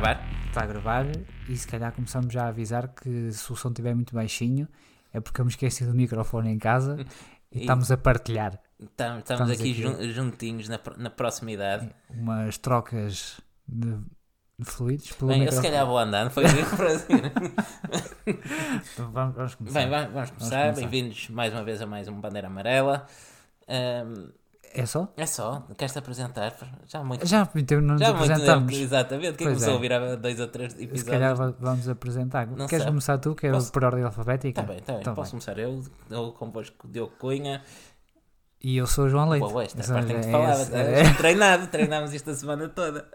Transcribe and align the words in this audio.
gravar? 0.00 0.20
Está 0.48 0.62
a 0.62 0.66
gravar 0.66 1.06
e 1.48 1.56
se 1.56 1.66
calhar 1.68 1.92
começamos 1.92 2.32
já 2.32 2.44
a 2.44 2.48
avisar 2.48 2.88
que 2.88 3.30
se 3.32 3.52
o 3.52 3.56
som 3.56 3.68
estiver 3.68 3.94
muito 3.94 4.12
baixinho 4.14 4.68
é 5.12 5.20
porque 5.20 5.40
eu 5.40 5.44
me 5.44 5.50
esqueci 5.50 5.84
do 5.84 5.94
microfone 5.94 6.50
em 6.50 6.58
casa 6.58 6.96
e, 7.52 7.58
E- 7.58 7.60
estamos 7.60 7.90
a 7.92 7.96
partilhar 7.96 8.52
Tam- 8.96 9.18
Estamos, 9.18 9.18
Estamos 9.20 9.50
aqui, 9.52 9.70
aqui. 9.70 9.74
jun- 9.74 10.10
juntinhos 10.10 10.68
na, 10.68 10.80
na 10.96 11.10
proximidade. 11.10 11.88
umas 12.10 12.58
trocas 12.58 13.40
de, 13.68 13.96
fluidos 14.64 15.12
pelo 15.12 15.28
Bem, 15.30 15.44
eu 15.44 15.52
se 15.52 15.58
microfone. 15.58 15.68
calhar 15.72 15.86
vou 15.86 15.98
andando, 15.98 16.30
foi 16.30 16.44
para 16.76 16.86
assim. 16.92 17.14
Então 18.92 19.10
vamos, 19.12 19.34
vamos 19.36 19.54
começar. 19.54 19.78
Bem, 19.80 19.88
va- 19.90 20.06
vamos 20.06 20.30
começar. 20.30 20.60
começar. 20.62 20.72
Bem-vindos 20.80 21.28
mais 21.30 21.52
uma 21.52 21.62
vez 21.62 21.80
a 21.80 21.86
mais 21.86 22.08
um 22.08 22.20
Bandeira 22.20 22.48
Amarela. 22.48 23.06
Ahm, 23.68 24.30
É 24.76 24.86
só? 24.86 25.08
é 25.16 25.24
só, 25.24 25.62
queres-te 25.78 25.98
apresentar? 26.00 26.52
Já 26.88 26.98
há 26.98 27.04
muito, 27.04 27.24
Já 27.26 27.48
então, 27.54 27.80
não 27.80 27.94
nos 27.94 28.00
já 28.00 28.08
muito 28.12 28.24
apresentamos. 28.32 28.72
tempo, 28.72 28.84
exatamente. 28.84 29.38
Quem 29.38 29.46
Pois 29.46 29.58
começou 29.58 29.68
é. 29.68 29.70
a 29.70 29.74
ouvir 29.76 29.92
há 29.92 30.16
dois 30.16 30.40
ou 30.40 30.48
três 30.48 30.72
Se 30.72 30.82
episódios? 30.82 31.08
calhar 31.08 31.36
va- 31.36 31.54
vamos 31.60 31.88
apresentar. 31.88 32.46
Não 32.48 32.66
Queres 32.66 32.82
sabe. 32.82 32.86
começar 32.86 33.18
tu, 33.18 33.34
que 33.36 33.46
é 33.46 33.52
Posso? 33.52 33.70
por 33.70 33.84
ordem 33.84 34.02
alfabética? 34.02 34.60
Está 34.60 34.62
bem, 34.72 34.80
está 34.80 34.92
bem. 34.94 35.00
Então 35.02 35.14
Posso 35.14 35.36
vai. 35.36 35.40
começar 35.44 35.58
eu, 35.60 35.80
eu 36.10 36.32
convosco 36.32 36.88
Diogo 36.88 37.12
Cunha. 37.18 37.62
E 38.62 38.76
eu 38.76 38.86
sou 38.86 39.04
o 39.04 39.08
João 39.08 39.28
Leite. 39.28 39.46
Boa, 39.46 39.62
esta 39.62 39.78
Essa- 39.80 39.92
parte 39.94 40.06
tem 40.08 40.20
que 40.20 40.26
é 40.26 40.32
é, 40.72 41.00
é- 41.02 41.14
Treinado, 41.18 41.66
treinámos 41.68 42.12
isto 42.12 42.30
a 42.30 42.34
semana 42.34 42.68
toda. 42.68 43.06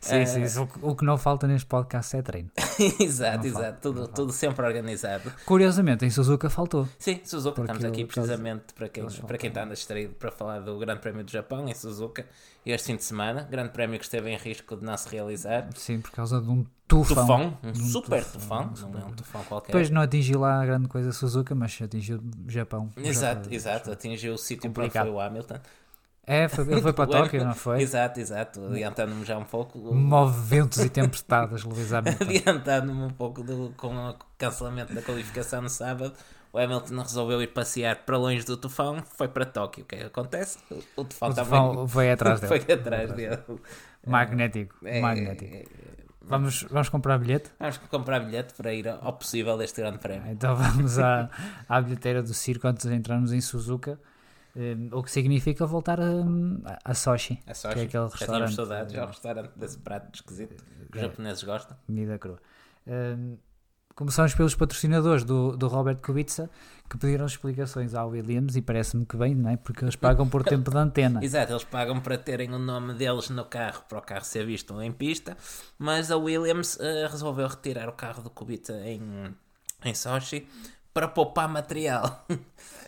Sim, 0.00 0.14
Eh, 0.16 0.26
sim, 0.26 0.42
isso. 0.42 0.68
O 0.80 0.94
que 0.96 1.04
não 1.04 1.16
falta 1.16 1.46
neste 1.46 1.66
podcast 1.66 2.16
é 2.16 2.22
treino. 2.22 2.50
exato, 3.00 3.38
Não 3.38 3.44
exato. 3.46 3.78
Tudo, 3.80 4.08
tudo 4.08 4.32
sempre 4.32 4.64
organizado. 4.64 5.32
Curiosamente, 5.46 6.04
em 6.04 6.10
Suzuka 6.10 6.48
faltou. 6.50 6.88
Sim, 6.98 7.20
Suzuka, 7.24 7.56
Porque 7.56 7.72
estamos 7.72 7.92
aqui 7.92 8.04
precisamente 8.04 8.72
para 8.74 8.88
quem, 8.88 9.06
para 9.06 9.38
quem 9.38 9.48
está 9.48 9.64
distraído 9.64 10.14
para 10.14 10.30
falar 10.30 10.60
do 10.60 10.78
Grande 10.78 11.00
Prémio 11.00 11.24
do 11.24 11.30
Japão 11.30 11.68
em 11.68 11.74
Suzuka 11.74 12.24
este 12.64 12.86
fim 12.86 12.96
de 12.96 13.04
semana. 13.04 13.42
Grande 13.50 13.70
Prémio 13.70 13.98
que 13.98 14.04
esteve 14.04 14.30
em 14.30 14.36
risco 14.36 14.76
de 14.76 14.84
não 14.84 14.96
se 14.96 15.08
realizar. 15.08 15.68
Sim, 15.74 16.00
por 16.00 16.10
causa 16.12 16.40
de 16.40 16.48
um 16.48 16.64
tufão. 16.86 17.16
Tufão, 17.16 17.58
um 17.62 17.68
um 17.70 17.74
super 17.74 18.24
tufão, 18.24 18.68
tufão, 18.68 18.90
não 18.90 19.00
é 19.00 19.04
um 19.04 19.12
tufão 19.12 19.42
qualquer. 19.44 19.68
Depois 19.68 19.90
não 19.90 20.02
atingiu 20.02 20.38
lá 20.40 20.62
a 20.62 20.66
grande 20.66 20.88
coisa 20.88 21.10
Suzuka, 21.12 21.54
mas 21.54 21.78
atingiu 21.82 22.18
o 22.18 22.50
Japão. 22.50 22.90
Exato, 22.96 23.42
Japão. 23.44 23.52
exato. 23.52 23.90
Atingiu 23.90 24.34
o 24.34 24.38
sítio 24.38 24.70
para 24.70 24.88
foi 24.90 25.10
o 25.10 25.18
Hamilton. 25.20 25.58
É, 26.26 26.48
foi, 26.48 26.64
ele 26.70 26.80
foi 26.82 26.92
para 26.92 27.06
Tóquio, 27.10 27.44
não 27.44 27.54
foi? 27.54 27.82
Exato, 27.82 28.20
exato. 28.20 28.64
Adiantando-me 28.66 29.24
já 29.24 29.36
um 29.38 29.44
pouco. 29.44 29.78
Move 29.78 30.40
ventos 30.46 30.78
e 30.78 30.88
tempestades, 30.88 31.64
Luís 31.64 31.92
Hamilton. 31.92 32.24
Adiantando-me 32.24 33.02
um 33.02 33.10
pouco 33.10 33.42
do, 33.42 33.72
com 33.76 33.94
o 34.10 34.14
cancelamento 34.38 34.94
da 34.94 35.02
qualificação 35.02 35.62
no 35.62 35.68
sábado. 35.68 36.12
O 36.52 36.58
Hamilton 36.58 37.00
resolveu 37.00 37.40
ir 37.42 37.46
passear 37.48 37.96
para 38.04 38.16
longe 38.18 38.44
do 38.44 38.56
tufão, 38.58 39.02
foi 39.16 39.26
para 39.26 39.46
Tóquio. 39.46 39.84
O 39.84 39.86
que 39.86 39.94
é 39.94 39.98
que 40.00 40.04
acontece? 40.04 40.58
O, 40.70 41.00
o 41.00 41.04
tufão 41.04 41.30
O 41.30 41.34
também 41.34 41.60
tufão 41.60 41.86
veio 41.88 42.12
atrás 42.12 42.40
dele. 42.40 42.60
foi 42.60 42.74
atrás 42.74 43.12
dele. 43.12 43.38
Magnético, 44.06 44.74
É, 44.84 45.00
magnético. 45.00 45.54
é, 45.56 45.64
Vamos, 46.24 46.62
vamos 46.70 46.88
comprar 46.88 47.18
bilhete? 47.18 47.50
Vamos 47.58 47.78
comprar 47.78 48.20
bilhete 48.20 48.54
para 48.54 48.72
ir 48.72 48.86
ao 48.88 49.12
possível 49.14 49.58
deste 49.58 49.80
grande 49.80 49.98
prémio. 49.98 50.30
Então 50.30 50.54
vamos 50.54 50.98
à, 50.98 51.28
à 51.68 51.80
bilheteira 51.80 52.22
do 52.22 52.32
circo 52.32 52.68
antes 52.68 52.86
de 52.86 52.94
entrarmos 52.94 53.32
em 53.32 53.40
Suzuka. 53.40 53.98
Eh, 54.56 54.76
o 54.92 55.02
que 55.02 55.10
significa 55.10 55.66
voltar 55.66 56.00
a, 56.00 56.12
a 56.84 56.94
Sochi, 56.94 57.40
É 57.46 57.54
só 57.54 57.72
que 57.72 57.80
é 57.80 57.82
aquele 57.84 58.08
já 58.08 58.16
restaurante 58.16 58.54
saudades, 58.54 58.94
é 58.94 59.02
o 59.02 59.06
restaurante 59.06 59.52
desse 59.56 59.78
prato 59.78 60.14
esquisito 60.14 60.64
que 60.90 60.98
os 60.98 61.02
É. 61.04 61.06
japoneses 61.06 61.42
gostam. 61.42 61.76
comida 61.86 62.18
crua. 62.18 62.38
Hum, 62.86 63.36
começamos 63.94 64.34
pelos 64.34 64.54
patrocinadores 64.54 65.22
do, 65.24 65.56
do 65.56 65.68
Robert 65.68 65.98
Kubica 65.98 66.50
que 66.90 66.98
pediram 66.98 67.24
explicações 67.26 67.94
ao 67.94 68.08
Williams 68.10 68.56
e 68.56 68.60
parece-me 68.62 69.06
que 69.06 69.16
bem, 69.16 69.34
não 69.34 69.50
é? 69.50 69.56
Porque 69.56 69.84
eles 69.84 69.96
pagam 69.96 70.28
por 70.28 70.42
tempo 70.44 70.70
de 70.70 70.76
antena. 70.76 71.20
Exato, 71.24 71.52
eles 71.52 71.64
pagam 71.64 72.00
para 72.00 72.18
terem 72.18 72.52
o 72.52 72.58
nome 72.58 72.92
deles 72.94 73.30
no 73.30 73.44
carro, 73.46 73.84
para 73.88 73.98
o 73.98 74.02
carro 74.02 74.24
ser 74.24 74.44
visto 74.44 74.80
em 74.82 74.92
pista, 74.92 75.36
mas 75.78 76.10
a 76.10 76.16
Williams 76.16 76.78
eh, 76.80 77.06
resolveu 77.10 77.46
retirar 77.46 77.88
o 77.88 77.92
carro 77.92 78.22
do 78.22 78.28
Kubica 78.30 78.74
em, 78.84 79.34
em 79.84 79.94
Sochi 79.94 80.46
para 80.92 81.08
poupar 81.08 81.48
material. 81.48 82.24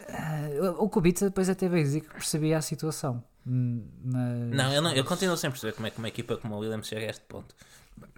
Ah, 0.08 0.48
o 0.78 0.88
Kubica 0.88 1.24
depois 1.24 1.48
até 1.48 1.68
veio 1.68 1.82
dizer 1.82 2.00
que 2.02 2.10
percebia 2.10 2.58
a 2.58 2.62
situação. 2.62 3.24
Hum, 3.46 3.82
Mas... 4.04 4.50
Não, 4.50 4.72
eu, 4.72 4.82
não, 4.82 4.92
eu 4.92 5.04
continuo 5.04 5.36
sem 5.36 5.50
perceber 5.50 5.72
como 5.72 5.86
é 5.86 5.90
que 5.90 5.98
uma 5.98 6.08
equipa 6.08 6.36
como 6.36 6.54
a 6.54 6.58
Williams 6.58 6.86
chega 6.86 7.06
a 7.06 7.10
este 7.10 7.24
ponto. 7.26 7.54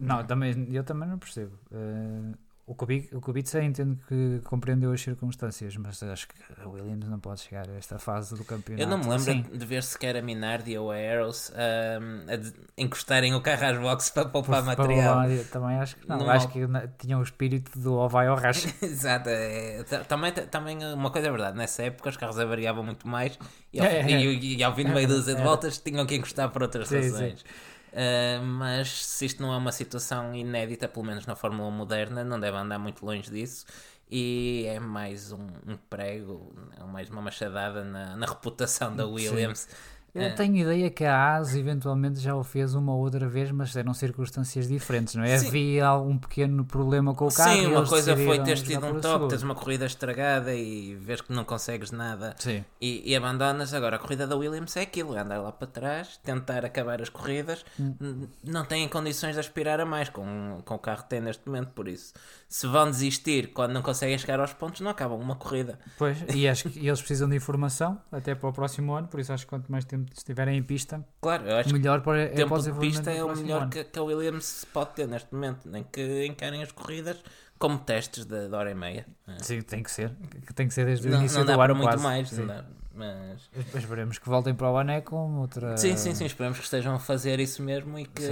Não, 0.01 0.25
também, 0.25 0.69
eu 0.73 0.83
também 0.85 1.09
não 1.09 1.19
percebo. 1.19 1.59
Eh, 1.73 2.35
o, 2.66 2.75
Kubi, 2.75 3.09
o 3.12 3.21
Kubica 3.21 3.62
entendo 3.62 3.97
que 4.09 4.41
compreendeu 4.44 4.91
as 4.93 5.00
circunstâncias, 5.00 5.77
mas 5.77 6.03
acho 6.03 6.27
que 6.27 6.34
a 6.60 6.69
Williams 6.69 7.09
não 7.09 7.21
pode 7.21 7.41
chegar 7.41 7.69
a 7.69 7.75
esta 7.75 7.97
fase 7.99 8.34
do 8.34 8.44
campeonato. 8.44 8.82
Eu 8.82 8.88
não 8.88 8.99
me 8.99 9.04
lembro 9.04 9.21
Sim. 9.21 9.43
de 9.56 9.65
ver 9.65 9.84
sequer 9.84 10.16
a 10.16 10.22
Minardi 10.22 10.77
ou 10.77 10.91
a 10.91 10.97
Arrows 10.97 11.53
ahm, 11.54 12.27
a 12.28 12.81
encostarem 12.82 13.34
o 13.37 13.41
carro 13.41 13.66
às 13.66 13.78
boxes 13.78 14.10
para 14.10 14.25
poupar 14.28 14.65
Para- 14.65 14.75
para 14.75 14.84
material. 14.88 15.21
levar- 15.21 15.44
também 15.50 15.77
acho 15.78 15.97
que 15.97 16.09
não. 16.09 16.19
Não 16.19 16.28
acho 16.31 16.49
que 16.49 16.60
tinham 16.99 17.21
o 17.21 17.22
espírito 17.22 17.78
do 17.78 17.94
ou 17.94 18.09
vai 18.09 18.28
ou 18.28 18.34
racha. 18.37 18.69
Exato, 18.83 19.28
é, 19.28 19.84
ta- 19.84 20.03
também, 20.04 20.33
também 20.33 20.78
uma 20.93 21.10
coisa 21.10 21.28
é 21.28 21.31
verdade, 21.31 21.56
nessa 21.56 21.84
época 21.84 22.10
os 22.10 22.16
carros 22.16 22.38
avariavam 22.38 22.83
muito 22.83 23.06
mais 23.06 23.38
e 23.72 23.78
ao, 23.78 23.87
É, 23.87 24.00
é. 24.00 24.10
e, 24.10 24.56
e 24.56 24.65
ao 24.65 24.75
fim 24.75 24.84
de 24.87 24.91
meia 24.93 25.06
dúzia 25.06 25.37
de 25.37 25.43
voltas 25.43 25.78
tinham 25.78 26.04
que 26.04 26.16
encostar 26.16 26.50
por 26.50 26.62
outras 26.62 26.88
Sim, 26.88 26.97
razões. 26.97 27.44
Uh, 27.97 28.45
mas 28.45 29.07
se 29.07 29.25
isto 29.25 29.41
não 29.41 29.55
é 29.55 29.57
uma 29.57 29.73
situação 29.73 30.34
inédita, 30.34 30.87
pelo 30.87 31.07
menos 31.07 31.25
na 31.25 31.34
Fórmula 31.34 31.67
1 31.71 31.73
moderna, 31.73 32.23
não 32.23 32.39
deve 32.39 32.55
andar 32.55 32.79
muito 32.79 33.05
longe 33.07 33.31
disso. 33.31 33.65
E 34.11 34.65
é 34.69 34.79
mais 34.79 35.33
um, 35.33 35.47
um 35.67 35.77
prego, 35.89 36.55
é 36.79 36.84
mais 36.84 37.09
uma 37.09 37.23
machadada 37.23 37.83
na, 37.83 38.15
na 38.15 38.27
reputação 38.27 38.95
da 38.95 39.07
Williams. 39.07 39.67
Eu 40.16 40.22
É. 40.22 40.31
tenho 40.31 40.56
ideia 40.56 40.91
que 40.91 41.04
a 41.04 41.37
AS 41.37 41.54
eventualmente 41.54 42.19
já 42.21 42.34
o 42.34 42.43
fez 42.43 42.75
uma 42.75 42.93
ou 42.94 43.00
outra 43.00 43.28
vez, 43.28 43.50
mas 43.50 43.75
eram 43.77 43.93
circunstâncias 43.94 44.66
diferentes, 44.66 45.15
não 45.15 45.22
é? 45.25 45.37
Sim. 45.38 45.49
Havia 45.49 45.87
algum 45.87 46.16
pequeno 46.16 46.65
problema 46.65 47.15
com 47.15 47.27
o 47.27 47.34
carro. 47.34 47.53
Sim, 47.53 47.66
uma 47.66 47.87
coisa 47.87 48.16
foi 48.16 48.38
teres 48.43 48.62
tido 48.62 48.87
um 48.87 48.93
toque, 49.00 49.03
seguro. 49.09 49.28
teres 49.28 49.43
uma 49.43 49.54
corrida 49.54 49.87
estragada 49.87 50.54
e 50.54 50.94
vês 50.97 51.21
que 51.21 51.32
não 51.32 51.44
consegues 51.44 51.91
nada 51.91 52.34
Sim. 52.38 52.65
e, 52.81 53.03
e 53.10 53.15
abandonas. 53.15 53.75
Agora, 53.75 53.97
a 53.97 53.99
corrida 53.99 54.27
da 54.27 54.37
Williams 54.37 54.77
é 54.77 54.82
aquilo: 54.82 55.15
é 55.16 55.21
andar 55.21 55.38
lá 55.41 55.53
para 55.53 55.66
trás, 55.66 56.16
tentar 56.25 56.65
acabar 56.65 57.00
as 57.03 57.09
corridas. 57.09 57.65
Hum. 57.78 58.27
Não 58.43 58.65
têm 58.65 58.88
condições 58.88 59.34
de 59.34 59.41
aspirar 59.41 59.81
a 59.81 59.84
mais 59.87 60.09
com, 60.09 60.60
com 60.65 60.75
o 60.75 60.78
carro 60.78 61.03
que 61.03 61.10
tem 61.10 61.21
neste 61.21 61.47
momento. 61.47 61.69
Por 61.72 61.88
isso, 61.88 62.15
se 62.48 62.66
vão 62.66 62.91
desistir 62.91 63.48
quando 63.53 63.72
não 63.72 63.83
conseguem 63.83 64.16
chegar 64.16 64.41
aos 64.41 64.53
pontos, 64.53 64.81
não 64.81 64.91
acabam 64.91 65.21
uma 65.21 65.37
corrida. 65.37 65.78
Pois, 65.98 66.19
e 66.34 66.48
acho 66.48 66.71
que 66.71 66.78
eles 66.87 67.00
precisam 67.00 67.28
de 67.28 67.37
informação 67.37 67.98
até 68.10 68.34
para 68.34 68.48
o 68.48 68.53
próximo 68.53 68.94
ano, 68.94 69.09
por 69.09 69.21
isso 69.21 69.33
acho 69.33 69.44
que 69.44 69.50
quanto 69.50 69.71
mais 69.71 69.84
tempo 69.84 70.06
estiverem 70.15 70.59
em 70.59 70.62
pista, 70.62 71.05
Claro, 71.21 71.44
eu 71.49 71.56
acho 71.56 71.72
melhor 71.72 72.00
para, 72.03 72.22
é 72.22 72.33
o 72.33 72.34
tempo 72.34 72.55
o 72.55 72.59
de 72.62 72.72
pista 72.72 73.11
do 73.11 73.11
é 73.11 73.25
o 73.25 73.37
melhor 73.37 73.69
que, 73.69 73.84
que 73.84 73.99
a 73.99 74.03
Williams 74.03 74.67
pode 74.72 74.91
ter 74.94 75.06
neste 75.09 75.33
momento. 75.34 75.69
Nem 75.69 75.84
que 75.84 76.27
encarem 76.27 76.62
as 76.62 76.72
corridas 76.72 77.22
como 77.59 77.78
testes 77.78 78.25
de, 78.25 78.49
de 78.49 78.55
hora 78.55 78.71
e 78.71 78.75
meia. 78.75 79.06
Sim, 79.39 79.62
tem 79.62 79.83
que 79.83 79.91
ser. 79.91 80.12
Tem 80.55 80.69
que 80.69 80.75
ser 80.75 80.84
desde 80.87 81.09
o 81.09 81.11
Não, 81.11 81.19
início 81.19 81.39
não 81.39 81.45
do 81.45 81.49
dá 81.49 81.56
para 81.56 81.72
ano 81.72 81.75
muito 81.77 81.91
quase. 81.91 82.03
mais. 82.03 82.31
Sim. 82.97 82.99
Mas... 82.99 83.51
Mas 83.73 83.83
Esperemos 83.83 84.19
que 84.19 84.29
voltem 84.29 84.55
para 84.55 84.71
o 84.71 84.77
ano 84.77 84.91
é 84.91 85.01
com 85.01 85.39
outra... 85.39 85.77
Sim, 85.77 85.97
sim, 85.97 86.15
sim, 86.15 86.25
esperemos 86.25 86.59
que 86.59 86.65
estejam 86.65 86.95
a 86.95 86.99
fazer 86.99 87.39
isso 87.41 87.62
mesmo 87.62 87.99
e 87.99 88.07
que 88.07 88.25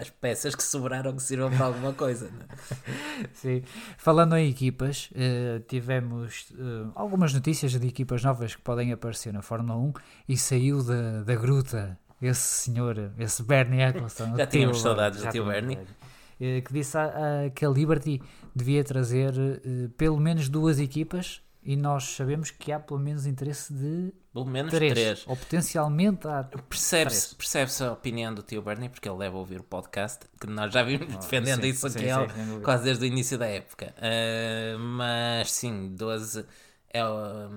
as 0.00 0.10
peças 0.10 0.54
que 0.54 0.62
sobraram 0.62 1.14
que 1.14 1.22
sirvam 1.22 1.50
para 1.50 1.66
alguma 1.66 1.92
coisa. 1.92 2.26
né? 2.30 2.44
Sim. 3.32 3.62
Falando 3.96 4.36
em 4.36 4.48
equipas, 4.50 5.10
eh, 5.14 5.60
tivemos 5.68 6.52
eh, 6.58 6.90
algumas 6.94 7.32
notícias 7.32 7.72
de 7.72 7.86
equipas 7.86 8.22
novas 8.22 8.54
que 8.54 8.62
podem 8.62 8.92
aparecer 8.92 9.32
na 9.32 9.42
Fórmula 9.42 9.78
1 9.78 9.92
e 10.28 10.36
saiu 10.36 10.82
da, 10.82 11.22
da 11.22 11.34
gruta 11.34 11.98
esse 12.20 12.40
senhor, 12.40 13.12
esse 13.18 13.42
Bernie 13.42 13.80
Eccleston. 13.82 14.34
Já 14.38 14.46
tínhamos 14.46 14.76
tio- 14.76 14.82
saudades 14.82 15.22
do 15.22 15.30
tio 15.30 15.46
Bernie. 15.46 15.78
Eh, 16.40 16.60
que 16.62 16.72
disse 16.72 16.96
a- 16.96 17.44
a- 17.46 17.50
que 17.50 17.64
a 17.64 17.68
Liberty 17.68 18.20
devia 18.54 18.82
trazer 18.84 19.32
pelo 19.96 20.18
menos 20.18 20.48
duas 20.48 20.78
equipas 20.78 21.42
e 21.72 21.76
nós 21.76 22.04
sabemos 22.04 22.50
que 22.50 22.72
há 22.72 22.80
pelo 22.80 22.98
menos 22.98 23.26
interesse 23.26 23.72
de 23.72 24.12
Pelo 24.32 24.44
menos 24.46 24.72
três, 24.72 24.92
três. 24.92 25.24
ou 25.26 25.36
potencialmente 25.36 26.26
há 26.26 26.42
Percebe-se 26.68 27.34
percebe 27.36 27.70
a 27.84 27.92
opinião 27.92 28.34
do 28.34 28.42
tio 28.42 28.60
Bernie, 28.62 28.88
porque 28.88 29.08
ele 29.08 29.18
deve 29.18 29.36
ouvir 29.36 29.60
o 29.60 29.64
podcast, 29.64 30.26
que 30.40 30.46
nós 30.46 30.72
já 30.72 30.82
vimos 30.82 31.14
defendendo 31.16 31.60
Ah, 31.60 31.62
sim, 31.62 31.68
isso 31.68 31.88
sim, 31.88 31.98
aqui 31.98 32.06
sim, 32.06 32.10
ao- 32.12 32.26
dúvida. 32.26 32.60
quase 32.64 32.84
desde 32.84 33.04
o 33.04 33.06
início 33.06 33.38
da 33.38 33.46
época. 33.46 33.94
Ah, 33.98 34.78
mas 34.78 35.52
sim, 35.52 35.94
12 35.94 36.44
é 36.92 37.04
o- 37.04 37.50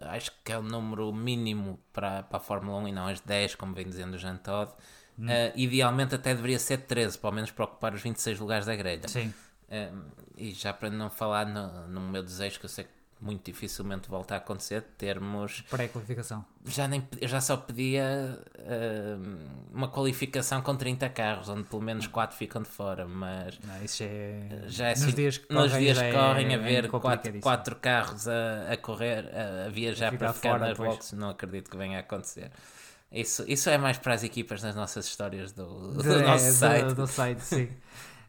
acho 0.00 0.32
que 0.44 0.50
é 0.52 0.58
o 0.58 0.62
número 0.62 1.12
mínimo 1.12 1.78
para, 1.92 2.22
para 2.22 2.38
a 2.38 2.40
Fórmula 2.40 2.78
1 2.78 2.88
e 2.88 2.92
não 2.92 3.06
as 3.06 3.20
10, 3.20 3.54
como 3.54 3.74
vem 3.74 3.86
dizendo 3.86 4.14
o 4.14 4.18
Jean 4.18 4.36
Todt. 4.36 4.72
Hum. 5.18 5.26
Ah, 5.28 5.52
idealmente 5.56 6.14
até 6.14 6.34
deveria 6.34 6.58
ser 6.58 6.78
13, 6.78 7.18
pelo 7.18 7.32
menos 7.34 7.50
para 7.50 7.64
ocupar 7.64 7.92
os 7.94 8.00
26 8.00 8.38
lugares 8.38 8.64
da 8.66 8.74
grelha. 8.76 9.08
Sim. 9.08 9.34
Um, 9.70 10.02
e 10.36 10.52
já 10.52 10.72
para 10.72 10.88
não 10.88 11.10
falar 11.10 11.44
no, 11.46 11.86
no 11.88 12.00
meu 12.00 12.22
desejo, 12.22 12.58
que 12.58 12.64
eu 12.64 12.70
sei 12.70 12.84
que 12.84 12.90
muito 13.20 13.44
dificilmente 13.44 14.08
volta 14.08 14.34
a 14.34 14.38
acontecer, 14.38 14.82
termos. 14.96 15.62
pré-qualificação. 15.70 16.44
Já, 16.66 16.86
nem, 16.86 17.06
eu 17.20 17.26
já 17.28 17.40
só 17.40 17.56
pedia 17.56 18.38
um, 18.58 19.76
uma 19.76 19.88
qualificação 19.88 20.60
com 20.62 20.76
30 20.76 21.08
carros, 21.08 21.48
onde 21.48 21.64
pelo 21.64 21.82
menos 21.82 22.06
4 22.06 22.36
ficam 22.36 22.62
de 22.62 22.68
fora, 22.68 23.06
mas 23.08 23.58
Não, 23.64 23.82
isso 23.82 24.02
é... 24.04 24.62
já 24.66 24.86
é 24.88 24.90
nos 24.90 25.02
assim- 25.02 25.12
dias 25.16 25.38
que 25.38 25.52
nos 25.52 25.70
correm, 25.70 25.84
dias 25.84 25.98
que 25.98 26.04
é- 26.04 26.12
correm 26.12 26.48
a 26.48 26.52
é 26.52 26.58
ver 26.58 26.88
4 26.88 26.90
complicadíssimo. 27.00 27.42
quatro 27.42 27.76
carros 27.76 28.28
a, 28.28 28.72
a 28.72 28.76
correr, 28.76 29.24
a, 29.34 29.66
a 29.66 29.68
viajar 29.68 30.14
A 30.14 30.16
para 30.18 30.32
ficar 30.32 30.50
fora, 30.50 30.68
nas 30.68 30.76
pois. 30.76 30.90
boxes, 30.90 31.12
não 31.18 31.30
acredito 31.30 31.70
que 31.70 31.76
venha 31.76 31.96
a 31.96 32.00
acontecer. 32.00 32.50
Isso, 33.10 33.42
isso 33.48 33.70
é 33.70 33.78
mais 33.78 33.96
para 33.98 34.14
as 34.14 34.22
equipas 34.22 34.62
nas 34.62 34.74
nossas 34.76 35.06
histórias 35.06 35.50
do, 35.52 35.92
do 35.94 36.02
De- 36.02 36.22
nosso 36.22 36.44
é, 36.44 36.48
do- 36.50 36.54
site. 36.54 36.94
Do, 36.94 37.06
site, 37.06 37.40
sim. 37.42 37.68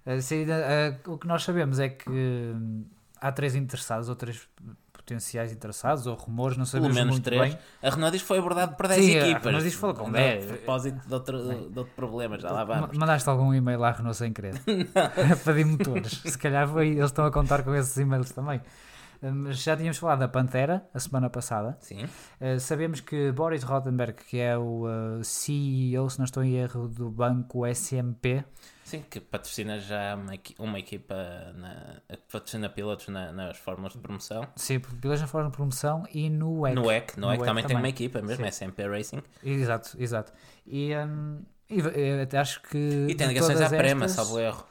Eh, 0.06 0.18
eh, 0.50 0.98
o 1.06 1.18
que 1.18 1.28
nós 1.28 1.44
sabemos 1.44 1.80
é 1.80 1.90
que 1.90 2.10
hum, 2.10 2.86
há 3.22 3.32
três 3.32 3.56
interessados, 3.56 4.10
ou 4.10 4.16
três 4.16 4.48
potenciais 4.94 5.52
interessados, 5.52 6.06
ou 6.06 6.14
rumores, 6.16 6.56
não 6.58 6.66
Pelo 6.66 6.72
sabemos 6.84 6.96
menos 6.96 7.12
muito 7.14 7.24
três. 7.24 7.42
bem. 7.42 7.58
A 7.82 7.90
Renault 7.90 8.12
diz 8.12 8.22
que 8.22 8.28
foi 8.28 8.38
abordado 8.38 8.76
por 8.76 8.88
10 8.88 9.04
Sim, 9.06 9.16
a 9.18 9.22
equipas. 9.28 9.44
Renault 9.46 9.64
diz 9.64 9.74
que 9.74 9.80
falou 9.82 9.96
com 9.96 10.08
A 10.08 10.12
10. 10.12 10.46
propósito 10.46 11.08
de 11.08 11.14
outro, 11.14 11.38
de 11.70 11.80
outro 11.80 11.94
problema, 11.96 12.38
já 12.38 12.52
lá 12.52 12.64
vamos. 12.64 12.98
Mandaste 12.98 13.28
algum 13.30 13.54
e-mail 13.54 13.84
à 13.84 13.92
Renault 13.92 14.18
sem 14.18 14.32
querer? 14.32 14.54
a 15.32 15.36
pedir 15.36 15.66
motores. 15.66 16.22
Se 16.26 16.38
calhar 16.38 16.68
foi, 16.68 16.90
eles 16.90 17.06
estão 17.06 17.26
a 17.26 17.32
contar 17.32 17.64
com 17.64 17.74
esses 17.74 17.96
e-mails 17.98 18.30
também. 18.32 18.62
Eh, 19.22 19.32
Mas 19.32 19.62
já 19.64 19.76
tínhamos 19.76 19.98
falado 19.98 20.20
da 20.20 20.28
Pantera 20.28 20.86
a 20.94 21.00
semana 21.00 21.30
passada. 21.30 21.76
Sim. 21.82 22.06
Uh, 22.40 22.60
sabemos 22.60 23.00
que 23.02 23.32
Boris 23.32 23.64
Rotenberg, 23.64 24.14
que 24.26 24.38
é 24.40 24.58
o 24.58 24.86
uh, 24.86 25.24
CEO, 25.24 26.10
se 26.10 26.20
não 26.20 26.26
estou 26.26 26.44
em 26.44 26.54
erro, 26.56 26.88
do 26.88 27.10
banco 27.10 27.66
SMP, 27.68 28.44
Sim, 28.90 29.04
que 29.10 29.20
patrocina 29.20 29.80
já 29.80 30.16
uma, 30.16 30.34
uma 30.60 30.80
equipa 30.80 31.16
na, 31.56 32.02
que 32.10 32.32
patrocina 32.32 32.70
pilotos 32.70 33.08
na- 33.10 33.32
nas 33.32 33.58
fórmulas 33.58 33.94
de 33.94 34.00
promoção. 34.00 34.48
sim, 34.56 34.80
pilotos 34.80 35.22
na 35.22 35.28
forma 35.28 35.50
de 35.50 35.56
promoção 35.56 36.06
e 36.14 36.30
no 36.30 36.60
WEC. 36.62 36.76
No 36.76 36.86
WEC, 36.88 37.16
no 37.18 37.22
No 37.22 37.28
WEC 37.28 37.40
WEC 37.42 37.48
também 37.50 37.64
tem 37.64 37.68
também. 37.70 37.84
uma 37.84 37.90
equipa 37.90 38.22
mesmo, 38.22 38.44
Sim. 38.46 38.52
SMP 38.52 38.88
Racing. 38.88 39.22
Exato, 39.44 39.96
exato. 40.00 40.34
E, 40.66 40.96
um, 40.96 41.42
e, 41.70 41.80
eh, 41.82 42.22
até 42.24 42.38
acho 42.40 42.62
que. 42.64 42.78
E 43.10 43.16
tem 43.16 43.28
ligações 43.28 43.62
à 43.62 43.70
Prema, 43.70 44.06
estas, 44.06 44.12
salvo 44.26 44.40
erro. 44.40 44.66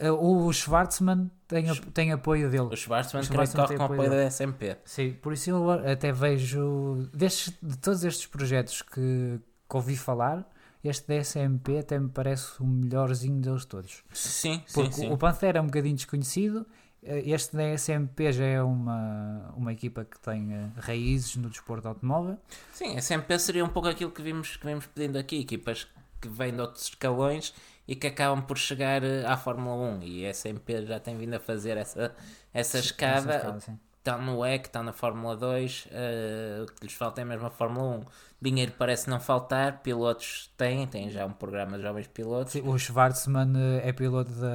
uh, 0.00 0.46
o 0.46 0.52
Schwartzman 0.52 1.30
tem, 1.46 1.66
tem 1.92 2.12
apoio 2.12 2.50
dele. 2.50 2.64
O 2.72 2.76
Schwarzman 2.76 3.22
O 3.22 3.26
creio 3.28 3.42
que 3.42 3.52
Schwarzman 3.52 3.66
corre 3.66 3.76
com 3.78 3.84
apoio 3.94 4.10
da 4.10 4.26
SMP. 4.30 4.76
Sim, 4.84 5.12
por 5.22 5.32
isso 5.32 5.50
eu 5.50 5.70
até 5.70 6.10
vejo. 6.12 7.08
Destes, 7.14 7.54
de 7.62 7.76
todos 7.78 8.02
estes 8.04 8.26
projetos 8.26 8.82
que, 8.82 9.38
que 9.68 9.76
ouvi 9.76 9.96
falar, 9.96 10.48
este 10.82 11.06
da 11.08 11.16
SMP 11.22 11.78
até 11.78 11.98
me 11.98 12.08
parece 12.08 12.60
o 12.62 12.66
melhorzinho 12.66 13.40
deles 13.40 13.64
todos. 13.64 14.02
Sim, 14.12 14.62
sim, 14.66 14.74
Porque 14.74 14.92
sim. 14.92 15.12
o 15.12 15.16
Panther 15.18 15.56
é 15.56 15.60
um 15.60 15.66
bocadinho 15.66 15.94
desconhecido. 15.96 16.66
eh, 17.02 17.22
Este 17.30 17.56
da 17.56 17.64
SMP 17.76 18.32
já 18.32 18.44
é 18.44 18.62
uma, 18.62 19.52
uma 19.56 19.72
equipa 19.72 20.04
que 20.04 20.18
tem 20.20 20.52
eh, 20.54 20.68
raízes 20.76 21.36
no 21.36 21.48
desporto 21.50 21.86
automóvel. 21.88 22.38
Sim, 22.72 22.96
a 22.96 22.98
SMP 23.02 23.38
seria 23.38 23.64
um 23.64 23.68
pouco 23.68 23.88
aquilo 23.88 24.10
que 24.10 24.22
vimos, 24.22 24.56
que 24.56 24.66
vimos 24.66 24.86
pedindo 24.86 25.18
aqui, 25.18 25.40
equipas 25.40 25.86
que 26.20 26.28
vêm 26.28 26.52
de 26.54 26.60
outros 26.60 26.84
escalões 26.84 27.54
e 27.88 27.94
que 27.96 28.06
acabam 28.06 28.42
por 28.42 28.56
chegar 28.58 29.02
eh, 29.02 29.24
à 29.26 29.36
Fórmula 29.36 29.74
1 29.98 30.02
e 30.02 30.26
a 30.26 30.30
SMP 30.32 30.84
já 30.86 30.98
tem 31.00 31.16
vindo 31.16 31.34
a 31.34 31.40
fazer 31.40 31.76
essa, 31.76 32.14
essa 32.54 32.78
escada, 32.78 33.58
sim. 33.60 33.78
está 33.98 34.16
no 34.18 34.38
WEC, 34.40 34.66
está 34.66 34.82
na 34.82 34.92
Fórmula 34.92 35.36
2, 35.36 35.88
eh, 35.90 36.60
o 36.62 36.66
que 36.72 36.86
lhes 36.86 36.94
falta 36.94 37.20
é 37.20 37.24
mesmo 37.24 37.46
a 37.46 37.50
Fórmula 37.50 37.96
1. 37.98 38.04
Dinheiro 38.42 38.72
parece 38.78 39.08
não 39.10 39.20
faltar, 39.20 39.82
pilotos 39.82 40.50
têm, 40.56 40.86
têm 40.86 41.10
já 41.10 41.26
um 41.26 41.32
programa 41.32 41.76
de 41.76 41.82
jovens 41.82 42.06
pilotos, 42.08 42.54
Sim, 42.54 42.62
O 42.66 42.78
Schwarzman 42.78 43.52
eh, 43.82 43.88
é 43.88 43.92
piloto 43.92 44.30
da, 44.32 44.48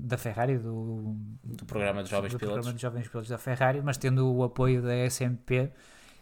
da 0.00 0.18
Ferrari, 0.18 0.58
do, 0.58 1.16
do 1.42 1.64
programa 1.64 2.02
de 2.04 2.10
jovens 2.10 2.32
do 2.32 2.38
pilotos. 2.38 2.54
programa 2.54 2.76
de 2.76 2.82
jovens 2.82 3.08
pilotos 3.08 3.30
da 3.30 3.38
Ferrari, 3.38 3.80
mas 3.82 3.96
tendo 3.96 4.30
o 4.34 4.44
apoio 4.44 4.82
da 4.82 4.94
SMP, 5.08 5.72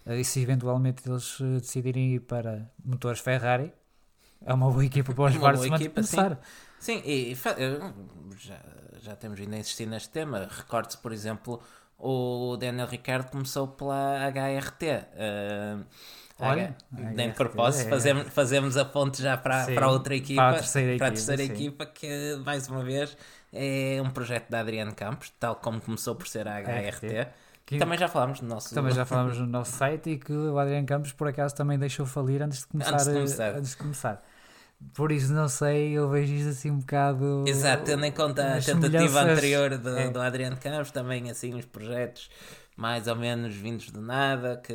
eh, 0.06 0.16
e 0.20 0.24
se 0.24 0.40
eventualmente 0.40 1.08
eles 1.08 1.38
eh, 1.40 1.58
decidirem 1.60 2.14
ir 2.14 2.20
para 2.20 2.70
motores 2.84 3.20
Ferrari, 3.20 3.72
é 4.44 4.52
uma 4.54 4.70
boa 4.70 4.84
equipa 4.84 5.12
para 5.12 5.22
o 5.24 5.30
boa 5.30 5.30
Schwarzman 5.30 5.74
equipa, 5.76 6.02
sim. 6.02 6.16
começar. 6.16 6.40
Sim, 6.78 7.02
e 7.04 7.34
já, 8.38 8.58
já 9.00 9.16
temos 9.16 9.38
vindo 9.38 9.54
a 9.54 9.58
insistir 9.58 9.86
neste 9.86 10.08
tema. 10.10 10.48
Recorde-se, 10.50 10.98
por 10.98 11.12
exemplo, 11.12 11.60
o 11.98 12.56
Daniel 12.58 12.88
Ricardo 12.88 13.30
começou 13.30 13.68
pela 13.68 14.18
HRT. 14.30 14.86
eh, 15.14 15.78
Olha, 16.48 16.76
a 16.96 17.00
nem 17.10 17.30
de 17.30 17.34
propósito, 17.34 17.86
é. 17.86 17.90
fazemos, 17.90 18.28
fazemos 18.28 18.76
a 18.76 18.84
ponte 18.84 19.22
já 19.22 19.36
para, 19.36 19.64
Sim, 19.64 19.74
para 19.74 19.88
outra 19.88 20.14
equipa, 20.14 20.42
para 20.42 20.50
a 20.50 20.54
terceira 20.58 20.96
para 20.96 21.06
a 21.06 21.08
equipa, 21.08 21.26
terceira 21.26 21.42
equipa, 21.42 21.86
que 21.86 22.36
mais 22.44 22.68
uma 22.68 22.82
vez 22.82 23.16
é 23.52 24.00
um 24.02 24.10
projeto 24.10 24.48
da 24.50 24.60
Adriano 24.60 24.94
Campos, 24.94 25.32
tal 25.38 25.56
como 25.56 25.80
começou 25.80 26.14
por 26.14 26.26
ser 26.26 26.48
a 26.48 26.58
HRT. 26.60 27.28
Que- 27.64 27.78
Também 27.78 27.98
já 27.98 28.08
falámos 28.08 28.40
no 28.40 28.48
nosso. 28.48 28.74
Também 28.74 28.92
já 28.92 29.04
falamos 29.06 29.38
no 29.38 29.46
nosso 29.46 29.72
site 29.72 30.10
e 30.10 30.18
que 30.18 30.32
o 30.32 30.58
Adriano 30.58 30.86
Campos 30.86 31.12
por 31.12 31.28
acaso 31.28 31.54
também 31.54 31.78
deixou 31.78 32.04
falir 32.04 32.42
antes 32.42 32.60
de 32.60 32.66
começar. 32.66 32.92
Antes 32.92 33.04
de 33.04 33.10
eh, 33.10 33.14
começar. 33.14 33.54
antes 33.54 33.70
de 33.70 33.76
começar. 33.76 34.22
Por 34.94 35.12
isso 35.12 35.32
não 35.32 35.48
sei, 35.48 35.92
eu 35.92 36.08
vejo 36.10 36.32
isto 36.34 36.48
assim 36.50 36.70
um 36.70 36.78
bocado. 36.78 37.44
Exato, 37.46 37.84
tendo 37.84 38.04
em 38.04 38.10
conta 38.10 38.56
a 38.56 38.60
tentativa 38.60 39.20
anterior 39.22 39.78
do, 39.78 39.96
é. 39.96 40.10
do 40.10 40.20
Adriano 40.20 40.56
Campos, 40.56 40.90
também 40.90 41.30
assim 41.30 41.54
uns 41.54 41.64
projetos 41.64 42.28
mais 42.76 43.06
ou 43.06 43.16
menos 43.16 43.54
vindos 43.54 43.90
do 43.90 44.00
nada, 44.00 44.56
que 44.56 44.74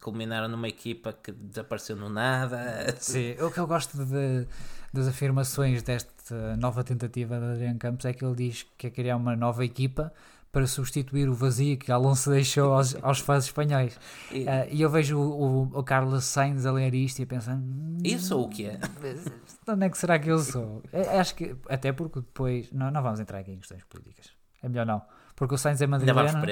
culminaram 0.00 0.48
numa 0.48 0.68
equipa 0.68 1.12
que 1.12 1.32
desapareceu 1.32 1.96
no 1.96 2.08
nada. 2.08 2.94
Sim, 3.00 3.32
o 3.40 3.50
que 3.50 3.58
eu 3.58 3.66
gosto 3.66 3.96
de- 4.04 4.46
das 4.92 5.08
afirmações 5.08 5.82
desta 5.82 6.56
nova 6.56 6.84
tentativa 6.84 7.38
de 7.38 7.44
Adriano 7.46 7.78
Campos 7.78 8.04
é 8.04 8.12
que 8.12 8.24
ele 8.24 8.34
diz 8.36 8.62
que 8.62 8.70
quer 8.76 8.90
criar 8.90 9.16
uma 9.16 9.34
nova 9.34 9.64
equipa 9.64 10.12
para 10.52 10.68
substituir 10.68 11.28
o 11.28 11.34
vazio 11.34 11.76
que 11.76 11.90
Alonso 11.90 12.30
deixou 12.30 12.74
aos, 12.74 12.94
aos 13.02 13.18
fãs 13.18 13.44
espanhóis. 13.46 13.98
E, 14.30 14.46
Ah, 14.48 14.66
e 14.70 14.80
eu 14.82 14.88
vejo 14.90 15.18
o, 15.18 15.64
o, 15.74 15.78
o 15.80 15.82
Carlos 15.82 16.24
Sainz 16.24 16.64
a 16.64 16.70
ler 16.70 16.94
isto 16.94 17.20
e 17.20 17.26
pensando. 17.26 17.60
"Hum, 17.64 17.98
Isso 18.04 18.36
ou 18.38 18.44
o 18.44 18.48
que 18.48 18.66
é? 18.66 18.76
De 18.76 19.70
onde 19.72 19.86
é 19.86 19.90
que 19.90 19.98
será 19.98 20.16
que 20.18 20.28
eu 20.30 20.38
sou? 20.38 20.80
É, 20.92 21.18
acho 21.18 21.34
que, 21.34 21.56
até 21.68 21.92
porque 21.92 22.20
depois. 22.20 22.70
Não, 22.70 22.88
não 22.90 23.02
vamos 23.02 23.18
entrar 23.18 23.38
aqui 23.40 23.50
em 23.50 23.58
questões 23.58 23.82
políticas. 23.84 24.26
É 24.62 24.68
melhor 24.68 24.86
não. 24.86 25.02
Porque 25.36 25.54
o 25.54 25.58
Sainz 25.58 25.80
é 25.80 25.86
madrileno. 25.86 26.46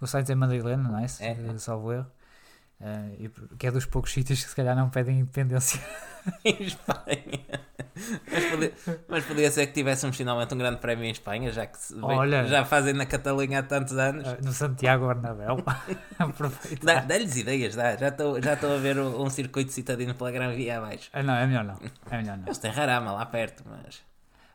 O 0.00 0.06
Sainz 0.06 0.28
é 0.30 0.34
madrileno, 0.34 0.82
não 0.90 0.98
é? 0.98 1.04
É. 1.20 1.58
Salvo 1.58 1.92
erro. 1.92 2.06
Por- 3.34 3.56
que 3.56 3.66
é 3.66 3.70
dos 3.70 3.86
poucos 3.86 4.12
sítios 4.12 4.42
que 4.42 4.50
se 4.50 4.56
calhar 4.56 4.76
não 4.76 4.90
pedem 4.90 5.20
independência. 5.20 5.80
em 6.44 6.62
Espanha. 6.64 7.62
Mas 8.30 8.44
podia, 8.50 8.72
mas 9.08 9.24
podia 9.24 9.50
ser 9.50 9.66
que 9.68 9.72
tivéssemos 9.72 10.16
finalmente 10.16 10.52
um 10.52 10.58
grande 10.58 10.78
prémio 10.80 11.04
em 11.04 11.10
Espanha, 11.10 11.52
já 11.52 11.64
que 11.66 11.78
se- 11.78 11.94
Olha. 12.02 12.44
já 12.46 12.64
fazem 12.64 12.92
na 12.92 13.06
Catalunha 13.06 13.60
há 13.60 13.62
tantos 13.62 13.96
anos. 13.96 14.26
Eh, 14.26 14.38
no 14.42 14.52
Santiago 14.52 15.06
Bernabéu. 15.06 15.58
Dá-lhes 17.06 17.36
ideias, 17.36 17.76
dá. 17.76 17.96
Já 17.96 18.08
estou 18.08 18.42
já 18.42 18.52
a 18.54 18.76
ver 18.78 18.98
um, 18.98 19.22
um 19.22 19.30
circuito 19.30 19.72
citadino 19.72 20.14
pela 20.14 20.30
Gran 20.32 20.52
Via 20.54 20.78
abaixo. 20.78 21.08
Ah, 21.12 21.22
não, 21.22 21.34
é 21.34 21.46
melhor 21.46 21.64
não. 21.64 21.78
É 22.10 22.16
melhor 22.18 22.36
não. 22.38 22.46
Eles 22.46 22.58
têm 22.58 22.70
Rarama 22.70 23.12
lá 23.12 23.24
perto, 23.26 23.62
mas. 23.66 24.02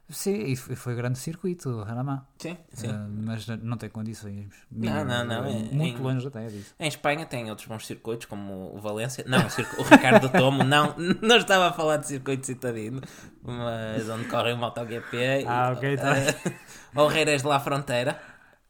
Sim, 0.09 0.43
e 0.45 0.55
foi, 0.55 0.95
grande 0.95 1.19
circuito, 1.19 1.69
o 1.69 1.83
Ranamá. 1.83 2.25
Sim, 2.39 2.57
sim. 2.73 2.87
Eh, 2.87 3.07
mas 3.25 3.45
não 3.47 3.77
tem 3.77 3.89
condições. 3.89 4.47
Não, 4.71 5.05
não, 5.05 5.23
não, 5.23 5.45
é- 5.45 5.51
muito 5.71 5.99
em- 5.99 6.03
longe 6.03 6.27
até 6.27 6.47
disso. 6.47 6.73
Em 6.79 6.87
Espanha 6.87 7.25
tem 7.27 7.49
outros 7.49 7.67
bons 7.67 7.85
circuitos, 7.85 8.25
como 8.25 8.75
o 8.75 8.79
Valência. 8.79 9.23
Não, 9.27 9.37
o, 9.39 9.81
o 9.81 9.83
Ricardo 9.83 10.27
Tomo, 10.29 10.63
não, 10.63 10.95
não 11.21 11.37
estava 11.37 11.67
a 11.67 11.73
falar 11.73 11.97
de 11.97 12.07
circuito 12.07 12.45
citadino, 12.47 13.01
mas 13.43 14.09
onde 14.09 14.25
corre 14.25 14.51
o 14.53 14.57
MotoGP. 14.57 15.45
Ah, 15.47 15.73
ok, 15.75 15.95
tá 15.97 16.13
bem. 16.13 16.55
Ou 16.95 17.07
Reiras 17.07 17.41
de 17.43 17.47
La 17.47 17.59
Fronteira. 17.59 18.19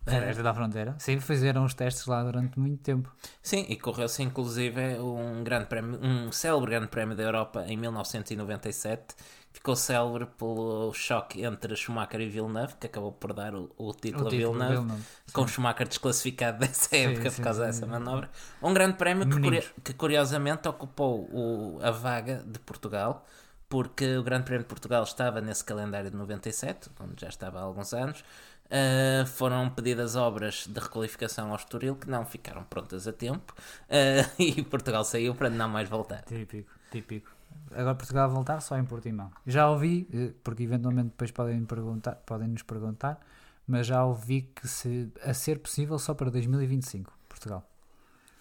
Esta 0.06 0.42
da 0.42 0.54
fronteira. 0.54 0.96
Sim, 0.98 1.20
fizeram 1.20 1.64
os 1.64 1.76
testes 1.76 2.08
lá 2.08 2.24
durante 2.24 2.60
muito 2.60 2.82
tempo. 2.82 3.14
Sim, 3.44 3.66
e 3.70 3.76
correu-se 3.78 4.24
inclusive 4.24 4.98
um 5.00 5.44
grande 5.44 5.68
prémio, 5.68 6.00
um 6.02 6.32
célebre 6.32 6.72
grande 6.72 6.88
prémio 6.88 7.16
da 7.16 7.22
Europa 7.22 7.64
em 7.68 7.78
1997. 7.78 9.16
Ficou 9.52 9.76
célebre 9.76 10.26
pelo 10.28 10.94
choque 10.94 11.44
entre 11.44 11.76
Schumacher 11.76 12.22
e 12.22 12.30
Villeneuve, 12.30 12.76
que 12.80 12.86
acabou 12.88 13.12
por 13.12 13.34
dar 13.34 13.54
o, 13.56 13.70
o 13.78 13.94
título 13.94 14.30
a 14.30 14.32
Villeneuve. 14.32 14.76
Villeneuve, 14.76 15.04
com 15.34 15.48
Schumacher 15.48 15.88
desclassificado 15.88 16.60
dessa 16.66 16.96
época 16.96 17.30
sim, 17.30 17.32
por 17.32 17.42
causa 17.42 17.62
sim, 17.62 17.66
dessa 17.66 17.86
sim. 17.86 17.92
manobra. 17.92 18.30
Um 18.62 18.74
grande 18.74 18.96
prémio 18.98 19.28
que, 19.28 19.40
curio- 19.40 19.64
que 19.84 19.94
curiosamente 19.94 20.68
ocupou 20.68 21.28
o- 21.32 21.80
a 21.82 21.92
vaga 21.92 22.44
de 22.46 22.60
Portugal, 22.60 23.26
porque 23.68 24.18
o 24.18 24.24
Grande 24.24 24.46
Prémio 24.46 24.64
de 24.64 24.70
Portugal 24.70 25.04
estava 25.04 25.42
nesse 25.42 25.64
calendário 25.64 26.10
de 26.10 26.18
97, 26.18 26.90
onde 27.00 27.22
já 27.22 27.28
estava 27.30 27.60
há 27.60 27.64
alguns 27.64 27.94
anos. 27.94 28.24
Uh, 28.72 29.26
foram 29.26 29.68
pedidas 29.72 30.16
obras 30.16 30.68
de 30.68 30.80
requalificação 30.80 31.50
ao 31.50 31.56
Estoril 31.56 31.96
que 31.96 32.08
não 32.08 32.24
ficaram 32.24 32.64
prontas 32.66 33.08
a 33.08 33.12
tempo 33.14 33.54
uh, 33.90 34.32
e 34.42 34.62
Portugal 34.64 35.04
saiu 35.04 35.34
para 35.36 35.50
não 35.50 35.68
mais 35.68 35.90
voltar. 35.90 36.24
Típico, 36.26 36.72
típico. 36.92 37.39
Agora 37.72 37.96
Portugal 37.96 38.26
a 38.26 38.28
voltar 38.28 38.62
só 38.62 38.78
em 38.78 38.84
Portimão. 38.86 39.32
Já 39.46 39.70
ouvi, 39.70 40.08
eh, 40.14 40.32
porque 40.44 40.64
eventualmente 40.64 41.10
depois 41.10 41.32
podem, 41.32 41.64
perguntar, 41.66 42.16
podem 42.26 42.48
nos 42.48 42.64
perguntar, 42.64 43.20
mas 43.68 43.86
já 43.88 44.04
ouvi 44.04 44.42
que 44.56 44.68
se, 44.68 45.12
a 45.24 45.34
ser 45.34 45.60
possível 45.60 46.00
só 46.00 46.14
para 46.14 46.32
2025, 46.32 47.14
Portugal. 47.30 47.64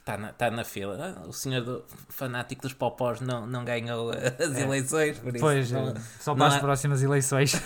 Está 0.00 0.16
na, 0.16 0.32
tá 0.32 0.50
na 0.50 0.64
fila. 0.64 1.22
O 1.26 1.32
senhor 1.34 1.62
do, 1.62 1.84
fanático 2.08 2.62
dos 2.62 2.72
popós 2.72 3.20
não, 3.20 3.46
não 3.46 3.62
ganhou 3.64 4.10
as 4.40 4.56
eleições, 4.56 5.18
por 5.18 5.28
isso 5.34 5.44
Pois, 5.44 5.70
não- 5.70 5.88
eh, 5.90 5.94
só 6.18 6.30
não 6.30 6.38
para 6.38 6.46
as 6.46 6.54
há- 6.54 6.60
próximas 6.60 7.02
eleições. 7.02 7.52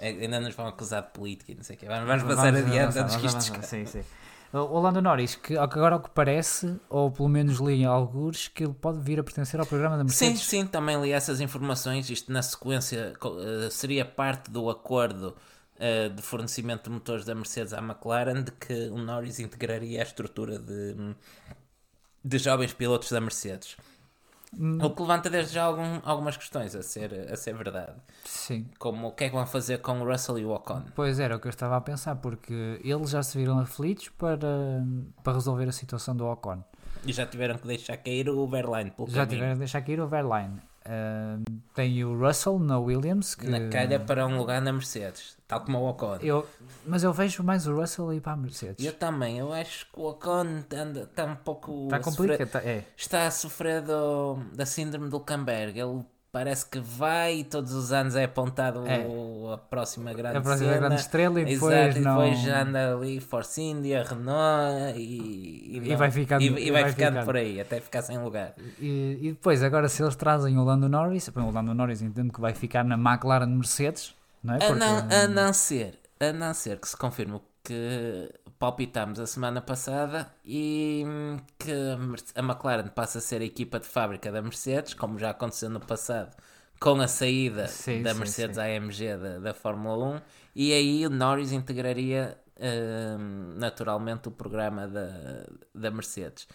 É, 0.00 0.10
ainda 0.10 0.38
nos 0.38 0.54
vão 0.54 0.68
acusar 0.68 1.02
de 1.02 1.08
política 1.08 1.50
e 1.50 1.54
não 1.56 1.64
sei 1.64 1.74
o 1.74 1.78
quê. 1.80 1.86
Vamos, 1.86 2.06
vamos 2.06 2.22
passar 2.22 2.52
Vamos 2.52 2.60
adiante 2.68 2.98
avançar, 2.98 3.02
antes 3.04 3.16
que 3.16 3.26
vamos 3.26 3.44
isto 3.44 3.66
Sim, 3.66 3.84
sim. 3.86 4.04
O 4.52 4.80
Lando 4.80 5.02
Norris, 5.02 5.34
que 5.34 5.56
agora 5.58 5.96
ao 5.96 6.00
que 6.00 6.08
parece, 6.10 6.80
ou 6.88 7.10
pelo 7.10 7.28
menos 7.28 7.58
li 7.58 7.82
em 7.82 7.84
alguns, 7.84 8.48
que 8.48 8.64
ele 8.64 8.72
pode 8.72 8.98
vir 8.98 9.20
a 9.20 9.22
pertencer 9.22 9.60
ao 9.60 9.66
programa 9.66 9.96
da 9.96 10.08
Sim, 10.08 10.28
Mercedes. 10.28 10.42
sim, 10.48 10.66
também 10.66 11.00
li 11.00 11.12
essas 11.12 11.40
informações. 11.40 12.08
Isto 12.08 12.32
na 12.32 12.40
sequência 12.42 13.12
eh, 13.14 13.68
seria 13.70 14.06
parte 14.06 14.50
do 14.50 14.70
acordo 14.70 15.36
eh, 15.78 16.08
de 16.08 16.22
fornecimento 16.22 16.84
de 16.84 16.90
motores 16.90 17.26
da 17.26 17.34
Mercedes 17.34 17.74
à 17.74 17.78
McLaren 17.78 18.42
de 18.42 18.52
que 18.52 18.88
o 18.88 18.96
Norris 18.96 19.38
integraria 19.38 20.00
a 20.00 20.02
estrutura 20.02 20.58
de 20.58 21.14
de 22.24 22.38
jovens 22.38 22.72
pilotos 22.72 23.10
da 23.10 23.20
Mercedes. 23.20 23.76
Hum. 24.56 24.78
O 24.82 24.90
que 24.90 25.02
levanta 25.02 25.28
desde 25.28 25.54
já 25.54 25.64
algum, 25.64 26.00
algumas 26.04 26.36
questões 26.36 26.74
a 26.74 26.82
ser, 26.82 27.28
a 27.30 27.36
ser 27.36 27.54
verdade. 27.54 27.92
Sim. 28.24 28.66
Como 28.78 29.08
o 29.08 29.12
que 29.12 29.24
é 29.24 29.28
que 29.28 29.34
vão 29.34 29.46
fazer 29.46 29.78
com 29.78 30.00
o 30.00 30.10
Russell 30.10 30.38
e 30.38 30.44
o 30.44 30.50
Ocon? 30.50 30.82
Pois 30.94 31.20
era 31.20 31.36
o 31.36 31.40
que 31.40 31.46
eu 31.46 31.50
estava 31.50 31.76
a 31.76 31.80
pensar, 31.80 32.16
porque 32.16 32.80
eles 32.82 33.10
já 33.10 33.22
se 33.22 33.36
viram 33.36 33.58
aflitos 33.58 34.08
para, 34.10 34.82
para 35.22 35.32
resolver 35.34 35.68
a 35.68 35.72
situação 35.72 36.16
do 36.16 36.26
Ocon. 36.26 36.62
E 37.04 37.12
já 37.12 37.26
tiveram 37.26 37.56
que 37.58 37.66
deixar 37.66 37.96
cair 37.98 38.28
o 38.28 38.46
Verline 38.46 38.90
Já 39.08 39.26
caminho. 39.26 39.28
tiveram 39.28 39.52
de 39.52 39.58
deixar 39.60 39.82
cair 39.82 40.00
o 40.00 40.08
Verline. 40.08 40.60
Ah, 40.84 41.38
tem 41.74 42.02
o 42.04 42.18
Russell 42.18 42.58
na 42.58 42.78
Williams, 42.78 43.34
que 43.34 43.46
Na 43.46 43.68
calha 43.68 44.00
para 44.00 44.26
um 44.26 44.38
lugar 44.38 44.60
na 44.62 44.72
Mercedes, 44.72 45.36
tal 45.46 45.60
como 45.60 45.78
o 45.78 45.88
Ocon. 45.90 46.16
eu, 46.22 46.46
mas 46.86 47.02
eu 47.04 47.12
vejo 47.12 47.42
mais 47.42 47.66
o 47.66 47.74
Russell 47.74 48.12
ir 48.14 48.20
para 48.20 48.32
a 48.32 48.36
Mercedes. 48.36 48.84
Eu 48.84 48.92
também, 48.94 49.38
eu 49.38 49.52
acho 49.52 49.86
que 49.92 50.00
o 50.00 50.08
Ocon 50.08 50.62
anda- 50.72 51.02
está 51.02 51.24
um 51.26 51.36
pouco. 51.36 51.84
Está 51.84 51.96
a 51.98 52.02
sofrer- 52.02 52.46
tá- 52.48 52.62
É. 52.64 52.84
está 52.96 53.26
a 53.26 53.30
sofrer 53.30 53.82
do, 53.82 54.36
da 54.54 54.64
síndrome 54.64 55.10
do 55.10 55.20
Camberg. 55.20 55.78
Ele 55.78 56.04
parece 56.30 56.66
que 56.68 56.78
vai 56.78 57.38
e 57.38 57.44
todos 57.44 57.72
os 57.72 57.90
anos 57.92 58.14
é 58.14 58.24
apontado 58.24 58.86
É. 58.86 58.98
o- 59.06 59.50
a 59.52 59.58
próxima 59.58 60.12
grande 60.12 60.36
A 60.36 60.40
próxima 60.40 60.68
cena. 60.72 60.80
grande 60.86 61.00
estrela 61.00 61.40
e 61.40 61.44
depois 61.44 61.74
Exato, 61.74 61.98
e 61.98 62.00
não. 62.02 62.16
depois 62.18 62.38
já 62.42 62.62
anda 62.62 62.94
ali 62.94 63.18
Force 63.20 63.60
India, 63.62 64.02
Renault 64.04 64.98
e, 64.98 65.76
E 65.76 65.80
não- 65.88 65.96
vai 65.96 66.10
ficando- 66.10 66.42
e, 66.42 66.46
e 66.46 66.68
e 66.68 66.70
vai, 66.70 66.82
vai 66.82 66.92
ficando 66.92 67.08
ficando. 67.12 67.24
por 67.24 67.36
aí 67.36 67.60
até 67.60 67.80
ficar 67.80 68.02
sem 68.02 68.18
lugar. 68.18 68.54
E, 68.78 69.18
e 69.22 69.28
depois, 69.32 69.62
agora, 69.62 69.88
se 69.88 70.02
eles 70.02 70.16
trazem 70.16 70.58
o 70.58 70.64
Lando 70.64 70.88
Norris, 70.88 71.28
o 71.28 71.50
Lando 71.50 71.74
Norris 71.74 72.02
entendo 72.02 72.32
que 72.32 72.40
vai 72.40 72.54
ficar 72.54 72.84
na 72.84 72.96
McLaren 72.96 73.46
Mercedes, 73.46 74.14
não 74.42 74.54
é? 74.54 74.56
A 74.58 74.60
Porque, 74.66 74.74
não, 74.78 74.98
a 74.98 75.28
não 75.28 75.52
ser, 75.52 75.98
a 76.20 76.32
não 76.32 76.52
ser 76.52 76.78
que 76.78 76.88
se 76.88 76.96
confirme 76.96 77.40
que 77.64 78.30
palpitámos 78.58 79.20
a 79.20 79.26
semana 79.26 79.60
passada 79.60 80.30
e 80.44 81.04
hum, 81.06 81.36
que 81.58 81.72
a 82.34 82.40
McLaren 82.40 82.88
passa 82.88 83.18
a 83.18 83.20
ser 83.20 83.40
a 83.40 83.44
equipa 83.44 83.78
de 83.78 83.86
fábrica 83.86 84.32
da 84.32 84.42
Mercedes, 84.42 84.94
como 84.94 85.18
já 85.18 85.30
aconteceu 85.30 85.70
no 85.70 85.80
passado, 85.80 86.36
com 86.80 87.00
a 87.00 87.08
saída 87.08 87.68
Sim, 87.68 88.02
da 88.02 88.14
Mercedes 88.14 88.56
sim. 88.56 88.62
AMG 88.62 89.16
da, 89.16 89.38
da 89.38 89.54
Fórmula 89.54 90.16
1, 90.16 90.20
e 90.56 90.72
aí 90.72 91.06
o 91.06 91.10
Norris 91.10 91.52
integraria 91.52 92.36
hum, 92.58 93.54
naturalmente 93.56 94.28
o 94.28 94.30
programa 94.30 94.88
da, 94.88 95.44
da 95.74 95.90
Mercedes. 95.90 96.48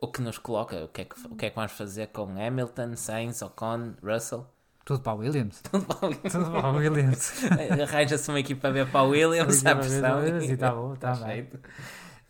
O 0.00 0.08
que 0.08 0.22
nos 0.22 0.38
coloca, 0.38 0.84
o 0.84 0.88
que, 0.88 1.02
é 1.02 1.04
que, 1.04 1.26
o 1.26 1.36
que 1.36 1.46
é 1.46 1.50
que 1.50 1.56
vamos 1.56 1.72
fazer 1.72 2.06
com 2.06 2.22
Hamilton, 2.22 2.96
Sainz, 2.96 3.42
Ocon, 3.42 3.94
Russell? 4.02 4.46
Tudo 4.84 5.00
para 5.02 5.12
a 5.12 5.16
Williams. 5.16 5.60
Tudo 5.62 5.84
para 5.86 6.66
a 6.68 6.70
Williams. 6.72 7.32
Arranja-se 7.88 8.28
uma 8.30 8.40
equipa 8.40 8.70
B 8.70 8.84
para 8.86 9.02
o 9.02 9.10
Williams, 9.10 9.64
à 9.64 9.76
pressão. 9.76 10.26
E 10.40 10.52
está 10.52 10.72
bom, 10.72 10.94
está 10.94 11.14
Tá 11.16 11.26
bem. 11.26 11.48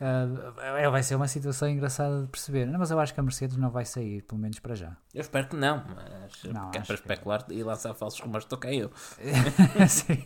é, 0.01 0.89
vai 0.91 1.03
ser 1.03 1.15
uma 1.15 1.29
situação 1.29 1.69
engraçada 1.69 2.23
de 2.23 2.29
perceber. 2.29 2.67
Não, 2.67 2.79
mas 2.79 2.91
eu 2.91 2.99
acho 2.99 3.13
que 3.15 3.21
a 3.21 3.23
Mercedes 3.23 3.57
não 3.57 3.71
vai 3.71 3.85
sair, 3.85 4.23
pelo 4.23 4.41
menos 4.41 4.59
para 4.59 4.75
já. 4.75 4.97
Eu 5.15 5.21
espero 5.21 5.49
que 5.49 5.57
não, 5.57 5.85
mas 5.95 6.43
Não, 6.53 6.69
é 6.69 6.73
para 6.73 6.83
que- 6.83 6.93
especular 6.95 7.45
e 7.51 7.63
lançar 7.63 7.95
falsos 7.95 8.21
rumores, 8.21 8.45
estou 8.45 8.59
cá 8.59 8.73
eu. 8.73 8.91
Sim. 9.89 10.25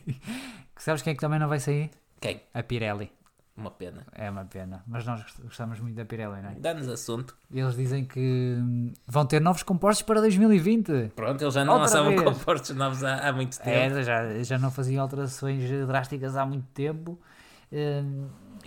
Sabes 0.77 1.03
quem 1.03 1.13
é 1.13 1.15
que 1.15 1.21
também 1.21 1.39
não 1.39 1.49
vai 1.49 1.59
sair? 1.61 1.91
Quem? 2.21 2.41
A 2.55 2.63
Pirelli. 2.63 3.11
Uma 3.57 3.71
pena. 3.71 4.05
É 4.13 4.29
uma 4.29 4.45
pena. 4.45 4.83
Mas 4.87 5.07
nós 5.07 5.23
gost- 5.23 5.41
gostamos 5.43 5.79
muito 5.79 5.95
da 5.95 6.05
Pirelli, 6.05 6.43
não 6.43 6.51
é? 6.51 6.55
Dá-nos 6.57 6.89
assunto. 6.89 7.37
Eles 7.53 7.77
dizem 7.77 8.05
que 8.05 8.57
hum, 8.59 8.93
vão 9.07 9.25
ter 9.25 9.41
novos 9.41 9.63
compostos 9.63 10.03
para 10.03 10.21
2020. 10.21 11.13
Pronto, 11.15 11.41
eles 11.43 11.55
já 11.55 11.65
não 11.65 11.75
Outra 11.75 11.87
lançavam 12.01 12.11
vez. 12.11 12.23
compostos 12.39 12.75
novos 12.77 13.05
há, 13.05 13.29
há 13.29 13.33
muito 13.33 13.57
tempo. 13.59 13.71
É, 13.71 14.03
já, 14.03 14.43
já 14.43 14.59
não 14.59 14.73
faziam 14.73 15.01
alterações 15.03 15.63
drásticas 15.87 16.37
há 16.37 16.45
muito 16.45 16.67
tempo. 16.75 17.17
E 17.71 18.03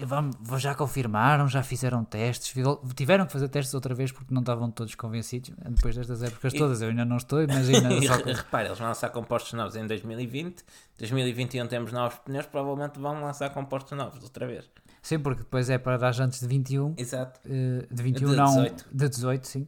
vamos, 0.05 0.35
já 0.61 0.73
confirmaram, 0.75 1.47
já 1.47 1.63
fizeram 1.63 2.03
testes. 2.03 2.53
Tiveram 2.95 3.25
que 3.25 3.31
fazer 3.31 3.47
testes 3.49 3.73
outra 3.73 3.93
vez 3.95 4.11
porque 4.11 4.33
não 4.33 4.41
estavam 4.41 4.69
todos 4.71 4.93
convencidos. 4.95 5.51
Depois 5.69 5.95
destas 5.95 6.21
épocas 6.23 6.53
E- 6.53 6.57
todas, 6.57 6.81
eu 6.81 6.89
ainda 6.89 7.05
não 7.05 7.17
estou. 7.17 7.39
E 7.47 8.07
só 8.07 8.15
repara, 8.15 8.67
eles 8.67 8.79
vão 8.79 8.87
lançar 8.87 9.09
compostos 9.09 9.53
novos 9.53 9.75
em 9.75 9.85
2020. 9.87 10.63
2021 10.97 11.67
temos 11.67 11.91
novos 11.91 12.17
pneus, 12.19 12.45
provavelmente 12.45 12.99
vão 12.99 13.21
lançar 13.21 13.49
compostos 13.51 13.97
novos 13.97 14.23
outra 14.23 14.47
vez. 14.47 14.69
Sim, 15.01 15.19
porque 15.19 15.43
depois 15.43 15.69
é 15.69 15.77
para 15.77 15.97
dar 15.97 16.19
antes 16.19 16.39
de 16.41 16.47
21. 16.47 16.93
Exato. 16.97 17.39
eh, 17.45 17.85
de 17.89 18.03
21 18.03 18.29
De 18.31 18.35
não, 18.35 18.45
18. 18.45 18.85
de 18.91 19.09
18, 19.09 19.47
sim. 19.47 19.67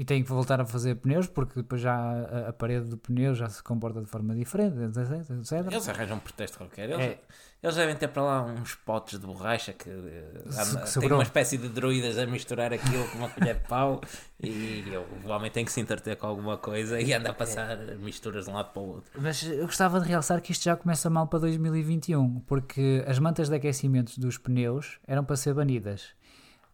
E 0.00 0.04
tem 0.04 0.22
que 0.22 0.28
voltar 0.28 0.60
a 0.60 0.64
fazer 0.64 0.94
pneus 0.94 1.26
porque 1.26 1.54
depois 1.56 1.80
já 1.80 1.92
a, 1.92 2.50
a 2.50 2.52
parede 2.52 2.86
do 2.86 2.96
pneu 2.96 3.34
já 3.34 3.48
se 3.48 3.60
comporta 3.60 4.00
de 4.00 4.06
forma 4.06 4.32
diferente, 4.32 4.76
etc. 4.80 5.66
Eles 5.72 5.88
arranjam 5.88 6.16
um 6.18 6.20
pretexto 6.20 6.56
qualquer. 6.56 6.88
Eles, 6.90 7.04
É. 7.04 7.18
eles 7.64 7.74
devem 7.74 7.96
ter 7.96 8.06
para 8.06 8.22
lá 8.22 8.42
uns 8.44 8.76
potes 8.76 9.18
de 9.18 9.26
borracha 9.26 9.72
que, 9.72 9.90
eh, 9.90 10.42
Se- 10.52 10.78
que 11.00 11.00
tem 11.00 11.12
uma 11.12 11.24
espécie 11.24 11.58
de 11.58 11.68
druidas 11.68 12.16
a 12.16 12.24
misturar 12.26 12.72
aquilo 12.72 13.08
com 13.08 13.18
uma 13.18 13.28
colher 13.50 13.56
de 13.56 13.66
pau 13.66 14.00
e 14.40 14.84
eu- 14.92 15.04
o 15.24 15.28
homem 15.30 15.50
tem 15.50 15.64
que 15.64 15.72
se 15.72 15.80
entreter 15.80 16.14
com 16.14 16.28
alguma 16.28 16.56
coisa 16.56 17.00
e 17.00 17.12
anda 17.12 17.30
a 17.30 17.34
passar 17.34 17.76
misturas 17.98 18.44
de 18.44 18.50
um 18.52 18.54
lado 18.54 18.70
para 18.72 18.80
o 18.80 18.86
outro. 18.86 19.10
Mas 19.20 19.42
eu 19.42 19.66
gostava 19.66 20.00
de 20.00 20.06
realçar 20.06 20.40
que 20.40 20.52
isto 20.52 20.62
já 20.62 20.76
começa 20.76 21.10
mal 21.10 21.26
para 21.26 21.40
2021, 21.40 22.38
porque 22.46 23.04
as 23.04 23.18
mantas 23.18 23.48
de 23.48 23.56
aquecimento 23.56 24.20
dos 24.20 24.38
pneus 24.38 25.00
eram 25.08 25.24
para 25.24 25.34
ser 25.34 25.54
banidas. 25.54 26.16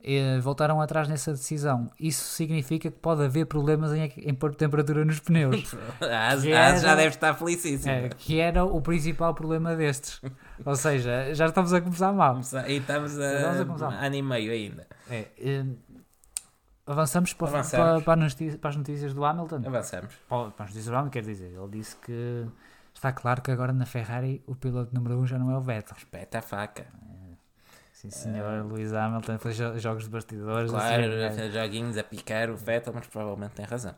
E 0.06 0.38
voltaram 0.40 0.82
atrás 0.82 1.08
nessa 1.08 1.32
decisão. 1.32 1.90
Isso 1.99 2.25
significa 2.25 2.90
que 2.90 2.99
pode 2.99 3.25
haver 3.25 3.46
problemas 3.46 3.90
em, 3.94 4.12
em 4.18 4.34
pôr 4.34 4.54
temperatura 4.54 5.02
nos 5.02 5.18
pneus. 5.18 5.75
A 6.02 6.28
Asa 6.28 6.42
Que 6.42 6.52
a 6.52 6.66
Asa 6.66 6.87
já 6.87 6.94
deve 6.94 7.08
estar 7.08 7.32
felicíssima. 7.32 7.90
É, 7.90 8.08
que 8.11 8.38
era 8.38 8.62
o 8.66 8.82
principal 8.82 9.32
problema 9.32 9.75
destes. 9.75 10.20
Ou 10.62 10.76
seja, 10.76 11.34
já 11.34 11.46
estamos 11.46 11.73
a 11.73 11.80
começar 11.80 12.12
mal. 12.12 12.38
E 12.66 12.73
estamos 12.75 13.18
a, 13.18 13.62
a 13.62 13.64
começar. 13.64 13.88
ano 13.88 14.14
e 14.14 14.20
meio 14.20 14.52
ainda. 14.52 14.87
É, 15.08 15.26
hum, 15.42 15.75
avançamos, 16.87 17.32
para, 17.32 17.49
Avançamos. 17.49 17.87
Para, 17.87 18.00
para, 18.02 18.26
as 18.26 18.34
notícias, 18.34 18.56
para 18.61 18.70
as 18.70 18.76
notícias 18.76 19.14
do 19.14 19.25
Hamilton. 19.25 19.62
Avançamos. 19.64 20.14
Para, 20.28 20.50
para 20.50 20.64
as 20.66 20.70
notícias 20.70 20.84
do 20.84 20.96
Hamilton, 20.96 21.11
quer 21.12 21.23
dizer, 21.23 21.50
ele 21.50 21.70
disse 21.70 21.96
que 21.96 22.46
está 22.92 23.11
claro 23.11 23.40
que 23.40 23.50
agora 23.50 23.73
na 23.73 23.87
Ferrari 23.87 24.42
o 24.46 24.54
piloto 24.54 24.94
número 24.94 25.16
1 25.16 25.20
um 25.20 25.26
já 25.26 25.38
não 25.38 25.50
é 25.50 25.56
o 25.56 25.62
Vettel. 25.62 25.96
Espeta 25.96 26.40
a 26.40 26.42
faca. 26.42 26.87
Sim, 28.11 28.32
senhor 28.32 28.64
Luís 28.66 28.92
Hamilton 28.92 29.38
fez 29.38 29.56
jo- 29.56 29.78
jogos 29.78 30.04
de 30.04 30.11
bastidores. 30.11 30.70
Claro, 30.70 31.04
assim, 31.26 31.40
é. 31.42 31.50
joguinhos 31.50 31.96
a 31.99 32.02
picar 32.04 32.50
o 32.50 32.56
Vettel, 32.56 32.92
mas 32.94 33.06
provavelmente 33.06 33.52
tem 33.52 33.64
razão. 33.64 33.94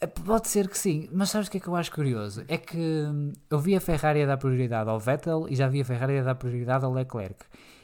É, 0.00 0.06
Pode 0.06 0.48
ser 0.48 0.68
que 0.68 0.76
sim, 0.78 1.08
mas 1.12 1.30
sabes 1.30 1.48
o 1.48 1.50
que 1.50 1.56
é 1.56 1.60
que 1.60 1.68
eu 1.68 1.76
acho 1.76 1.90
curioso? 1.92 2.44
É 2.48 2.58
que 2.58 2.76
hum, 2.76 3.32
eu 3.50 3.58
vi 3.58 3.74
a 3.76 3.80
Ferrari 3.80 4.22
a 4.22 4.26
dar 4.26 4.36
prioridade 4.36 4.90
ao 4.90 4.98
Vettel 5.00 5.46
e 5.48 5.56
já 5.56 5.66
vi 5.68 5.80
a 5.80 5.84
Ferrari 5.84 6.18
a 6.18 6.22
dar 6.22 6.34
prioridade 6.34 6.84
ao 6.84 6.92
Leclerc. 6.92 7.36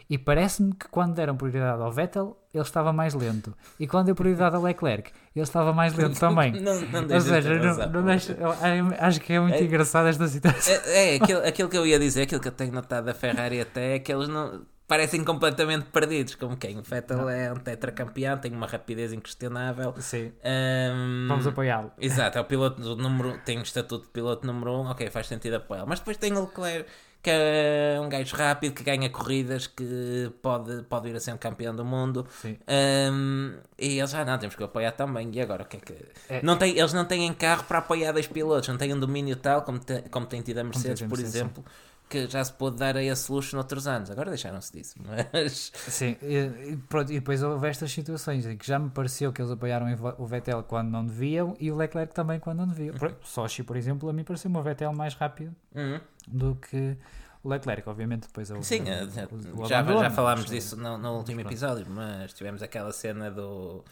E 0.08 0.18
parece-me 0.18 0.74
que 0.74 0.88
quando 0.88 1.14
deram 1.14 1.36
prioridade 1.36 1.80
ao 1.80 1.90
Vettel, 1.92 2.36
ele 2.52 2.64
estava 2.64 2.92
mais 2.92 3.14
lento. 3.14 3.54
E 3.78 3.86
quando 3.86 4.06
deu 4.06 4.14
prioridade 4.16 4.56
ao 4.56 4.60
Leclerc, 4.62 5.12
ele 5.36 5.42
estava 5.44 5.72
mais 5.72 5.94
lento 5.94 6.18
também. 6.20 6.50
Não, 6.60 6.80
não 6.80 7.14
Ou 7.14 7.20
seja, 7.20 7.54
não, 7.60 7.88
não 7.88 8.02
deixa- 8.04 8.32
eu 8.32 8.50
acho 8.98 9.20
que 9.20 9.32
é 9.32 9.38
muito 9.40 9.54
É- 9.54 9.62
engraçado 9.62 10.08
esta 10.08 10.26
situação. 10.26 10.74
É, 10.86 11.12
é 11.12 11.16
aquilo, 11.16 11.46
aquilo 11.46 11.68
que 11.68 11.78
eu 11.78 11.86
ia 11.86 11.96
dizer, 11.98 12.22
aquilo 12.22 12.40
que 12.40 12.48
eu 12.48 12.52
tenho 12.52 12.72
notado 12.72 13.04
da 13.04 13.14
Ferrari 13.14 13.60
até 13.60 13.94
é 13.94 13.98
que 14.00 14.12
eles 14.12 14.26
não 14.28 14.62
parecem 14.90 15.22
completamente 15.22 15.84
perdidos, 15.86 16.34
como 16.34 16.56
quem? 16.56 16.76
O 16.76 16.82
Vettel 16.82 17.28
é 17.28 17.52
um 17.52 17.54
tetracampeão, 17.56 18.36
tem 18.38 18.50
uma 18.52 18.66
rapidez 18.66 19.12
inquestionável. 19.12 19.94
Sim, 20.00 20.32
Ahm, 20.44 21.28
vamos 21.28 21.46
apoiá-lo. 21.46 21.92
Exato, 21.96 22.36
é 22.38 22.40
o 22.40 22.44
piloto 22.44 22.82
do 22.82 22.96
número, 22.96 23.38
tem 23.44 23.56
o 23.58 23.62
estatuto 23.62 24.06
de 24.06 24.10
piloto 24.10 24.44
número 24.44 24.72
1, 24.72 24.74
um, 24.80 24.86
ok, 24.90 25.08
faz 25.08 25.28
sentido 25.28 25.54
apoiá-lo. 25.54 25.86
Mas 25.88 26.00
depois 26.00 26.16
tem 26.16 26.32
o 26.32 26.40
Leclerc, 26.40 26.90
que 27.22 27.30
é 27.30 28.00
um 28.02 28.08
gajo 28.08 28.34
rápido, 28.34 28.74
que 28.74 28.82
ganha 28.82 29.08
corridas, 29.10 29.68
que 29.68 30.32
pode, 30.42 30.82
pode 30.88 31.08
vir 31.08 31.16
a 31.16 31.20
ser 31.20 31.34
um 31.34 31.38
campeão 31.38 31.72
do 31.76 31.84
mundo. 31.84 32.26
Sim. 32.42 32.58
Ahm, 32.66 33.58
e 33.78 33.96
eles 33.96 34.10
já 34.10 34.24
não, 34.24 34.38
temos 34.38 34.56
que 34.56 34.64
apoiar 34.64 34.90
também. 34.90 35.30
E 35.32 35.40
agora 35.40 35.62
o 35.62 35.66
que 35.66 35.76
é 35.76 35.80
que. 35.80 35.94
É- 36.28 36.42
não 36.42 36.56
tem, 36.56 36.76
eles 36.76 36.92
não 36.92 37.04
têm 37.04 37.32
carro 37.34 37.62
para 37.62 37.78
apoiar 37.78 38.10
dois 38.10 38.26
pilotos, 38.26 38.68
não 38.68 38.76
têm 38.76 38.92
um 38.92 38.98
domínio 38.98 39.36
tal 39.36 39.62
como, 39.62 39.78
te- 39.78 40.02
como 40.10 40.26
tem 40.26 40.42
tido 40.42 40.58
a 40.58 40.64
Mercedes, 40.64 41.02
por 41.06 41.20
exemplo, 41.20 41.64
que 42.10 42.26
já 42.26 42.44
se 42.44 42.52
pôde 42.52 42.76
dar 42.76 42.96
a 42.96 43.02
esse 43.02 43.30
luxo 43.32 43.54
noutros 43.56 43.86
anos. 43.86 44.10
Agora 44.10 44.28
deixaram-se 44.30 44.72
disso, 44.72 44.96
mas. 45.32 45.72
Sim, 45.74 46.16
e, 46.20 46.76
pronto, 46.88 47.10
e 47.12 47.20
depois 47.20 47.42
houve 47.42 47.68
estas 47.68 47.90
situações 47.92 48.44
em 48.44 48.56
que 48.56 48.66
já 48.66 48.78
me 48.78 48.90
pareceu 48.90 49.32
que 49.32 49.40
eles 49.40 49.50
apoiaram 49.52 49.86
o 50.18 50.26
Vettel 50.26 50.62
quando 50.64 50.90
não 50.90 51.06
deviam 51.06 51.56
e 51.60 51.70
o 51.70 51.76
Leclerc 51.76 52.12
também 52.12 52.38
quando 52.40 52.58
não 52.58 52.68
deviam. 52.68 52.94
Por- 52.96 53.14
Sochi, 53.22 53.62
por 53.62 53.76
exemplo, 53.76 54.08
a 54.08 54.12
mim 54.12 54.24
pareceu-me 54.24 54.58
o 54.58 54.62
Vettel 54.62 54.92
mais 54.92 55.14
rápido 55.14 55.54
Uhum. 55.74 56.00
do 56.26 56.56
que 56.56 56.96
o 57.42 57.48
Leclerc, 57.48 57.88
obviamente 57.88 58.22
depois 58.26 58.48
Sim, 58.62 58.82
o- 58.82 58.88
eh, 58.88 59.28
o- 59.56 59.62
o 59.62 59.66
já, 59.66 59.82
já 59.82 60.10
falámos 60.10 60.44
disso 60.46 60.76
no, 60.76 60.98
no 60.98 61.16
último 61.16 61.40
episódio, 61.40 61.86
mas 61.88 62.32
tivemos 62.34 62.62
aquela 62.62 62.92
cena 62.92 63.30
do. 63.30 63.82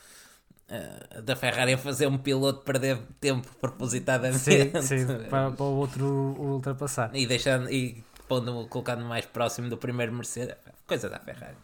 Eh, 0.69 1.21
da 1.23 1.35
Ferrari 1.37 1.73
a 1.75 1.79
fazer 1.79 2.07
um 2.07 2.19
piloto 2.19 2.61
perder 2.65 2.99
tempo 3.21 3.49
propositadamente 3.61 4.39
Sim, 4.41 4.81
sim, 4.83 5.07
para, 5.31 5.51
para 5.51 5.65
o 5.65 5.77
outro 5.77 6.07
ultrapassar. 6.39 7.11
e 7.15 7.27
deixando 7.27 7.71
e 7.71 8.05
pondo, 8.29 8.67
colocando 8.69 9.05
mais 9.05 9.25
próximo 9.27 9.69
do 9.69 9.77
primeiro 9.77 10.13
Mercedes. 10.13 10.55
Coisa 10.87 11.09
da 11.09 11.19
Ferrari. 11.19 11.57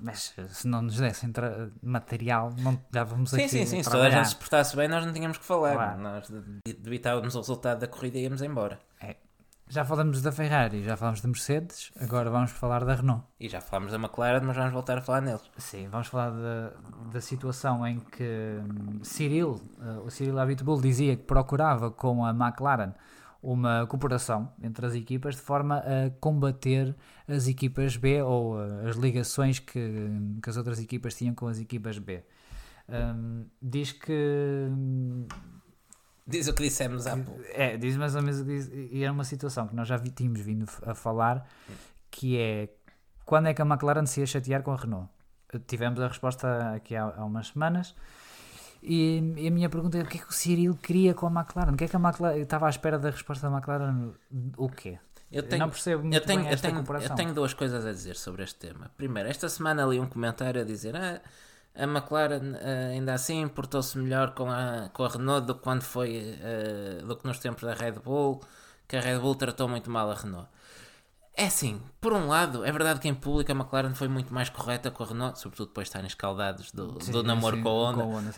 Mas 0.00 0.34
se 0.50 0.66
não 0.66 0.82
nos 0.82 0.96
dessem 0.96 1.30
material, 1.82 2.52
não 2.58 2.78
dávamos 2.90 3.30
Sim, 3.30 3.36
aqui 3.36 3.48
sim, 3.48 3.64
sim. 3.64 3.82
Se 3.82 3.88
toda 3.90 4.06
a 4.08 4.10
gente 4.10 4.28
se 4.28 4.36
portasse 4.36 4.76
bem, 4.76 4.88
nós 4.88 5.06
não 5.06 5.12
tínhamos 5.12 5.38
que 5.38 5.44
falar. 5.44 5.72
Claro. 5.74 6.00
Nós 6.00 6.28
de- 6.28 6.72
debitávamos 6.74 7.34
o 7.34 7.38
resultado 7.38 7.78
da 7.78 7.86
corrida 7.86 8.18
e 8.18 8.22
íamos 8.24 8.42
embora. 8.42 8.78
É. 9.00 9.16
Já 9.66 9.84
falamos 9.84 10.20
da 10.20 10.30
Ferrari, 10.30 10.84
já 10.84 10.96
falamos 10.96 11.22
da 11.22 11.28
Mercedes, 11.28 11.90
agora 11.98 12.30
vamos 12.30 12.50
falar 12.50 12.84
da 12.84 12.94
Renault. 12.94 13.24
E 13.40 13.48
já 13.48 13.62
falámos 13.62 13.92
da 13.92 13.98
McLaren, 13.98 14.42
mas 14.44 14.56
vamos 14.56 14.72
voltar 14.72 14.98
a 14.98 15.00
falar 15.00 15.22
neles. 15.22 15.42
Sim, 15.56 15.88
vamos 15.88 16.08
falar 16.08 16.30
da, 16.30 16.72
da 17.10 17.20
situação 17.20 17.86
em 17.86 17.98
que 17.98 18.22
hum, 18.22 19.00
Cyril, 19.02 19.60
uh, 19.78 20.04
o 20.04 20.10
Cyril 20.10 20.38
Abitbull 20.38 20.80
dizia 20.82 21.16
que 21.16 21.22
procurava 21.22 21.90
com 21.90 22.24
a 22.24 22.30
McLaren 22.30 22.92
uma 23.42 23.86
cooperação 23.86 24.52
entre 24.62 24.86
as 24.86 24.94
equipas 24.94 25.34
de 25.34 25.40
forma 25.40 25.78
a 25.78 26.10
combater 26.20 26.94
as 27.26 27.48
equipas 27.48 27.96
B 27.96 28.22
ou 28.22 28.56
uh, 28.56 28.88
as 28.88 28.96
ligações 28.96 29.58
que, 29.58 29.80
que 30.42 30.50
as 30.50 30.58
outras 30.58 30.78
equipas 30.78 31.14
tinham 31.14 31.34
com 31.34 31.46
as 31.46 31.58
equipas 31.58 31.98
B. 31.98 32.22
Um, 32.86 33.46
diz 33.62 33.92
que 33.92 34.68
hum, 34.70 35.26
Diz 36.26 36.48
o 36.48 36.54
que 36.54 36.62
dissemos 36.62 37.06
há 37.06 37.16
pouco. 37.16 37.40
é, 37.52 37.76
diz 37.76 37.96
mais 37.96 38.14
ou 38.14 38.22
menos 38.22 38.40
o 38.40 38.44
que 38.44 38.50
diz, 38.50 38.70
e 38.72 39.02
era 39.02 39.12
uma 39.12 39.24
situação 39.24 39.68
que 39.68 39.74
nós 39.74 39.86
já 39.86 39.98
tínhamos 39.98 40.40
vindo 40.40 40.66
a 40.86 40.94
falar, 40.94 41.46
que 42.10 42.38
é 42.38 42.70
quando 43.24 43.48
é 43.48 43.54
que 43.54 43.62
a 43.62 43.64
McLaren 43.64 44.06
se 44.06 44.20
ia 44.20 44.26
chatear 44.26 44.62
com 44.62 44.72
a 44.72 44.76
Renault? 44.76 45.08
Tivemos 45.66 46.00
a 46.00 46.08
resposta 46.08 46.74
aqui 46.74 46.96
há, 46.96 47.04
há 47.04 47.24
umas 47.24 47.48
semanas. 47.48 47.94
E, 48.82 49.34
e 49.36 49.48
a 49.48 49.50
minha 49.50 49.68
pergunta 49.70 49.96
é 49.96 50.02
o 50.02 50.06
que 50.06 50.18
é 50.18 50.20
que 50.20 50.28
o 50.28 50.32
Cyril 50.32 50.76
queria 50.76 51.14
com 51.14 51.26
a 51.26 51.30
McLaren? 51.30 51.72
O 51.72 51.76
que 51.76 51.84
é 51.84 51.88
que 51.88 51.96
a 51.96 51.98
McLaren. 51.98 52.36
Eu 52.36 52.42
estava 52.42 52.66
à 52.66 52.70
espera 52.70 52.98
da 52.98 53.10
resposta 53.10 53.48
da 53.48 53.56
McLaren. 53.56 54.12
O 54.56 54.68
quê? 54.68 54.98
Eu 55.32 55.42
tenho, 55.42 55.60
não 55.60 55.70
percebo 55.70 56.02
muito 56.02 56.14
eu 56.14 56.20
tenho, 56.20 56.40
bem 56.40 56.48
eu, 56.48 56.54
esta 56.54 56.68
tenho, 56.68 56.80
comparação. 56.80 57.10
eu 57.10 57.16
tenho 57.16 57.34
duas 57.34 57.54
coisas 57.54 57.84
a 57.84 57.90
dizer 57.90 58.14
sobre 58.16 58.44
este 58.44 58.56
tema. 58.56 58.90
Primeiro, 58.96 59.28
esta 59.28 59.48
semana 59.48 59.84
li 59.84 59.98
um 59.98 60.06
comentário 60.06 60.60
a 60.60 60.64
dizer 60.64 60.94
ah, 60.94 61.20
a 61.74 61.84
McLaren 61.84 62.54
ah, 62.56 62.88
ainda 62.92 63.14
assim 63.14 63.46
portou-se 63.48 63.96
melhor 63.98 64.32
com 64.34 64.50
a, 64.50 64.88
com 64.92 65.04
a 65.04 65.08
Renault 65.08 65.46
do 65.46 65.54
que 65.54 65.60
quando 65.62 65.82
foi 65.82 66.38
ah, 66.42 67.04
do 67.04 67.16
que 67.16 67.26
nos 67.26 67.38
tempos 67.38 67.62
da 67.64 67.74
Red 67.74 67.92
Bull, 67.92 68.40
que 68.88 68.96
a 68.96 69.00
Red 69.00 69.18
Bull 69.18 69.34
tratou 69.34 69.68
muito 69.68 69.90
mal 69.90 70.10
a 70.10 70.14
Renault. 70.14 70.48
É 71.36 71.46
assim, 71.46 71.82
por 72.00 72.12
um 72.12 72.28
lado, 72.28 72.64
é 72.64 72.70
verdade 72.70 73.00
que 73.00 73.08
em 73.08 73.14
público 73.14 73.50
a 73.50 73.54
McLaren 73.56 73.92
foi 73.92 74.06
muito 74.06 74.32
mais 74.32 74.48
correta 74.48 74.88
com 74.92 75.02
a 75.02 75.06
Renault, 75.06 75.40
sobretudo 75.40 75.66
depois 75.66 75.86
de 75.86 75.88
estarem 75.88 76.06
escaldados 76.06 76.70
do, 76.70 77.02
Sim, 77.02 77.10
do 77.10 77.24
namoro 77.24 77.56
sim, 77.56 77.62
com 77.64 77.68
a 77.70 77.72
Honda. 77.72 78.04
com 78.04 78.12
a 78.12 78.18
Honda. 78.18 78.30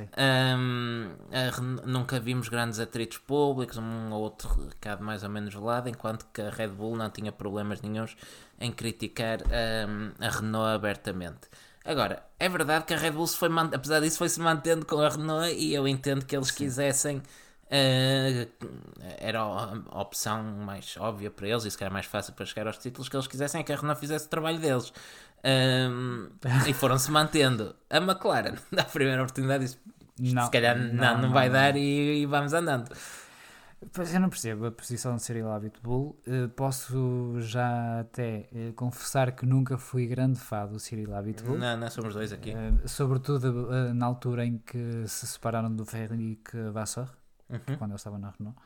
Hum, 0.58 1.10
a 1.30 1.50
Ren- 1.54 1.82
nunca 1.84 2.18
vimos 2.18 2.48
grandes 2.48 2.78
atritos 2.80 3.18
públicos, 3.18 3.76
um 3.76 4.12
ou 4.12 4.22
outro 4.22 4.48
recado 4.68 5.04
mais 5.04 5.22
ou 5.22 5.28
menos 5.28 5.52
velado, 5.52 5.90
enquanto 5.90 6.24
que 6.32 6.40
a 6.40 6.48
Red 6.48 6.68
Bull 6.68 6.96
não 6.96 7.10
tinha 7.10 7.30
problemas 7.30 7.82
nenhuns 7.82 8.16
em 8.58 8.72
criticar 8.72 9.40
hum, 9.42 10.12
a 10.18 10.28
Renault 10.30 10.74
abertamente. 10.74 11.50
Agora, 11.86 12.22
é 12.38 12.48
verdade 12.48 12.84
que 12.84 12.94
a 12.94 12.96
Red 12.96 13.12
Bull, 13.12 13.26
se 13.26 13.36
foi 13.36 13.48
apesar 13.72 14.00
disso, 14.00 14.18
foi 14.18 14.28
se 14.28 14.40
mantendo 14.40 14.84
com 14.84 15.00
a 15.00 15.08
Renault 15.08 15.54
e 15.54 15.72
eu 15.72 15.86
entendo 15.86 16.24
que 16.24 16.34
eles 16.36 16.50
quisessem. 16.50 17.22
eh, 17.70 18.48
era 19.18 19.40
a 19.40 20.00
opção 20.00 20.42
mais 20.42 20.96
óbvia 20.98 21.30
para 21.30 21.48
eles 21.48 21.64
e 21.64 21.70
se 21.70 21.78
calhar 21.78 21.92
mais 21.92 22.06
fácil 22.06 22.32
para 22.32 22.44
chegar 22.46 22.66
aos 22.66 22.78
títulos 22.78 23.08
que 23.08 23.16
eles 23.16 23.26
quisessem 23.26 23.60
é 23.60 23.64
que 23.64 23.72
a 23.72 23.76
Renault 23.76 24.00
fizesse 24.00 24.26
o 24.26 24.28
trabalho 24.28 24.58
deles. 24.58 24.92
E 26.68 26.72
foram-se 26.74 27.10
mantendo. 27.10 27.74
A 27.88 27.98
McLaren, 27.98 28.54
na 28.70 28.84
primeira 28.84 29.22
oportunidade, 29.22 29.64
disse: 29.64 29.78
Não, 30.34 30.44
se 30.44 30.50
calhar 30.50 30.76
não, 30.76 31.18
não, 31.18 31.30
vai 31.30 31.48
dar 31.48 31.76
e, 31.76 32.22
e 32.22 32.26
vamos 32.26 32.52
andando. 32.52 32.90
Pois 33.92 34.12
eu 34.14 34.20
não 34.20 34.28
percebo 34.30 34.66
a 34.66 34.72
posição 34.72 35.14
de 35.16 35.22
Cyril 35.22 35.50
Abitbull. 35.50 36.18
Eh, 36.26 36.48
posso 36.48 37.34
já 37.40 38.00
até 38.00 38.48
eh, 38.52 38.72
confessar 38.74 39.32
que 39.32 39.44
nunca 39.44 39.76
fui 39.76 40.06
grande 40.06 40.38
fã 40.40 40.66
do 40.66 40.78
Cyril 40.80 41.14
Abitbull. 41.14 41.58
Não, 41.58 41.76
não 41.76 41.90
somos 41.90 42.14
dois 42.14 42.32
aqui. 42.32 42.50
Eh, 42.52 42.72
sobretudo 42.86 43.68
na 43.94 44.06
altura 44.06 44.44
em 44.46 44.58
que 44.58 45.06
se 45.06 45.26
separaram 45.26 45.74
do 45.74 45.84
Frederic 45.84 46.50
Vasseur, 46.72 47.08
Uhum. 47.48 47.76
quando 47.78 47.90
eu 47.92 47.96
estava 47.96 48.18
na 48.18 48.30
Renault. 48.30 48.58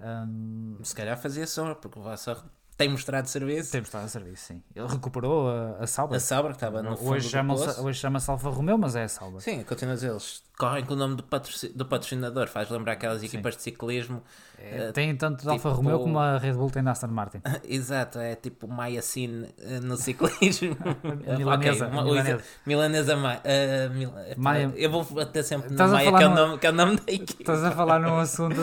Um, 0.00 0.76
Se 0.82 0.94
calhar 0.94 1.16
fazia 1.16 1.46
sombra, 1.46 1.74
porque 1.76 1.98
o 1.98 2.02
Vassar 2.02 2.42
tem 2.78 2.88
mostrado 2.88 3.28
serviço. 3.28 3.70
temos 3.72 3.88
estado 3.88 4.04
a 4.04 4.08
serviço, 4.08 4.44
sim. 4.46 4.62
Ele 4.74 4.86
recuperou 4.86 5.50
a, 5.50 5.82
a 5.82 5.86
Sauber. 5.86 6.16
A 6.16 6.20
Sauber, 6.20 6.52
que 6.52 6.56
estava 6.56 6.80
no 6.82 6.96
fundo 6.96 7.10
hoje 7.10 7.36
poço. 7.46 7.82
hoje 7.84 7.98
chama-se 8.00 8.30
Alfa 8.30 8.48
Romeo, 8.48 8.78
mas 8.78 8.96
é 8.96 9.02
a 9.02 9.08
Sauber. 9.08 9.40
Sim, 9.42 9.62
continua 9.64 9.92
a 9.92 9.96
dizer, 9.96 10.10
eles 10.10 10.42
correm 10.56 10.84
com 10.84 10.94
o 10.94 10.96
nome 10.96 11.16
do, 11.16 11.22
patroci- 11.22 11.68
do 11.68 11.84
patrocinador, 11.84 12.48
faz 12.48 12.70
lembrar 12.70 12.92
aquelas 12.94 13.22
equipas 13.22 13.56
de 13.56 13.62
ciclismo. 13.62 14.22
É, 14.60 14.90
tem 14.90 15.14
tanto 15.14 15.42
de 15.44 15.48
Alfa 15.48 15.68
tipo- 15.68 15.80
Romeo 15.82 16.00
como 16.00 16.18
a 16.18 16.36
Red 16.36 16.52
Bull 16.54 16.68
tem 16.68 16.82
da 16.82 16.90
Aston 16.90 17.06
Martin. 17.08 17.40
Exato, 17.68 18.18
é 18.18 18.34
tipo 18.34 18.66
Maiacine 18.66 19.48
eh, 19.60 19.78
no 19.80 19.96
ciclismo. 19.96 20.76
Milanesa, 21.38 21.86
Ok, 21.86 21.94
uma- 21.96 22.02
milanesa. 22.04 22.42
Milanesa 22.66 23.16
Ma- 23.16 23.40
eh, 23.44 23.88
Mil- 23.90 24.12
Maia- 24.36 24.72
Eu 24.74 24.90
vou 24.90 25.06
até 25.20 25.44
sempre 25.44 25.68
no 25.68 25.74
Estás 25.74 25.92
Maia, 25.92 26.10
que 26.10 26.22
é, 26.22 26.26
o 26.26 26.30
numa- 26.30 26.40
nome, 26.46 26.58
que 26.58 26.66
é 26.66 26.70
o 26.70 26.72
nome 26.72 26.96
da 26.96 27.12
equipe. 27.12 27.42
Estás 27.42 27.62
a 27.62 27.70
falar 27.70 28.00
num 28.00 28.18
assunto 28.18 28.56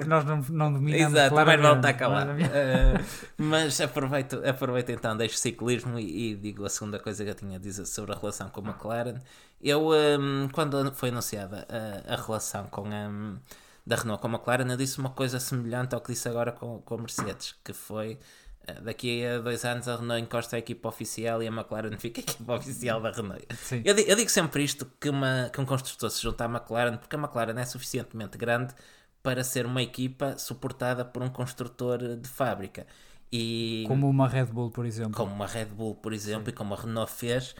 que 0.00 0.08
nós 0.08 0.24
não, 0.24 0.38
não 0.48 0.72
dominamos 0.72 1.12
Exato, 1.14 1.34
mas 1.34 1.60
não 1.60 1.76
está 1.76 1.92
calado. 1.92 2.30
Claramente. 2.34 3.04
Mas 3.64 3.80
aproveito, 3.80 4.42
aproveito 4.44 4.90
então, 4.90 5.16
deixo 5.16 5.36
ciclismo 5.36 5.98
e, 5.98 6.32
e 6.32 6.36
digo 6.36 6.64
a 6.64 6.68
segunda 6.68 6.98
coisa 6.98 7.24
que 7.24 7.30
eu 7.30 7.34
tinha 7.34 7.56
a 7.56 7.60
dizer 7.60 7.86
sobre 7.86 8.12
a 8.12 8.18
relação 8.18 8.48
com 8.48 8.60
a 8.60 8.70
McLaren. 8.70 9.20
Eu, 9.60 9.90
hum, 9.90 10.48
quando 10.52 10.92
foi 10.92 11.10
anunciada 11.10 11.66
a, 11.68 12.14
a 12.14 12.16
relação 12.16 12.66
com 12.66 12.86
a, 12.86 13.38
da 13.86 13.96
Renault 13.96 14.20
com 14.20 14.28
a 14.28 14.30
McLaren, 14.30 14.70
eu 14.70 14.76
disse 14.76 14.98
uma 14.98 15.10
coisa 15.10 15.38
semelhante 15.38 15.94
ao 15.94 16.00
que 16.00 16.12
disse 16.12 16.28
agora 16.28 16.52
com, 16.52 16.80
com 16.82 16.94
a 16.94 16.98
Mercedes, 16.98 17.54
que 17.64 17.72
foi 17.72 18.18
eh, 18.66 18.80
daqui 18.80 19.24
a 19.24 19.38
dois 19.38 19.64
anos 19.64 19.88
a 19.88 19.96
Renault 19.96 20.22
encosta 20.22 20.56
a 20.56 20.58
equipa 20.58 20.88
oficial 20.88 21.42
e 21.42 21.48
a 21.48 21.50
McLaren 21.50 21.96
fica 21.98 22.20
a 22.20 22.22
equipa 22.22 22.54
oficial 22.54 23.00
da 23.00 23.10
Renault. 23.10 23.46
Eu, 23.84 23.96
eu 23.96 24.16
digo 24.16 24.30
sempre 24.30 24.64
isto, 24.64 24.86
que, 25.00 25.08
uma, 25.08 25.50
que 25.52 25.60
um 25.60 25.64
construtor 25.64 26.10
se 26.10 26.22
junta 26.22 26.44
à 26.44 26.48
McLaren, 26.48 26.96
porque 26.96 27.16
a 27.16 27.18
McLaren 27.18 27.58
é 27.58 27.64
suficientemente 27.64 28.36
grande 28.36 28.74
para 29.22 29.44
ser 29.44 29.66
uma 29.66 29.82
equipa 29.82 30.36
suportada 30.36 31.04
por 31.04 31.22
um 31.22 31.28
construtor 31.28 32.16
de 32.16 32.28
fábrica. 32.28 32.86
E 33.32 33.84
Como 33.88 34.08
uma 34.08 34.28
Red 34.28 34.46
Bull, 34.46 34.70
por 34.70 34.84
exemplo. 34.84 35.12
como 35.14 35.32
uma 35.34 35.46
Red 35.46 35.66
Bull, 35.66 35.94
por 35.96 36.12
exemplo, 36.12 36.50
e 36.50 36.52
como 36.52 36.74
a 36.74 36.76
Renault 36.76 37.10
fez, 37.12 37.54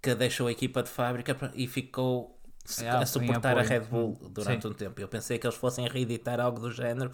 que 0.00 0.14
deixou 0.14 0.46
a 0.46 0.52
equipa 0.52 0.82
de 0.82 0.88
fábrica 0.90 1.36
e 1.54 1.66
ficou 1.66 2.38
É, 2.80 2.88
a 2.88 3.06
suportar 3.06 3.58
a. 3.58 3.62
Red 3.62 3.80
Bull 3.80 4.18
Hum, 4.20 4.30
durante 4.32 4.62
sim. 4.62 4.68
um 4.68 4.72
tempo. 4.74 5.00
Eu 5.00 5.08
pensei 5.08 5.38
que 5.38 5.46
eles 5.46 5.56
fossem 5.56 5.88
reeditar 5.88 6.40
algo 6.40 6.60
do 6.60 6.70
género 6.70 7.10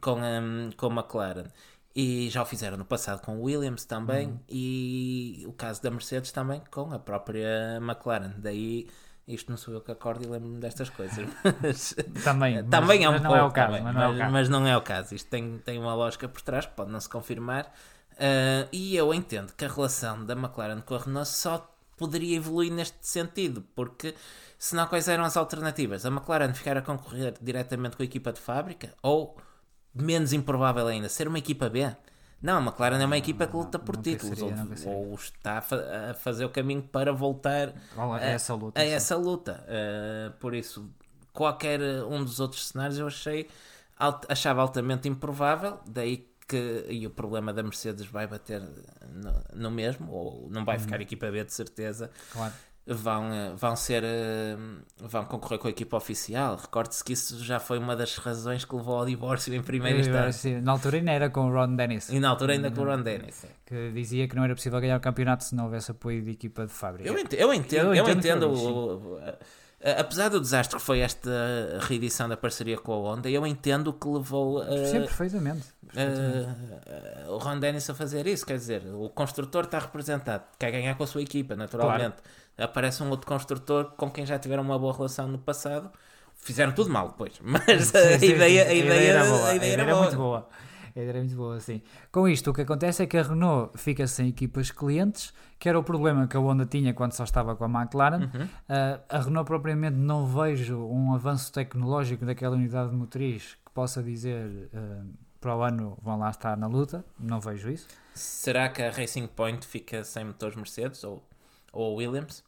com 0.00 0.16
a, 0.18 0.72
com 0.76 0.86
a 0.86 0.90
McLaren. 1.02 1.46
E 1.94 2.28
já 2.30 2.42
o 2.42 2.46
fizeram 2.46 2.76
no 2.76 2.84
passado 2.84 3.22
com 3.22 3.38
o 3.38 3.42
Williams 3.44 3.84
também, 3.84 4.28
Hum. 4.28 4.38
e 4.48 5.44
o 5.46 5.52
caso 5.52 5.82
da 5.82 5.90
Mercedes 5.90 6.30
também 6.30 6.60
com 6.70 6.92
a 6.92 6.98
própria 6.98 7.78
McLaren. 7.80 8.32
Daí, 8.38 8.86
isto 9.26 9.50
não 9.50 9.56
sou 9.56 9.74
eu 9.74 9.80
que 9.80 9.90
acordo 9.90 10.24
e 10.24 10.28
lembro-me 10.28 10.60
destas 10.60 10.88
coisas. 10.90 11.28
Mas, 11.62 11.94
Também, 12.24 12.56
mas- 12.62 12.70
também 12.70 13.04
é 13.04 13.08
um 13.08 13.12
mas 13.12 13.22
não 13.22 13.30
pouco, 13.30 13.44
é 13.44 13.46
o 13.48 13.50
caso. 13.52 13.66
também, 13.76 13.82
mas 13.82 13.94
não 13.94 14.02
é 14.02 14.08
o 14.08 14.18
caso. 14.18 14.32
mas 14.32 14.48
não 14.48 14.66
é 14.66 14.76
o 14.76 14.82
caso. 14.82 15.14
Isto 15.14 15.28
tem, 15.30 15.58
tem 15.58 15.78
uma 15.78 15.94
lógica 15.94 16.28
por 16.28 16.40
trás 16.42 16.66
pode 16.66 16.90
não 16.90 17.00
se 17.00 17.08
confirmar. 17.08 17.72
Ah, 18.18 18.68
e 18.72 18.96
eu 18.96 19.12
entendo 19.12 19.52
que 19.54 19.64
a 19.64 19.68
relação 19.68 20.24
da 20.24 20.34
McLaren 20.34 20.80
com 20.80 20.94
a 20.94 20.98
Renault 20.98 21.28
só 21.28 21.72
poderia 21.96 22.36
evoluir 22.36 22.72
neste 22.72 22.98
sentido, 23.06 23.64
porque 23.74 24.14
senão 24.58 24.86
quais 24.86 25.08
eram 25.08 25.24
as 25.24 25.36
alternativas? 25.36 26.04
A 26.06 26.08
McLaren 26.10 26.52
ficar 26.54 26.76
a 26.76 26.82
concorrer 26.82 27.34
diretamente 27.40 27.96
com 27.96 28.02
a 28.02 28.06
equipa 28.06 28.32
de 28.32 28.40
fábrica 28.40 28.94
ou, 29.02 29.36
menos 29.94 30.32
improvável 30.32 30.86
ainda, 30.86 31.08
ser 31.08 31.26
uma 31.26 31.38
equipa 31.38 31.68
B? 31.68 31.90
Não, 32.42 32.58
a 32.58 32.60
McLaren 32.60 33.00
é 33.00 33.06
uma 33.06 33.16
equipa 33.16 33.46
que 33.46 33.56
luta 33.56 33.78
por 33.78 33.96
títulos 33.96 34.38
seria, 34.38 34.54
ou, 34.86 35.08
ou 35.10 35.14
está 35.14 35.58
a, 35.58 35.60
fa- 35.62 36.10
a 36.10 36.14
fazer 36.14 36.44
o 36.44 36.50
caminho 36.50 36.82
para 36.82 37.12
voltar 37.12 37.72
Olha, 37.96 38.22
é 38.22 38.32
essa 38.32 38.54
luta. 38.54 38.80
a 38.80 38.84
essa 38.84 39.16
luta. 39.16 39.64
Uh, 39.66 40.32
por 40.38 40.54
isso, 40.54 40.88
qualquer 41.32 41.80
um 42.04 42.22
dos 42.22 42.38
outros 42.38 42.68
cenários 42.68 42.98
eu 42.98 43.06
achei 43.06 43.48
achava 44.28 44.60
altamente 44.60 45.08
improvável, 45.08 45.80
daí 45.86 46.28
que 46.46 46.84
e 46.88 47.06
o 47.06 47.10
problema 47.10 47.52
da 47.52 47.62
Mercedes 47.62 48.06
vai 48.06 48.26
bater 48.26 48.60
no, 48.60 49.42
no 49.54 49.70
mesmo, 49.70 50.12
ou 50.12 50.48
não 50.50 50.64
vai 50.64 50.76
Uhum. 50.76 50.82
ficar 50.82 51.00
equipa 51.00 51.30
B 51.30 51.42
de 51.44 51.52
certeza. 51.52 52.10
Claro. 52.32 52.52
Vão, 52.88 53.30
uh, 53.30 53.56
vão 53.56 53.74
ser 53.74 54.04
uh, 54.04 54.58
vão 55.00 55.24
concorrer 55.24 55.58
com 55.58 55.66
a 55.66 55.70
equipa 55.70 55.96
oficial. 55.96 56.54
Recorde-se 56.54 57.02
que 57.02 57.14
isso 57.14 57.42
já 57.42 57.58
foi 57.58 57.78
uma 57.78 57.96
das 57.96 58.16
razões 58.16 58.64
que 58.64 58.76
levou 58.76 58.98
ao 59.00 59.04
divórcio 59.04 59.52
em 59.52 59.60
primeira 59.60 59.98
instância. 59.98 60.60
na 60.62 60.70
altura 60.70 60.98
ainda 60.98 61.10
era 61.10 61.28
com 61.28 61.48
o 61.48 61.52
Ron 61.52 61.74
Dennis, 61.74 62.08
E 62.10 62.20
na 62.20 62.28
altura 62.28 62.52
ainda 62.52 62.68
Uhum. 62.68 62.74
com 62.74 62.82
o 62.82 62.84
Ron 62.84 63.02
Dennis. 63.02 63.44
que 63.66 63.90
dizia 63.90 64.28
que 64.28 64.36
não 64.36 64.44
era 64.44 64.54
possível 64.54 64.80
ganhar 64.80 64.96
o 64.98 65.00
campeonato 65.00 65.42
se 65.42 65.54
não 65.56 65.64
houvesse 65.64 65.90
apoio 65.90 66.22
de 66.22 66.30
equipa 66.30 66.64
de 66.64 66.72
fábrica. 66.72 67.08
Eu 67.08 67.18
entendo, 67.18 67.40
eu 67.40 67.52
entendo, 67.52 67.86
Eu 67.92 68.06
eu 68.06 68.08
entendo 68.08 68.50
o- 68.52 69.18
apesar 69.98 70.28
do 70.28 70.40
desastre 70.40 70.76
que 70.78 70.82
foi 70.84 71.00
esta 71.00 71.30
reedição 71.88 72.28
da 72.28 72.36
parceria 72.36 72.78
com 72.78 72.92
a 72.92 72.96
Honda, 72.98 73.28
eu 73.28 73.44
entendo 73.46 73.92
que 73.92 74.06
levou 74.08 74.62
a- 74.62 74.86
Sim, 74.86 75.00
perfeitamente. 75.00 75.64
a- 75.96 77.26
a- 77.26 77.30
o 77.32 77.38
Ron 77.38 77.58
Dennis 77.58 77.88
a 77.90 77.94
fazer 77.94 78.26
isso. 78.28 78.46
Quer 78.46 78.58
dizer, 78.58 78.82
o 78.94 79.08
construtor 79.10 79.64
está 79.64 79.78
representado, 79.80 80.44
quer 80.58 80.70
ganhar 80.70 80.94
com 80.94 81.02
a 81.02 81.06
sua 81.06 81.22
equipa, 81.22 81.56
naturalmente. 81.56 82.16
Aparece 82.58 83.02
um 83.02 83.10
outro 83.10 83.26
construtor 83.26 83.92
com 83.96 84.10
quem 84.10 84.24
já 84.24 84.38
tiveram 84.38 84.62
uma 84.62 84.78
boa 84.78 84.94
relação 84.94 85.28
no 85.28 85.38
passado. 85.38 85.90
Fizeram 86.34 86.72
tudo 86.72 86.90
mal 86.90 87.08
depois, 87.08 87.38
mas 87.42 87.94
a, 87.94 88.12
Sim, 88.12 88.18
sim, 88.18 88.26
ideia, 88.32 88.64
sim. 88.64 88.70
a, 88.70 88.74
ideia, 88.74 89.10
era 89.10 89.24
boa. 89.24 89.48
a 89.48 89.54
ideia 89.54 89.72
era, 89.72 89.84
boa. 89.84 90.02
muito 90.02 90.16
boa. 90.16 90.48
A 90.94 90.98
ideia 90.98 91.08
era 91.10 91.18
muito 91.18 91.36
boa, 91.36 91.60
sim. 91.60 91.82
Com 92.10 92.28
isto, 92.28 92.50
o 92.50 92.54
que 92.54 92.62
acontece 92.62 93.02
é 93.02 93.06
que 93.06 93.18
a 93.18 93.22
Renault 93.22 93.76
fica 93.76 94.06
sem 94.06 94.28
equipas 94.28 94.70
clientes, 94.70 95.32
que 95.58 95.68
era 95.68 95.78
o 95.78 95.82
problema 95.82 96.26
que 96.26 96.36
a 96.36 96.40
Honda 96.40 96.64
tinha 96.64 96.94
quando 96.94 97.12
só 97.12 97.24
estava 97.24 97.54
com 97.56 97.64
a 97.64 97.68
McLaren. 97.68 98.30
Uhum. 98.32 98.48
Ah, 98.68 99.00
a 99.08 99.18
Renault, 99.20 99.46
propriamente, 99.46 99.96
não 99.96 100.26
vejo 100.26 100.78
um 100.86 101.14
avanço 101.14 101.52
tecnológico 101.52 102.24
daquela 102.24 102.56
unidade 102.56 102.94
motriz 102.94 103.56
que 103.64 103.72
possa 103.74 104.02
dizer, 104.02 104.70
ah, 104.74 105.02
para 105.40 105.54
o 105.56 105.62
ano 105.62 105.98
vão 106.02 106.18
lá 106.18 106.30
estar 106.30 106.56
na 106.56 106.66
luta, 106.66 107.04
não 107.18 107.40
vejo 107.40 107.70
isso. 107.70 107.86
Será 108.14 108.68
que 108.68 108.82
a 108.82 108.90
Racing 108.90 109.26
Point 109.26 109.66
fica 109.66 110.02
sem 110.02 110.24
motores 110.24 110.56
Mercedes 110.56 111.04
ou, 111.04 111.22
ou 111.76 111.96
Williams? 111.96 112.42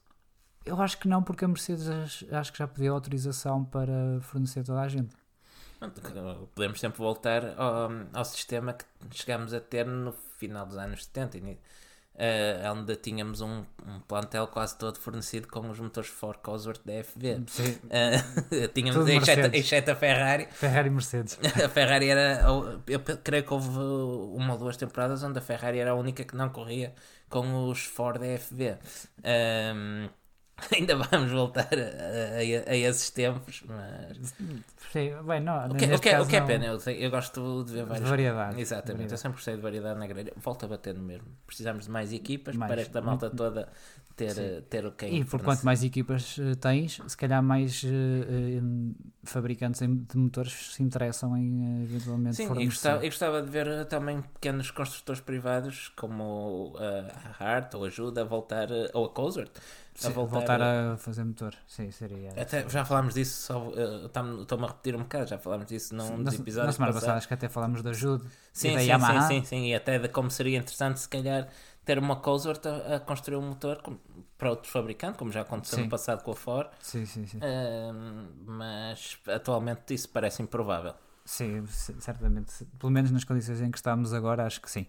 Eu 0.65 0.81
acho 0.81 0.99
que 0.99 1.09
não, 1.09 1.23
porque 1.23 1.45
a 1.45 1.49
Mercedes 1.49 1.89
acho 2.31 2.53
que 2.53 2.59
já 2.59 2.67
pediu 2.67 2.95
autorização 2.95 3.65
para 3.65 4.21
fornecer 4.23 4.65
toda 4.65 4.81
a 4.81 4.89
gente. 4.89 5.15
Podemos 6.55 6.81
sempre 6.81 6.99
voltar 6.99 7.59
ao, 7.59 7.91
ao 8.13 8.25
sistema 8.25 8.73
que 8.73 8.85
chegámos 9.13 9.55
a 9.55 9.61
ter 9.61 9.87
no 9.87 10.13
final 10.13 10.67
dos 10.67 10.77
anos 10.77 11.05
70, 11.05 11.39
uh, 12.19 12.73
onde 12.73 12.97
tínhamos 12.97 13.41
um, 13.41 13.65
um, 13.87 14.01
plantel 14.07 14.47
quase 14.49 14.77
todo 14.77 14.99
fornecido 14.99 15.47
com 15.49 15.71
os 15.71 15.79
motores 15.79 16.11
Ford 16.11 16.39
Cosworth 16.43 16.81
da 16.85 17.03
FV. 17.05 17.37
Uh, 17.37 18.69
tínhamos, 18.75 19.09
exceto, 19.09 19.57
exceto 19.57 19.91
a 19.93 19.95
Ferrari. 19.95 20.49
Ferrari 20.51 20.89
e 20.89 20.91
Mercedes. 20.91 21.39
a 21.65 21.69
Ferrari 21.69 22.09
era. 22.09 22.43
Eu 22.87 23.01
creio 23.23 23.45
que 23.45 23.53
houve 23.53 23.69
uma 23.69 24.55
ou 24.55 24.59
duas 24.59 24.77
temporadas 24.77 25.23
onde 25.23 25.39
a 25.39 25.43
Ferrari 25.43 25.79
era 25.79 25.93
a 25.93 25.95
única 25.95 26.25
que 26.25 26.37
não 26.37 26.49
corria 26.49 26.93
com 27.29 27.69
os 27.69 27.85
Ford 27.85 28.21
da. 28.21 28.79
Um, 29.75 30.09
Ainda 30.75 30.97
vamos 30.97 31.31
voltar 31.31 31.69
a, 31.73 32.37
a, 32.37 32.71
a, 32.71 32.77
esses 32.77 33.11
tempos, 33.11 33.63
mas. 33.67 34.35
Sim, 34.93 35.13
bem, 35.27 35.41
não, 35.41 35.69
o, 35.69 35.75
que, 35.75 35.85
o, 35.85 35.99
que, 35.99 36.17
o 36.17 36.27
que 36.27 36.37
é 36.37 36.41
pena, 36.41 36.67
eu, 36.67 36.79
eu 36.79 37.11
gosto 37.11 37.65
de 37.65 37.73
ver 37.73 37.85
várias. 37.85 38.09
Variedade. 38.09 38.61
Exatamente, 38.61 38.87
variedade. 38.87 39.13
eu 39.13 39.19
sempre 39.19 39.37
gostei 39.37 39.57
de 39.57 39.63
variedade 39.63 39.99
na 39.99 40.07
grelha. 40.07 40.33
Volto 40.37 40.65
a 40.65 40.69
bater 40.69 40.95
no 40.95 41.03
mesmo. 41.03 41.29
Precisamos 41.47 41.85
de 41.85 41.91
mais 41.91 42.13
equipas 42.13 42.57
mais. 42.57 42.71
para 42.71 42.81
esta 42.81 43.01
malta 43.01 43.31
toda 43.31 43.69
ter, 44.19 44.63
ter 44.63 44.85
o 44.85 44.93
que 44.93 45.07
E 45.07 45.25
por 45.25 45.41
quanto 45.41 45.65
mais 45.65 45.85
equipas 45.85 46.37
uh, 46.39 46.57
tens, 46.57 47.01
se 47.07 47.17
calhar 47.17 47.43
mais 47.43 47.83
uh, 47.85 47.89
uh, 47.89 48.95
fabricantes 49.23 49.81
de 49.81 50.17
motores 50.17 50.75
se 50.75 50.83
interessam 50.83 51.37
em 51.37 51.85
eventualmente 51.85 52.37
Sim, 52.37 52.49
e 52.59 52.67
gostava, 52.67 53.05
eu 53.05 53.09
gostava 53.09 53.43
de 53.43 53.51
ver 53.51 53.87
também 53.87 54.21
pequenos 54.21 54.71
construtores 54.71 55.21
privados 55.21 55.93
como 55.97 56.75
a 56.79 57.45
Hart 57.45 57.75
ou 57.75 57.85
a 57.85 57.87
Ajuda 57.87 58.23
a 58.23 58.25
voltar, 58.25 58.69
ou 58.93 59.07
a 59.07 59.09
Cosworth 59.99 60.17
a 60.17 60.31
voltar, 60.31 60.39
voltar 60.39 60.63
a... 60.63 60.93
a... 60.93 60.97
fazer 60.97 61.25
motor. 61.25 61.55
Sim, 61.67 61.91
seria. 61.91 62.31
Até, 62.31 62.69
já 62.69 62.85
falámos 62.85 63.15
disso, 63.15 63.53
estou-me 64.07 64.65
a 64.65 64.69
repetir 64.69 64.95
um 64.95 65.01
bocado, 65.01 65.29
já 65.29 65.39
falámos 65.39 65.67
disso 65.67 65.95
num 65.95 66.23
dos 66.23 66.35
episódios. 66.35 66.67
Na 66.67 66.73
semana 66.73 66.93
passada, 66.93 67.15
acho 67.15 67.29
que 67.29 67.35
até 67.35 67.49
falámos 67.49 67.83
da 67.83 67.91
ajuda. 67.91 68.25
Sim, 68.53 68.75
da 68.75 68.81
sim, 68.81 68.87
Yamaha. 68.87 69.23
sim, 69.23 69.41
sim, 69.41 69.45
sim, 69.45 69.67
e 69.67 69.75
até 69.75 69.99
de 69.99 70.09
como 70.09 70.31
seria 70.31 70.59
interessante, 70.59 71.01
se 71.01 71.09
calhar, 71.09 71.49
ter 71.85 71.99
uma 71.99 72.17
Cosworth 72.17 72.67
a, 72.67 72.97
a 72.97 73.01
construir 73.01 73.37
um 73.37 73.49
motor 73.49 73.83
para 74.37 74.51
outro 74.51 74.71
fabricante, 74.71 75.19
como 75.19 75.33
já 75.33 75.41
aconteceu 75.41 75.79
sim. 75.79 75.85
no 75.85 75.91
passado 75.91 76.23
com 76.23 76.31
a 76.31 76.37
Ford. 76.37 76.69
Sim, 76.81 77.05
sim, 77.05 77.27
sim. 77.27 77.39
Uh, 77.39 78.29
mas 78.47 79.19
atualmente 79.27 79.95
isso 79.95 80.09
parece 80.09 80.43
improvável. 80.43 80.95
Sim, 81.25 81.67
certamente. 81.67 82.65
Pelo 82.79 82.91
menos 82.91 83.11
nas 83.11 83.25
condições 83.25 83.61
em 83.61 83.71
que 83.71 83.79
estamos 83.79 84.15
agora, 84.15 84.47
acho 84.47 84.61
que 84.61 84.71
sim. 84.71 84.87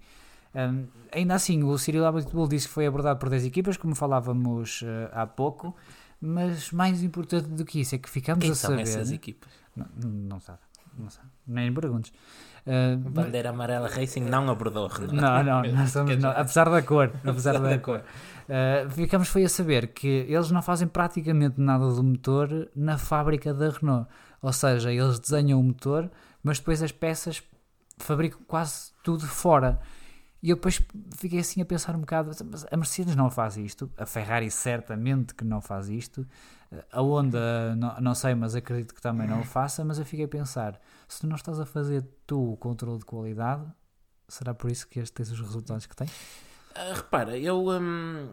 Um, 0.56 0.88
ainda 1.12 1.36
assim, 1.36 1.64
o 1.64 1.78
Cyril 1.78 2.06
Abitbull 2.06 2.48
disse 2.48 2.68
que 2.68 2.74
foi 2.74 2.88
abordado 2.88 3.20
por 3.20 3.30
10 3.30 3.46
equipas, 3.46 3.78
como 3.78 3.96
falávamos 3.96 4.82
uh, 4.82 5.10
há 5.12 5.28
pouco, 5.28 5.76
mas 6.20 6.72
mais 6.72 7.04
importante 7.04 7.48
do 7.48 7.64
que 7.64 7.82
isso 7.82 7.96
é 7.96 7.98
que 7.98 8.10
ficamos 8.10 8.44
Quem 8.44 8.52
a 8.52 8.56
saber. 8.56 8.86
São 8.86 9.02
essas 9.02 9.12
equipas? 9.12 9.52
Não, 9.76 9.88
não 10.02 10.40
sabe, 10.40 10.60
não 10.98 11.10
sabe, 11.10 11.28
nem 11.48 11.74
perguntes. 11.74 12.12
Uh, 12.66 12.98
Bandeira 12.98 13.50
amarela 13.50 13.88
Racing 13.88 14.22
não 14.22 14.50
abordou. 14.50 14.90
Não, 15.12 15.44
não, 15.44 15.64
nós 15.64 15.92
somos, 15.92 16.18
não, 16.18 16.32
apesar 16.32 16.70
da 16.70 16.82
cor, 16.82 17.12
apesar 17.24 17.58
da 17.60 17.78
cor. 17.80 18.04
Uh, 18.50 18.90
ficamos 18.90 19.28
foi 19.28 19.44
a 19.44 19.50
saber 19.50 19.88
que 19.88 20.26
eles 20.28 20.52
não 20.52 20.62
fazem 20.62 20.88
praticamente 20.88 21.62
nada 21.62 21.88
do 21.92 22.04
motor 22.04 22.70
na 22.76 22.98
fábrica 22.98 23.54
da 23.54 23.70
Renault. 23.70 24.10
Ou 24.42 24.54
seja, 24.54 24.92
eles 24.92 25.20
desenham 25.20 25.60
o 25.60 25.64
motor, 25.64 26.10
mas 26.44 26.60
depois 26.60 26.82
as 26.82 26.92
peças 26.92 27.44
fabricam 27.98 28.40
quase 28.48 28.92
tudo 29.04 29.26
fora. 29.28 29.80
E 30.42 30.50
eu 30.50 30.56
depois 30.56 30.82
fiquei 31.18 31.40
assim 31.40 31.62
a 31.62 31.66
pensar 31.66 31.96
um 31.96 32.00
bocado, 32.00 32.32
a 32.72 32.78
Mercedes 32.78 33.16
não 33.16 33.30
faz 33.30 33.58
isto, 33.58 33.92
a 33.98 34.06
Ferrari 34.06 34.50
certamente 34.50 35.36
que 35.36 35.44
não 35.44 35.60
faz 35.60 35.90
isto, 35.90 36.26
a 36.92 37.02
Honda 37.02 37.76
não, 37.76 38.00
não 38.00 38.16
sei, 38.16 38.34
mas 38.36 38.56
acredito 38.56 38.94
que 38.94 39.02
também 39.02 39.28
não 39.28 39.42
o 39.42 39.44
faça, 39.44 39.84
mas 39.84 40.00
eu 40.00 40.06
fiquei 40.06 40.26
a 40.26 40.30
pensar, 40.30 40.80
se 41.08 41.22
tu 41.22 41.28
não 41.28 41.36
estás 41.36 41.60
a 41.60 41.66
fazer 41.66 42.06
tu 42.26 42.54
o 42.54 42.58
controle 42.58 43.00
de 43.00 43.06
qualidade, 43.06 43.66
será 44.30 44.54
por 44.54 44.72
isso 44.72 44.88
que 44.88 45.00
este 45.00 45.12
tens 45.14 45.30
os 45.32 45.40
resultados 45.42 45.86
que 45.86 45.96
tem? 45.96 46.08
Uh, 46.08 46.94
repara, 46.96 47.38
eu 47.38 47.68
hum, 47.68 48.30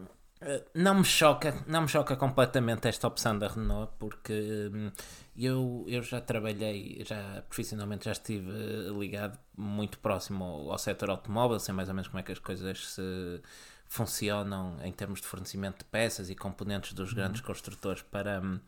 não 0.74 0.96
me 0.96 1.04
choca, 1.04 1.54
não 1.66 1.82
me 1.82 1.88
choca 1.88 2.14
completamente 2.16 2.86
esta 2.86 3.06
opção 3.08 3.38
da 3.38 3.48
Renault, 3.48 3.92
porque 3.98 4.70
hum, 4.72 4.90
eu, 5.36 5.84
eu 5.88 6.02
já 6.02 6.20
trabalhei, 6.20 7.02
já 7.06 7.42
profissionalmente 7.48 8.04
já 8.04 8.12
estive 8.12 8.50
ligado 8.98 9.38
muito 9.56 9.98
próximo 9.98 10.44
ao, 10.44 10.72
ao 10.72 10.78
setor 10.78 11.10
automóvel, 11.10 11.58
sei 11.58 11.72
mais 11.74 11.88
ou 11.88 11.94
menos 11.94 12.08
como 12.08 12.20
é 12.20 12.22
que 12.22 12.32
as 12.32 12.38
coisas 12.38 12.86
se 12.86 13.40
funcionam 13.88 14.78
em 14.82 14.92
termos 14.92 15.20
de 15.20 15.26
fornecimento 15.26 15.78
de 15.78 15.84
peças 15.84 16.28
e 16.28 16.34
componentes 16.34 16.92
dos 16.92 17.10
uhum. 17.10 17.16
grandes 17.16 17.40
construtores 17.40 18.02
para, 18.02 18.40
um, 18.40 18.60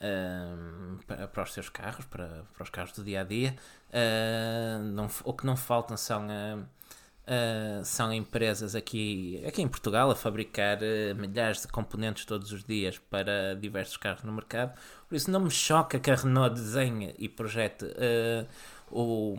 hum, 0.00 0.98
para, 1.06 1.28
para, 1.28 1.42
os 1.42 1.52
seus 1.52 1.68
carros, 1.68 2.06
para, 2.06 2.44
para 2.54 2.62
os 2.62 2.70
carros 2.70 2.92
do 2.92 3.04
dia 3.04 3.20
a 3.20 3.24
dia. 3.24 3.54
Uh, 3.90 4.82
não, 4.84 5.08
o 5.24 5.34
que 5.34 5.44
não 5.44 5.56
faltam 5.56 5.96
são. 5.96 6.26
Uh, 6.26 6.79
Uh, 7.26 7.84
são 7.84 8.12
empresas 8.12 8.74
aqui, 8.74 9.40
aqui 9.46 9.62
em 9.62 9.68
Portugal 9.68 10.10
a 10.10 10.16
fabricar 10.16 10.78
uh, 10.78 11.14
milhares 11.14 11.62
de 11.62 11.68
componentes 11.68 12.24
todos 12.24 12.50
os 12.50 12.64
dias 12.64 12.98
para 12.98 13.54
diversos 13.54 13.96
carros 13.96 14.24
no 14.24 14.32
mercado. 14.32 14.72
Por 15.08 15.14
isso 15.14 15.30
não 15.30 15.38
me 15.38 15.50
choca 15.50 16.00
que 16.00 16.10
a 16.10 16.16
Renault 16.16 16.54
desenhe 16.56 17.14
e 17.18 17.28
projete 17.28 17.84
uh, 17.84 18.46
o, 18.90 19.36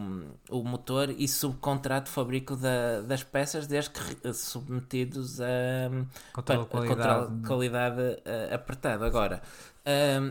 o 0.50 0.64
motor 0.64 1.10
e 1.10 1.28
subcontrate 1.28 2.10
o 2.10 2.14
fabrico 2.14 2.56
da, 2.56 3.02
das 3.02 3.24
peças 3.24 3.68
desde 3.68 3.90
que 3.90 4.34
submetidos 4.34 5.42
a, 5.42 5.90
controle 6.32 6.66
qualidade, 6.68 7.46
qualidade 7.46 8.02
apertado. 8.54 9.04
Agora, 9.04 9.42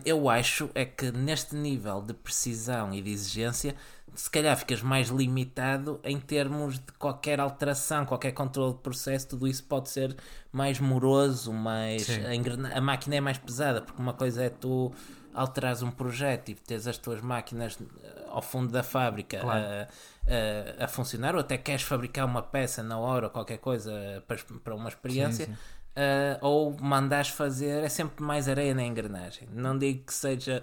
eu 0.06 0.30
acho 0.30 0.70
é 0.74 0.86
que 0.86 1.12
neste 1.12 1.54
nível 1.54 2.00
de 2.00 2.14
precisão 2.14 2.94
e 2.94 3.02
de 3.02 3.10
exigência 3.10 3.76
se 4.14 4.30
calhar 4.30 4.56
ficas 4.56 4.82
mais 4.82 5.08
limitado 5.08 6.00
em 6.04 6.18
termos 6.18 6.78
de 6.78 6.92
qualquer 6.98 7.40
alteração, 7.40 8.04
qualquer 8.04 8.32
controle 8.32 8.74
de 8.74 8.80
processo, 8.80 9.28
tudo 9.28 9.46
isso 9.46 9.64
pode 9.64 9.90
ser 9.90 10.16
mais 10.52 10.78
moroso, 10.80 11.52
mais 11.52 12.08
a, 12.08 12.78
a, 12.78 12.80
máquina 12.80 13.16
é 13.16 13.20
mais 13.20 13.38
pesada, 13.38 13.80
porque 13.80 14.00
uma 14.00 14.12
coisa 14.12 14.44
é 14.44 14.48
tu 14.48 14.92
alterares 15.32 15.82
um 15.82 15.90
projeto 15.90 16.50
e 16.50 16.54
tens 16.54 16.86
as 16.86 16.98
tuas 16.98 17.20
máquinas 17.20 17.78
eh, 18.02 18.24
ao 18.28 18.42
fundo 18.42 18.72
da 18.72 18.82
fábrica 18.82 19.38
claro. 19.38 19.60
a, 19.60 20.80
a, 20.80 20.84
a, 20.84 20.88
funcionar, 20.88 21.34
ou 21.34 21.40
até 21.40 21.56
queres 21.56 21.82
fabricar 21.82 22.26
uma 22.26 22.42
peça 22.42 22.82
na 22.82 22.98
hora 22.98 23.26
ou 23.26 23.30
qualquer 23.30 23.58
coisa 23.58 24.22
para, 24.26 24.38
para 24.62 24.74
uma 24.74 24.88
experiência. 24.88 25.46
Sim, 25.46 25.54
sim. 25.54 25.58
Uh, 25.90 26.38
ou 26.40 26.76
mandares 26.80 27.30
fazer, 27.30 27.82
é 27.82 27.88
sempre 27.88 28.22
mais 28.22 28.48
areia 28.48 28.72
na 28.74 28.84
engrenagem. 28.84 29.48
Não 29.52 29.76
digo 29.76 30.04
que 30.04 30.14
seja 30.14 30.62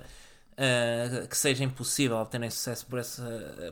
uh, 0.58 1.28
que 1.28 1.38
seja 1.38 1.64
impossível 1.64 2.18
obterem 2.18 2.50
sucesso 2.50 2.86
por 2.88 3.00
esse, 3.00 3.22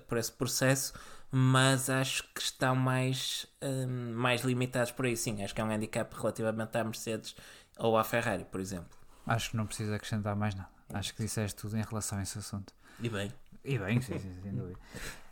por 0.08 0.18
esse 0.18 0.32
processo, 0.32 0.94
mas 1.32 1.90
acho 1.90 2.24
que 2.34 2.42
estão 2.42 2.76
mais, 2.76 3.48
uh, 3.62 3.88
mais 4.14 4.42
limitados 4.42 4.92
por 4.92 5.06
aí 5.06 5.18
sim. 5.18 5.44
Acho 5.44 5.54
que 5.54 5.62
é 5.62 5.64
um 5.64 5.72
handicap 5.72 6.14
relativamente 6.16 6.78
à 6.78 6.84
Mercedes 6.84 7.36
ou 7.78 7.98
à 7.98 8.04
Ferrari, 8.04 8.46
por 8.46 8.60
exemplo. 8.60 8.98
Acho 9.26 9.52
que 9.52 9.58
não 9.58 9.66
precisa 9.66 9.96
acrescentar 9.96 10.36
mais 10.36 10.54
nada. 10.56 10.70
Acho 10.94 11.16
que 11.16 11.24
disseste 11.24 11.60
tudo 11.60 11.78
em 11.78 11.82
relação 11.82 12.20
a 12.20 12.24
esse 12.24 12.38
assunto. 12.38 12.74
E 13.00 13.10
bem. 13.10 13.32
E 13.64 13.78
bem, 13.80 14.00
sim, 14.00 14.20
sim, 14.20 14.32
sem 14.42 14.54
dúvida. 14.54 14.80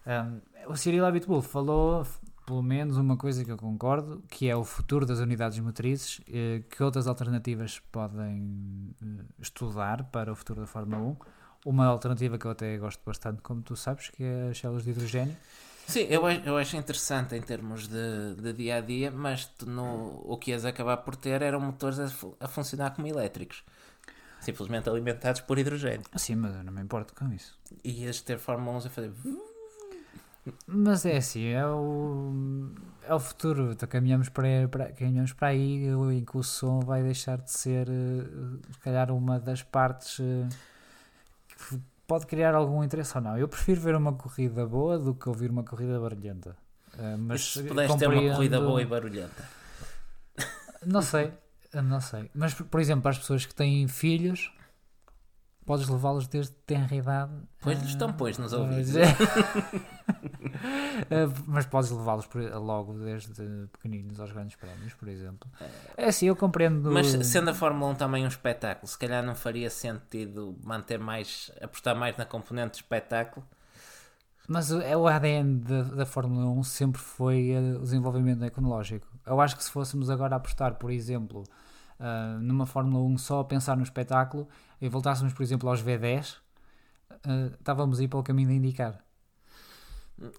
Um, 0.06 0.42
o 0.72 0.76
Cyril 0.76 1.06
Abitbull 1.06 1.42
falou, 1.44 2.06
pelo 2.46 2.64
menos, 2.64 2.98
uma 2.98 3.16
coisa 3.16 3.46
que 3.46 3.52
eu 3.52 3.58
concordo, 3.58 4.24
que 4.28 4.50
é 4.50 4.56
o 4.56 4.64
futuro 4.64 5.06
das 5.06 5.20
unidades 5.20 5.60
motrizes, 5.60 6.20
eh, 6.28 6.64
que 6.70 6.82
outras 6.82 7.08
alternativas 7.08 7.80
podem 7.92 8.96
eh, 9.02 9.24
estudar 9.40 10.06
para 10.06 10.32
o 10.32 10.36
futuro 10.36 10.62
da 10.62 10.68
Fórmula 10.68 11.02
1 11.02 11.18
uma 11.66 11.86
alternativa 11.86 12.38
que 12.38 12.46
eu 12.46 12.52
até 12.52 12.78
gosto 12.78 13.02
bastante, 13.06 13.42
como 13.42 13.62
tu 13.62 13.76
sabes, 13.76 14.10
que 14.10 14.24
é 14.24 14.50
as 14.50 14.58
células 14.58 14.84
de 14.84 14.92
hidrogênio. 14.92 15.36
Sim, 15.88 16.08
eu, 16.10 16.30
eu 16.30 16.58
acho 16.58 16.78
interessante 16.78 17.36
em 17.36 17.42
termos 17.42 17.88
de, 17.88 18.36
de 18.36 18.54
dia 18.54 18.78
a 18.78 18.82
dia, 18.82 19.12
mas 19.12 19.50
no, 19.66 20.22
o 20.24 20.38
que 20.38 20.52
ias 20.52 20.66
acabar 20.66 20.98
por 20.98 21.16
ter 21.16 21.42
eram 21.42 21.60
motores 21.60 22.00
a, 22.00 22.10
a 22.40 22.48
funcionar 22.48 22.92
como 22.92 23.08
elétricos 23.08 23.64
simplesmente 24.44 24.90
alimentados 24.90 25.42
por 25.42 25.58
hidrogênio. 25.58 26.04
Sim, 26.16 26.36
mas 26.36 26.56
eu 26.56 26.64
não 26.64 26.74
me 26.74 26.82
importo 26.82 27.14
com 27.16 27.32
isso. 27.32 27.58
E 27.84 28.04
ias 28.04 28.22
ter 28.22 28.38
Fórmula 28.38 28.78
1 28.78 28.78
a 28.78 28.90
fazer. 28.90 29.12
Mas 30.68 31.06
é 31.06 31.18
assim, 31.18 31.48
é 31.48 31.66
o, 31.66 32.70
é 33.08 33.14
o 33.14 33.20
futuro. 33.20 33.72
Então, 33.72 33.88
caminhamos, 33.88 34.28
para, 34.30 34.68
para, 34.70 34.92
caminhamos 34.92 35.32
para 35.32 35.48
aí 35.50 35.88
em 35.88 36.26
que 36.26 36.38
o 36.38 36.44
som 36.44 36.82
vai 36.82 37.02
deixar 37.02 37.38
de 37.38 37.52
ser, 37.52 37.88
eh, 37.88 38.72
se 38.72 38.80
calhar, 38.80 39.10
uma 39.12 39.40
das 39.40 39.64
partes 39.64 40.20
eh, 40.20 40.50
pode 42.08 42.26
criar 42.26 42.54
algum 42.54 42.84
interesse 42.84 43.18
ou 43.18 43.24
não. 43.24 43.38
Eu 43.38 43.48
prefiro 43.48 43.82
ver 43.82 43.96
uma 43.96 44.14
corrida 44.14 44.66
boa 44.66 44.98
do 45.00 45.14
que 45.14 45.28
ouvir 45.28 45.50
uma 45.50 45.64
corrida 45.64 46.00
barulhenta. 46.00 46.56
Uh, 46.94 47.18
mas 47.18 47.54
se 47.54 47.64
pudeste 47.64 47.98
ter 47.98 48.08
uma 48.08 48.36
corrida 48.36 48.62
boa 48.62 48.82
e 48.82 48.86
barulhenta. 48.86 49.50
Não 50.86 51.02
sei, 51.02 51.32
não 51.74 52.02
sei. 52.02 52.30
Mas, 52.34 52.54
por 52.54 52.80
exemplo, 52.80 53.04
para 53.04 53.12
as 53.12 53.18
pessoas 53.18 53.46
que 53.46 53.56
têm 53.56 53.88
filhos, 53.88 54.52
podes 55.66 55.88
levá-los 55.88 56.28
desde 56.28 56.54
tenra 56.66 56.96
idade. 56.96 57.32
Pois-lhes 57.62 57.90
estão, 57.90 58.10
ah, 58.10 58.14
pois, 58.14 58.38
nos 58.38 58.54
ouvidos. 58.54 58.94
Ah, 61.10 61.32
mas 61.48 61.66
podes 61.66 61.90
levá-los 61.92 62.28
logo 62.62 62.94
desde 63.00 63.68
pequeninos 63.72 64.20
aos 64.20 64.32
grandes 64.32 64.56
prémios, 64.56 64.94
por 64.94 65.08
exemplo. 65.08 65.50
É 65.98 66.08
assim, 66.08 66.28
eu 66.28 66.36
compreendo. 66.36 66.92
Mas 66.92 67.08
sendo 67.26 67.50
a 67.50 67.54
Fórmula 67.54 67.92
1 67.92 67.96
também 67.96 68.24
um 68.24 68.28
espetáculo, 68.28 68.88
se 68.88 68.98
calhar 68.98 69.24
não 69.24 69.36
faria 69.36 69.70
sentido 69.70 70.56
manter 70.64 71.00
mais, 71.00 71.52
apostar 71.62 71.96
mais 71.96 72.16
na 72.18 72.26
componente 72.26 72.72
de 72.72 72.78
espetáculo. 72.78 73.46
Mas 74.48 74.72
o- 74.72 74.82
é 74.82 74.96
o 74.96 75.08
ADN 75.08 75.60
da, 75.62 75.82
da 75.84 76.06
Fórmula 76.06 76.46
1 76.48 76.64
sempre 76.64 77.02
foi 77.02 77.52
eh, 77.52 77.78
o 77.78 77.82
desenvolvimento 77.82 78.40
tecnológico. 78.42 79.08
Eu 79.26 79.40
acho 79.40 79.56
que 79.56 79.64
se 79.64 79.72
fôssemos 79.72 80.10
agora 80.10 80.36
apostar, 80.36 80.76
por 80.76 80.92
exemplo, 80.92 81.44
ah, 82.04 82.38
numa 82.42 82.66
Fórmula 82.68 83.04
1 83.06 83.18
só 83.20 83.40
a 83.42 83.46
pensar 83.46 83.78
no 83.78 83.84
espetáculo 83.84 84.48
e 84.82 84.90
voltássemos, 84.90 85.34
por 85.34 85.44
exemplo, 85.44 85.70
aos 85.70 85.82
V10, 85.82 86.38
ah, 87.26 87.52
estávamos 87.60 88.00
a 88.00 88.04
ir 88.04 88.10
pelo 88.10 88.24
caminho 88.24 88.50
de 88.50 88.56
indicar. 88.56 89.04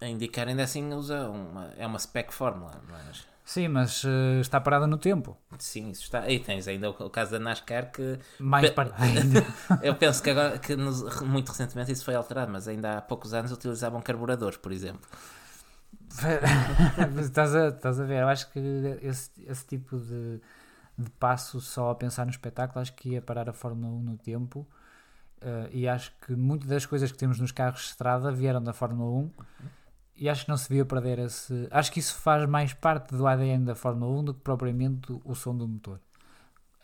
A 0.00 0.06
indicar 0.06 0.46
ainda 0.48 0.62
assim 0.64 0.92
usa 0.94 1.28
uma, 1.28 1.72
é 1.76 1.86
uma 1.86 1.98
spec 1.98 2.32
fórmula, 2.32 2.80
mas 2.88 3.26
Sim, 3.44 3.68
mas 3.68 4.02
eh, 4.04 4.40
está 4.40 4.60
parada 4.60 4.86
no 4.86 4.98
tempo. 4.98 5.36
sim, 5.58 5.90
isso 5.90 6.02
está. 6.02 6.28
E 6.30 6.40
tens 6.40 6.66
ainda 6.68 6.90
o, 6.90 7.06
o 7.06 7.10
caso 7.10 7.32
da 7.32 7.38
NASCAR 7.38 7.90
que 7.92 8.18
Mais 8.38 8.70
parada 8.70 9.04
ainda. 9.04 9.44
eu 9.82 9.94
penso 9.96 10.22
que 10.22 10.30
agora 10.30 10.58
que 10.58 10.76
nos- 10.76 11.20
muito 11.22 11.50
recentemente 11.50 11.92
isso 11.92 12.04
foi 12.04 12.14
alterado, 12.14 12.50
mas 12.52 12.66
ainda 12.68 12.98
há 12.98 13.02
poucos 13.02 13.34
anos 13.34 13.52
utilizavam 13.52 14.00
carburadores, 14.02 14.56
por 14.58 14.72
exemplo. 14.72 15.08
Estás, 17.20 17.54
a, 17.54 17.68
estás 17.68 18.00
a 18.00 18.04
ver, 18.04 18.22
eu 18.22 18.28
acho 18.28 18.50
que 18.52 18.58
esse, 19.02 19.30
esse 19.46 19.66
tipo 19.66 19.96
de, 19.98 20.40
de 20.96 21.10
passo 21.10 21.60
só 21.60 21.90
a 21.90 21.94
pensar 21.94 22.24
no 22.24 22.30
espetáculo, 22.30 22.80
acho 22.80 22.94
que 22.94 23.10
ia 23.10 23.22
parar 23.22 23.48
a 23.48 23.52
Fórmula 23.52 23.92
1 23.92 24.02
no 24.02 24.16
tempo. 24.18 24.66
eh, 25.40 25.68
e 25.72 25.88
acho 25.88 26.12
que 26.26 26.34
muitas 26.34 26.68
das 26.68 26.86
coisas 26.86 27.12
que 27.12 27.18
temos 27.18 27.38
nos 27.38 27.52
carros 27.52 27.80
de 27.82 27.86
estrada 27.88 28.30
vieram 28.32 28.62
da 28.62 28.72
Fórmula 28.72 29.10
1 29.10 29.30
e 30.16 30.28
acho 30.28 30.44
que 30.44 30.50
não 30.50 30.56
se 30.56 30.68
devia 30.68 30.84
perder 30.84 31.18
esse. 31.18 31.68
Acho 31.70 31.92
que 31.92 32.00
isso 32.00 32.14
faz 32.16 32.48
mais 32.48 32.72
parte 32.72 33.14
do 33.14 33.26
ADN 33.26 33.64
da 33.64 33.74
Fórmula 33.74 34.10
1 34.20 34.24
do 34.24 34.34
que 34.34 34.40
propriamente 34.40 35.12
o 35.24 35.34
som 35.34 35.56
do 35.56 35.66
motor. 35.68 36.00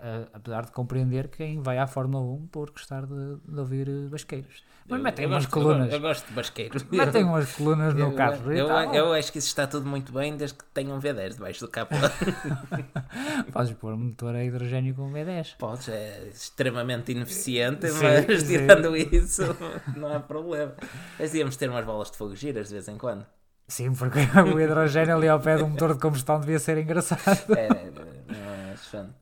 Eh, 0.02 0.28
apesar 0.32 0.64
de 0.64 0.72
compreender 0.72 1.28
quem 1.28 1.60
vai 1.60 1.76
à 1.78 1.86
Fórmula 1.86 2.24
1 2.24 2.46
por 2.46 2.70
gostar 2.70 3.04
de, 3.04 3.36
de 3.46 3.60
ouvir 3.60 3.86
eh, 3.88 4.08
basqueiros. 4.08 4.62
Mas 4.88 4.98
Eu- 4.98 5.04
metem 5.04 5.24
eu 5.26 5.30
umas 5.30 5.44
gosto- 5.44 5.52
colunas. 5.60 5.92
Eu, 5.92 6.00
gosto 6.00 6.26
de 6.26 6.32
basqueiros. 6.32 6.82
Metem 6.84 7.24
umas 7.24 7.52
colunas 7.52 7.94
no 7.94 8.14
carro. 8.14 8.50
Eu, 8.50 9.12
acho 9.12 9.30
que 9.30 9.38
isso 9.38 9.48
está 9.48 9.66
tudo 9.66 9.86
muito 9.86 10.10
bem 10.12 10.36
desde 10.36 10.56
que 10.56 10.64
tenham 10.72 10.98
V10 10.98 11.34
debaixo 11.34 11.60
do 11.60 11.68
capô. 11.70 11.94
Podes 13.52 13.72
pôr 13.74 13.92
um 13.92 13.98
motor 13.98 14.34
a 14.34 14.42
hidrogênio 14.44 14.94
com 14.94 15.10
V10. 15.12 15.56
Podes, 15.58 15.88
é 15.88 16.28
extremamente 16.32 17.12
ineficiente, 17.12 17.88
Sim, 17.90 18.02
mas 18.02 18.42
sim. 18.42 18.46
tirando 18.46 18.96
isso, 18.96 19.42
não 19.96 20.14
há 20.14 20.20
problema. 20.20 20.72
Mas 21.18 21.34
íamos 21.34 21.56
ter 21.56 21.68
umas 21.68 21.84
bolas 21.84 22.10
de 22.10 22.16
fogo 22.16 22.34
giras 22.34 22.68
de 22.68 22.74
vez 22.74 22.88
em 22.88 22.96
quando. 22.96 23.24
Sim, 23.68 23.92
porque 23.94 24.18
o 24.52 24.58
hidrogênio 24.60 25.14
ali 25.16 25.28
ao 25.28 25.38
pé 25.40 25.56
de 25.56 25.62
um 25.62 25.68
motor 25.68 25.94
de 25.94 26.00
combustão 26.00 26.40
devia 26.40 26.58
ser 26.58 26.78
engraçado. 26.78 27.54
É, 27.56 27.68
mas, 27.68 28.49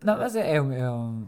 Não, 0.03 0.17
mas 0.19 0.37
é, 0.37 0.53
é, 0.53 0.57
é, 0.57 0.91
um- 0.91 1.27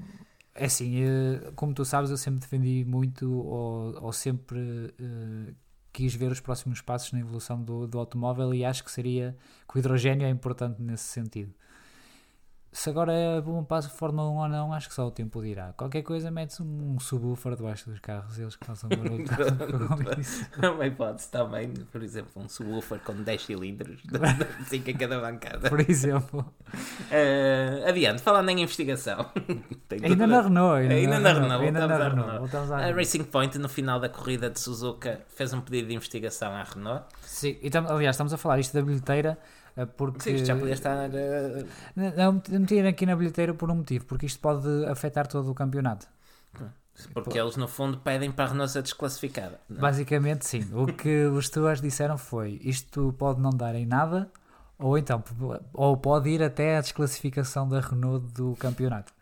é 0.55 0.65
assim, 0.67 1.03
eh, 1.03 1.53
como 1.57 1.75
tu 1.75 1.85
sabes, 1.85 2.11
eu 2.11 2.17
sempre 2.17 2.41
defendi 2.41 2.85
muito 2.85 3.31
ou, 3.33 4.01
ou 4.05 4.13
sempre 4.13 4.59
eh, 4.99 5.55
quis 5.93 6.15
ver 6.15 6.31
os 6.31 6.41
próximos 6.41 6.81
passos 6.81 7.13
na 7.13 7.21
evolução 7.21 7.63
do, 7.63 7.87
do 7.87 7.99
automóvel 7.99 8.55
e 8.55 8.65
acho 8.65 8.85
que 8.85 8.91
seria 8.91 9.37
que 9.69 9.77
o 9.77 9.79
hidrogênio 9.79 10.27
é 10.27 10.31
importante 10.31 10.81
nesse 10.83 11.05
sentido. 11.05 11.53
Se 12.73 12.89
agora 12.89 13.13
é 13.13 13.41
bom 13.41 13.65
passo 13.65 13.89
de 13.89 13.95
Fórmula 13.95 14.31
1 14.31 14.35
ou 14.37 14.49
não, 14.49 14.73
acho 14.73 14.89
que 14.89 14.95
só 14.95 15.05
o 15.05 15.11
tempo 15.11 15.43
dirá. 15.43 15.73
Qualquer 15.77 16.03
coisa, 16.03 16.31
metes 16.31 16.61
um 16.61 17.01
subwoofer 17.01 17.57
debaixo 17.57 17.91
dos 17.91 17.99
carros 17.99 18.39
e 18.39 18.43
eles 18.43 18.55
que 18.55 18.65
façam 18.65 18.89
barulho 18.89 19.25
Uma 20.75 20.87
hipótese 20.87 21.29
também, 21.31 21.73
por 21.91 22.01
exemplo, 22.01 22.31
um 22.41 22.49
subwoofer 22.49 23.01
com 23.01 23.13
10 23.15 23.43
cilindros, 23.45 24.01
5 24.69 24.89
a 24.91 24.95
cada 24.95 25.21
bancada. 25.21 25.69
Por 25.69 25.81
exemplo. 25.81 26.47
Eh, 27.11 27.85
adiante, 27.89 28.23
falando 28.23 28.51
em 28.51 28.63
investigação. 28.63 29.27
Ainda 30.05 30.27
na 30.29 30.41
Renault. 30.41 30.77
Ainda 30.93 31.19
na 31.19 31.33
Renault, 31.33 31.65
Ainda 31.65 31.87
na 31.87 31.87
voltamos 31.89 32.01
à 32.01 32.09
Renault. 32.09 32.27
Renault. 32.29 32.39
voltamos 32.41 32.71
à 32.71 32.75
A 32.77 32.79
Renault. 32.83 32.97
Racing 32.99 33.25
Point, 33.25 33.59
no 33.59 33.69
final 33.69 33.99
da 33.99 34.09
corrida 34.09 34.49
de 34.49 34.61
Suzuka, 34.61 35.21
fez 35.29 35.53
um 35.53 35.61
pedido 35.61 35.89
de 35.89 35.95
investigação 35.95 36.53
à 36.53 36.63
Renault. 36.63 37.05
Sim, 37.23 37.59
e 37.61 37.69
tam- 37.69 37.87
aliás, 37.89 38.15
estamos 38.15 38.33
a 38.33 38.37
falar 38.39 38.61
isto 38.61 38.73
da 38.75 38.83
bilheteira 38.83 39.37
porque. 39.97 40.21
Sim, 40.21 40.35
isto 40.35 40.47
já 40.47 40.57
podia 40.57 40.75
estar. 40.75 41.11
eh, 41.15 41.65
Não, 42.17 42.33
meti- 42.33 42.51
meti 42.59 42.81
aqui 42.81 43.07
na 43.07 43.17
bilheteira 43.17 43.55
por 43.55 43.71
um 43.71 43.77
motivo, 43.77 44.05
porque 44.07 44.27
isto 44.27 44.41
pode 44.41 44.67
afetar 44.87 45.27
todo 45.27 45.51
o 45.51 45.55
campeonato. 45.55 46.07
porque 47.15 47.39
eles, 47.39 47.57
no 47.57 47.67
fundo, 47.67 47.99
pedem 47.99 48.31
para 48.31 48.45
a 48.47 48.49
Renault 48.49 48.73
ser 48.73 48.83
desclassificada. 48.83 49.59
não 49.69 49.79
é? 49.79 49.81
Basicamente, 49.81 50.47
sim. 50.47 50.69
O 50.73 50.87
que 50.87 51.25
os 51.33 51.47
stewards 51.47 51.81
disseram 51.81 52.19
foi: 52.19 52.61
isto 52.63 53.15
pode 53.19 53.41
não 53.41 53.51
dar 53.51 53.75
em 53.75 53.87
nada, 53.87 54.29
ou 54.79 54.99
então, 54.99 55.23
ou 55.73 55.97
pode 55.97 56.29
ir 56.31 56.43
até 56.43 56.77
à 56.77 56.81
desclassificação 56.81 57.69
da 57.69 57.81
Renault 57.81 58.27
do 58.35 58.55
campeonato. 58.57 59.13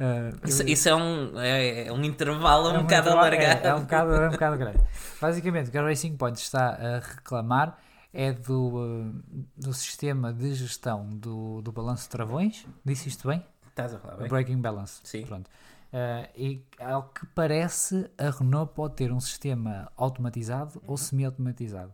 Eh, 0.00 0.32
Isso, 0.44 0.62
isso 0.66 0.88
é, 0.88 0.94
um, 0.94 1.38
é, 1.40 1.86
é 1.86 1.92
um 1.92 2.02
intervalo 2.02 2.70
um 2.70 2.76
É 2.76 2.82
bocado 2.82 3.10
muito- 3.10 3.18
alargado. 3.18 3.66
É, 3.66 3.68
é 3.70 3.74
um 3.74 3.80
bocado, 3.82 4.14
é 4.14 4.28
um 4.28 4.32
bocado 4.32 4.56
grande. 4.58 4.80
Basicamente, 5.20 5.68
o 5.68 5.70
que 5.70 5.78
a 5.78 5.82
Racing 5.82 6.16
Point 6.16 6.38
está 6.40 6.70
a 6.70 6.98
reclamar 6.98 7.78
é 8.12 8.32
do, 8.32 8.72
eh, 8.84 9.42
do 9.56 9.72
sistema 9.72 10.32
de 10.32 10.54
gestão 10.54 11.08
do, 11.16 11.62
do 11.62 11.72
balanço 11.72 12.04
de 12.04 12.08
travões. 12.10 12.66
Disse 12.84 13.08
isto 13.08 13.28
bem? 13.28 13.44
Estás 13.68 13.94
a 13.94 13.98
falar 13.98 14.16
bem? 14.16 14.28
Braking 14.28 14.60
Balance. 14.60 15.00
Sim. 15.04 15.24
Pronto. 15.24 15.50
Eh, 15.92 16.30
e 16.36 16.66
ao 16.78 17.04
que 17.08 17.24
parece, 17.26 18.10
a 18.18 18.30
Renault 18.30 18.72
pode 18.74 18.94
ter 18.96 19.12
um 19.12 19.20
sistema 19.20 19.90
automatizado 19.96 20.82
ou 20.86 20.96
semi-automatizado. 20.96 21.92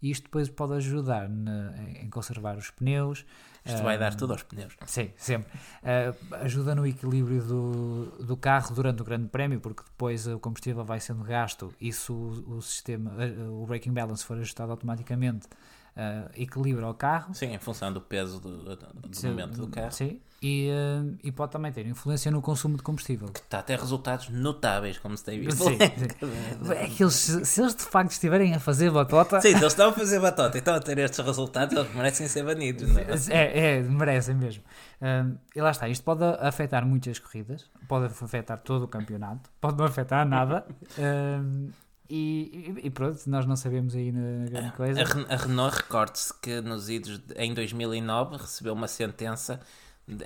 E 0.00 0.10
isto 0.10 0.24
depois 0.24 0.48
pode 0.48 0.74
ajudar 0.74 1.28
na- 1.28 1.74
em 2.00 2.08
conservar 2.08 2.56
os 2.56 2.70
pneus. 2.70 3.24
Isto 3.68 3.82
vai 3.82 3.98
dar 3.98 4.14
tudo 4.14 4.32
aos 4.32 4.42
pneus. 4.42 4.74
Sim, 4.86 5.10
sempre. 5.16 5.50
Eh, 5.82 6.14
ajuda 6.40 6.74
no 6.74 6.86
equilíbrio 6.86 7.42
do, 7.42 8.04
do 8.24 8.36
carro 8.36 8.74
durante 8.74 9.02
o 9.02 9.04
Grande 9.04 9.28
Prémio, 9.28 9.60
porque 9.60 9.82
depois 9.84 10.26
o 10.26 10.38
combustível 10.38 10.84
vai 10.84 11.00
sendo 11.00 11.22
gasto 11.22 11.72
e 11.80 11.92
se 11.92 12.10
o, 12.10 12.44
o 12.48 12.62
sistema, 12.62 13.12
eh, 13.22 13.34
o 13.48 13.64
braking 13.66 13.92
balance 13.92 14.24
for 14.24 14.36
ajustado 14.38 14.70
automaticamente, 14.72 15.46
eh, 15.94 16.30
equilibra 16.36 16.88
o 16.88 16.94
carro. 16.94 17.34
Sim, 17.34 17.52
em 17.52 17.58
função 17.58 17.92
do 17.92 18.00
peso 18.00 18.40
do, 18.40 18.76
do 18.76 19.16
Sim, 19.16 19.30
momento 19.30 19.58
do 19.58 19.68
carro. 19.68 19.92
Sim, 19.92 20.20
e, 20.40 20.68
eh, 20.68 21.16
e 21.24 21.32
pode 21.32 21.50
também 21.50 21.72
ter 21.72 21.84
influência 21.86 22.30
no 22.30 22.40
consumo 22.40 22.76
de 22.76 22.82
combustível. 22.82 23.28
Está 23.34 23.58
até 23.58 23.74
resultados 23.74 24.28
notáveis, 24.28 24.96
como 24.96 25.16
se 25.16 25.24
tem 25.24 25.40
visto. 25.40 25.64
Sim, 25.64 25.76
sim. 25.78 26.70
É 26.78 26.86
que 26.86 27.02
eles, 27.02 27.14
se 27.14 27.60
eles 27.60 27.74
de 27.74 27.82
facto 27.82 28.12
estiverem 28.12 28.54
a 28.54 28.60
fazer 28.60 28.90
batota, 28.90 29.40
Sim, 29.40 29.50
se 29.50 29.56
eles 29.56 29.72
estão 29.72 29.90
a 29.90 29.92
fazer 29.92 30.20
batota 30.20 30.56
e 30.56 30.60
estão 30.60 30.74
a 30.74 30.80
ter 30.80 30.98
estes 30.98 31.18
resultados, 31.24 31.76
eles 31.76 31.92
merecem 31.94 32.28
ser 32.28 32.44
banidos, 32.44 32.88
não 32.88 33.00
é? 33.00 33.06
É, 33.30 33.78
é, 33.78 33.82
merecem 33.82 34.34
mesmo. 34.36 34.62
Um, 35.02 35.36
e 35.54 35.60
lá 35.60 35.70
está, 35.70 35.88
isto 35.88 36.04
pode 36.04 36.24
afetar 36.40 36.86
muitas 36.86 37.18
corridas, 37.18 37.68
pode 37.88 38.06
afetar 38.06 38.58
todo 38.58 38.84
o 38.84 38.88
campeonato, 38.88 39.50
pode 39.60 39.76
não 39.76 39.86
afetar 39.86 40.26
nada. 40.26 40.64
Um, 40.98 41.70
e, 42.08 42.74
e- 42.84 42.90
pronto, 42.90 43.18
nós 43.26 43.44
não 43.44 43.56
sabemos 43.56 43.94
aí 43.94 44.12
na 44.12 44.48
grande 44.48 44.72
coisa. 44.72 45.00
A, 45.02 45.34
a 45.34 45.36
Renault, 45.36 45.76
recorde-se 45.76 46.32
que 46.40 46.60
nos 46.60 46.88
idos 46.88 47.20
em 47.36 47.52
2009 47.54 48.36
recebeu 48.36 48.72
uma 48.72 48.88
sentença 48.88 49.60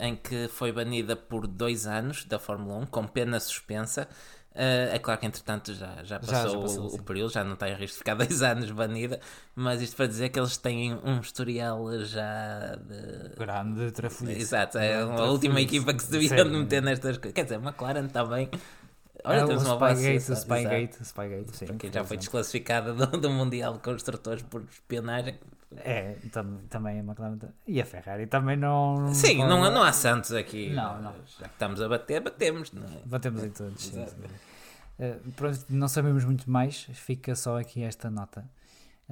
em 0.00 0.16
que 0.16 0.48
foi 0.48 0.72
banida 0.72 1.16
por 1.16 1.46
dois 1.46 1.86
anos 1.86 2.24
da 2.24 2.38
Fórmula 2.38 2.76
1, 2.78 2.86
com 2.86 3.06
pena 3.06 3.38
suspensa. 3.40 4.08
Eh, 4.54 4.90
é 4.92 4.98
claro 4.98 5.18
que 5.18 5.26
entretanto 5.26 5.72
já, 5.72 5.96
já 6.04 6.04
Já- 6.04 6.18
passou, 6.20 6.50
já 6.50 6.58
passou, 6.58 6.84
o, 6.90 6.94
o 6.96 7.02
período, 7.02 7.32
já 7.32 7.42
não 7.42 7.54
está 7.54 7.70
em 7.70 7.74
risco 7.74 7.94
de 7.94 7.98
ficar 8.00 8.14
dois 8.16 8.42
anos 8.42 8.70
banida, 8.70 9.18
mas 9.54 9.80
isto 9.80 9.96
para 9.96 10.06
dizer 10.06 10.28
que 10.28 10.38
eles 10.38 10.56
têm 10.58 10.94
um 11.02 11.20
historial 11.20 11.98
já 12.00 12.76
de. 12.76 13.34
Grande 13.38 13.90
trafolhice. 13.92 14.40
Exato, 14.40 14.76
é 14.78 15.04
Grande 15.04 15.20
a 15.22 15.24
última 15.24 15.60
equipa 15.60 15.94
que 15.94 16.02
se 16.02 16.10
devia 16.10 16.44
meter 16.44 16.82
nestas 16.82 17.16
coisas. 17.16 17.32
Quer 17.32 17.44
dizer, 17.44 17.54
a 17.56 17.58
McLaren 17.58 18.08
também. 18.08 18.50
Olha, 19.24 19.40
É, 19.40 19.46
temos 19.46 19.64
uma 19.64 19.76
boa 19.76 19.94
Spygate. 19.94 20.34
Spygate, 20.36 21.04
Spygate, 21.06 21.56
sim. 21.56 21.66
Para 21.66 21.76
quem 21.76 21.92
já 21.92 22.04
foi 22.04 22.16
desclassificada 22.16 22.92
do, 22.92 23.06
do 23.06 23.30
Mundial 23.30 23.74
de 23.74 23.78
Construtores 23.78 24.42
por 24.42 24.62
espionagem. 24.64 25.38
É, 25.78 26.16
tam, 26.30 26.58
também 26.68 27.00
a 27.00 27.02
McLaren. 27.02 27.38
E 27.66 27.80
a 27.80 27.84
Ferrari 27.84 28.26
também 28.26 28.56
não. 28.56 29.12
Sim, 29.14 29.38
não, 29.38 29.70
não 29.70 29.82
há 29.82 29.92
santos 29.92 30.32
aqui. 30.32 30.70
Não, 30.70 31.00
não. 31.00 31.12
Já 31.38 31.46
que 31.48 31.54
estamos 31.54 31.80
a 31.80 31.88
bater, 31.88 32.20
batemos. 32.20 32.72
Não 32.72 32.84
é? 32.84 33.00
Batemos 33.04 33.42
em 33.44 33.50
todos. 33.50 33.82
sim, 33.82 34.06
sim. 34.06 34.16
Eh, 34.98 35.16
pronto, 35.36 35.58
não 35.68 35.88
sabemos 35.88 36.24
muito 36.24 36.50
mais, 36.50 36.82
fica 36.92 37.34
só 37.34 37.58
aqui 37.58 37.82
esta 37.82 38.10
nota. 38.10 38.44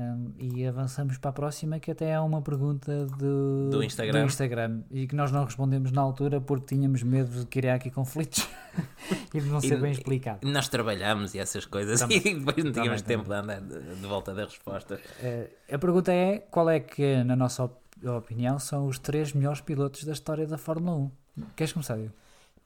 Um, 0.00 0.32
e 0.38 0.66
avançamos 0.66 1.18
para 1.18 1.28
a 1.28 1.32
próxima, 1.34 1.78
que 1.78 1.90
até 1.90 2.10
é 2.12 2.20
uma 2.20 2.40
pergunta 2.40 3.04
do, 3.04 3.68
Do 3.70 3.82
Instagram. 3.84 4.24
Instagram, 4.24 4.80
e 4.90 5.06
que 5.06 5.14
nós 5.14 5.30
não 5.30 5.44
respondemos 5.44 5.92
na 5.92 6.00
altura 6.00 6.40
porque 6.40 6.74
tínhamos 6.74 7.02
medo 7.02 7.40
de 7.40 7.44
criar 7.44 7.74
aqui 7.74 7.90
conflitos 7.90 8.48
e 9.34 9.40
de 9.40 9.48
não 9.50 9.60
ser 9.60 9.76
E- 9.78 9.80
bem 9.82 9.92
explicado. 9.92 10.48
Nós 10.48 10.68
trabalhamos 10.68 11.34
e 11.34 11.38
essas 11.38 11.66
coisas 11.66 12.00
Também. 12.00 12.16
e 12.24 12.34
depois 12.38 12.64
não 12.64 12.72
tínhamos 12.72 13.02
Também, 13.02 13.18
tempo 13.18 13.28
de 13.28 13.34
andar 13.34 13.60
de, 13.60 14.06
volta 14.06 14.32
das 14.32 14.48
respostas. 14.48 15.00
Eh, 15.22 15.50
a 15.70 15.78
pergunta 15.78 16.10
é: 16.12 16.38
qual 16.38 16.70
é 16.70 16.80
que, 16.80 17.22
na 17.24 17.36
nossa 17.36 17.64
op- 17.64 17.78
opinião, 18.06 18.58
são 18.58 18.86
os 18.86 18.98
três 18.98 19.34
melhores 19.34 19.60
pilotos 19.60 20.04
da 20.04 20.12
história 20.12 20.46
da 20.46 20.56
Fórmula 20.56 20.96
1? 21.36 21.44
Queres 21.54 21.72
começar? 21.74 21.96
Diogo? 21.96 22.12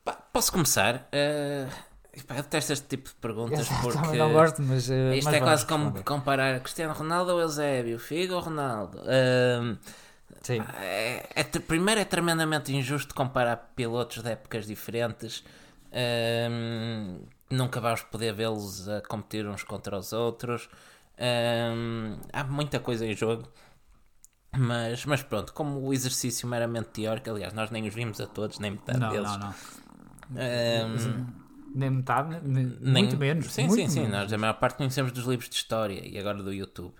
Pá, 0.04 0.12
posso 0.12 0.52
começar? 0.52 1.08
Eh, 1.10 1.66
Pá, 2.22 2.36
eu 2.36 2.42
detesto 2.42 2.72
este 2.72 2.86
tipo 2.86 3.08
de 3.08 3.14
perguntas 3.16 3.68
Eu 3.68 3.80
porque 3.82 4.16
não 4.16 4.32
gosto, 4.32 4.62
mas. 4.62 4.88
eh, 4.90 5.16
isto 5.16 5.24
mas 5.26 5.34
é 5.34 5.40
quase 5.40 5.66
como 5.66 5.84
responder. 5.84 6.04
comparar 6.04 6.60
Cristiano 6.60 6.94
Ronaldo 6.94 7.32
ou 7.32 7.40
Eusébio, 7.40 7.98
Figo 7.98 8.34
ou 8.34 8.40
Ronaldo. 8.40 8.98
Ahm, 9.00 9.76
Sim. 10.42 10.60
é, 10.80 11.28
é 11.34 11.44
primeiro 11.44 12.00
é 12.00 12.04
tremendamente 12.04 12.72
injusto 12.74 13.14
comparar 13.14 13.72
pilotos 13.74 14.22
de 14.22 14.30
épocas 14.30 14.66
diferentes. 14.66 15.44
Nunca 17.50 17.80
vamos 17.80 18.02
poder 18.02 18.32
vê-los 18.32 18.88
a 18.88 19.00
competir 19.02 19.46
uns 19.46 19.62
contra 19.62 19.98
os 19.98 20.12
outros. 20.12 20.68
Há 22.32 22.44
muita 22.44 22.78
coisa 22.80 23.06
em 23.06 23.14
jogo. 23.14 23.48
Mas, 24.56 25.04
mas 25.04 25.20
pronto, 25.20 25.52
como 25.52 25.80
o 25.80 25.92
exercício 25.92 26.46
meramente 26.46 26.90
teórico, 26.90 27.28
aliás, 27.28 27.52
nós 27.52 27.70
nem 27.70 27.88
os 27.88 27.94
vimos 27.94 28.20
a 28.20 28.26
todos, 28.26 28.60
nem 28.60 28.70
metade 28.70 29.00
Não, 29.00 29.10
deles. 29.10 29.28
não, 29.28 29.38
não. 29.38 29.54
Nem 31.74 31.90
metade, 31.90 32.40
nem- 32.42 32.78
nem- 32.80 33.02
muito 33.02 33.16
menos. 33.16 33.52
Sim, 33.52 33.66
muito 33.66 33.80
sim, 33.80 33.88
sim. 33.88 34.00
menos. 34.02 34.14
Nós 34.16 34.32
a 34.32 34.38
maior 34.38 34.54
parte 34.54 34.76
conhecemos 34.76 35.10
dos 35.12 35.24
livros 35.24 35.48
de 35.48 35.56
história 35.56 36.00
e 36.06 36.18
agora 36.18 36.42
do 36.42 36.52
YouTube. 36.52 36.94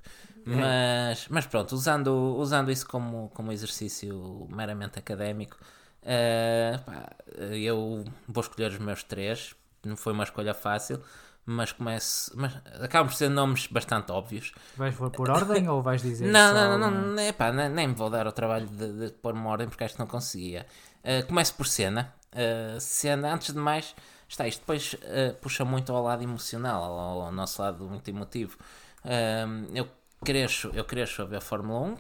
É. 0.47 0.51
Mas, 0.51 1.27
mas 1.31 1.47
pronto, 1.47 1.73
usando, 1.73 2.37
usando 2.37 2.71
isso 2.71 2.87
como, 2.87 3.31
como 3.31 3.53
exercício 3.53 4.47
meramente 4.51 4.99
académico, 4.99 5.57
eh, 6.03 6.79
pá, 6.85 7.09
eu 7.53 8.05
vou 8.29 8.43
escolher 8.43 8.73
os 8.73 8.79
meus 8.79 9.03
três. 9.03 9.55
Não 9.85 9.97
foi 9.97 10.13
uma 10.13 10.25
escolha 10.25 10.53
fácil, 10.53 11.01
mas 11.47 11.73
começo. 11.73 12.33
Mas 12.35 12.55
acabam 12.81 13.09
por 13.09 13.15
ser 13.15 13.29
nomes 13.29 13.67
bastante 13.67 14.11
óbvios. 14.13 14.53
Vais 14.77 14.95
pôr 14.95 15.11
por 15.11 15.31
ordem 15.31 15.69
ou 15.69 15.83
vais 15.83 16.03
dizer 16.03 16.27
Não, 16.27 16.49
só... 16.53 16.55
não, 16.55 16.79
não, 16.79 16.91
não, 16.91 17.19
é 17.23 17.33
pá, 17.33 17.53
nem, 17.53 17.69
nem 17.69 17.89
me 17.89 17.95
vou 17.95 18.11
dar 18.11 18.27
o 18.27 18.33
trabalho 18.33 18.67
de, 18.67 18.93
de 18.93 19.13
pôr 19.13 19.35
uma 19.35 19.51
ordem 19.51 19.69
porque 19.69 19.85
acho 19.85 19.95
que 19.95 20.01
não 20.01 20.07
conseguia. 20.07 20.67
Uh, 21.03 21.27
começo 21.27 21.55
por 21.55 21.67
cena. 21.67 22.13
Uh, 22.33 22.81
cena, 22.81 23.33
antes 23.33 23.53
de 23.53 23.59
mais, 23.59 23.95
está, 24.35 24.47
isto 24.49 24.61
depois 24.61 24.95
uh, 24.95 25.35
puxa 25.41 25.65
muito 25.65 25.93
ao 25.93 26.03
lado 26.03 26.23
emocional, 26.23 26.83
ao, 26.83 27.23
ao 27.23 27.33
nosso 27.33 27.61
lado 27.63 27.85
muito 27.85 28.09
emotivo. 28.09 28.57
Um, 29.05 29.75
eu 29.75 29.89
cresço, 30.25 30.71
eu 30.75 30.85
cresço 30.85 31.23
a 31.23 31.25
ver 31.27 31.37
a 31.37 31.41
Fórmula 31.41 31.81
1, 31.81 31.93
uh, 31.93 31.97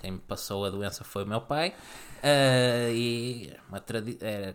quem 0.00 0.10
me 0.12 0.18
passou 0.18 0.64
a 0.64 0.70
doença 0.70 1.02
foi 1.02 1.24
o 1.24 1.26
meu 1.26 1.40
pai, 1.40 1.70
uh, 2.22 2.92
e 2.92 3.52
uma 3.68 3.82
era 4.20 4.54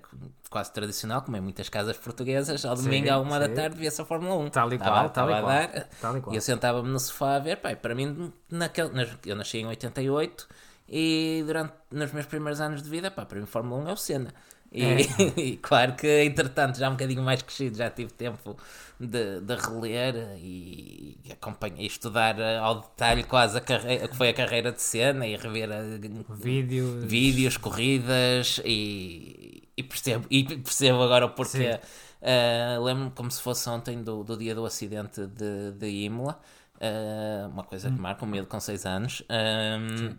quase 0.49 0.71
tradicional, 0.71 1.21
como 1.21 1.35
em 1.35 1.41
muitas 1.41 1.67
casas 1.69 1.97
portuguesas, 1.97 2.63
ao 2.65 2.75
domingo 2.75 3.07
Sim, 3.07 3.11
à 3.13 3.19
uma 3.19 3.39
da 3.39 3.47
sim. 3.47 3.53
tarde 3.55 3.77
via-se 3.77 4.01
a 4.01 4.05
Fórmula 4.05 4.35
1. 4.35 4.49
Tal 4.49 4.71
e 4.71 4.75
Estava- 4.75 4.91
qual, 4.91 5.09
tal 5.09 5.29
e 5.29 5.33
estava 5.33 5.47
qual. 5.47 5.57
dar, 5.59 5.87
Tal 6.01 6.17
e 6.17 6.21
qual. 6.21 6.33
e 6.33 6.37
eu 6.37 6.41
sentava-me 6.41 6.89
no 6.89 6.99
sofá 6.99 7.35
a 7.35 7.39
ver, 7.39 7.57
pai, 7.57 7.75
para 7.75 7.93
mim, 7.95 8.31
naquele, 8.49 8.91
eu 9.25 9.35
nasci 9.35 9.57
em 9.57 9.65
88 9.67 10.47
e 10.89 11.43
durante 11.45 11.73
nos 11.91 12.11
meus 12.11 12.25
primeiros 12.25 12.59
anos 12.59 12.81
de 12.81 12.89
vida, 12.89 13.11
pá, 13.11 13.25
para 13.25 13.39
mim 13.39 13.45
Fórmula 13.45 13.83
1 13.83 13.89
é 13.89 13.93
o 13.93 13.97
Senna. 13.97 14.33
E, 14.71 14.83
É. 14.83 14.97
e 15.39 15.57
claro 15.57 15.95
que 15.95 16.23
entretanto, 16.23 16.77
já 16.77 16.89
um 16.89 16.93
bocadinho 16.93 17.23
mais 17.23 17.41
crescido, 17.41 17.77
já 17.77 17.89
tive 17.89 18.11
tempo 18.11 18.55
de, 18.99 19.39
de 19.41 19.55
reler 19.55 20.35
e, 20.37 21.17
acompanhar, 21.31 21.79
e 21.79 21.85
estudar 21.85 22.39
eh, 22.39 22.57
ao 22.57 22.81
detalhe 22.81 23.23
quase 23.23 23.57
a 23.57 23.61
carreira, 23.61 24.07
que 24.07 24.15
foi 24.15 24.29
a 24.29 24.33
carreira 24.33 24.71
de 24.71 24.81
Senna 24.81 25.25
e 25.25 25.35
rever 25.35 25.71
a, 25.71 25.81
Vídeo. 26.35 26.99
vídeos, 27.01 27.57
corridas 27.57 28.61
e, 28.63 29.63
e 29.75 29.83
percebo, 29.83 30.25
e 30.29 30.43
percebo 30.43 31.01
agora 31.01 31.25
o 31.25 31.29
porquê. 31.29 31.79
Uh, 32.21 32.83
Lembro-me 32.83 33.11
como 33.11 33.31
se 33.31 33.41
fosse 33.41 33.69
ontem 33.69 34.03
do, 34.03 34.25
do 34.25 34.35
dia 34.35 34.53
do 34.53 34.65
acidente 34.65 35.25
de, 35.25 35.71
de 35.71 35.87
Imola, 35.87 36.37
uh, 36.75 37.47
uma 37.47 37.63
coisa 37.63 37.89
que 37.89 37.97
marca 37.97 38.25
um 38.25 38.27
miúdo 38.27 38.47
com 38.47 38.59
6 38.59 38.85
anos. 38.85 39.23
Um, 39.29 40.17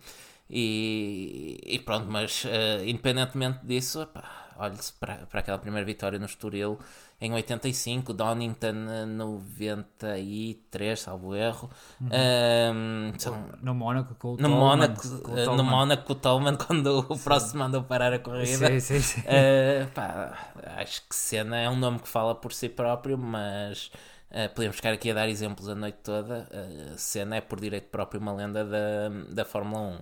e, 0.50 1.60
e 1.64 1.78
pronto, 1.78 2.10
mas 2.10 2.44
uh, 2.44 2.84
independentemente 2.84 3.60
disso, 3.64 4.08
olhe-se 4.56 4.92
para, 4.94 5.26
para 5.26 5.40
aquela 5.40 5.58
primeira 5.58 5.86
vitória 5.86 6.18
no 6.18 6.26
Estoril 6.26 6.78
em 7.20 7.34
85, 7.34 8.14
Donington 8.14 8.86
eh, 8.88 9.04
93, 9.04 10.98
salvo 10.98 11.34
erro. 11.34 11.70
Um, 12.00 13.12
são, 13.18 13.44
No 13.60 13.74
Mónaco 13.74 14.14
com 14.14 14.28
o 14.28 14.30
no 14.32 14.48
Tolman, 14.48 14.58
Mónaco, 14.58 15.18
com 15.20 15.32
o 15.32 15.38
eh, 15.38 15.44
no. 15.44 15.62
Mónaco 15.62 16.04
com 16.04 16.12
o 16.14 16.16
Tolman 16.16 16.56
quando 16.66 17.06
o 17.06 17.18
próximo 17.18 17.58
mandou 17.62 17.82
parar 17.82 18.14
a 18.14 18.18
corrida. 18.18 18.68
Sim, 18.68 18.80
sim, 18.80 19.00
sim. 19.00 19.22
Eh, 19.26 19.86
pá, 19.94 20.50
acho 20.78 21.02
que 21.06 21.14
Senna 21.14 21.58
é 21.58 21.68
um 21.68 21.76
nome 21.76 21.98
que 21.98 22.08
fala 22.08 22.34
por 22.34 22.54
si 22.54 22.70
próprio, 22.70 23.18
mas 23.18 23.92
eh, 24.30 24.48
podemos 24.48 24.76
ficar 24.76 24.92
aqui 24.94 25.10
a 25.10 25.14
dar 25.14 25.28
exemplos 25.28 25.68
a 25.68 25.74
noite 25.74 25.98
toda. 26.02 26.48
Uh, 26.50 26.96
Senna 26.96 27.36
é 27.36 27.40
por 27.42 27.60
direito 27.60 27.88
próprio 27.90 28.18
uma 28.18 28.32
lenda 28.32 28.64
da, 28.64 29.10
da 29.28 29.44
Fórmula 29.44 29.80
1. 29.82 29.98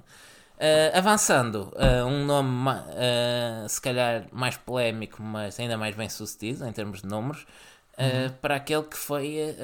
Eh, 0.60 0.90
avançando, 0.92 1.72
eh, 1.76 2.02
um 2.02 2.24
nome 2.24 2.70
eh, 2.96 3.64
se 3.68 3.80
calhar 3.80 4.26
mais 4.32 4.56
polémico, 4.56 5.22
mas 5.22 5.58
ainda 5.60 5.76
mais 5.78 5.94
bem 5.94 6.08
sucedido 6.08 6.66
em 6.66 6.72
termos 6.72 7.00
de 7.02 7.06
números, 7.06 7.46
eh, 7.96 8.30
para 8.42 8.56
aquele 8.56 8.82
que 8.82 8.96
foi 8.96 9.54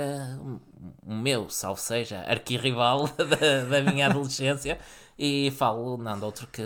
o 1.04 1.12
meu, 1.14 1.50
salvo 1.50 1.80
seja, 1.80 2.20
arquirrival 2.28 3.08
da, 3.18 3.64
da 3.82 3.92
minha 3.92 4.06
adolescência, 4.06 4.78
e 5.18 5.52
falo 5.56 5.96
não 5.96 6.16
de 6.18 6.24
outro 6.24 6.46
que 6.46 6.62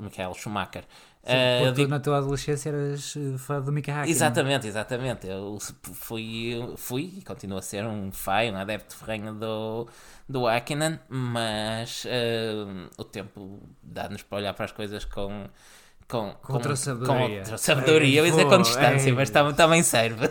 Michael 0.00 0.34
Schumacher. 0.34 0.84
Porque 1.24 1.70
tu 1.72 1.74
digo- 1.76 1.90
na 1.90 2.00
tua 2.00 2.18
adolescência 2.18 2.68
eras 2.68 3.14
eh, 3.16 3.38
fã 3.38 3.60
do 3.60 3.72
Mika 3.72 3.92
Hakkinen. 3.92 4.10
Exatamente, 4.10 4.66
exatamente. 4.66 5.26
Eu 5.26 5.58
fui, 5.94 6.54
fui 6.76 7.14
e 7.18 7.22
continuo 7.22 7.58
a 7.58 7.62
ser 7.62 7.84
um 7.86 8.12
fã, 8.12 8.42
um 8.52 8.56
adepto 8.56 8.94
ferrenho 8.96 9.32
do, 9.34 9.88
do 10.28 10.46
Hakkinen, 10.46 10.98
mas 11.08 12.04
eh, 12.06 12.52
o 12.98 13.04
tempo 13.04 13.60
dá-nos 13.82 14.22
para 14.22 14.38
olhar 14.38 14.54
para 14.54 14.66
as 14.66 14.72
coisas 14.72 15.04
com. 15.04 15.46
Com, 16.06 16.34
Com 16.42 16.52
outra 16.52 16.76
sabedoria. 16.76 17.16
com 17.16 17.38
outra 17.38 17.56
sabedoria, 17.56 18.20
eu 18.20 18.26
ia 18.26 18.30
dizer 18.30 18.44
com 18.46 18.60
distância, 18.60 19.08
ei. 19.08 19.14
mas 19.14 19.30
também, 19.30 19.54
também 19.54 19.82
serve. 19.82 20.28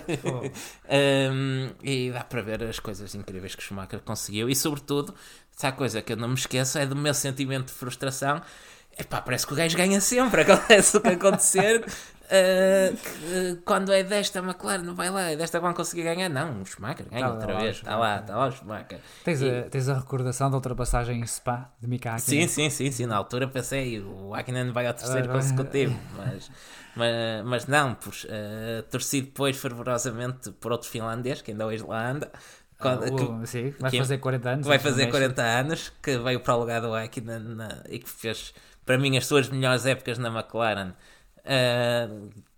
Um, 1.32 1.70
e 1.84 2.12
dá 2.12 2.24
para 2.24 2.42
ver 2.44 2.64
as 2.64 2.80
coisas 2.80 3.16
incríveis 3.16 3.56
que 3.56 3.64
Schumacher 3.64 4.00
conseguiu 4.02 4.50
e 4.50 4.56
sobretudo, 4.56 5.16
se 5.52 5.66
há 5.66 5.72
coisa 5.72 6.00
que 6.02 6.14
eu 6.14 6.18
não 6.18 6.28
me 6.28 6.36
esqueço 6.36 6.78
é 6.78 6.86
do 6.86 6.96
meu 6.96 7.14
sentimento 7.14 7.68
de 7.68 7.74
frustração 7.74 8.40
Epá, 8.98 9.22
parece 9.22 9.48
que 9.48 9.54
o 9.54 9.56
gajo 9.56 9.76
ganha 9.78 10.00
sempre, 10.00 10.42
acontece 10.42 10.98
o 10.98 11.02
que 11.02 11.08
acontecer 11.10 11.84
uh, 11.84 12.96
que, 13.56 13.62
quando 13.66 13.92
é 13.92 14.04
desta 14.04 14.40
McLaren 14.40 14.84
não 14.84 14.94
vai 14.94 15.10
lá, 15.10 15.32
é 15.32 15.36
desta 15.36 15.58
que 15.58 15.64
vão 15.66 15.74
conseguir 15.74 16.04
ganhar 16.04 16.30
não, 16.30 16.62
o 16.62 16.66
Schumacher 16.66 17.06
ganha 17.10 17.26
Tá 17.26 17.34
outra 17.34 17.54
lá 17.54 17.60
vez, 17.60 17.76
está 17.78 17.96
lá, 17.96 18.20
está 18.20 18.36
lá 18.38 18.48
o 18.48 18.52
Schumacher 18.52 19.00
Tens, 19.24 19.42
E- 19.42 19.50
a, 19.50 19.64
tens 19.70 19.90
a 19.90 19.96
recordação 19.98 20.50
da 20.52 20.58
ultrapassagem 20.58 21.20
em 21.20 21.26
Spa 21.26 21.72
de 21.82 21.88
Mika 21.88 22.12
Hakkinen? 22.14 22.48
Sim, 22.48 22.70
sim, 22.70 22.70
sim, 22.70 22.92
sim. 22.92 23.06
Na 23.08 23.16
altura 23.18 23.48
pensei, 23.48 24.00
o 24.00 24.34
Hakkinen 24.36 24.72
vai 24.72 24.86
ao 24.86 24.94
terceiro 24.94 25.28
vai. 25.28 25.38
consecutivo, 25.38 25.98
mas, 26.16 26.52
mas, 26.96 27.46
mas 27.46 27.66
não, 27.68 27.96
pois, 27.96 28.28
eh, 28.30 28.84
torci 28.92 29.22
depois 29.22 29.58
fervorosamente 29.58 30.52
por 30.52 30.72
outro 30.72 30.88
finlandês 30.88 31.42
que 31.42 31.50
ainda 31.52 31.66
hoje 31.66 31.84
lá 31.84 32.12
anda. 32.12 32.32
quando- 32.80 33.04
Ah, 33.06 33.10
que- 33.10 33.24
o- 33.24 33.46
sim, 33.48 33.74
vai 33.80 33.90
que- 33.92 33.98
fazer 33.98 34.18
40 34.18 34.50
anos. 34.50 34.68
vai 34.68 34.78
fazer 34.78 35.06
México. 35.06 35.12
40 35.18 35.42
anos, 35.42 35.92
que 36.02 36.18
veio 36.18 36.40
para 36.42 36.56
o 36.56 36.60
lugar 36.60 36.82
do 36.82 36.94
Hakkinen 36.94 37.58
e 37.90 37.98
que 38.00 38.10
fez, 38.10 38.54
para 38.86 38.98
mim, 38.98 39.18
as 39.18 39.26
suas 39.26 39.50
melhores 39.50 39.86
épocas 39.86 40.18
na 40.18 40.30
McLaren. 40.30 40.94
eh, 41.46 42.08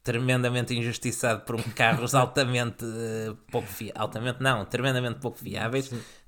tremendamente 0.03 0.75
injustiçado 0.75 1.41
por 1.41 1.55
um 1.55 1.63
carros 1.63 2.13
altamente 2.15 2.85
eh, 2.85 3.33
pouco 3.51 3.67
altamente 3.95 4.41
não, 4.41 4.63
tremendamente 4.65 5.19
pouco 5.19 5.39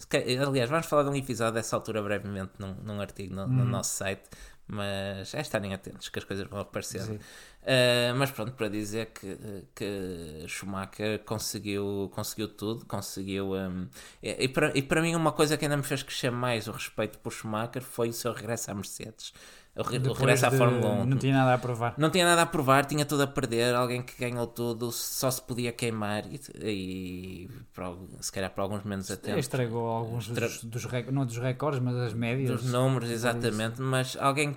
ca- 0.09 0.17
Aliás, 0.47 0.67
vamos 0.69 0.87
falar 0.87 1.03
de 1.03 1.09
um 1.09 1.15
episódio 1.15 1.53
dessa 1.53 1.75
altura 1.75 2.01
brevemente 2.01 2.53
num, 2.57 2.73
num 2.83 2.99
artigo 2.99 3.35
no, 3.35 3.43
Uhum. 3.43 3.47
no 3.49 3.65
nosso 3.65 3.95
site, 3.95 4.23
mas 4.67 5.33
é 5.35 5.41
estarem 5.41 5.73
atentos 5.73 6.09
que 6.09 6.17
as 6.17 6.25
coisas 6.25 6.47
vão 6.47 6.59
aparecendo. 6.59 7.05
Sim. 7.05 7.19
Uh, 7.67 8.15
mas 8.15 8.31
pronto, 8.31 8.53
para 8.53 8.69
dizer 8.69 9.07
que, 9.07 9.37
que 9.75 10.45
Schumacher 10.47 11.19
conseguiu, 11.25 12.09
conseguiu 12.15 12.47
tudo, 12.47 12.85
conseguiu. 12.85 13.55
um, 13.55 13.87
e, 14.23 14.45
e 14.45 14.47
para, 14.47 14.71
e 14.77 14.81
para 14.81 15.01
mim, 15.01 15.13
uma 15.15 15.33
coisa 15.33 15.57
que 15.57 15.65
ainda 15.65 15.75
me 15.75 15.83
fez 15.83 16.01
crescer 16.01 16.31
mais 16.31 16.69
o 16.69 16.71
respeito 16.71 17.19
por 17.19 17.33
Schumacher 17.33 17.81
foi 17.81 18.07
o 18.07 18.13
seu 18.13 18.31
regresso 18.31 18.71
à 18.71 18.73
Mercedes. 18.73 19.33
O, 19.75 19.83
re- 19.83 19.97
o 19.97 20.13
regresso 20.13 20.45
à 20.45 20.51
Fórmula 20.51 20.87
1. 20.93 21.05
Não 21.05 21.17
tinha 21.17 21.33
nada 21.35 21.53
a 21.55 21.57
provar. 21.57 21.93
Não 21.97 22.09
tinha 22.09 22.25
nada 22.25 22.41
a 22.43 22.45
provar, 22.45 22.85
tinha 22.85 23.05
tudo 23.05 23.23
a 23.23 23.27
perder. 23.27 23.75
Alguém 23.75 24.01
que 24.01 24.17
ganhou 24.17 24.47
tudo 24.47 24.89
só 24.91 25.29
se 25.29 25.41
podia 25.41 25.71
queimar 25.73 26.23
e, 26.25 26.39
e 26.63 27.49
para 27.75 27.93
se 28.21 28.31
calhar 28.31 28.49
para 28.49 28.63
alguns 28.63 28.83
menos 28.85 29.11
atentos. 29.11 29.39
Estragou 29.39 29.85
alguns 29.87 30.29
Estra- 30.29 30.47
dos, 30.47 30.63
dos 30.63 30.87
não 31.11 31.25
dos 31.25 31.37
recordes, 31.37 31.81
mas 31.81 31.93
das 31.95 32.13
médias. 32.13 32.49
Dos 32.49 32.71
números, 32.71 33.09
exatamente, 33.11 33.81
mas 33.81 34.15
alguém 34.19 34.55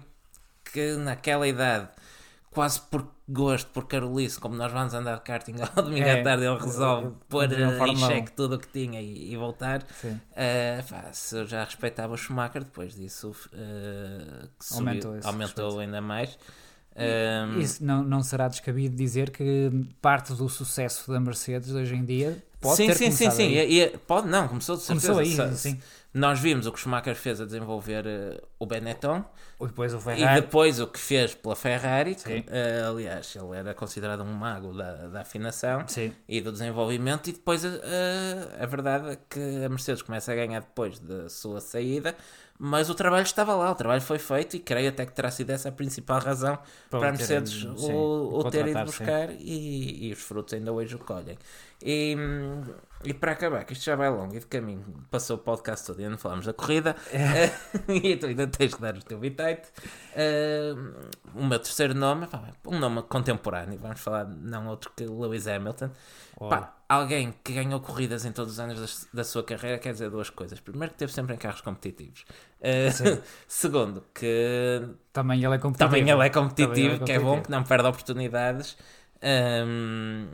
que 0.72 0.92
naquela 0.94 1.46
idade, 1.48 1.88
quase 2.50 2.80
por 2.80 3.06
gosto, 3.28 3.70
por 3.70 3.86
carolice, 3.86 4.40
como 4.40 4.56
nós 4.56 4.72
vamos 4.72 4.92
andar 4.92 5.16
de 5.16 5.22
karting 5.22 5.54
ao 5.60 5.82
domingo 5.84 6.04
É, 6.06 6.20
à 6.20 6.24
tarde, 6.24 6.44
ele 6.44 6.58
resolve 6.58 7.06
eu- 7.06 7.16
pôr 7.28 7.52
eu- 7.52 7.86
em 7.86 7.90
um. 7.96 7.96
xeque 7.96 8.32
tudo 8.32 8.56
o 8.56 8.58
que 8.58 8.66
tinha 8.68 9.00
e, 9.00 9.32
e 9.32 9.36
voltar. 9.36 9.86
Sim. 10.00 10.20
Eh, 10.34 10.82
pá, 10.88 11.12
se 11.12 11.36
eu 11.36 11.46
já 11.46 11.62
respeitava 11.64 12.12
o 12.12 12.16
Schumacher, 12.16 12.64
depois 12.64 12.94
disso 12.96 13.32
que 14.58 14.64
subiu- 14.66 14.78
Aumentou 14.88 15.18
aumentou 15.22 15.78
ainda 15.78 16.00
mais. 16.00 16.36
Ehm, 16.96 17.60
Isso 17.60 17.84
não, 17.84 18.02
não 18.02 18.20
será 18.22 18.48
descabido 18.48 18.96
dizer 18.96 19.30
que 19.30 19.70
parte 20.02 20.32
do 20.34 20.48
sucesso 20.48 21.10
da 21.12 21.20
Mercedes 21.20 21.70
hoje 21.70 21.94
em 21.94 22.04
dia 22.04 22.42
pode 22.60 22.76
sim, 22.78 22.86
ter 22.88 22.94
sim, 22.96 23.10
sim, 23.12 23.24
começado 23.26 23.36
sim. 23.36 23.48
E- 23.52 23.80
e- 23.84 23.98
pode, 23.98 24.26
não, 24.28 24.48
começou 24.48 24.76
de 24.76 24.82
certeza. 24.82 25.12
Começou 25.14 25.44
aí, 25.44 25.56
sim. 25.56 25.80
Nós 26.12 26.40
vimos 26.40 26.66
o 26.66 26.72
que 26.72 26.80
Schumacher 26.80 27.14
fez 27.14 27.40
a 27.40 27.44
desenvolver 27.44 28.04
eh, 28.04 28.40
o 28.58 28.66
Benetton 28.66 29.24
Ou 29.60 29.68
depois 29.68 29.94
o 29.94 29.98
e 29.98 30.00
Ferrari. 30.00 30.40
depois 30.40 30.80
o 30.80 30.86
que 30.88 30.98
fez 30.98 31.34
pela 31.36 31.54
Ferrari. 31.54 32.16
que, 32.16 32.44
eh, 32.48 32.82
aliás, 32.84 33.36
ele 33.36 33.56
era 33.56 33.72
considerado 33.74 34.24
um 34.24 34.32
mago 34.32 34.72
da, 34.72 35.06
da 35.06 35.20
afinação 35.20 35.86
Sim. 35.86 36.12
e 36.28 36.40
do 36.40 36.50
desenvolvimento. 36.50 37.28
E 37.28 37.32
depois 37.32 37.64
eh, 37.64 38.56
a 38.58 38.66
verdade 38.66 39.10
é 39.10 39.18
que 39.28 39.64
a 39.64 39.68
Mercedes 39.68 40.02
começa 40.02 40.32
a 40.32 40.34
ganhar 40.34 40.60
depois 40.60 40.98
da 40.98 41.28
sua 41.28 41.60
saída. 41.60 42.16
Mas 42.62 42.90
o 42.90 42.94
trabalho 42.94 43.22
estava 43.22 43.54
lá, 43.54 43.70
o 43.70 43.74
trabalho 43.74 44.02
foi 44.02 44.18
feito 44.18 44.54
e 44.54 44.60
creio 44.60 44.90
até 44.90 45.06
que 45.06 45.12
terá 45.12 45.30
sido 45.30 45.48
essa 45.48 45.70
a 45.70 45.72
principal 45.72 46.20
razão 46.20 46.58
Para 46.90 46.98
para, 47.00 47.08
a 47.08 47.12
Mercedes 47.12 47.64
o, 47.64 48.38
o 48.38 48.50
ter 48.50 48.66
ido 48.66 48.84
buscar 48.84 49.30
e, 49.30 50.08
e 50.08 50.12
os 50.12 50.18
frutos 50.20 50.52
ainda 50.52 50.70
hoje 50.70 50.94
o 50.94 50.98
colhem. 50.98 51.38
E, 51.82 52.14
hum, 52.18 52.62
e 53.02 53.14
para 53.14 53.32
acabar, 53.32 53.64
que 53.64 53.72
isto 53.72 53.84
já 53.84 53.96
vai 53.96 54.10
longo 54.10 54.34
e 54.36 54.40
de 54.40 54.46
caminho, 54.46 54.84
passou 55.10 55.36
o 55.36 55.38
podcast 55.38 55.86
todo 55.86 55.98
e 56.00 56.02
ainda 56.02 56.10
não 56.12 56.18
falámos 56.18 56.46
da 56.46 56.52
corrida, 56.52 56.94
e 57.88 58.16
tu 58.16 58.26
ainda 58.26 58.46
tens 58.46 58.74
que 58.74 58.80
dar 58.80 58.96
o 58.96 59.02
teu 59.02 59.18
bitite. 59.18 59.68
Uh, 60.12 61.08
o 61.34 61.46
meu 61.46 61.58
terceiro 61.58 61.94
nome, 61.94 62.26
pá, 62.26 62.42
um 62.66 62.78
nome 62.78 63.02
contemporâneo, 63.02 63.78
vamos 63.78 64.00
falar 64.00 64.26
não 64.26 64.66
outro 64.66 64.92
que 64.94 65.04
Lewis 65.04 65.46
Hamilton. 65.46 65.90
Pá, 66.48 66.74
alguém 66.88 67.34
que 67.44 67.52
ganhou 67.52 67.80
corridas 67.80 68.24
em 68.24 68.32
todos 68.32 68.54
os 68.54 68.60
anos 68.60 69.06
da, 69.10 69.18
da 69.18 69.24
sua 69.24 69.42
carreira 69.44 69.78
quer 69.78 69.92
dizer 69.92 70.08
duas 70.10 70.30
coisas. 70.30 70.58
Primeiro, 70.58 70.92
que 70.92 70.98
teve 70.98 71.12
sempre 71.12 71.34
em 71.34 71.38
carros 71.38 71.60
competitivos. 71.60 72.24
Uh, 72.60 73.22
segundo, 73.46 74.04
que 74.14 74.88
Também 75.12 75.44
ele 75.44 75.54
é 75.54 75.58
competitivo. 75.58 75.90
também 75.90 76.10
ele 76.10 76.26
é 76.26 76.30
competitivo, 76.30 76.94
ele 76.94 77.02
é 77.02 77.06
que 77.06 77.12
é 77.12 77.18
bom, 77.18 77.24
competitivo. 77.24 77.44
que 77.44 77.50
não 77.50 77.62
perde 77.64 77.88
oportunidades. 77.88 78.76
Um, 79.22 80.28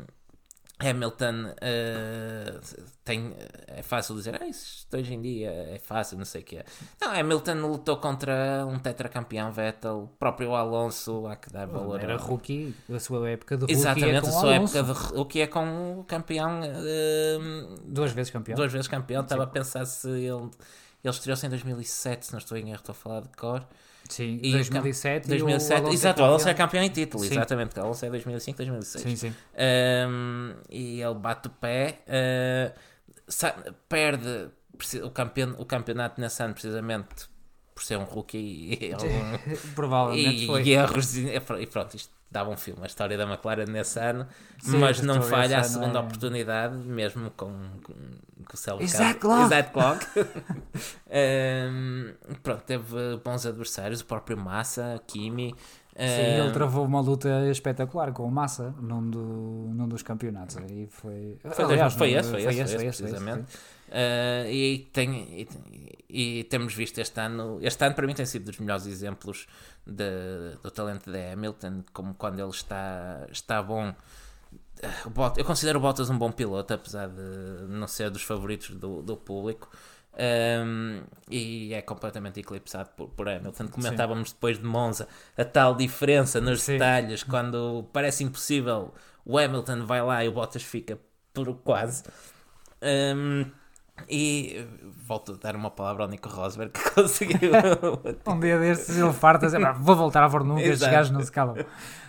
Hamilton 0.79 1.53
uh, 1.53 2.85
tem, 3.03 3.35
é 3.67 3.83
fácil 3.83 4.15
dizer, 4.15 4.41
ah, 4.41 4.47
isto 4.47 4.95
hoje 4.95 5.15
em 5.15 5.23
dia 5.23 5.51
é 5.51 5.79
fácil, 5.79 6.19
não 6.19 6.25
sei 6.27 6.43
o 6.43 6.45
que 6.45 6.57
é. 6.59 6.65
Não, 7.01 7.13
Hamilton 7.13 7.55
lutou 7.67 7.97
contra 7.97 8.67
um 8.67 8.79
tetracampeão 8.79 9.51
Vettel, 9.51 10.03
o 10.03 10.09
próprio 10.19 10.55
Alonso, 10.55 11.27
há 11.27 11.37
que 11.37 11.51
dar 11.51 11.67
valor. 11.67 11.99
Era 12.01 12.17
rookie, 12.19 12.75
a 12.93 13.01
sua 13.01 13.31
época 13.31 13.57
de 13.57 13.63
rookie 13.63 13.73
é 13.75 13.77
Exatamente, 13.77 14.21
com 14.21 14.27
a 14.29 14.33
sua 14.33 14.55
Alonso. 14.55 14.79
época 14.79 15.19
de, 15.19 15.25
que 15.25 15.41
é 15.41 15.47
com 15.47 16.01
o 16.01 16.05
campeão, 16.05 16.61
um, 16.61 17.75
Duas 17.87 18.13
vezes 18.13 18.31
campeão. 18.31 18.57
duas 18.57 18.71
vezes 18.71 18.87
campeão. 18.87 19.23
Estava 19.23 19.45
a 19.45 19.47
pensar 19.47 19.87
se 19.87 20.09
ele, 20.11 20.21
ele 20.23 20.51
estreou-se 21.05 21.47
em 21.47 21.49
2007, 21.51 22.27
se 22.27 22.33
não 22.33 22.39
estou 22.39 22.59
em 22.59 22.69
erro, 22.69 22.81
estou 22.81 22.93
a 22.93 22.97
falar 22.97 23.21
de 23.23 23.29
cor. 23.31 23.67
Sim, 24.09 24.39
E 24.43 24.53
2007. 24.53 25.25
e 25.25 25.27
o 25.27 25.29
2007, 25.39 25.73
Alonso 25.75 25.91
é 25.91 25.95
exato, 25.95 26.23
o 26.23 26.25
Alonso 26.25 26.49
é 26.49 26.55
campeão. 26.55 26.83
em 26.83 26.89
título, 26.91 27.25
Sim. 27.25 27.31
exatamente. 27.33 27.79
O 27.79 27.83
Alonso 27.83 28.05
é 28.07 28.11
2005, 28.11 28.57
2006. 28.59 29.03
Sim, 29.05 29.17
sim. 29.17 29.35
Um, 30.09 30.55
e 30.71 31.01
ele 31.01 31.15
bate 31.15 31.49
o 31.49 31.51
pé, 31.51 32.01
uh, 32.07 33.75
perde 33.89 34.49
o, 35.03 35.11
campeon, 35.11 35.55
o 35.59 35.65
campeonato 35.65 36.21
nesse 36.21 36.43
ano 36.43 36.53
precisamente 36.55 37.29
por 37.75 37.83
ser 37.85 37.97
um 37.99 38.05
rookie 38.05 38.39
e, 38.39 38.95
Provavelmente 39.75 40.45
e- 40.45 40.47
foi. 40.47 40.63
e 40.63 40.71
erros. 40.73 41.17
E 41.17 41.67
pronto, 41.67 41.95
isto 41.97 42.16
dava 42.31 42.51
um 42.51 42.57
filme, 42.57 42.81
a 42.83 42.87
história 42.87 43.17
da 43.17 43.25
McLaren 43.25 43.67
nesse 43.67 43.99
ano, 43.99 44.27
Sim, 44.61 44.79
mas 44.79 45.01
não 45.01 45.23
falha 45.23 45.59
a 45.59 45.63
segunda 45.63 45.99
é- 45.99 46.03
oportunidade, 46.03 46.77
mesmo 46.77 47.31
com, 47.31 47.51
com, 47.83 47.93
com 48.45 48.55
o 48.55 48.57
céu 48.57 48.81
Isaac 48.81 49.21
Clock. 49.21 49.43
Isaac 49.45 49.71
Clock. 49.73 50.07
Um, 51.11 52.13
pronto, 52.43 52.63
teve 52.65 53.17
bons 53.25 53.47
adversários, 53.47 54.01
o 54.01 54.05
próprio 54.05 54.37
Massa, 54.37 55.01
Kimi. 55.07 55.55
Sim, 55.99 56.03
um, 56.03 56.45
ele 56.45 56.53
travou 56.53 56.85
uma 56.85 57.01
luta 57.01 57.49
espetacular 57.51 58.13
com 58.13 58.25
o 58.25 58.31
Massa 58.31 58.75
num, 58.81 59.09
do, 59.09 59.19
num 59.73 59.89
dos 59.89 60.03
campeonatos. 60.03 60.59
Aí 60.59 60.87
foi. 60.91 61.39
Foi, 61.53 61.65
Aliás, 61.65 61.95
foi, 61.95 62.13
não- 62.13 62.21
esse, 62.21 62.31
foi, 62.31 62.41
esse, 62.41 62.53
foi 62.53 62.63
esse, 62.63 62.77
foi 62.77 62.87
esse, 62.87 63.03
precisamente. 63.03 63.51
sim. 63.53 63.59
Uh, 63.89 64.51
e, 64.51 64.89
tem, 64.93 65.49
e, 66.09 66.41
e 66.41 66.45
temos 66.45 66.75
visto 66.75 66.99
este 66.99 67.21
ano, 67.21 67.59
este 67.63 67.85
ano 67.85 67.95
para 67.95 68.07
mim 68.07 68.15
tem 68.15 68.27
sido 68.27 68.47
dos 68.47 68.59
melhores 68.59 68.85
exemplos 68.87 69.47
de- 69.87 70.57
do 70.63 70.71
talento 70.71 71.11
de 71.11 71.33
Hamilton, 71.33 71.85
como 71.93 72.15
quando 72.15 72.41
ele 72.41 72.51
está, 72.51 73.27
está 73.31 73.63
bom. 73.63 73.95
Bott- 75.15 75.39
Eu 75.39 75.45
considero 75.45 75.79
o 75.79 75.83
Bottas 75.83 76.11
um 76.11 76.19
bom 76.19 76.31
piloto, 76.33 76.75
apesar 76.75 77.09
de 77.09 77.67
não 77.69 77.87
ser 77.87 78.11
dos 78.11 78.23
favoritos 78.23 78.71
do, 78.71 79.03
do 79.03 79.17
público. 79.17 79.71
Um, 80.19 81.03
e 81.31 81.75
é 81.75 81.83
completamente 81.83 82.41
eclipsado 82.41 82.89
por, 82.97 83.09
por 83.11 83.29
Hamilton. 83.29 83.69
Comentávamos 83.69 84.33
depois 84.33 84.59
de 84.59 84.65
Monza 84.65 85.07
a 85.37 85.45
tal 85.45 85.75
diferença 85.75 86.41
nos 86.41 86.63
Sim. 86.63 86.73
detalhes, 86.73 87.23
quando 87.23 87.87
parece 87.93 88.25
impossível, 88.25 88.95
o 89.27 89.39
Hamilton 89.39 89.85
vai 89.85 90.03
lá 90.03 90.25
e 90.25 90.29
o 90.29 90.33
Bottas 90.33 90.63
fica 90.63 90.99
por 91.35 91.55
quase. 91.59 92.03
Um, 92.83 93.45
e 94.09 94.57
eh, 94.59 94.67
volto 95.07 95.33
a 95.33 95.37
dar 95.37 95.57
uma 95.57 95.71
palavra 95.71 96.05
ao 96.05 96.09
Nico 96.09 96.29
Rosberg 96.29 96.73
que 96.79 96.91
conseguiu. 96.91 97.53
Um 98.27 98.41
dia 98.41 98.59
destes 98.59 98.97
ele 98.97 99.13
farta 99.13 99.47
dizer, 99.47 99.65
"Ah, 99.65 99.73
vou 99.73 99.97
voltar 99.97 100.23
à 100.23 100.27
1, 100.27 100.57
que 100.57 100.63
estes 100.63 100.89
gajos 100.89 101.11
não 101.11 101.23
se 101.23 101.33
calam. 101.33 101.57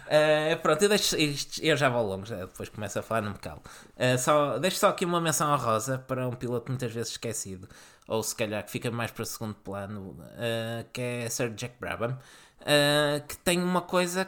Uh, 0.08 0.58
pronto, 0.64 0.82
eu, 0.82 0.90
deixo, 0.90 1.16
eu 1.62 1.76
já 1.76 1.90
vou 1.90 2.06
longo, 2.06 2.26
já 2.26 2.38
depois 2.38 2.70
começo 2.70 2.98
a 3.00 3.02
falar, 3.02 3.22
não 3.22 3.32
me 3.32 3.38
calo. 3.38 3.62
Uh, 3.96 4.18
só, 4.18 4.58
deixo 4.58 4.78
só 4.78 4.90
aqui 4.90 5.06
uma 5.06 5.20
menção 5.20 5.52
honrosa 5.54 6.00
para 6.00 6.28
um 6.28 6.34
piloto 6.34 6.72
muitas 6.72 6.92
vezes 6.92 7.12
esquecido, 7.12 7.68
ou 8.08 8.24
se 8.24 8.36
calhar 8.36 8.64
que 8.64 8.72
fica 8.72 8.90
mais 8.90 9.12
para 9.12 9.26
segundo 9.26 9.56
plano, 9.56 10.12
uh, 10.12 10.86
que 10.94 11.02
é 11.02 11.30
Sir 11.30 11.50
Jack 11.54 11.76
Brabham, 11.80 12.18
que 13.28 13.38
tem 13.38 13.62
uma 13.64 13.82
coisa 13.82 14.28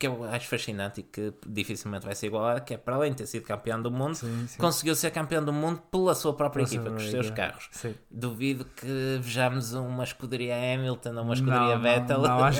que 0.00 0.06
eu 0.06 0.24
acho 0.24 0.48
fascinante 0.48 1.00
e 1.00 1.02
que 1.02 1.30
dificilmente 1.46 2.06
vai 2.06 2.14
ser 2.14 2.28
igualada, 2.28 2.58
que 2.60 2.72
é 2.72 2.78
para 2.78 2.96
além 2.96 3.10
de 3.10 3.18
ter 3.18 3.26
sido 3.26 3.44
campeão 3.44 3.80
do 3.82 3.90
mundo, 3.90 4.14
Sim, 4.14 4.46
sim. 4.48 4.58
conseguiu 4.58 4.94
ser 4.96 5.10
campeão 5.10 5.44
do 5.44 5.52
mundo 5.52 5.82
pela 5.90 6.14
sua 6.14 6.32
própria 6.32 6.62
equipa, 6.62 6.88
com 6.88 6.96
os 6.96 7.10
seus 7.10 7.30
carros. 7.30 7.68
Sim. 7.70 7.94
Duvido 8.10 8.64
que 8.64 9.18
vejamos 9.20 9.74
uma 9.74 10.02
escuderia 10.02 10.54
Hamilton 10.56 11.10
ou 11.16 11.22
uma 11.22 11.34
escuderia 11.34 11.74
não, 11.74 11.82
Vettel 11.82 12.22
não, 12.22 12.28
não. 12.38 12.44
a 12.46 12.52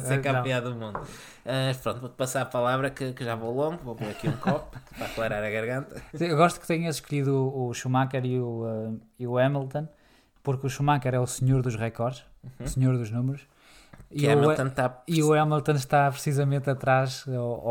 ser 0.00 0.14
Eh, 0.14 0.18
campeã 0.18 0.60
do 0.60 0.74
mundo. 0.74 1.00
Ah, 1.46 1.72
pronto, 1.80 2.00
vou-te 2.00 2.16
passar 2.16 2.42
a 2.42 2.46
palavra 2.46 2.90
que, 2.90 3.12
que 3.12 3.24
já 3.24 3.36
vou 3.36 3.54
longo, 3.54 3.78
vou 3.84 3.94
pôr 3.94 4.08
aqui 4.08 4.28
um 4.28 4.36
copo 4.36 4.76
para 4.98 5.06
aclarar 5.06 5.44
a 5.44 5.50
garganta. 5.50 6.02
Eu 6.18 6.36
gosto 6.36 6.60
que 6.60 6.66
tenhas 6.66 6.96
escolhido 6.96 7.36
o 7.56 7.72
Schumacher 7.72 8.24
e 8.26 8.40
o, 8.40 8.64
uh, 8.64 9.00
e 9.16 9.28
o 9.28 9.38
Hamilton, 9.38 9.86
porque 10.42 10.66
o 10.66 10.68
Schumacher 10.68 11.14
é 11.14 11.20
o 11.20 11.26
senhor 11.26 11.62
dos 11.62 11.76
recordes, 11.76 12.24
o 12.58 12.66
senhor 12.68 12.98
dos 12.98 13.12
números. 13.12 13.46
Uhum. 14.10 14.18
Que 14.18 14.26
o, 14.26 14.30
Hamilton 14.32 14.66
está. 14.66 15.02
e 15.08 15.22
o 15.22 15.32
Hamilton 15.34 15.72
está 15.72 16.10
precisamente 16.10 16.70
atrás, 16.70 17.26
ou, 17.26 17.64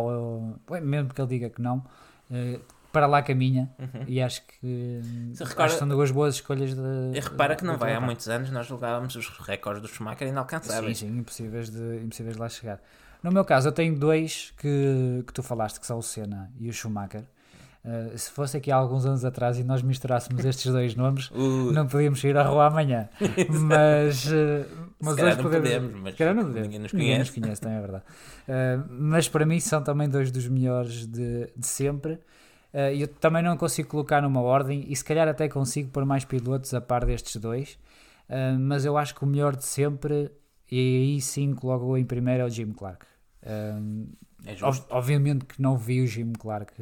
ou- 0.70 0.82
mesmo 0.82 1.14
que 1.14 1.22
ele 1.22 1.28
diga 1.30 1.50
que 1.50 1.62
não, 1.62 1.84
eh, 2.32 2.60
para 2.92 3.08
lá 3.08 3.22
caminha. 3.24 3.72
E 4.08 4.22
acho 4.22 4.42
que, 4.46 4.66
Uhum. 5.04 5.32
Se 5.34 5.44
acho 5.44 5.56
que 5.56 5.70
são 5.80 5.88
duas 5.88 6.12
boas 6.12 6.36
escolhas 6.36 6.76
de. 6.76 6.82
E 7.14 7.20
repara 7.20 7.56
que 7.56 7.64
não 7.64 7.78
vai, 7.78 7.94
há 7.96 8.02
muitos 8.02 8.28
anos 8.28 8.50
nós 8.52 8.68
julgávamos 8.68 9.16
os 9.16 9.28
recordes 9.40 9.82
do 9.82 9.88
Schumacher 9.88 10.28
Sim, 10.28 10.32
inalcançáveis. 10.34 10.98
sim, 11.00 11.08
impossíveis 11.18 11.70
de, 11.70 11.98
impossíveis 12.04 12.36
de 12.36 12.42
lá 12.42 12.50
chegar. 12.50 12.80
No 13.24 13.32
meu 13.32 13.46
caso, 13.46 13.70
eu 13.70 13.72
tenho 13.72 13.98
dois 13.98 14.54
que, 14.58 15.24
que 15.26 15.32
tu 15.34 15.42
falaste, 15.42 15.80
que 15.80 15.88
são 15.88 15.98
o 15.98 16.04
Senna 16.04 16.52
e 16.60 16.68
o 16.70 16.74
Schumacher. 16.74 17.24
Uh, 17.86 18.18
se 18.18 18.32
fosse 18.32 18.56
aqui 18.56 18.72
há 18.72 18.76
alguns 18.78 19.06
anos 19.06 19.26
atrás 19.26 19.60
e 19.60 19.64
nós 19.64 19.82
misturássemos 19.82 20.46
estes 20.46 20.72
dois 20.72 20.96
nomes, 20.96 21.30
Uh, 21.36 21.72
não 21.74 21.86
podíamos 21.86 22.24
ir 22.24 22.38
à 22.38 22.44
rua 22.44 22.68
amanhã. 22.68 23.10
mas 23.50 24.26
uh, 24.28 24.66
mas 25.02 25.18
hoje 25.18 25.36
não 25.36 25.44
podemos. 25.44 25.70
podemos, 25.70 25.92
mas 26.02 26.18
não 26.20 26.36
podemos. 26.46 26.54
ninguém 26.54 26.80
nos 26.80 26.94
Ninguém 26.94 27.20
nos 27.20 27.30
conhece. 27.30 27.42
conhece, 27.42 27.62
também 27.62 27.78
é 27.78 27.82
verdade. 27.82 28.04
Uh, 28.48 28.86
mas 28.90 29.28
para 29.28 29.46
mim 29.46 29.60
são 29.60 29.84
também 29.84 30.08
dois 30.08 30.32
dos 30.32 30.48
melhores 30.48 31.06
de, 31.06 31.50
de 31.58 31.68
sempre. 31.68 32.14
Uh, 32.74 32.90
eu 32.98 33.08
também 33.08 33.44
não 33.44 33.58
consigo 33.58 33.90
colocar 33.90 34.22
numa 34.22 34.42
ordem 34.42 34.86
e 34.88 34.96
se 34.96 35.04
calhar 35.04 35.28
até 35.28 35.50
consigo 35.50 35.90
pôr 35.90 36.06
mais 36.06 36.24
pilotos 36.24 36.74
a 36.74 36.80
par 36.80 37.06
destes 37.06 37.36
dois. 37.36 37.78
Mas 38.62 38.84
eu 38.84 38.98
acho 38.98 39.14
que 39.14 39.24
o 39.24 39.28
melhor 39.28 39.56
de 39.56 39.64
sempre, 39.64 40.32
e 40.72 40.78
aí 41.16 41.22
sim 41.22 41.54
coloco 41.54 41.96
em 41.96 42.04
primeiro, 42.06 42.42
é 42.42 42.46
o 42.46 42.50
Jim 42.50 42.72
Clark. 42.72 43.06
Um, 43.46 44.08
É 44.46 44.56
justo. 44.56 44.86
ob- 44.92 44.98
obviamente 44.98 45.46
que 45.46 45.62
não 45.62 45.78
vi 45.78 46.02
o 46.02 46.08
Jim 46.08 46.34
Clark 46.34 46.74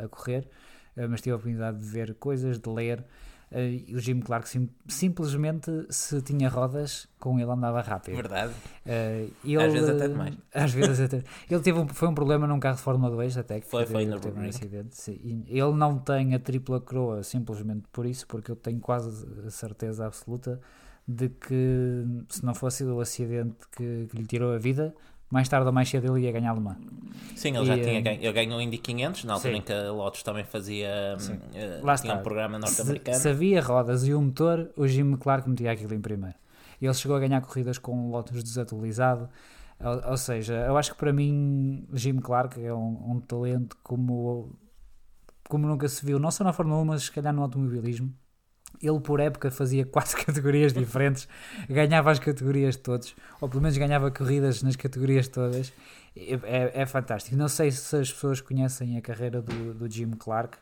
a, 0.00 0.04
a 0.04 0.08
correr, 0.08 0.48
uh, 0.96 1.08
mas 1.08 1.20
tive 1.20 1.32
a 1.32 1.36
oportunidade 1.36 1.78
de 1.78 1.84
ver 1.84 2.14
coisas, 2.14 2.58
de 2.58 2.68
ler. 2.68 3.04
uh, 3.52 3.94
o 3.96 4.00
Jim 4.00 4.18
Clark 4.20 4.48
sim- 4.48 4.68
simplesmente, 4.88 5.70
se 5.88 6.20
tinha 6.22 6.48
rodas, 6.48 7.08
com 7.20 7.38
ele 7.38 7.48
andava 7.50 7.80
rápido. 7.80 8.16
Verdade. 8.16 8.52
Uh, 8.84 9.30
ele, 9.44 9.56
Às 9.62 9.72
vezes 9.72 9.88
até 9.88 10.08
demais. 10.08 10.34
Às 10.52 10.72
vezes 10.72 11.00
até. 11.00 11.22
Ele 11.48 11.60
teve 11.62 11.78
um, 11.78 11.86
foi 11.88 12.08
um 12.08 12.14
problema 12.14 12.46
num 12.46 12.58
carro 12.58 12.76
de 12.76 12.82
Fórmula 12.82 13.10
2 13.14 13.36
até 13.38 13.60
que 13.60 13.66
Foi, 13.66 13.82
teve, 13.84 13.92
foi 13.92 14.02
teve 14.04 14.12
um 14.12 14.20
Nürburgring. 14.20 14.48
acidente. 14.48 14.96
sim. 14.96 15.44
Ele 15.46 15.72
não 15.74 15.98
tem 15.98 16.34
a 16.34 16.38
tripla 16.40 16.80
coroa 16.80 17.22
simplesmente 17.22 17.84
por 17.92 18.04
isso, 18.04 18.26
porque 18.26 18.50
eu 18.50 18.56
tenho 18.56 18.80
quase 18.80 19.26
a 19.46 19.50
certeza 19.50 20.06
absoluta 20.06 20.60
de 21.06 21.28
que 21.28 22.04
se 22.28 22.44
não 22.44 22.52
fosse 22.52 22.82
o 22.84 23.00
acidente 23.00 23.54
que, 23.76 24.08
que 24.10 24.16
lhe 24.16 24.26
tirou 24.26 24.52
a 24.52 24.58
vida, 24.58 24.92
mais 25.30 25.48
tarde 25.48 25.66
ou 25.66 25.72
mais 25.72 25.88
cedo 25.88 26.16
ele 26.16 26.26
ia 26.26 26.32
ganhar 26.32 26.54
Le 26.54 26.60
Mans. 26.60 26.78
Sim, 27.34 27.56
ele 27.56 27.64
já 27.66 27.76
E, 27.76 27.80
tinha 27.82 27.98
eh, 27.98 28.00
ganho. 28.00 28.20
Ele 28.22 28.32
ganhou 28.32 28.58
o 28.58 28.62
Indy 28.62 28.78
500, 28.78 29.24
na 29.24 29.34
altura 29.34 29.54
sim. 29.54 29.58
em 29.58 29.62
que 29.62 29.72
a 29.72 29.92
Lotus 29.92 30.22
também 30.22 30.44
fazia. 30.44 30.88
Eh, 31.54 31.80
Lá 31.82 31.96
tinha 31.96 32.14
está. 32.14 32.14
um 32.14 32.22
programa 32.22 32.58
Se, 32.66 32.84
norte-americano. 32.84 33.18
se 33.20 33.28
havia 33.28 33.60
rodas 33.62 34.06
e 34.06 34.14
um 34.14 34.22
motor, 34.22 34.70
o 34.76 34.86
Jim 34.86 35.16
Clark 35.16 35.48
metia 35.48 35.72
aquilo 35.72 35.94
em 35.94 36.00
primeiro. 36.00 36.36
Ele 36.80 36.94
chegou 36.94 37.16
a 37.16 37.20
ganhar 37.20 37.40
corridas 37.42 37.78
com 37.78 37.92
um 37.96 38.10
Lotus 38.10 38.42
desatualizado. 38.42 39.28
Ou, 39.80 40.10
ou 40.12 40.16
seja, 40.16 40.54
eu 40.66 40.76
acho 40.76 40.92
que 40.92 40.98
para 40.98 41.12
mim 41.12 41.86
Jim 41.92 42.16
Clark 42.18 42.62
é 42.64 42.72
um, 42.72 43.12
um 43.16 43.20
talento 43.20 43.76
como 43.82 44.50
como 45.48 45.66
nunca 45.68 45.88
se 45.88 46.04
viu, 46.04 46.18
não 46.18 46.30
só 46.30 46.42
na 46.44 46.52
Fórmula 46.52 46.80
1, 46.82 46.84
mas 46.86 47.02
se 47.04 47.12
calhar 47.12 47.32
no 47.32 47.42
automobilismo. 47.42 48.12
Ele, 48.82 49.00
por 49.00 49.20
época, 49.20 49.50
fazia 49.50 49.84
quatro 49.86 50.24
categorias 50.24 50.72
diferentes, 50.72 51.28
ganhava 51.68 52.10
as 52.10 52.18
categorias 52.18 52.76
todas, 52.76 53.14
ou 53.40 53.48
pelo 53.48 53.62
menos 53.62 53.76
ganhava 53.76 54.10
corridas 54.10 54.62
nas 54.62 54.76
categorias 54.76 55.28
todas. 55.28 55.72
É, 56.16 56.82
é 56.82 56.86
fantástico. 56.86 57.36
Não 57.36 57.48
sei 57.48 57.70
se 57.70 57.94
as 57.96 58.10
pessoas 58.10 58.40
conhecem 58.40 58.96
a 58.96 59.02
carreira 59.02 59.42
do, 59.42 59.74
do 59.74 59.90
Jim 59.90 60.12
Clark, 60.12 60.56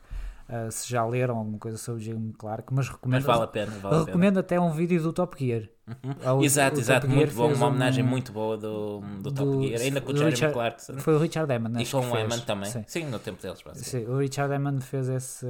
uh, 0.49 0.71
se 0.71 0.89
já 0.89 1.05
leram 1.05 1.37
alguma 1.37 1.57
coisa 1.57 1.77
sobre 1.77 2.01
o 2.01 2.03
Jim 2.03 2.33
Clark, 2.37 2.73
mas 2.73 2.89
recomendo. 2.89 3.19
Mas 3.19 3.25
vale 3.25 3.43
a 3.43 3.47
pena. 3.47 3.71
Vale 3.81 3.95
a 3.95 4.03
recomendo 4.05 4.39
até 4.39 4.59
um 4.59 4.71
vídeo 4.71 5.01
do 5.01 5.13
Top 5.13 5.35
Gear. 5.37 5.63
Uhum. 5.87 6.43
exato, 6.43 6.79
exato, 6.79 7.07
muito 7.07 7.33
bom. 7.35 7.53
Uma 7.53 7.67
homenagem 7.67 8.03
um, 8.03 8.07
muito 8.07 8.31
boa 8.31 8.57
do, 8.57 8.99
do, 8.99 9.31
do 9.31 9.31
Top 9.31 9.67
Gear, 9.67 9.81
ainda 9.81 10.01
com 10.01 10.11
o 10.11 10.17
Jeremy 10.17 10.53
Clarkson. 10.53 10.97
Foi 10.97 11.15
o 11.15 11.19
Richard 11.19 11.51
Emmond. 11.53 11.81
E 11.81 11.85
com 11.85 11.99
o 11.99 12.17
Emmond 12.17 12.45
também. 12.45 12.69
Sim. 12.69 12.83
Sim. 12.87 13.05
no 13.05 13.19
tempo 13.19 13.41
deles. 13.41 13.59
Sim, 13.75 14.05
o 14.05 14.17
Richard 14.17 14.53
Emmond 14.53 14.83
fez 14.83 15.07
esse, 15.09 15.47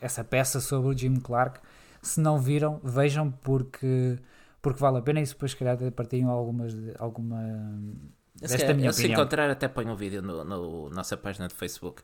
essa 0.00 0.22
peça 0.22 0.60
sobre 0.60 0.88
o 0.88 0.96
Jim 0.96 1.16
Clark. 1.16 1.60
Se 2.04 2.20
não 2.20 2.38
viram, 2.38 2.80
vejam 2.84 3.30
porque, 3.30 4.18
porque 4.60 4.78
vale 4.78 4.98
a 4.98 5.02
pena 5.02 5.20
e 5.20 5.24
depois, 5.24 5.52
se 5.52 5.56
calhar, 5.56 5.78
partilham 5.92 6.30
algumas, 6.30 6.74
alguma 6.98 7.40
esta 8.42 8.58
se, 8.58 8.74
minha 8.74 8.92
se 8.92 9.10
encontrar, 9.10 9.48
até 9.48 9.68
põe 9.68 9.86
um 9.86 9.96
vídeo 9.96 10.20
no, 10.20 10.44
no 10.44 10.90
nossa 10.90 11.16
página 11.16 11.48
do 11.48 11.54
Facebook. 11.54 12.02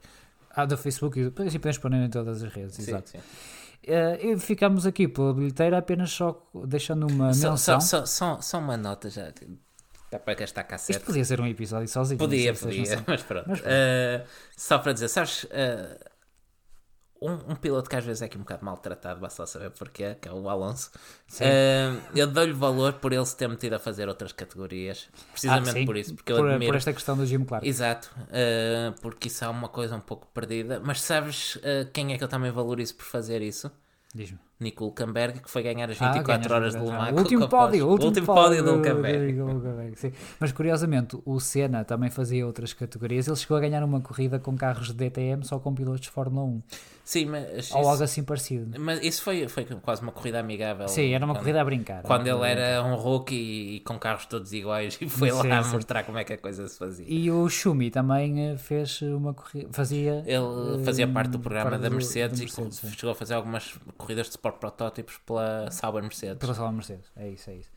Ah, 0.51 0.64
do 0.64 0.76
Facebook 0.76 1.18
e 1.18 1.24
depois 1.24 1.53
podemos 1.53 1.78
pôr 1.78 1.92
em 1.92 2.11
todas 2.11 2.42
as 2.42 2.53
redes, 2.53 2.76
sim, 2.76 2.82
exato. 2.82 3.11
Sim. 3.11 3.18
Uh, 3.82 4.38
ficamos 4.38 4.86
aqui 4.86 5.09
pela 5.09 5.32
bilheteira 5.32 5.78
apenas 5.78 6.11
só 6.11 6.46
deixando 6.66 7.07
uma 7.07 7.28
menção. 7.28 7.57
Só, 7.57 7.80
só, 7.80 8.05
só, 8.05 8.40
só 8.40 8.59
uma 8.59 8.76
nota 8.76 9.09
já. 9.09 9.32
Dá 10.11 10.18
para 10.18 10.34
gastar 10.34 10.64
cassete. 10.64 10.98
Isto 10.98 11.07
podia 11.07 11.24
ser 11.24 11.40
um 11.40 11.46
episódio 11.46 11.88
sozinho. 11.88 12.18
Podia, 12.18 12.53
podia, 12.53 13.03
mas 13.07 13.22
pronto. 13.22 13.48
Mas 13.48 13.61
pronto. 13.61 13.72
Uh, 13.72 14.26
só 14.57 14.78
para 14.78 14.92
dizer, 14.92 15.09
sabes, 15.09 15.44
uh, 15.44 16.11
um, 17.21 17.53
um, 17.53 17.55
piloto 17.55 17.89
que 17.89 17.97
às 17.97 18.05
vezes 18.05 18.23
é 18.23 18.25
aqui 18.25 18.37
um 18.37 18.41
bocado 18.41 18.64
maltratado, 18.64 19.21
basta 19.21 19.47
saber 19.47 19.71
porquê, 19.71 20.14
que 20.14 20.29
é 20.29 20.33
o 20.33 20.49
Alonso. 20.49 20.91
Uh, 21.33 22.01
eu 22.14 22.27
dou-lhe 22.27 22.53
valor 22.53 22.95
por 22.95 23.12
ele 23.12 23.25
se 23.27 23.37
ter 23.37 23.49
metido 23.49 23.75
a 23.75 23.79
fazer 23.79 24.09
outras 24.09 24.33
categorias, 24.33 25.09
precisamente 25.31 25.83
ah, 25.83 25.87
por 25.87 25.97
isso. 25.97 26.14
Porque 26.14 26.33
por, 26.33 26.49
admiro... 26.49 26.73
por, 26.73 26.77
esta 26.77 26.93
questão 26.93 27.16
do 27.16 27.27
Jim 27.27 27.45
Clark. 27.45 27.68
Exato, 27.68 28.11
uh, 28.18 28.99
porque 29.01 29.29
isso 29.29 29.45
é 29.45 29.49
uma 29.49 29.68
coisa 29.68 29.97
um 29.97 30.01
pouco 30.01 30.27
perdida. 30.33 30.81
Mas 30.83 31.03
sabes 31.03 31.57
uh, 31.57 31.91
quem 31.93 32.12
é 32.14 32.18
que 32.18 32.25
eu 32.25 32.29
também 32.29 32.51
valorizo 32.51 32.95
por 32.95 33.05
fazer 33.05 33.43
isso? 33.43 33.71
Diz-me. 34.14 34.39
Nico 34.59 34.85
Hulkenberg, 34.85 35.41
que 35.41 35.51
foi 35.51 35.62
ganhar 35.62 35.89
as 35.89 35.99
24 35.99 36.53
ah, 36.53 36.57
horas 36.57 36.75
de 36.75 36.81
Le 36.81 36.91
Mans. 36.91 37.12
O 37.12 37.18
último 37.18 37.49
pódio, 37.49 37.87
o 37.87 37.91
último, 37.91 38.27
pódio 38.27 38.62
do 38.62 38.75
Hulkenberg. 38.75 39.35
Mas 40.39 40.53
curiosamente, 40.53 41.18
o 41.25 41.41
Senna 41.41 41.85
também 41.85 42.11
fazia 42.11 42.47
outras 42.47 42.73
categorias. 42.75 43.27
Ele 43.27 43.37
chegou 43.37 43.57
a 43.57 43.61
ganhar 43.61 43.83
uma 43.83 44.01
corrida 44.01 44.39
com 44.39 44.57
carros 44.57 44.89
de 44.89 44.95
DTM 44.95 45.45
só 45.47 45.59
com 45.59 45.75
pilotos 45.75 46.03
de 46.03 46.11
Fórmula 46.11 46.45
1. 46.45 46.62
Sim, 47.11 47.26
mas. 47.26 47.72
Ou 47.72 47.88
algo 47.88 48.04
assim 48.04 48.22
parecido. 48.22 48.80
Mas 48.80 49.02
isso 49.02 49.20
foi, 49.24 49.48
foi 49.48 49.64
quase 49.64 50.00
uma 50.00 50.12
corrida 50.12 50.38
amigável. 50.38 50.86
Sim, 50.86 51.12
era 51.12 51.24
uma 51.24 51.34
quando, 51.34 51.40
corrida 51.40 51.61
a 51.61 51.64
brincar. 51.64 52.02
Quando 52.04 52.24
ele 52.28 52.48
era 52.48 52.84
um 52.84 52.94
rookie 52.94 53.34
e, 53.34 53.76
e, 53.76 53.80
com 53.80 53.98
carros 53.98 54.26
todos 54.26 54.52
iguais 54.52 54.96
e 55.00 55.08
foi 55.08 55.32
sim, 55.32 55.48
lá 55.48 55.61
sim. 55.61 55.72
mostrar 55.72 56.04
como 56.04 56.18
é 56.18 56.22
que 56.24 56.34
a 56.34 56.38
coisa 56.38 56.68
se 56.68 56.78
fazia. 56.78 57.04
E 57.08 57.28
o 57.28 57.48
Schumi 57.48 57.90
também 57.90 58.52
eh, 58.52 58.56
fez 58.56 59.02
uma 59.02 59.34
corrida. 59.34 59.70
Fazia. 59.72 60.22
Ele 60.24 60.84
fazia 60.84 61.08
parte 61.08 61.30
do 61.30 61.40
programa 61.40 61.76
da 61.76 61.90
Mercedes, 61.90 62.38
Mercedes, 62.38 62.80
e 62.84 62.90
chegou 62.92 63.11
a 63.11 63.14
fazer 63.16 63.34
algumas 63.34 63.74
corridas 63.98 64.26
de 64.26 64.30
sport 64.30 64.58
protótipos 64.58 65.18
pela 65.26 65.68
Sauber 65.72 66.04
Mercedes. 66.04 66.38
Pela 66.38 66.54
Sauber 66.54 66.74
Mercedes, 66.74 67.11
é 67.16 67.28
isso, 67.28 67.50
é 67.50 67.56
isso. 67.56 67.70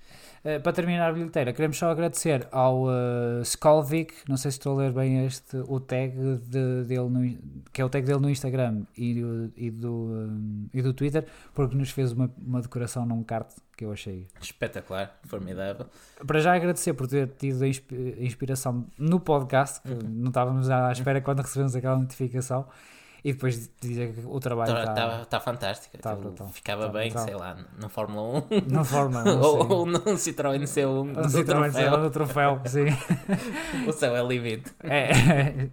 Uh, 0.44 0.60
para 0.62 0.74
terminar 0.74 1.10
a 1.10 1.14
bilheteira, 1.14 1.54
queremos 1.54 1.78
só 1.78 1.90
agradecer 1.90 2.46
ao 2.52 2.84
uh, 2.84 3.42
Skolvik, 3.44 4.14
não 4.28 4.36
sei 4.36 4.52
se 4.52 4.58
estou 4.58 4.78
a 4.78 4.84
ler 4.84 4.92
bem 4.92 5.26
este, 5.26 5.56
o 5.68 5.80
tag 5.80 6.14
de, 6.46 6.84
dele 6.84 7.10
no, 7.10 7.38
que 7.72 7.82
é 7.82 7.86
o 7.86 7.88
tag 7.88 8.06
dele 8.06 8.20
no 8.20 8.30
Instagram 8.30 8.84
e, 8.98 9.22
e, 9.56 9.72
do, 9.72 9.94
um, 9.94 10.68
e 10.74 10.82
do 10.82 10.94
Twitter, 10.94 11.26
porque 11.54 11.78
nos 11.78 11.92
fez 11.92 12.12
uma, 12.12 12.30
uma 12.46 12.62
decoração 12.62 13.06
num 13.06 13.24
kart 13.24 13.50
que 13.78 13.86
eu 13.86 13.92
achei 13.94 14.28
espetacular, 14.42 15.18
formidável. 15.26 15.86
Para 16.28 16.40
já 16.42 16.54
agradecer 16.54 16.94
por 16.94 17.08
ter 17.08 17.30
tido 17.30 17.64
a 17.64 17.68
inspiração 17.68 18.86
no 18.98 19.22
podcast, 19.22 19.82
que 19.82 19.94
uhum. 19.94 20.10
não 20.10 20.28
estávamos 20.28 20.70
à 20.70 20.92
espera 20.92 21.22
quando 21.22 21.40
recebemos 21.40 21.74
aquela 21.74 21.98
notificação 21.98 22.68
e 23.24 23.32
depois 23.32 23.70
dizer 23.80 24.14
que 24.14 24.22
o 24.26 24.40
trabalho 24.40 24.78
está 24.78 24.94
tá, 24.94 25.26
tá 25.26 25.40
fantástico. 25.40 25.98
Tá 25.98 26.18
ficava 26.52 26.88
tá 26.88 26.92
bem, 26.92 27.10
brutal. 27.10 27.26
sei 27.26 27.36
lá, 27.36 27.58
no 27.80 27.88
Fórmula 27.88 28.46
1. 28.52 28.70
No 28.70 28.84
Fórmula 28.84 29.24
1. 29.24 29.42
ou, 29.42 29.72
ou 29.72 29.86
num 29.86 30.18
Citroën 30.18 30.62
C1. 30.64 30.88
Um 30.88 31.30
Citroën 31.30 31.72
C1 31.72 32.02
do 32.02 32.10
troféu, 32.10 32.62
sim. 32.66 32.88
o 33.88 33.94
céu 33.94 34.16
é 34.16 34.24
limite. 34.24 34.74
É. 34.84 35.70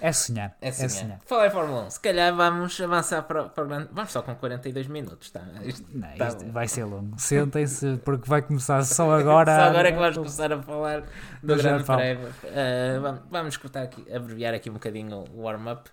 É 0.00 0.12
sonhar. 0.12 0.56
É 0.60 0.70
sonhar. 0.72 0.86
É 0.86 0.88
sonhar. 0.88 1.20
Falar 1.26 1.46
em 1.48 1.50
Fórmula 1.50 1.82
1, 1.84 1.90
se 1.90 2.00
calhar 2.00 2.34
vamos 2.34 2.80
avançar 2.80 3.22
para, 3.22 3.44
para. 3.44 3.88
Vamos 3.90 4.12
só 4.12 4.22
com 4.22 4.34
42 4.34 4.86
minutos, 4.86 5.30
tá? 5.30 5.42
Isto, 5.64 5.86
Não, 5.92 6.08
tá 6.16 6.28
isto 6.28 6.52
vai 6.52 6.68
ser 6.68 6.84
longo. 6.84 7.18
Sentem-se, 7.18 7.96
porque 8.04 8.28
vai 8.28 8.40
começar 8.40 8.82
só 8.84 9.10
agora. 9.12 9.54
só 9.54 9.62
agora 9.68 9.88
é 9.88 9.92
que 9.92 9.98
vamos 9.98 10.16
começar 10.16 10.52
a 10.52 10.62
falar 10.62 11.00
do, 11.00 11.08
do 11.42 11.56
Grande 11.56 11.84
Prémio. 11.84 12.28
Uh, 12.28 13.00
vamos, 13.02 13.20
vamos 13.30 13.56
cortar 13.56 13.82
aqui, 13.82 14.04
abreviar 14.10 14.54
aqui 14.54 14.70
um 14.70 14.74
bocadinho 14.74 15.24
o 15.34 15.42
warm-up. 15.42 15.90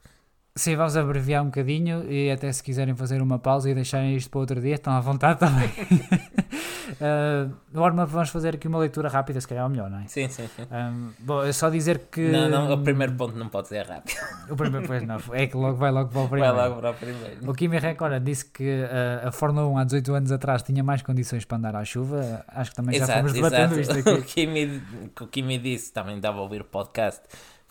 Sim, 0.55 0.75
vamos 0.75 0.95
abreviar 0.95 1.41
um 1.41 1.47
bocadinho 1.47 2.05
e 2.11 2.29
até 2.29 2.51
se 2.51 2.61
quiserem 2.61 2.95
fazer 2.95 3.23
uma 3.23 3.39
pausa 3.39 3.71
e 3.71 3.73
deixarem 3.73 4.15
isto 4.15 4.29
para 4.29 4.39
outro 4.39 4.61
dia, 4.61 4.75
estão 4.75 4.93
à 4.93 4.99
vontade 4.99 5.39
também. 5.39 5.67
uh, 7.01 7.51
norma, 7.73 8.05
vamos 8.05 8.29
fazer 8.29 8.53
aqui 8.53 8.67
uma 8.67 8.77
leitura 8.77 9.09
rápida, 9.09 9.41
se 9.41 9.47
calhar 9.47 9.63
é 9.63 9.67
o 9.67 9.69
melhor, 9.71 9.89
não 9.89 10.01
é? 10.01 10.07
Sim, 10.07 10.29
sim. 10.29 10.47
sim. 10.55 10.61
Um, 10.71 11.09
bom, 11.17 11.43
é 11.43 11.51
só 11.51 11.71
dizer 11.71 12.01
que. 12.11 12.29
Não, 12.29 12.47
não, 12.47 12.71
o 12.71 12.83
primeiro 12.83 13.13
ponto 13.13 13.35
não 13.35 13.49
pode 13.49 13.67
ser 13.67 13.83
rápido. 13.83 14.15
o 14.47 14.55
primeiro, 14.55 14.85
pois 14.85 15.01
não, 15.01 15.17
é 15.31 15.47
que 15.47 15.57
logo 15.57 15.75
vai 15.75 15.89
logo 15.89 16.11
para 16.11 16.21
o 16.21 16.29
primeiro. 16.29 16.55
Vai 16.55 16.69
logo 16.69 16.81
para 16.81 16.91
o 16.91 16.93
primeiro. 16.93 17.49
O 17.49 17.53
Kimi 17.55 17.79
Räikkönen 17.79 18.23
disse 18.23 18.45
que 18.45 18.83
uh, 18.83 19.29
a 19.29 19.31
Fórmula 19.31 19.67
1 19.67 19.77
há 19.79 19.83
18 19.85 20.13
anos 20.13 20.31
atrás 20.31 20.61
tinha 20.61 20.83
mais 20.83 21.01
condições 21.01 21.45
para 21.45 21.57
andar 21.57 21.75
à 21.75 21.83
chuva. 21.83 22.45
Acho 22.47 22.69
que 22.69 22.75
também 22.75 22.95
exato, 22.95 23.11
já 23.11 23.17
fomos 23.17 23.33
debatendo 23.33 23.79
exato. 23.79 23.97
isto 23.97 24.09
aqui. 24.09 24.21
O 24.23 24.23
Kimi, 24.23 24.81
o 25.19 25.27
Kimi 25.27 25.57
disse, 25.57 25.91
também 25.91 26.19
dava 26.19 26.37
a 26.37 26.41
ouvir 26.41 26.61
o 26.61 26.65
podcast 26.65 27.23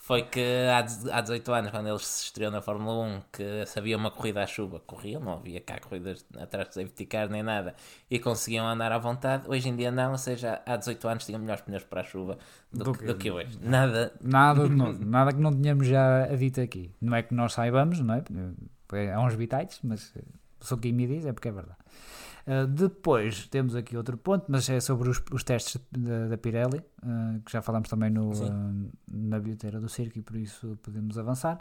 foi 0.03 0.23
que 0.23 0.43
há, 0.69 0.79
há 1.17 1.21
18 1.21 1.53
anos, 1.53 1.71
quando 1.71 1.87
eles 1.87 2.05
se 2.05 2.25
estreou 2.25 2.51
na 2.51 2.61
Fórmula 2.61 3.05
1, 3.05 3.21
que 3.31 3.65
sabia 3.65 3.95
uma 3.95 4.11
corrida 4.11 4.43
à 4.43 4.45
chuva, 4.45 4.81
corriam, 4.81 5.21
não 5.21 5.35
havia 5.35 5.61
cá 5.61 5.79
corridas 5.79 6.25
atrás 6.37 6.67
de 6.67 6.73
safety 6.73 7.05
car 7.05 7.29
nem 7.29 7.41
nada, 7.41 7.73
e 8.11 8.19
conseguiam 8.19 8.67
andar 8.67 8.91
à 8.91 8.97
vontade. 8.97 9.45
Hoje 9.47 9.69
em 9.69 9.75
dia 9.77 9.91
não, 9.91 10.11
ou 10.11 10.17
seja, 10.17 10.61
há 10.65 10.75
18 10.75 11.07
anos 11.07 11.25
tinham 11.25 11.39
melhores 11.39 11.61
pneus 11.61 11.85
para 11.85 12.01
a 12.01 12.03
chuva 12.03 12.37
do, 12.69 12.83
do, 12.83 12.91
que, 12.91 13.05
do 13.05 13.15
que, 13.15 13.31
hoje. 13.31 13.57
Nada. 13.61 14.11
Nada 14.21 14.67
novo, 14.67 14.99
nada 15.07 15.31
que 15.31 15.39
não 15.39 15.53
tenhamos 15.53 15.87
já 15.87 16.27
dito 16.35 16.59
aqui. 16.59 16.91
Não 16.99 17.15
é 17.15 17.23
que 17.23 17.33
nós 17.33 17.53
saibamos, 17.53 18.01
não 18.01 18.15
é? 18.15 19.13
Há 19.13 19.21
uns 19.21 19.35
bitites, 19.35 19.79
mas 19.81 20.13
só 20.59 20.75
quem 20.75 20.91
me 20.91 21.07
diz 21.07 21.25
é 21.25 21.31
porque 21.31 21.47
é 21.47 21.51
verdade. 21.53 21.79
Uh, 22.45 22.67
depois 22.67 23.47
temos 23.47 23.73
aqui 23.73 23.95
outro 23.95 24.17
ponto, 24.17 24.45
mas 24.49 24.69
é 24.69 24.79
sobre 24.81 25.09
os, 25.09 25.21
os 25.31 25.43
testes 25.43 25.79
da, 25.89 26.27
da 26.27 26.37
Pirelli, 26.37 26.79
uh, 26.79 27.39
que 27.45 27.51
já 27.51 27.61
falamos 27.61 27.87
também 27.87 28.09
no, 28.09 28.31
uh, 28.31 28.91
na 29.09 29.39
bilheteira 29.39 29.79
do 29.79 29.87
circo 29.87 30.19
e 30.19 30.21
por 30.21 30.35
isso 30.35 30.77
podemos 30.83 31.17
avançar. 31.17 31.57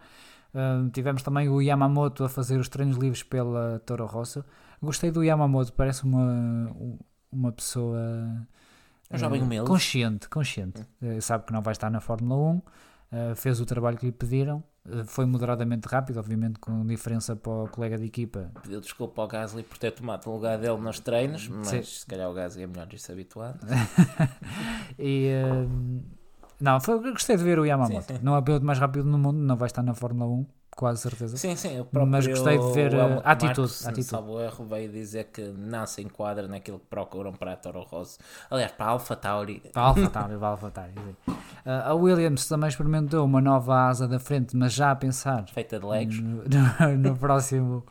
tivemos 0.93 1.23
também 1.23 1.49
o 1.49 1.63
Yamamoto 1.63 2.25
a 2.25 2.29
fazer 2.29 2.59
os 2.59 2.69
treinos 2.69 2.97
livres 2.97 3.23
pela 3.23 3.81
Toro 3.87 4.07
Rosso. 4.07 4.45
Gostei 4.83 5.13
do 5.13 5.23
Yamamoto, 5.23 5.73
parece 5.73 6.03
uma, 6.03 6.75
uma 7.31 7.53
pessoa 7.53 7.99
um 9.09 9.19
jovem 9.19 9.41
humilde. 9.41 9.71
consciente, 9.71 10.29
consciente. 10.29 10.85
sabe 11.21 11.47
que 11.47 11.53
não 11.53 11.63
vai 11.63 11.73
estar 11.73 11.91
na 11.91 12.01
Fórmula 12.01 12.55
1, 12.55 12.63
fez 13.37 13.61
o 13.61 13.67
trabalho 13.67 13.99
que 13.99 14.07
lhe 14.07 14.13
pediram 14.13 14.63
eh, 14.89 15.05
foi 15.05 15.25
moderadamente 15.27 15.87
rápido, 15.87 16.19
obviamente 16.19 16.59
com 16.59 16.85
diferença 16.85 17.37
para 17.37 17.53
o 17.53 17.69
colega 17.69 17.97
de 17.97 18.07
equipa. 18.07 18.51
Pediu 18.63 18.81
desculpa 18.81 19.23
ao 19.23 19.29
Gasly 19.29 19.63
por 19.63 19.79
ter 19.79 19.93
tomado 19.93 20.29
o 20.29 20.35
lugar 20.35 20.59
dele 20.59 20.79
nos 20.79 20.99
treinos, 20.99 21.49
mas 21.49 21.69
Sim. 21.69 21.83
se 21.83 22.07
calhar 22.07 22.29
o 22.29 22.35
Gasly 22.35 22.65
é 22.65 22.67
melhor 22.67 22.87
de 22.87 22.99
se 22.99 23.11
habituar. 23.13 23.57
e, 24.99 25.31
uh, 25.45 26.03
não, 26.61 26.81
foi, 26.81 26.99
gostei 27.13 27.37
de 27.37 27.45
ver 27.45 27.59
o 27.59 27.65
Yamamoto. 27.65 28.13
Sim. 28.13 28.19
Não 28.23 28.35
é 28.35 28.39
o 28.39 28.43
piloto 28.43 28.65
mais 28.65 28.79
rápido 28.79 29.05
no 29.05 29.19
mundo, 29.19 29.39
não 29.39 29.57
vai 29.57 29.67
estar 29.67 29.83
na 29.83 29.95
Fórmula 29.95 30.31
1 30.31 30.47
quase 30.77 31.01
certeza. 31.03 31.37
Sim, 31.37 31.55
sim, 31.57 31.87
mas 32.09 32.27
gostei 32.27 32.59
de 32.59 32.73
ver 32.73 32.95
a 32.95 33.17
atitude. 33.33 33.59
Marcos, 33.59 33.87
atitude. 33.87 34.07
Salvo 34.07 34.41
erro, 34.41 34.65
veio 34.65 34.91
dizer 34.91 35.25
que 35.25 35.43
não 35.43 35.87
se 35.87 36.03
enquadra 36.03 36.49
naquilo 36.49 36.79
que 36.79 36.87
procuram 36.87 37.33
para 37.33 37.53
a 37.53 37.57
Toro 37.57 37.83
Rosso. 37.83 38.19
Aliás, 38.51 38.73
para 38.73 38.87
a 38.87 38.89
Alpha 38.91 39.17
Tauri. 39.17 39.63
Para 39.73 39.83
a 39.83 39.87
Alpha 39.87 40.09
Tauri, 40.09 40.37
para 40.37 40.47
a 40.47 40.51
Alpha 40.51 40.71
Tauri. 40.71 40.93
Uh, 41.29 41.35
a 41.85 41.95
Williams 41.95 42.47
também 42.49 42.69
experimentou 42.69 43.25
uma 43.25 43.41
nova 43.41 43.89
asa 43.89 44.09
da 44.09 44.19
frente, 44.19 44.57
mas 44.57 44.73
já 44.73 44.91
a 44.91 44.97
pensar. 44.97 45.49
Feita 45.49 45.79
de 45.79 45.87
legos. 45.87 46.21
No, 46.21 46.43
no, 46.49 46.99
no 46.99 47.17
próximo. 47.17 47.85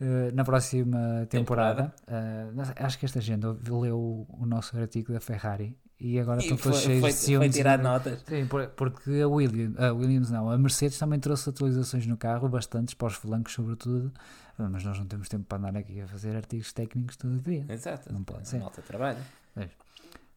Uh, 0.00 0.34
na 0.34 0.44
próxima 0.44 1.24
temporada, 1.30 1.94
temporada. 2.08 2.74
Uh, 2.80 2.84
acho 2.84 2.98
que 2.98 3.04
esta 3.04 3.20
gente 3.20 3.46
leu 3.46 4.26
o 4.28 4.44
nosso 4.44 4.76
artigo 4.76 5.12
da 5.12 5.20
Ferrari 5.20 5.78
e 6.04 6.20
agora 6.20 6.38
estão 6.38 6.58
todos 6.58 6.80
cheios 6.80 7.00
foi, 7.00 7.10
de 7.10 7.16
ciúmes. 7.16 7.48
Foi 7.48 7.56
tirar 7.56 7.78
notas. 7.78 8.22
Sim, 8.26 8.46
porque 8.76 9.22
a 9.22 9.26
Williams, 9.26 9.80
a 9.80 9.90
Williams 9.94 10.30
não, 10.30 10.50
a 10.50 10.58
Mercedes 10.58 10.98
também 10.98 11.18
trouxe 11.18 11.48
atualizações 11.48 12.06
no 12.06 12.14
carro, 12.14 12.46
bastantes 12.46 12.92
para 12.92 13.06
os 13.06 13.14
flancos 13.14 13.54
sobretudo, 13.54 14.12
mas 14.58 14.84
nós 14.84 14.98
não 14.98 15.06
temos 15.06 15.30
tempo 15.30 15.44
para 15.44 15.56
andar 15.56 15.78
aqui 15.78 16.02
a 16.02 16.06
fazer 16.06 16.36
artigos 16.36 16.74
técnicos 16.74 17.16
todo 17.16 17.40
dia. 17.40 17.64
Exato. 17.70 18.12
Não 18.12 18.22
pode 18.22 18.46
ser. 18.46 18.58
Malta 18.58 18.82
trabalho. 18.82 19.18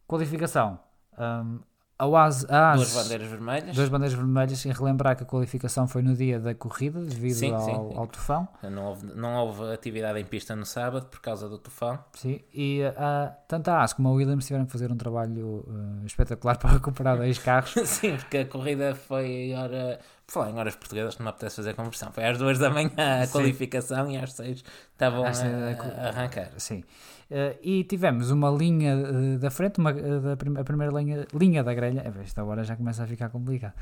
Qualificação. 0.07 0.79
Um, 1.19 1.59
A 1.99 2.05
Oase, 2.05 2.45
a 2.47 2.75
Duas 2.75 2.89
ASE, 2.95 3.03
bandeiras 3.03 3.27
vermelhas. 3.27 3.75
duas 3.75 3.89
bandeiras 3.89 4.13
vermelhas, 4.15 4.65
e 4.65 4.69
relembrar 4.71 5.15
que 5.17 5.23
a 5.23 5.25
qualificação 5.25 5.87
foi 5.87 6.03
no 6.03 6.15
dia 6.15 6.39
da 6.39 6.53
corrida, 6.53 6.99
devido 7.01 7.33
Sim, 7.33 7.53
ao, 7.53 7.59
sim. 7.61 7.71
ao 7.97 8.05
tufão. 8.05 8.47
Não 8.61 8.85
houve, 8.85 9.05
não 9.15 9.35
houve 9.37 9.73
atividade 9.73 10.19
em 10.19 10.23
pista 10.23 10.55
no 10.55 10.63
sábado 10.63 11.07
por 11.07 11.19
causa 11.19 11.49
do 11.49 11.57
tufão. 11.57 11.97
Sim, 12.13 12.39
e 12.53 12.83
a, 12.83 13.35
tanto 13.47 13.69
a 13.69 13.81
AS 13.81 13.93
como 13.93 14.09
a 14.09 14.11
Williams 14.11 14.45
tiveram 14.45 14.67
que 14.67 14.71
fazer 14.71 14.91
um 14.91 14.95
trabalho 14.97 15.65
eh, 15.67 16.05
espetacular 16.05 16.57
para 16.59 16.69
recuperar 16.73 17.17
dois 17.17 17.39
carros. 17.39 17.73
Sim, 17.89 18.15
porque 18.17 18.37
a 18.37 18.45
corrida 18.45 18.93
foi 18.93 19.53
hora. 19.55 19.99
Por 20.27 20.33
falar 20.33 20.49
em 20.51 20.59
horas 20.59 20.75
portuguesas, 20.75 21.17
não 21.17 21.23
me 21.23 21.29
apetece 21.29 21.55
fazer 21.55 21.73
conversão. 21.73 22.11
Foi 22.11 22.25
às 22.25 22.37
duas 22.37 22.59
da 22.59 22.69
manhã 22.69 22.91
a 23.23 23.25
Sim. 23.25 23.31
qualificação 23.31 24.11
e 24.11 24.17
às 24.17 24.33
seis 24.33 24.61
estavam 24.91 25.23
a, 25.25 25.29
da- 25.31 26.01
a 26.03 26.07
arrancar. 26.09 26.51
Sim. 26.57 26.83
Eh, 27.29 27.57
e 27.61 27.83
tivemos 27.83 28.31
uma 28.31 28.49
linha 28.49 28.93
eh, 28.93 29.37
da 29.37 29.49
frente, 29.49 29.79
uma, 29.79 29.91
eh, 29.91 30.19
da 30.19 30.37
prim- 30.37 30.57
a 30.57 30.63
primeira 30.63 30.93
linha, 30.93 31.27
linha 31.33 31.63
da 31.63 31.73
grelha. 31.73 32.01
É, 32.01 32.21
esta 32.21 32.43
hora 32.43 32.63
já 32.63 32.75
começa 32.75 33.03
a 33.03 33.07
ficar 33.07 33.29
complicado. 33.29 33.73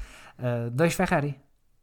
Dois 0.72 0.94
Ferrari. 0.94 1.40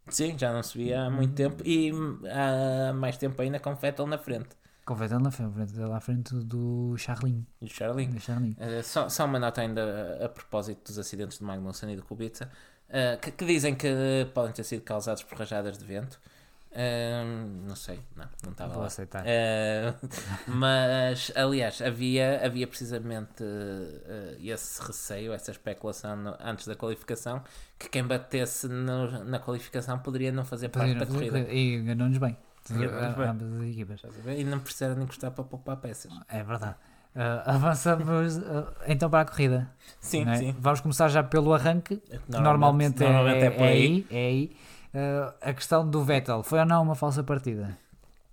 Sim, 0.08 0.36
já 0.36 0.52
não 0.52 0.62
se 0.62 0.76
via 0.76 1.02
há 1.02 1.10
muito 1.10 1.34
tempo 1.34 1.62
e 1.64 1.92
hum, 1.92 2.18
há 2.28 2.92
mais 2.92 3.16
tempo 3.16 3.40
ainda 3.40 3.60
com 3.60 3.74
Vettel 3.74 4.06
na 4.06 4.18
frente. 4.18 4.48
Com 4.84 4.96
Vettel 4.96 5.20
na 5.20 5.30
frente, 5.30 5.52
Vettel 5.52 5.94
à 5.94 6.00
frente 6.00 6.34
do 6.34 6.96
Charlinho. 6.98 7.46
E 7.60 7.66
o 7.66 7.68
Charlie. 7.68 8.06
Do 8.08 8.18
Charlinho. 8.18 8.56
Uh, 8.58 8.82
só, 8.82 9.08
só 9.08 9.24
uma 9.24 9.38
nota 9.38 9.60
ainda 9.60 10.18
a, 10.20 10.26
a 10.26 10.28
propósito 10.28 10.88
dos 10.88 10.98
acidentes 10.98 11.38
de 11.38 11.44
Magnussen 11.44 11.92
e 11.92 11.96
do 11.96 12.02
Kubica, 12.02 12.50
uh, 12.88 13.20
que, 13.20 13.30
que 13.30 13.44
dizem 13.44 13.76
que 13.76 13.86
podem 14.34 14.52
ter 14.52 14.64
sido 14.64 14.82
causados 14.82 15.22
por 15.22 15.38
rajadas 15.38 15.78
de 15.78 15.84
vento. 15.84 16.20
Uh, 16.74 17.66
não 17.68 17.76
sei, 17.76 18.00
não, 18.16 18.24
não 18.44 18.52
estava 18.52 18.72
Vou 18.72 18.80
lá. 18.80 18.86
aceitar. 18.86 19.22
Uh, 19.24 20.08
mas, 20.48 21.30
aliás, 21.36 21.82
havia, 21.82 22.40
havia 22.44 22.66
precisamente 22.66 23.42
uh, 23.42 24.36
esse 24.42 24.82
receio, 24.82 25.32
essa 25.34 25.50
especulação 25.50 26.16
no- 26.16 26.36
antes 26.40 26.66
da 26.66 26.74
qualificação, 26.74 27.42
que 27.78 27.90
quem 27.90 28.02
batesse 28.04 28.68
no- 28.68 29.22
na 29.24 29.38
qualificação 29.38 29.98
poderia 29.98 30.32
não 30.32 30.44
fazer 30.46 30.70
parte 30.70 30.94
Poderia 30.94 31.06
da 31.06 31.12
corrida. 31.12 31.52
E 31.52 31.74
enganou-nos 31.74 32.16
bem. 32.18 32.36
Ambas 32.70 33.52
as 33.60 33.62
equipas. 33.68 34.02
E 34.38 34.44
não 34.44 34.60
precisaram 34.60 35.02
encostar 35.02 35.30
para 35.32 35.44
poupar 35.44 35.76
peças. 35.76 36.10
É 36.28 36.42
verdade. 36.42 36.76
Eh, 37.14 37.42
avançamos 37.44 38.38
eh, 38.38 38.42
então 38.86 39.10
para 39.10 39.20
a 39.20 39.24
corrida. 39.30 39.70
Sim, 40.00 40.24
não 40.24 40.32
é? 40.32 40.36
sim. 40.36 40.56
Vamos 40.58 40.80
começar 40.80 41.08
já 41.08 41.22
pelo 41.22 41.52
arranque, 41.52 41.96
que 41.98 42.20
normalmente, 42.28 43.04
é, 43.04 43.06
normalmente 43.12 43.44
é, 43.44 43.50
por 43.50 43.64
aí. 43.64 44.06
é 44.10 44.16
aí. 44.16 44.56
Eh, 44.94 45.32
a 45.40 45.52
questão 45.54 45.88
do 45.88 46.04
Vettel 46.04 46.42
foi 46.42 46.58
ou 46.60 46.66
não 46.66 46.82
uma 46.82 46.94
falsa 46.94 47.22
partida? 47.22 47.78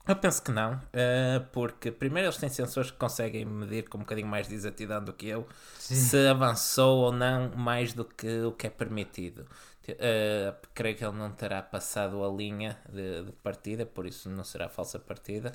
Eu 0.07 0.16
penso 0.16 0.41
que 0.41 0.51
não, 0.51 0.80
eh, 0.91 1.39
porque 1.51 1.91
primeiro 1.91 2.28
eles 2.28 2.38
têm 2.38 2.49
sensores 2.49 2.89
que 2.89 2.97
conseguem 2.97 3.45
medir 3.45 3.88
com 3.88 3.97
um 3.99 4.01
bocadinho 4.01 4.28
mais 4.28 4.47
de 4.47 4.55
exatidão 4.55 5.03
do 5.03 5.14
que 5.14 5.28
eu 5.28 5.47
se 5.78 6.28
avançou 6.28 6.99
ou 7.05 7.12
não 7.12 7.49
mais 7.55 7.93
do 7.93 8.03
que 8.03 8.41
o 8.41 8.51
que 8.53 8.68
é 8.68 8.70
permitido. 8.72 9.45
Eh, 9.88 10.53
creio 10.74 10.95
que 10.95 11.05
ele 11.05 11.18
não 11.18 11.32
terá 11.32 11.62
passado 11.62 12.24
a 12.24 12.30
linha 12.30 12.78
de, 12.91 13.24
de 13.24 13.32
partida, 13.43 13.86
por 13.86 14.05
isso 14.05 14.30
não 14.30 14.43
será 14.43 14.68
falsa 14.70 14.99
partida. 14.99 15.53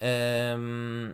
Ehm, 0.00 1.12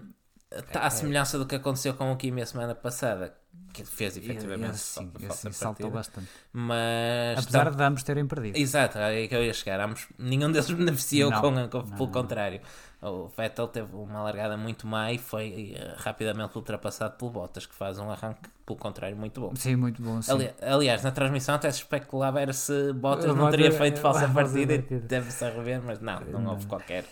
Está 0.51 0.83
à 0.87 0.91
semelhança 0.91 1.39
do 1.39 1.47
que 1.47 1.57
aconteceu 1.57 1.95
com 1.95 2.11
o 2.13 2.17
Kimi 2.17 2.41
a 2.41 2.47
semana 2.47 2.75
passada, 2.75 3.35
que 3.73 3.85
fez 3.85 4.17
efetivamente 4.17 4.77
Esse, 4.77 5.01
sim, 5.01 5.13
esse 5.19 5.27
falsa 5.27 5.53
saltou 5.53 5.91
bastante. 5.91 6.29
Mas 6.53 7.39
Apesar 7.41 7.71
de 7.75 7.83
ambos 7.83 8.03
terem 8.05 8.27
perdido. 8.27 8.57
Exato, 8.57 8.97
é 8.99 9.27
que 9.27 9.35
eu 9.35 9.45
ia 9.45 9.53
chegar. 9.53 9.81
Ambos, 9.81 10.07
nenhum 10.19 10.51
deles 10.53 10.71
beneficiou 10.71 11.31
Não, 11.31 11.41
com, 11.41 11.51
com- 11.53 11.55
não, 11.55 11.69
pelo 11.71 12.07
não. 12.07 12.13
contrário. 12.13 12.61
O 13.03 13.29
Vettel 13.29 13.69
teve 13.69 13.95
uma 13.95 14.23
largada 14.23 14.57
muito 14.57 14.87
má 14.87 15.13
e 15.13 15.19
foi 15.19 15.75
eh, 15.77 15.95
rapidamente 15.99 16.57
ultrapassado 16.57 17.17
pelo 17.17 17.31
Bottas, 17.31 17.67
que 17.67 17.75
faz 17.75 17.99
um 17.99 18.11
arranque, 18.11 18.49
pelo 18.65 18.79
contrário, 18.79 19.17
muito 19.17 19.41
bom. 19.41 19.55
Sim, 19.55 19.77
muito 19.77 20.01
bom. 20.03 20.23
Sim. 20.23 20.33
Ali- 20.33 20.55
aliás, 20.63 21.03
na 21.03 21.11
transmissão 21.11 21.55
até 21.57 21.71
se 21.71 21.79
especulava 21.81 22.41
era 22.41 22.53
se 22.55 22.93
Bottas 22.95 23.35
não 23.35 23.51
teria 23.51 23.71
feito 23.71 24.01
falsa 24.01 24.29
partida 24.29 24.75
e 24.75 24.79
partida. 24.79 25.07
deve-se 25.07 25.45
rever, 25.45 25.83
mas 25.83 26.01
não, 26.01 26.21
não 26.21 26.53
houve 26.53 26.67
qualquer. 26.67 27.05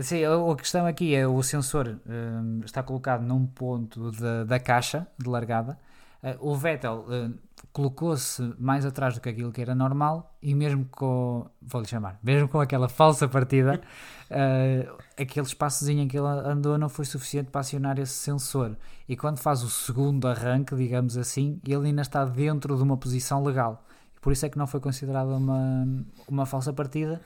Sim, 0.00 0.24
a, 0.24 0.56
questão 0.56 0.86
aqui 0.86 1.14
é 1.14 1.26
o 1.26 1.42
sensor 1.42 1.98
hum, 2.06 2.60
está 2.64 2.82
colocado 2.82 3.22
num 3.22 3.46
ponto 3.46 4.10
da, 4.12 4.44
da 4.44 4.58
caixa 4.58 5.06
de 5.18 5.28
largada. 5.28 5.78
Eh, 6.22 6.36
o 6.40 6.54
Vettel 6.54 7.06
hum, 7.08 7.34
colocou-se 7.72 8.42
mais 8.58 8.84
atrás 8.84 9.14
do 9.14 9.20
que 9.20 9.28
aquilo 9.28 9.52
que 9.52 9.60
era 9.60 9.74
normal 9.74 10.36
e 10.42 10.54
mesmo 10.54 10.86
com, 10.90 11.46
vou-lhe 11.62 11.86
chamar, 11.86 12.18
mesmo 12.22 12.48
com 12.48 12.60
aquela 12.60 12.88
falsa 12.88 13.28
partida, 13.28 13.80
eh, 14.30 14.88
aquele 15.18 15.46
espaçozinho 15.46 16.02
em 16.02 16.08
que 16.08 16.18
ele 16.18 16.26
andou 16.26 16.76
não 16.78 16.88
foi 16.88 17.04
suficiente 17.04 17.50
para 17.50 17.60
acionar 17.60 17.98
esse 17.98 18.12
sensor. 18.12 18.76
E 19.08 19.16
quando 19.16 19.38
faz 19.38 19.62
o 19.62 19.70
segundo 19.70 20.28
arranque, 20.28 20.74
digamos 20.74 21.16
assim, 21.16 21.60
ele 21.66 21.88
ainda 21.88 22.02
está 22.02 22.24
dentro 22.24 22.76
de 22.76 22.82
uma 22.82 22.96
posição 22.96 23.42
legal. 23.42 23.84
Por 24.20 24.32
isso 24.32 24.44
é 24.44 24.48
que 24.48 24.58
não 24.58 24.66
foi 24.66 24.80
considerada 24.80 25.30
uma, 25.30 25.86
uma 26.28 26.46
falsa 26.46 26.72
partida 26.72 27.20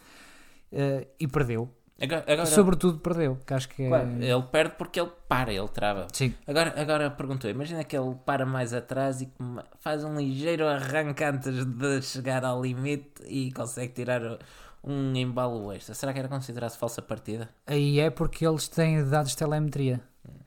eh, 0.73 1.09
e 1.19 1.27
perdeu. 1.27 1.71
Agora, 2.01 2.23
agora- 2.27 2.47
Sobretudo 2.47 2.99
perdeu, 2.99 3.39
que 3.47 3.55
acho 3.55 3.69
que 3.69 3.85
é. 3.85 3.89
claro, 3.89 4.09
ele 4.21 4.43
perde 4.51 4.75
porque 4.77 5.01
ele 5.01 5.11
para, 5.29 5.53
ele 5.53 5.69
trava. 5.69 6.07
Sim, 6.13 6.35
Agora, 6.47 6.75
agora 6.77 7.11
perguntou, 7.11 7.49
imagina 7.49 7.85
que 7.85 7.97
ele 7.97 8.17
para 8.27 8.45
mais 8.45 8.75
atrás 8.75 9.21
e 9.23 9.31
faz 9.79 10.03
um 10.05 10.17
ligeiro 10.19 10.67
arranque 10.67 11.23
antes 11.23 11.65
de 11.65 12.03
chegar 12.03 12.45
ao 12.45 12.61
limite 12.63 13.23
e 13.27 13.53
consegue 13.53 13.93
tirar 13.93 14.39
um 14.83 15.15
embalo 15.15 15.73
extra. 15.73 15.95
Será 15.95 16.13
que 16.13 16.19
era 16.19 16.29
considerado 16.29 16.77
falsa 16.77 17.01
partida? 17.01 17.49
aí 17.67 18.01
é 18.01 18.11
porque 18.11 18.45
eles 18.47 18.67
têm 18.69 19.03
dados 19.09 19.31
de 19.31 19.37
telemetria. 19.37 20.01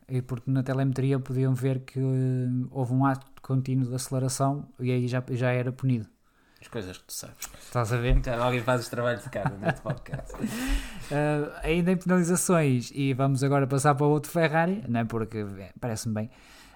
E 0.10 0.22
porque 0.22 0.50
na 0.52 0.64
telemetria 0.64 1.20
podiam 1.20 1.54
ver 1.54 1.80
que 1.82 2.00
eh, 2.00 2.68
houve 2.72 2.94
um 2.94 3.06
ato 3.06 3.26
contínuo 3.42 3.88
de 3.90 3.96
aceleração 3.96 4.68
e 4.80 4.92
aí 4.92 5.08
já, 5.08 5.24
já 5.32 5.52
era 5.52 5.72
punido. 5.72 6.08
As 6.62 6.68
coisas 6.68 6.98
que 6.98 7.04
tu 7.06 7.14
sabes. 7.14 7.36
Estás 7.64 7.94
a 7.94 7.98
ver? 7.98 8.20
Alguém 8.40 8.62
faz 8.62 8.82
os 8.82 8.90
trabalhos 8.90 9.24
de 9.24 9.30
casa 9.30 9.56
neste 9.58 9.82
podcast. 9.82 10.34
Eh, 11.12 11.52
ainda 11.64 11.92
em 11.92 11.98
penalizações, 11.98 12.92
e 12.94 13.14
vamos 13.14 13.44
agora 13.44 13.68
passar 13.68 13.94
para 13.96 14.06
outro 14.08 14.32
Ferrari, 14.32 14.84
não 14.88 15.00
é? 15.02 15.06
porque 15.06 15.38
é, 15.60 15.72
parece-me 15.80 16.16
bem. 16.16 16.30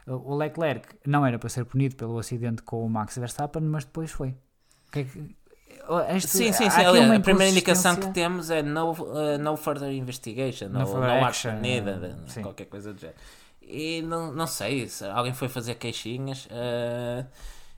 O 0.07 0.35
Leclerc 0.35 0.87
não 1.05 1.25
era 1.25 1.37
para 1.39 1.49
ser 1.49 1.65
punido 1.65 1.95
pelo 1.95 2.17
acidente 2.19 2.61
com 2.63 2.85
o 2.85 2.89
Max 2.89 3.17
Verstappen, 3.17 3.61
mas 3.63 3.85
depois 3.85 4.11
foi. 4.11 4.29
O 4.87 4.91
que 4.91 4.99
é 4.99 5.03
que- 5.03 5.35
este- 6.15 6.29
sim, 6.29 6.53
sim, 6.53 6.69
sim. 6.69 6.81
Aliás, 6.85 7.11
a 7.11 7.19
primeira 7.19 7.49
indicação 7.51 7.95
que 7.95 8.09
temos 8.11 8.49
é 8.49 8.61
no, 8.61 8.91
uh, 8.91 9.37
no 9.39 9.57
further 9.57 9.91
investigation, 9.91 10.69
No 10.69 10.79
no, 10.79 10.85
further 10.87 11.19
no 11.19 11.25
action, 11.25 11.49
action 11.51 11.61
needed, 11.61 12.15
sim. 12.27 12.41
qualquer 12.43 12.65
coisa 12.65 12.93
do 12.93 12.99
género. 12.99 13.17
E 13.61 14.01
não, 14.03 14.31
não 14.33 14.47
sei 14.47 14.87
se 14.87 15.05
alguém 15.05 15.33
foi 15.33 15.47
fazer 15.49 15.75
queixinhas. 15.75 16.45
uh, 16.47 17.25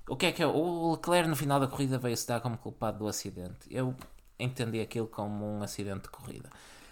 o 0.08 0.16
que 0.16 0.28
é 0.28 0.32
que 0.32 0.44
é? 0.44 0.48
O 0.48 0.92
Leclerc 0.94 1.30
no 1.30 1.36
final 1.36 1.60
da 1.60 1.68
corrida 1.68 1.98
veio-se 1.98 2.28
dar 2.28 2.42
como 2.42 2.58
culpado 2.58 3.00
do 3.00 3.08
acidente. 3.08 3.60
Eu 3.70 3.96
entendi 4.40 4.80
aquilo 4.82 5.08
como 5.08 5.46
um 5.46 5.64
acidente 5.64 6.04
de 6.04 6.10
corrida. 6.10 6.50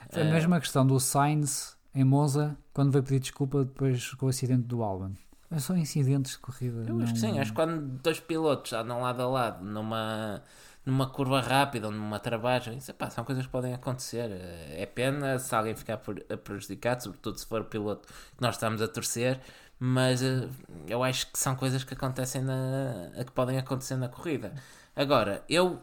Foi 0.09 0.23
a 0.23 0.25
Uh, 0.25 0.29
mesma 0.29 0.59
questão 0.59 0.85
do 0.85 0.99
Sainz 0.99 1.77
em 1.93 2.03
Monza, 2.03 2.57
quando 2.73 2.91
veio 2.91 3.03
pedir 3.03 3.19
desculpa 3.19 3.63
depois 3.65 4.13
com 4.13 4.25
o 4.25 4.29
acidente 4.29 4.63
do 4.63 4.83
Albon. 4.83 5.11
São 5.59 5.77
incidentes 5.77 6.33
de 6.33 6.37
corrida. 6.39 6.85
Eu 6.87 7.01
acho 7.01 7.13
que 7.13 7.19
não- 7.19 7.33
sim, 7.33 7.39
acho 7.39 7.51
que 7.51 7.55
quando 7.55 7.81
dois 8.01 8.19
pilotos 8.21 8.71
andam 8.71 9.01
lado 9.01 9.21
a 9.21 9.27
lado 9.27 9.65
numa, 9.65 10.41
numa 10.85 11.09
curva 11.09 11.41
rápida 11.41 11.87
ou 11.87 11.93
numa 11.93 12.19
travagem, 12.19 12.77
isso, 12.77 12.93
pá, 12.93 13.09
são 13.09 13.25
coisas 13.25 13.45
que 13.45 13.51
podem 13.51 13.73
acontecer. 13.73 14.29
É 14.71 14.85
pena 14.85 15.37
se 15.39 15.53
alguém 15.53 15.75
ficar 15.75 15.97
pre- 15.97 16.21
prejudicado, 16.37 17.03
sobretudo 17.03 17.37
se 17.37 17.45
for 17.45 17.61
o 17.61 17.65
piloto 17.65 18.07
que 18.07 18.41
nós 18.41 18.55
estamos 18.55 18.81
a 18.81 18.87
torcer, 18.87 19.41
mas 19.83 20.21
eh, 20.21 20.47
eu 20.87 21.03
acho 21.03 21.25
que 21.31 21.39
são 21.39 21.55
coisas 21.55 21.83
que 21.83 21.95
acontecem 21.95 22.39
na, 22.43 23.09
que 23.25 23.31
podem 23.31 23.57
acontecer 23.57 23.95
na 23.95 24.07
corrida. 24.07 24.53
Agora, 24.95 25.43
eu 25.49 25.81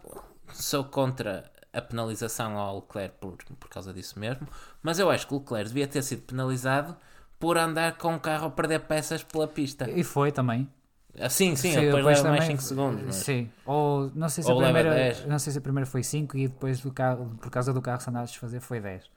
sou 0.53 0.85
contra 0.85 1.51
a 1.73 1.83
penalização 1.83 2.57
ao 2.57 2.77
Leclerc 2.77 3.17
por, 3.21 3.37
por 3.59 3.69
causa 3.69 3.93
disso 3.93 4.17
mesmo, 4.17 4.47
mas 4.81 5.01
eu 5.01 5.11
acho 5.11 5.27
que 5.27 5.35
o 5.35 5.39
Leclerc 5.39 5.69
devia 5.71 5.89
ter 5.89 6.03
sido 6.03 6.23
penalizado 6.23 6.97
por 7.41 7.59
andar 7.59 7.99
com 7.99 8.15
o 8.15 8.21
carro 8.21 8.47
a 8.47 8.51
perder 8.53 8.83
peças 8.83 9.25
pela 9.25 9.49
pista. 9.49 9.91
E 9.91 10.05
foi 10.05 10.31
também. 10.31 10.69
Ah, 11.19 11.29
sim, 11.29 11.57
sim, 11.57 11.73
Sim, 11.73 11.81
depois 11.81 11.97
depois 11.97 12.05
mais 12.05 12.23
também- 12.23 12.43
5 12.57 12.63
segundos. 12.63 13.03
Mas... 13.05 13.15
Sim. 13.17 13.51
Ou 13.67 14.13
não 14.15 14.29
sei 14.29 14.45
se 14.45 14.51
Ou 14.53 14.61
a 14.61 14.63
primeira, 14.63 14.95
10. 14.95 15.27
não 15.27 15.41
sei 15.41 15.53
se 15.53 15.59
a 15.59 15.63
primeira 15.63 15.87
foi 15.87 16.05
5 16.05 16.37
e 16.39 16.47
depois 16.47 16.79
do 16.81 16.93
carro, 16.93 17.37
por 17.41 17.51
causa 17.51 17.73
do 17.73 17.83
carro 17.83 18.01
se 18.01 18.09
andar 18.09 18.21
a 18.21 18.25
desfazer 18.27 18.61
foi 18.61 18.79
10. 18.79 19.11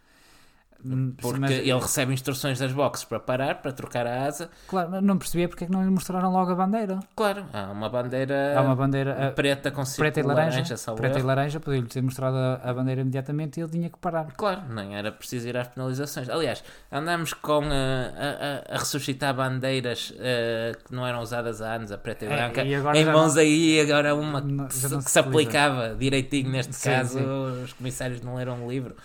Porque 1.22 1.40
mas- 1.40 1.52
ele 1.52 1.74
recebe 1.80 2.14
instruções 2.14 2.58
das 2.60 2.72
boxes 2.72 3.06
para 3.06 3.20
parar, 3.20 3.56
para 3.62 3.72
trocar 3.72 4.06
a 4.08 4.26
asa. 4.26 4.50
Claro, 4.68 4.90
mas 4.92 5.04
não 5.04 5.18
percebia 5.18 5.48
porque 5.48 5.64
é 5.64 5.68
que 5.68 5.74
não 5.74 5.84
lhe 5.84 5.90
mostraram 5.90 6.32
logo 6.32 6.52
a 6.52 6.56
bandeira. 6.56 7.00
Claro, 7.16 7.46
há 7.54 7.72
uma 7.72 7.90
bandeira 7.90 8.56
Há 8.58 8.62
uma 8.62 8.76
bandeira 8.76 9.32
preta 9.36 9.70
com 9.72 9.84
preta 9.98 10.20
e 10.20 10.24
laranja, 10.24 10.78
salvo 10.78 11.00
preta 11.02 11.20
e 11.20 11.22
laranja, 11.22 11.60
podia-lhe 11.60 11.88
ter 11.88 12.02
mostrado 12.02 12.38
a, 12.38 12.74
bandeira 12.74 13.02
imediatamente 13.02 13.60
e 13.60 13.64
ele 13.64 13.72
tinha 13.72 13.90
que 13.90 13.98
parar. 13.98 14.28
Claro, 14.36 14.62
nem 14.70 14.96
era 14.96 15.12
preciso 15.12 15.48
ir 15.48 15.58
às 15.58 15.68
penalizações. 15.68 16.30
Aliás, 16.30 16.64
andamos 16.92 17.34
com 17.34 17.62
ah, 17.64 18.62
a, 18.72 18.76
a- 18.76 18.78
ressuscitar 18.78 19.34
bandeiras 19.34 20.14
ah, 20.20 20.78
que 20.88 20.94
não 20.96 21.06
eram 21.06 21.22
usadas 21.22 21.62
há 21.62 21.74
anos, 21.76 21.92
a 21.92 21.98
preta 21.98 22.26
e 22.26 22.28
É, 22.28 22.36
branca, 22.36 22.64
e 22.64 22.74
em 22.74 23.06
mãos 23.06 23.36
não- 23.36 23.42
aí, 23.42 23.80
agora 23.82 24.16
uma 24.16 24.42
que, 24.68 24.74
se, 24.74 24.90
não 24.90 24.98
que 25.00 25.04
se 25.06 25.12
se 25.12 25.20
aplicava 25.20 25.96
direitinho 25.96 26.50
neste 26.50 26.74
Sim, 26.76 26.90
caso. 26.90 27.20
sim. 27.20 27.26
Os 27.64 27.74
comissários 27.74 28.22
não 28.22 28.36
leram 28.36 28.66
o 28.66 28.70
livro. 28.70 28.96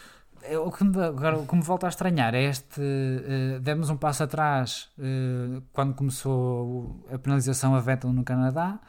É, 0.49 0.59
O 0.59 0.71
que 0.71 0.85
me, 0.85 1.03
agora, 1.03 1.39
o 1.39 1.47
que 1.47 1.55
me 1.57 1.63
volta 1.63 1.87
a 1.87 1.89
estranhar 1.89 2.35
é 2.35 2.45
este. 2.45 2.81
eh, 2.81 3.59
demos 3.61 3.91
um 3.91 3.97
passo 3.97 4.23
atrás 4.23 4.89
eh, 4.99 5.61
quando 5.73 5.95
começou 5.95 7.05
a 7.13 7.19
penalização 7.19 7.75
a 7.75 7.81
Vettel 7.81 8.13
no 8.13 8.25
Canadá 8.25 8.81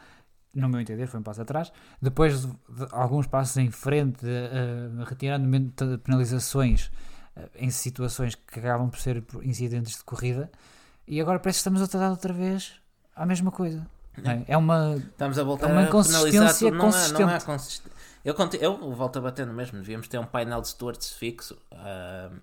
no 0.54 0.68
meu 0.68 0.80
entender, 0.80 1.06
foi 1.06 1.20
um 1.20 1.22
passo 1.22 1.42
atrás. 1.42 1.72
Depois 2.00 2.44
de, 2.44 2.52
alguns 2.92 3.26
passos 3.26 3.56
em 3.56 3.70
frente, 3.70 4.24
uh, 4.26 5.04
retirando 5.04 5.46
penalizações 6.02 6.86
uh, 7.36 7.48
em 7.56 7.70
situações 7.70 8.34
que 8.34 8.58
acabam 8.58 8.90
por 8.90 8.98
ser 8.98 9.24
incidentes 9.42 9.98
de 9.98 10.04
corrida, 10.04 10.50
e 11.06 11.20
agora 11.20 11.38
parece 11.38 11.58
que 11.58 11.60
estamos 11.60 11.82
a 11.82 11.86
tratar 11.86 12.10
outra 12.10 12.32
vez 12.32 12.80
a 13.14 13.24
mesma 13.24 13.50
coisa. 13.50 13.86
É? 14.24 14.52
é 14.52 14.56
uma, 14.56 14.96
Estamos 14.96 15.38
a 15.38 15.42
voltar 15.42 15.68
é 15.68 15.72
uma 15.72 15.82
inconsistência 15.84 16.70
não 16.70 16.78
consistente. 16.78 17.22
Há, 17.22 17.26
não 17.26 17.34
há 17.34 17.40
consist... 17.40 17.82
eu, 18.24 18.34
eu 18.60 18.94
volto 18.94 19.18
a 19.18 19.22
bater 19.22 19.46
no 19.46 19.52
mesmo, 19.52 19.78
devíamos 19.78 20.08
ter 20.08 20.18
um 20.18 20.26
painel 20.26 20.60
de 20.60 20.68
stewards 20.68 21.12
fixo. 21.12 21.56
Uh... 21.72 22.40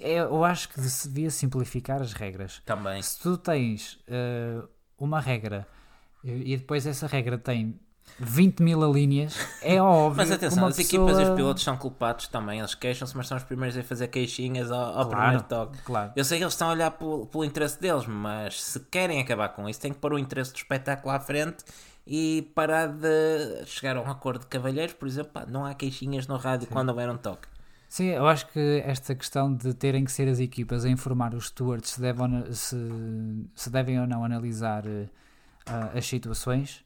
Eu 0.00 0.42
acho 0.42 0.70
que 0.70 0.80
devia 0.80 1.30
simplificar 1.30 2.00
as 2.00 2.14
regras. 2.14 2.62
Também. 2.64 3.02
Se 3.02 3.20
tu 3.20 3.36
tens 3.36 3.98
uh, 4.08 4.66
uma 4.98 5.20
regra 5.20 5.66
e 6.24 6.56
depois 6.56 6.86
essa 6.86 7.06
regra 7.06 7.38
tem 7.38 7.78
20 8.18 8.62
mil 8.62 8.92
linhas, 8.92 9.36
é 9.62 9.80
óbvio. 9.82 10.16
Mas 10.16 10.30
atenção, 10.30 10.66
as 10.66 10.76
pessoa... 10.76 11.04
equipas 11.04 11.20
e 11.20 11.30
os 11.30 11.36
pilotos 11.36 11.62
são 11.62 11.76
culpados 11.76 12.28
também. 12.28 12.58
Eles 12.58 12.74
queixam-se, 12.74 13.16
mas 13.16 13.28
são 13.28 13.36
os 13.36 13.44
primeiros 13.44 13.76
a 13.76 13.82
fazer 13.82 14.08
queixinhas 14.08 14.70
ao, 14.70 14.80
ao 14.80 15.06
claro, 15.06 15.08
primeiro 15.08 15.42
toque. 15.44 15.78
Claro. 15.82 16.12
Eu 16.16 16.24
sei 16.24 16.38
que 16.38 16.44
eles 16.44 16.54
estão 16.54 16.68
a 16.68 16.72
olhar 16.72 16.90
pelo, 16.92 17.26
pelo 17.26 17.44
interesse 17.44 17.80
deles, 17.80 18.06
mas 18.06 18.62
se 18.62 18.80
querem 18.80 19.20
acabar 19.20 19.50
com 19.50 19.68
isso, 19.68 19.80
têm 19.80 19.92
que 19.92 19.98
pôr 19.98 20.14
o 20.14 20.18
interesse 20.18 20.52
do 20.52 20.56
espetáculo 20.56 21.14
à 21.14 21.20
frente 21.20 21.64
e 22.06 22.50
parar 22.54 22.86
de 22.88 23.64
chegar 23.66 23.96
a 23.96 24.00
um 24.00 24.10
acordo 24.10 24.40
de 24.40 24.46
cavalheiros. 24.46 24.94
Por 24.94 25.06
exemplo, 25.06 25.32
pá, 25.32 25.44
não 25.46 25.66
há 25.66 25.74
queixinhas 25.74 26.26
no 26.26 26.36
rádio 26.36 26.66
Sim. 26.68 26.72
quando 26.72 26.88
houver 26.88 27.10
um 27.10 27.16
toque. 27.16 27.48
Sim, 27.88 28.06
eu 28.06 28.26
acho 28.26 28.46
que 28.48 28.82
esta 28.84 29.14
questão 29.14 29.54
de 29.54 29.72
terem 29.74 30.04
que 30.04 30.10
ser 30.10 30.28
as 30.28 30.40
equipas 30.40 30.84
a 30.84 30.88
informar 30.88 31.34
os 31.34 31.46
stewards 31.48 31.90
se, 31.90 32.00
devem, 32.00 32.52
se, 32.52 32.76
se 33.54 33.70
devem 33.70 34.00
ou 34.00 34.06
não 34.06 34.24
analisar 34.24 34.84
uh, 34.86 35.08
as 35.96 36.04
situações 36.04 36.84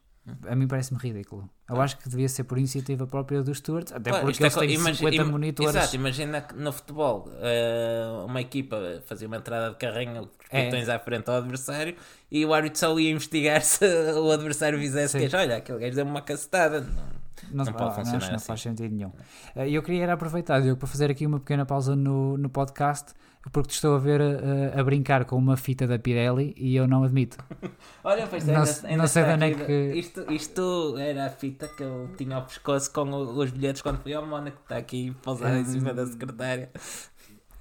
a 0.48 0.54
mim 0.54 0.66
parece-me 0.66 0.98
ridículo. 0.98 1.48
Eu 1.68 1.80
acho 1.80 1.98
que 1.98 2.08
devia 2.08 2.28
ser 2.28 2.44
por 2.44 2.58
iniciativa 2.58 3.06
própria 3.06 3.42
dos 3.42 3.58
stewards, 3.58 3.92
até 3.92 4.10
claro, 4.10 4.26
porque 4.26 4.42
eles 4.42 4.56
é, 4.56 4.60
têm 4.60 4.74
imagina, 4.74 5.10
50 5.10 5.24
monitores. 5.24 5.74
Exato, 5.74 5.96
imagina 5.96 6.40
que 6.40 6.54
no 6.54 6.72
futebol 6.72 7.28
uh, 7.28 8.26
uma 8.26 8.40
equipa 8.40 8.76
fazia 9.06 9.28
uma 9.28 9.36
entrada 9.36 9.70
de 9.70 9.76
carrinho 9.76 10.28
com 10.50 10.78
os 10.78 10.88
é. 10.88 10.94
à 10.94 10.98
frente 10.98 11.28
ao 11.30 11.36
adversário 11.36 11.94
e 12.30 12.44
o 12.44 12.52
árbitro 12.52 12.78
só 12.78 12.98
ia 12.98 13.10
investigar 13.10 13.62
se 13.62 13.84
o 13.86 14.32
adversário 14.32 14.78
fizesse 14.78 15.18
queixa. 15.18 15.38
Olha, 15.38 15.58
aquele 15.58 15.78
gajo 15.78 15.94
deu 15.94 16.04
uma 16.04 16.22
cacetada. 16.22 16.80
Não, 16.80 17.20
não, 17.52 17.64
não 17.64 17.72
pode 17.72 17.94
funcionar 17.94 18.28
não, 18.28 18.34
assim. 18.34 18.46
faz 18.46 18.60
sentido 18.60 18.94
nenhum. 18.94 19.12
Eh, 19.54 19.70
eu 19.70 19.82
queria 19.82 20.12
aproveitar 20.12 20.60
para 20.76 20.86
fazer 20.88 21.10
aqui 21.10 21.26
uma 21.26 21.38
pequena 21.38 21.64
pausa 21.64 21.94
no, 21.94 22.36
no 22.36 22.48
podcast 22.48 23.12
porque 23.52 23.70
te 23.70 23.74
estou 23.74 23.94
a 23.94 23.98
ver 23.98 24.20
a, 24.20 24.78
a, 24.78 24.84
brincar 24.84 25.24
com 25.24 25.36
uma 25.36 25.56
fita 25.56 25.86
da 25.86 25.98
Pirelli 25.98 26.54
e 26.56 26.76
eu 26.76 26.86
não 26.86 27.04
admito. 27.04 27.38
Olha, 28.04 28.26
pois 28.26 28.46
não, 28.46 28.56
ainda, 28.56 28.96
não 28.96 29.06
sei 29.06 29.24
de 29.24 29.30
onde 29.30 29.44
é 29.44 29.54
que. 29.54 29.98
Isto, 29.98 30.32
isto 30.32 30.96
era 30.98 31.26
a 31.26 31.30
fita 31.30 31.66
que 31.68 31.82
eu 31.82 32.10
tinha 32.16 32.36
ao 32.36 32.42
pescoço 32.42 32.92
com 32.92 33.10
os 33.10 33.50
bilhetes 33.50 33.80
quando 33.80 34.02
fui 34.02 34.12
ao 34.12 34.26
Mónaco, 34.26 34.58
está 34.62 34.76
aqui 34.76 35.16
pousado 35.22 35.56
em 35.56 35.64
cima 35.64 35.94
da 35.94 36.06
secretária. 36.06 36.70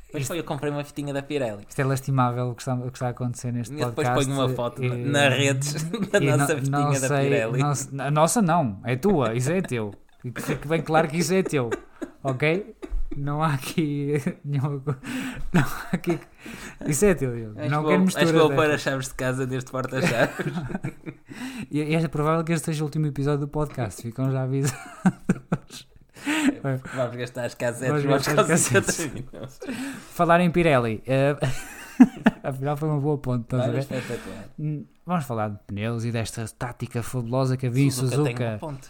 Depois 0.07 0.27
foi, 0.27 0.39
eu 0.39 0.43
comprei 0.43 0.71
uma 0.71 0.84
fitinha 0.84 1.13
da 1.13 1.21
Pirelli. 1.21 1.65
Isto 1.69 1.80
é 1.80 1.86
lastimável 1.86 2.49
o 2.49 2.55
que 2.55 2.63
está, 2.63 2.73
o 2.73 2.89
que 2.89 2.97
está 2.97 3.07
a 3.07 3.09
acontecer 3.11 3.53
neste 3.53 3.75
e 3.75 3.77
podcast. 3.77 4.09
depois 4.09 4.25
ponho 4.25 4.39
uma 4.39 4.49
foto 4.49 4.84
e, 4.84 4.89
na 4.89 5.30
redes 5.30 5.84
da 6.11 6.19
nossa 6.19 6.53
não, 6.55 6.59
fitinha 6.59 6.80
não 6.80 6.91
da 6.91 7.07
sei, 7.07 7.30
Pirelli. 7.30 7.59
Não, 7.59 8.05
a 8.05 8.11
nossa 8.11 8.41
não, 8.41 8.82
é 8.84 8.95
tua, 8.95 9.36
isso 9.36 9.51
é 9.51 9.61
teu. 9.61 9.93
Fique 10.36 10.67
bem 10.67 10.82
claro 10.82 11.07
que 11.07 11.17
isso 11.17 11.34
é 11.34 11.43
teu, 11.43 11.69
ok? 12.23 12.75
Não 13.16 13.41
há 13.41 13.53
aqui 13.53 14.14
nenhum. 14.45 14.82
Não 15.51 15.62
há 15.62 15.88
aqui. 15.91 16.20
Isso 16.86 17.05
é 17.05 17.16
teu, 17.16 17.36
Diogo. 17.36 17.60
Não 17.70 17.86
quero 17.86 18.01
misturar. 18.01 18.24
Acho 18.24 18.34
que 18.34 18.39
vou 18.39 18.49
pôr 18.51 18.72
as 18.72 18.82
chaves 18.82 19.07
de 19.07 19.14
casa 19.16 19.47
deste 19.47 19.72
porta-chaves. 19.72 20.53
e 21.72 21.82
é 21.82 22.07
provável 22.07 22.43
que 22.43 22.53
este 22.53 22.66
seja 22.66 22.84
o 22.84 22.86
último 22.86 23.07
episódio 23.07 23.41
do 23.41 23.47
podcast. 23.47 24.01
Ficam 24.01 24.32
já 24.32 24.43
avisados. 24.43 25.88
Vamos 26.95 27.16
gastar 27.16 27.45
as 27.45 27.55
casetas. 27.55 28.03
Vamos 28.03 28.26
gastar 28.26 28.39
as 28.41 28.70
casetas. 28.70 29.60
Falar 30.12 30.41
em 30.41 30.51
Pirelli. 30.51 31.03
Uh... 31.07 31.80
Afinal 32.43 32.78
foi 32.78 32.89
uma 32.89 32.99
boa 32.99 33.18
ponte, 33.18 33.43
estás 33.43 33.64
a 33.64 33.72
ver? 33.72 33.88
Hum, 34.57 34.86
vamos 35.05 35.26
falar 35.26 35.49
de 35.49 35.60
pneus 35.68 36.05
e 36.05 36.12
desta 36.12 36.45
tática 36.47 37.03
fabulosa 37.03 37.57
que 37.57 37.68
havia 37.68 37.86
em 37.86 37.91
Suzuka. 37.91 38.34
Tem, 38.34 38.47
uma 38.47 38.57
ponte. 38.57 38.89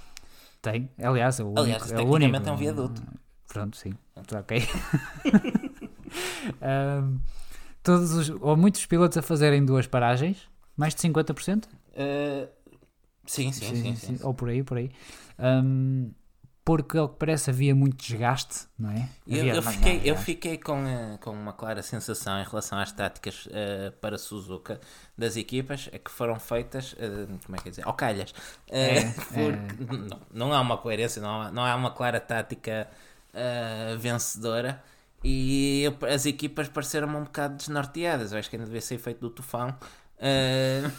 tem, 0.62 0.90
aliás, 1.02 1.40
é 1.40 1.44
o 1.44 1.54
aliás, 1.58 1.84
único. 1.84 2.00
É 2.00 2.04
o 2.04 2.08
único. 2.08 2.50
é 2.50 2.52
um 2.52 2.58
viaduto. 2.58 3.02
Pronto, 3.48 3.78
sim. 3.78 3.94
Ok. 4.34 4.62
um, 6.62 7.20
todos 7.84 8.12
os, 8.12 8.30
ou 8.30 8.58
muitos 8.58 8.86
pilotos 8.86 9.18
a 9.18 9.22
fazerem 9.22 9.66
duas 9.66 9.88
paragens, 9.88 10.48
mais 10.76 10.94
de 10.94 11.02
50%? 11.02 11.66
Uh, 11.66 12.48
sim, 13.26 13.52
sim, 13.52 13.76
sim, 13.76 13.76
sim, 13.76 13.96
sim, 13.96 14.20
Ou 14.24 14.34
por 14.34 14.50
aí, 14.50 14.64
por 14.64 14.78
aí. 14.78 14.92
Um, 15.38 16.12
porque 16.70 17.00
ao 17.00 17.10
que 17.10 17.16
parece 17.18 17.50
havia 17.50 17.74
muito 17.74 17.98
desgaste, 17.98 18.68
não 18.78 18.92
é? 18.92 19.10
Eu, 19.26 19.44
eu 19.44 19.64
fiquei, 19.64 20.02
eu 20.04 20.16
fiquei 20.16 20.56
com, 20.56 20.84
uh, 20.84 21.18
com 21.20 21.32
uma 21.32 21.52
clara 21.52 21.82
sensação 21.82 22.40
em 22.40 22.44
relação 22.44 22.78
às 22.78 22.92
táticas 22.92 23.48
uh, 23.48 23.92
para 24.00 24.20
Suzuka 24.20 24.80
das 25.18 25.36
equipas 25.36 25.90
é 25.92 25.98
que 25.98 26.12
foram 26.12 26.40
feitas, 26.40 26.94
uh, 26.94 27.40
como 27.44 27.56
é 27.56 27.60
que 27.60 27.70
é 27.70 27.72
dizer, 27.72 27.88
ao 27.88 27.94
calhas. 27.94 28.36
É, 28.68 29.02
porque 29.10 29.40
é. 29.40 29.98
Não, 29.98 30.22
não 30.32 30.54
há 30.54 30.62
uma 30.62 30.78
coerência, 30.78 31.20
não 31.20 31.42
há, 31.42 31.52
não 31.52 31.66
há 31.66 31.76
uma 31.76 31.90
clara 31.90 32.20
tática 32.20 32.88
uh, 33.34 33.98
vencedora 33.98 34.82
e 35.24 35.84
eu, 35.84 35.98
as 36.08 36.26
equipas 36.26 36.70
pareceram-me 36.70 37.16
um 37.16 37.24
bocado 37.24 37.56
desnorteadas. 37.56 38.32
Eu 38.32 38.40
acho 38.40 38.50
que 38.50 38.56
ainda 38.56 38.66
devia 38.66 38.82
ser 38.82 38.98
feito 38.98 39.20
do 39.20 39.30
tufão. 39.30 39.76
Uh, 40.20 40.92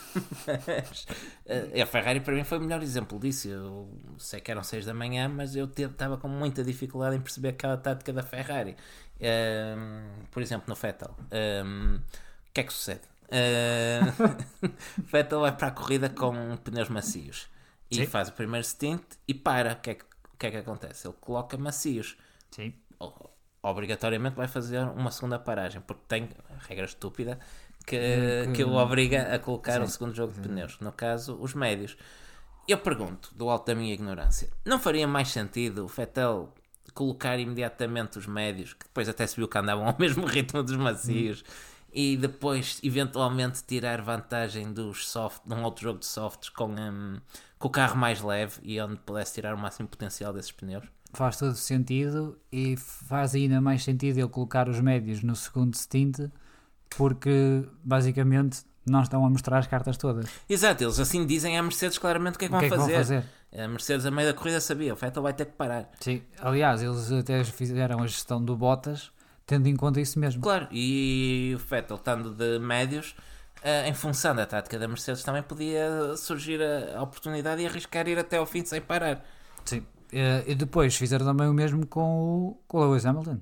mas, 0.47 1.05
uh, 1.05 1.83
a 1.83 1.87
Ferrari 1.87 2.21
para 2.21 2.35
mim 2.35 2.45
foi 2.45 2.59
o 2.59 2.61
melhor 2.61 2.83
exemplo 2.83 3.19
disso. 3.19 3.49
Eu 3.49 3.89
sei 4.19 4.41
que 4.41 4.51
eram 4.51 4.63
6 4.63 4.87
da 4.87 4.95
manhã, 4.95 5.29
mas 5.29 5.57
eu 5.57 5.67
estava 5.67 6.17
com 6.17 6.29
muita 6.29 6.63
dificuldade 6.63 7.17
em 7.17 7.21
perceber 7.21 7.49
aquela 7.49 7.77
tática 7.77 8.13
da 8.13 8.23
Ferrari. 8.23 8.77
Uh, 9.17 10.27
por 10.31 10.43
exemplo, 10.43 10.65
no 10.69 10.75
Vettel, 10.75 11.15
o 11.19 12.53
que 12.53 12.61
é 12.61 12.65
que 12.65 12.73
sucede? 12.73 13.03
Vettel 14.99 15.41
vai 15.41 15.57
para 15.57 15.69
a 15.69 15.71
corrida 15.71 16.09
com 16.09 16.57
pneus 16.57 16.89
macios 16.89 17.49
e 17.91 17.97
Sim. 17.97 18.07
faz 18.07 18.29
o 18.29 18.33
primeiro 18.33 18.67
stint 18.67 19.03
e 19.29 19.35
para. 19.35 19.75
O 19.75 19.77
que 19.77 19.91
é 19.91 19.95
que 19.95 20.05
que 20.41 20.47
é 20.47 20.51
que 20.51 20.57
acontece? 20.57 21.07
Ele 21.07 21.15
coloca 21.21 21.57
macios. 21.59 22.17
Sim. 22.51 22.73
Obrigatoriamente 23.63 24.35
vai 24.35 24.49
fazer 24.49 24.81
uma 24.81 25.11
segunda 25.11 25.39
paragem, 25.39 25.83
porque 25.83 26.03
tem 26.09 26.31
regra 26.67 26.87
estúpida 26.87 27.39
que, 27.87 27.99
que, 28.47 28.53
que 28.55 28.65
o 28.65 28.73
obriga 28.73 29.35
a 29.35 29.39
colocar 29.39 29.75
sim, 29.75 29.81
um 29.81 29.87
segundo 29.87 30.15
jogo 30.15 30.33
de 30.33 30.41
pneus. 30.41 30.81
No 30.81 30.93
caso, 30.93 31.37
os 31.39 31.53
médios. 31.55 31.97
Eu 32.67 32.79
pergunto, 32.79 33.35
do 33.35 33.51
alto 33.51 33.67
da 33.67 33.75
minha 33.75 33.93
ignorância, 33.93 34.49
não 34.65 34.79
faria 34.79 35.07
mais 35.07 35.29
sentido 35.29 35.85
o 35.85 35.89
Fettel 35.89 36.55
colocar 36.95 37.39
imediatamente 37.39 38.19
os 38.19 38.27
médios, 38.27 38.73
que 38.73 38.85
depois 38.85 39.09
até 39.09 39.27
se 39.27 39.37
viu 39.37 39.47
que 39.47 39.59
andavam 39.59 39.87
ao 39.87 39.97
mesmo 40.01 40.25
ritmo 40.27 40.63
dos 40.63 40.77
macios, 40.77 41.43
hum. 41.43 41.80
E 41.93 42.17
depois 42.17 42.79
eventualmente 42.83 43.63
tirar 43.65 44.01
vantagem 44.01 44.73
dos 44.73 45.09
soft, 45.09 45.43
num 45.45 45.63
outro 45.65 45.83
jogo 45.83 45.99
de 45.99 46.07
softs 46.07 46.49
com, 46.49 46.71
um, 46.71 47.21
com 47.59 47.69
o 47.69 47.71
carro 47.71 47.97
mais 47.97 48.21
leve 48.21 48.61
e 48.63 48.81
onde 48.81 48.97
pudesse 49.01 49.35
tirar 49.35 49.55
o 49.55 49.59
máximo 49.59 49.89
potencial 49.89 50.33
desses 50.33 50.53
pneus. 50.53 50.85
Faz 51.13 51.37
todo 51.37 51.55
sentido 51.55 52.39
e 52.53 52.77
faz 52.77 53.35
ainda 53.35 53.61
mais 53.61 53.83
sentido 53.83 54.19
ele 54.19 54.29
colocar 54.29 54.69
os 54.69 54.81
médios 54.81 55.23
no 55.23 55.35
segundo 55.35 55.77
stint 55.77 56.19
porque 56.97 57.65
basicamente 57.83 58.65
não 58.87 59.03
estão 59.03 59.25
a 59.25 59.31
mostrar 59.31 59.59
as 59.59 59.67
cartas 59.67 59.97
todas. 59.97 60.27
Exato, 60.49 60.85
eles 60.85 60.99
assim 60.99 61.27
dizem 61.27 61.59
à 61.59 61.63
Mercedes 61.63 61.99
claramente 61.99 62.37
o 62.37 62.39
que 62.39 62.45
é 62.47 62.49
que, 62.49 62.53
vão, 62.53 62.61
que 62.61 62.67
é 62.67 62.71
que 62.71 62.77
fazer. 62.77 62.93
vão 62.93 63.01
fazer. 63.01 63.25
A 63.53 63.69
Mercedes, 63.69 64.07
a 64.07 64.11
meio 64.11 64.29
da 64.29 64.35
corrida, 64.35 64.61
sabia: 64.61 64.93
o 64.93 64.97
Vettel 64.97 65.23
vai 65.23 65.33
ter 65.33 65.47
que 65.47 65.53
parar. 65.53 65.91
Sim, 65.99 66.23
aliás, 66.41 66.83
eles 66.83 67.11
até 67.11 67.43
fizeram 67.45 68.01
a 68.03 68.07
gestão 68.07 68.43
do 68.43 68.57
Bottas 68.57 69.11
tendo 69.51 69.67
em 69.67 69.75
conta 69.75 70.01
isso 70.01 70.17
mesmo. 70.19 70.41
Claro, 70.41 70.69
e 70.71 71.53
o 71.57 71.59
Vettel, 71.59 71.97
estando 71.97 72.31
de 72.31 72.61
médios, 72.61 73.17
Uh, 73.61 73.87
em 73.87 73.93
função 73.93 74.35
da 74.35 74.47
tática 74.47 74.79
da 74.79 74.89
Mercedes, 74.89 75.23
também 75.23 75.43
podia 75.43 76.17
surgir 76.17 76.63
a, 76.63 77.03
oportunidade 77.03 77.61
e 77.61 77.67
arriscar 77.67 78.09
ir 78.09 78.19
até 78.19 78.39
ao 78.39 78.47
fim 78.47 78.65
sem 78.65 78.81
parar. 78.81 79.23
Sim. 79.67 79.81
Uh, 79.81 80.43
e 80.47 80.55
depois 80.55 80.97
fizeram 80.97 81.27
também 81.27 81.47
o 81.47 81.53
mesmo 81.53 81.87
com 81.87 82.01
o, 82.01 82.63
com 82.67 82.79
o 82.79 82.89
Lewis 82.89 83.05
Hamilton. 83.05 83.39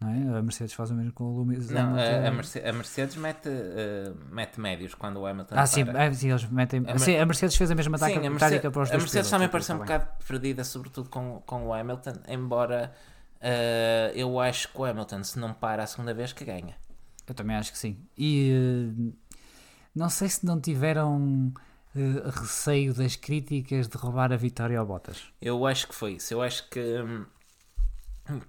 Não 0.00 0.10
é? 0.10 0.38
A 0.38 0.42
Mercedes 0.42 0.74
faz 0.74 0.90
o 0.90 0.94
mesmo 0.94 1.12
com 1.12 1.22
o 1.22 1.44
Lewis 1.44 1.70
não, 1.70 1.82
Hamilton. 1.82 2.02
A, 2.02 2.28
a, 2.28 2.30
Mercedes, 2.32 2.68
a 2.68 2.72
Mercedes 2.72 3.16
mete, 3.16 3.48
uh, 3.48 4.34
mete 4.34 4.58
médios 4.60 4.92
quando 4.96 5.20
o 5.20 5.26
Hamilton 5.26 5.54
Ah, 5.56 5.66
sim, 5.66 5.84
é, 5.88 6.12
sim, 6.14 6.30
eles 6.30 6.50
metem. 6.50 6.84
A, 6.88 6.98
sim, 6.98 7.16
a 7.16 7.24
Mercedes 7.24 7.54
fez 7.54 7.70
a 7.70 7.74
mesma 7.76 7.96
tática, 7.96 8.18
a 8.18 8.22
Mercedes, 8.22 8.40
tática 8.40 8.70
para 8.72 8.82
os 8.82 8.90
A 8.90 8.98
Mercedes 8.98 9.30
também 9.30 9.48
pareceu 9.48 9.76
um 9.76 9.78
bocado 9.78 10.08
perdida, 10.26 10.64
sobretudo 10.64 11.08
com, 11.08 11.40
com 11.46 11.68
o 11.68 11.72
Hamilton, 11.72 12.14
embora 12.26 12.92
eu 14.14 14.38
acho 14.38 14.68
que 14.68 14.78
o 14.78 14.84
Hamilton, 14.84 15.24
se 15.24 15.38
não 15.38 15.52
para 15.52 15.82
a 15.82 15.86
segunda 15.86 16.12
vez, 16.12 16.32
que 16.32 16.44
ganha. 16.44 16.76
Eu 17.26 17.34
também 17.34 17.56
acho 17.56 17.72
que 17.72 17.78
sim. 17.78 17.96
E 18.18 19.14
não 19.94 20.08
sei 20.08 20.28
se 20.28 20.44
não 20.44 20.60
tiveram 20.60 21.52
uh, 21.94 22.30
receio 22.40 22.94
das 22.94 23.16
críticas 23.16 23.88
de 23.88 23.96
roubar 23.96 24.32
a 24.32 24.36
vitória 24.36 24.78
ao 24.78 24.86
Bottas. 24.86 25.32
Eu 25.40 25.66
acho 25.66 25.88
que 25.88 25.94
foi 25.94 26.14
isso. 26.14 26.34
Eu 26.34 26.42
acho 26.42 26.68
que, 26.68 26.80
hum, 26.80 27.26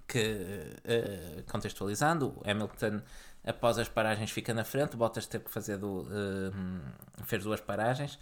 que 0.08 0.20
uh, 0.20 1.52
contextualizando, 1.52 2.34
o 2.38 2.50
Hamilton 2.50 3.02
após 3.44 3.80
as 3.80 3.89
paragens 3.89 4.30
fica 4.30 4.54
na 4.54 4.64
frente, 4.64 4.94
o 4.94 4.98
Bottas 4.98 5.26
teve 5.26 5.46
que 5.46 5.52
fazer 5.52 5.78
do, 5.78 6.02
uh, 6.04 7.24
fez 7.24 7.44
duas 7.44 7.60
paragens 7.60 8.20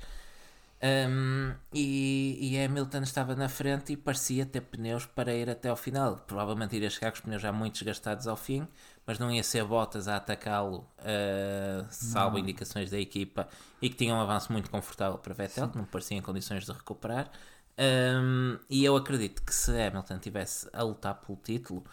Um, 0.82 1.54
e, 1.74 2.38
e 2.40 2.64
Hamilton 2.64 3.02
estava 3.02 3.36
na 3.36 3.50
frente 3.50 3.92
e 3.92 3.98
parecia 3.98 4.46
ter 4.46 4.62
pneus 4.62 5.06
para 5.06 5.34
ir 5.34 5.50
até 5.50 5.70
ao 5.70 5.76
final. 5.76 6.16
Provavelmente 6.26 6.76
iria 6.76 6.90
chegar 6.90 7.12
com 7.12 7.16
os 7.16 7.22
pneus 7.22 7.42
já 7.42 7.52
muito 7.52 7.74
desgastados 7.74 8.28
ao 8.28 8.38
fim, 8.38 8.66
mas 9.06 9.20
não 9.20 9.30
ia 9.30 9.44
ser 9.44 9.66
Bottas 9.66 10.08
a 10.08 10.16
atacá-lo, 10.16 10.88
uh, 11.00 11.86
salvo 11.90 12.38
não. 12.38 12.44
indicações 12.44 12.90
da 12.90 12.98
equipa, 12.98 13.48
e 13.82 13.90
que 13.90 13.96
tinha 13.96 14.16
um 14.16 14.22
avanço 14.22 14.52
muito 14.54 14.70
confortável 14.70 15.18
para 15.18 15.34
Vettel, 15.34 15.66
Sim. 15.66 15.72
que 15.72 15.78
não 15.78 15.86
parecia 15.86 16.18
em 16.18 16.22
condições 16.22 16.66
de 16.66 16.72
recuperar. 16.72 17.30
Um, 17.78 18.58
e 18.70 18.84
eu 18.84 18.96
acredito 18.96 19.42
que 19.42 19.54
se 19.54 19.72
Hamilton 19.72 20.20
tivesse 20.20 20.70
a 20.72 20.84
lutar 20.84 21.16
pelo 21.16 21.38
título, 21.38 21.84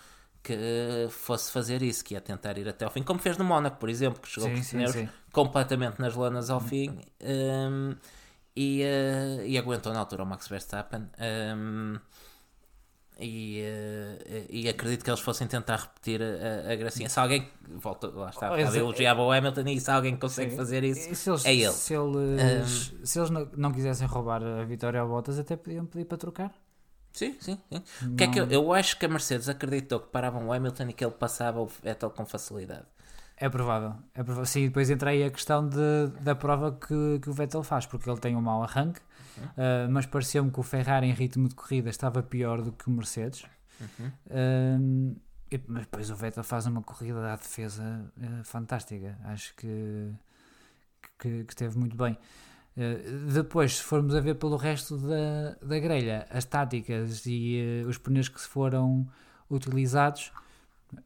que 0.43 1.09
fosse 1.11 1.51
fazer 1.51 1.83
isso, 1.83 2.05
que 2.05 2.15
ia 2.15 2.21
tentar 2.21 2.57
ir 2.57 2.69
até 2.69 2.85
ao 2.85 2.91
fim, 2.91 3.03
como 3.03 3.19
fez 3.19 3.37
no 3.37 3.45
Mónaco, 3.45 3.79
por 3.79 3.89
exemplo, 3.89 4.21
que 4.21 4.29
chegou 4.29 4.49
sim, 4.49 4.55
com 4.55 4.61
os 4.61 4.69
pneus 4.71 5.11
completamente 5.33 6.01
nas 6.01 6.15
lonas 6.15 6.51
ao 6.51 6.61
fim. 6.61 7.01
Um, 7.21 7.97
e, 8.57 8.83
uh, 8.83 9.45
e 9.45 9.59
aguentou 9.59 9.93
na 9.93 10.01
altura 10.01 10.23
o 10.23 10.27
Max 10.27 10.49
Verstappen. 10.49 11.03
Um, 11.19 11.95
ehm, 11.95 12.01
e, 13.19 13.63
uh, 13.63 14.47
e 14.51 14.69
acredito 14.69 15.05
que 15.05 15.11
eles 15.11 15.21
fossem 15.21 15.47
tentar 15.47 15.77
repetir 15.77 16.21
a, 16.23 16.73
a 16.73 16.77
gracinha. 16.77 17.09
Se 17.09 17.19
alguém, 17.21 17.49
volta, 17.69 18.09
lá 18.09 18.31
está, 18.31 18.53
oh, 18.53 18.57
eu 18.57 18.75
elogiava 18.75 19.23
o 19.23 19.31
Hamilton 19.31 19.69
e 19.69 19.81
se 19.81 19.91
alguém 19.91 20.17
consegue 20.17 20.51
sim. 20.51 20.57
fazer 20.57 20.85
isso, 20.85 21.15
se 21.15 21.31
eles, 21.31 21.45
é 21.45 21.55
ele. 21.55 21.73
Se 21.73 21.95
eles, 21.95 22.17
um, 22.17 22.39
ehm, 22.39 23.05
se 23.05 23.19
eles 23.19 23.31
não, 23.31 23.49
não, 23.57 23.73
quisessem 23.73 24.07
roubar 24.07 24.43
a 24.43 24.65
vitória 24.65 25.01
ao 25.01 25.09
Bottas, 25.09 25.39
até 25.39 25.57
podiam 25.57 25.85
pedir 25.85 26.07
para 26.07 26.19
trocar. 26.19 26.53
Sim, 27.13 27.35
sim, 27.41 27.59
sim. 27.71 27.83
Não... 28.03 28.17
Que 28.17 28.25
é 28.25 28.29
que 28.29 28.41
eu, 28.41 28.47
eu 28.51 28.73
acho 28.73 28.99
que 28.99 29.07
a 29.07 29.09
Mercedes 29.09 29.49
acreditou 29.49 30.01
que 30.01 30.09
paravam 30.09 30.49
o 30.49 30.53
Hamilton 30.53 30.89
e 30.89 30.93
que 30.93 31.05
ele 31.05 31.15
passava 31.15 31.61
o 31.61 31.67
Vettel 31.67 32.11
com 32.11 32.27
facilidade. 32.27 32.85
É 33.37 33.49
provável. 33.49 33.95
É 34.15 34.23
provável. 34.23 34.47
Sim, 34.47 34.67
depois 34.67 34.89
entra 34.89 35.11
aí 35.11 35.23
a 35.23 35.31
questão 35.31 35.69
de, 35.69 36.07
da 36.21 36.35
prova 36.35 36.73
que, 36.73 37.19
que 37.21 37.29
o 37.29 37.33
Vettel 37.33 37.63
faz, 37.63 37.85
porque 37.85 38.09
ele 38.09 38.19
tem 38.19 38.35
um 38.35 38.41
mau 38.41 38.63
arranque, 38.63 39.01
uhum. 39.37 39.45
uh, 39.45 39.91
mas 39.91 40.07
pareceu-me 40.07 40.51
que 40.51 40.59
o 40.59 40.63
Ferrari 40.63 41.07
em 41.07 41.13
ritmo 41.13 41.47
de 41.49 41.55
corrida 41.55 41.91
estava 41.91 42.23
pior 42.23 42.63
do 42.63 42.73
que 42.73 42.89
o 42.89 42.91
Mercedes. 42.91 43.45
Uhum. 43.79 44.07
Uh, 44.27 45.17
e, 45.51 45.61
mas 45.69 45.83
depois 45.83 46.11
o 46.11 46.17
Vettel 46.17 46.43
faz 46.43 46.67
uma 46.67 46.83
corrida 46.83 47.35
à 47.35 47.37
defesa 47.37 48.11
uh, 48.17 48.45
fantástica. 48.45 49.19
Acho 49.25 49.55
que, 49.55 50.11
que, 51.19 51.45
que 51.45 51.53
esteve 51.53 51.79
muito 51.79 51.95
bem. 51.95 52.17
depois, 53.35 53.77
se 53.77 53.83
formos 53.83 54.15
a 54.15 54.21
ver 54.21 54.37
pelo 54.37 54.57
resto 54.57 54.97
da, 54.97 55.57
da 55.63 55.79
grelha, 55.79 56.27
as 56.31 56.47
táticas 56.47 57.27
e 57.27 57.85
os 57.87 57.99
pneus 57.99 58.31
que 58.31 58.41
se 58.41 58.49
foram 58.49 59.07
utilizados, 59.51 60.33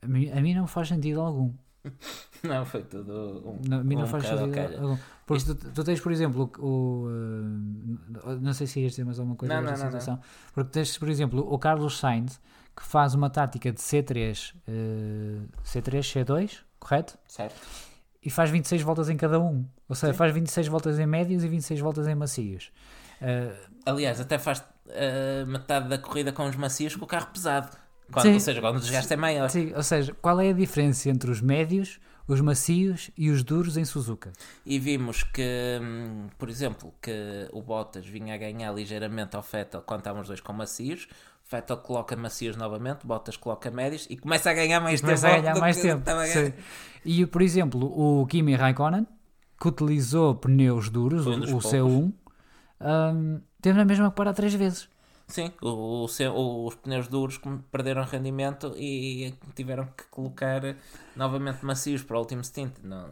a 0.01 0.07
mim, 0.07 0.31
a 0.31 0.41
mim 0.41 0.55
não 0.55 0.69
faz 0.69 0.87
sentido 0.89 1.21
algum. 1.21 1.53
Não, 2.43 2.65
foi 2.65 2.83
tudo 2.83 3.43
um, 3.47 3.69
não, 3.69 3.81
um 3.81 3.85
não 3.85 4.07
faz 4.07 4.25
sentido. 4.25 4.99
Porque 5.27 5.45
tu, 5.45 5.55
tu, 5.55 5.85
tens, 5.85 6.01
por 6.01 6.11
exemplo, 6.11 6.51
o, 6.59 6.65
o 6.65 7.07
uh, 7.07 8.41
não 8.41 8.55
sei 8.55 8.67
se 8.67 8.81
ias 8.81 8.93
dizer 8.93 9.05
mais 9.05 9.19
alguma 9.19 9.37
coisa 9.37 9.55
não, 9.55 9.63
não, 9.63 9.77
situação. 9.77 10.15
Não, 10.15 10.23
Porque 10.55 10.71
tens, 10.71 10.97
por 10.97 11.09
exemplo, 11.11 11.47
o 11.47 11.59
Carlos 11.59 11.99
Sainz 11.99 12.41
que 12.75 12.87
faz 12.87 13.15
uma 13.15 13.29
tática 13.29 13.71
de 13.71 13.79
C3, 13.79 14.55
uh, 14.55 15.49
C3, 15.65 16.01
C2, 16.01 16.61
correto? 16.79 17.19
Certo. 17.29 17.61
E 18.23 18.31
faz 18.31 18.51
26 18.51 18.83
voltas 18.83 19.09
em 19.11 19.17
cada 19.17 19.39
um. 19.39 19.67
Ou 19.89 19.95
seja, 19.95 20.13
Sim. 20.13 20.19
faz 20.19 20.33
26 20.33 20.69
voltas 20.69 20.99
em 20.99 21.07
médios 21.07 21.45
e 21.45 21.49
26 21.49 21.81
voltas 21.81 22.09
em 22.09 22.15
macios. 22.15 22.71
Uh, 23.21 23.55
Aliás, 23.85 24.21
até 24.21 24.39
faz 24.39 24.61
uh, 24.61 25.47
metade 25.47 25.89
da 25.89 25.99
corrida 25.99 26.33
com 26.33 26.47
os 26.47 26.57
macios 26.57 26.97
com 26.97 27.05
o 27.05 27.09
carro 27.09 27.29
pesado. 27.33 27.77
Quando, 28.13 28.33
ou 28.33 28.41
seja, 28.41 28.61
quando 28.61 28.77
o 28.77 28.81
desgaste 28.81 29.13
é 29.13 29.17
maior. 29.17 29.49
Sim, 29.49 29.73
ou 29.75 29.83
seja, 29.83 30.15
qual 30.21 30.41
é 30.41 30.51
a 30.51 30.53
diferença 30.53 31.09
entre 31.09 31.31
os 31.31 31.41
médios, 31.41 32.01
os 32.27 32.41
macios 32.41 33.11
e 33.17 33.31
os 33.31 33.43
duros 33.43 33.77
em 33.77 33.85
Suzuka? 33.85 34.33
E 34.65 34.79
vimos 34.79 35.23
que, 35.23 35.79
hum, 35.81 36.27
por 36.39 36.49
exemplo, 36.49 36.93
que 37.01 37.49
o 37.53 37.63
Bottas 37.63 38.07
vinha 38.07 38.35
a 38.35 38.39
ganhar 38.39 38.73
ligeiramente 38.73 39.37
ao 39.37 39.43
Vettel 39.43 39.83
quando 39.83 40.01
estavam 40.01 40.23
os 40.23 40.29
dois 40.29 40.41
com 40.41 40.53
macios. 40.53 41.09
Vettel 41.51 41.79
coloca 41.79 42.15
macios 42.17 42.57
novamente, 42.57 43.07
Bottas 43.07 43.37
coloca 43.37 43.71
médios 43.71 44.07
e 44.09 44.17
começa 44.17 44.51
a 44.51 44.55
ganhar 44.55 44.81
mais 44.81 45.01
começa 45.01 45.29
tempo. 45.29 45.37
Começa 45.37 45.49
a 45.49 45.53
ganhar 45.53 45.61
mais 45.61 46.33
tempo. 46.33 46.63
E, 47.05 47.27
por 47.27 47.43
exemplo, 47.43 47.87
o 47.87 48.27
Kimi 48.27 48.55
Raikkonen, 48.55 49.07
que 49.61 49.69
utilizou 49.69 50.35
pneus 50.35 50.89
duros, 50.89 51.27
um 51.27 51.41
o, 51.41 51.57
o 51.57 51.59
C1, 51.59 52.13
um, 52.81 53.41
teve 53.61 53.79
na 53.79 53.85
mesma 53.85 54.11
que 54.11 54.17
parar 54.17 54.33
três 54.33 54.55
vezes. 54.55 54.89
Sim, 55.31 55.53
o, 55.63 56.07
o, 56.07 56.67
os 56.67 56.75
pneus 56.75 57.09
duros 57.09 57.41
perderam 57.71 58.05
rendimento 58.05 58.75
e 58.77 59.33
tiveram 59.55 59.87
que 59.97 60.05
colocar 60.11 60.61
novamente 61.17 61.65
macios 61.65 62.03
para 62.03 62.17
o 62.17 62.21
último 62.21 62.43
stint. 62.43 62.73
Não, 62.83 63.09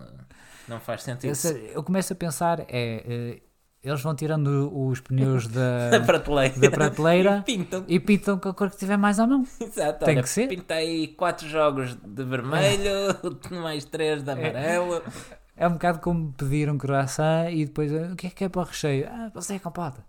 não 0.68 0.80
faz 0.80 1.02
sentido. 1.02 1.32
Eu, 1.44 1.56
eu 1.74 1.82
começo 1.82 2.12
a 2.12 2.16
pensar, 2.16 2.60
é, 2.60 2.66
é, 2.68 3.40
eles 3.82 4.02
vão 4.02 4.14
tirando 4.14 4.70
os 4.74 5.00
pneus 5.00 5.46
da, 5.46 5.90
da 5.98 6.00
prateleira, 6.00 6.58
da 6.58 6.70
prateleira 6.70 7.38
e, 7.38 7.42
pintam. 7.42 7.84
e 7.86 8.00
pintam 8.00 8.38
com 8.38 8.48
a 8.48 8.54
cor 8.54 8.70
que 8.70 8.76
tiver 8.76 8.96
mais 8.96 9.20
à 9.20 9.26
mão. 9.26 9.46
Exato, 9.60 10.04
Tem 10.04 10.14
olha, 10.14 10.22
que 10.22 10.28
ser. 10.28 10.48
Pintei 10.48 11.08
4 11.08 11.48
jogos 11.48 11.94
de 11.94 12.24
vermelho, 12.24 12.90
é. 13.50 13.54
mais 13.54 13.84
3 13.84 14.22
de 14.24 14.30
amarelo. 14.30 14.96
É. 14.96 15.38
É 15.60 15.66
um 15.66 15.72
bocado 15.72 15.98
como 15.98 16.32
pedir 16.34 16.70
um 16.70 16.78
croissant 16.78 17.50
e 17.50 17.64
depois 17.64 17.90
o 17.92 18.14
que 18.14 18.28
é 18.28 18.30
que 18.30 18.44
é 18.44 18.48
para 18.48 18.60
o 18.60 18.64
recheio? 18.64 19.08
Ah, 19.10 19.28
você 19.34 19.54
é 19.54 19.58
compota. 19.58 20.04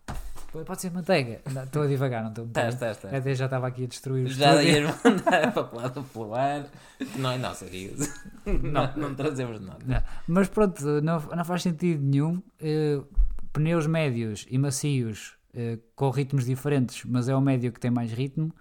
Pode 0.52 0.82
ser 0.82 0.92
manteiga. 0.92 1.42
Estou 1.64 1.84
a 1.84 1.88
divagar, 1.88 2.24
não 2.24 2.30
estou 2.30 2.46
a 2.46 2.72
tá, 2.72 2.72
tá, 2.72 3.16
Até 3.16 3.36
já 3.36 3.46
estava 3.46 3.68
aqui 3.68 3.84
a 3.84 3.88
destruir 3.88 4.26
o 4.26 4.30
Já 4.30 4.62
ias 4.64 4.84
mandar 5.04 5.52
para 5.54 5.62
o 5.72 5.76
lado 5.76 6.04
polar. 6.12 6.66
Não, 7.18 7.38
não, 7.38 7.54
seria 7.54 7.92
Não, 8.46 8.96
não 8.96 9.16
trazemos 9.16 9.62
nada. 9.62 9.80
Não. 9.86 10.02
Mas 10.28 10.48
pronto, 10.48 10.84
não, 11.02 11.20
não 11.20 11.46
faz 11.46 11.62
sentido 11.62 12.04
nenhum. 12.04 12.42
Uh, 12.60 13.06
pneus 13.54 13.86
médios 13.86 14.48
e 14.50 14.58
macios 14.58 15.36
uh, 15.54 15.80
com 15.96 16.10
ritmos 16.10 16.46
diferentes, 16.46 17.04
mas 17.06 17.30
é 17.30 17.36
o 17.36 17.42
médio 17.42 17.72
que 17.72 17.80
tem 17.80 17.92
mais 17.92 18.12
ritmo. 18.12 18.54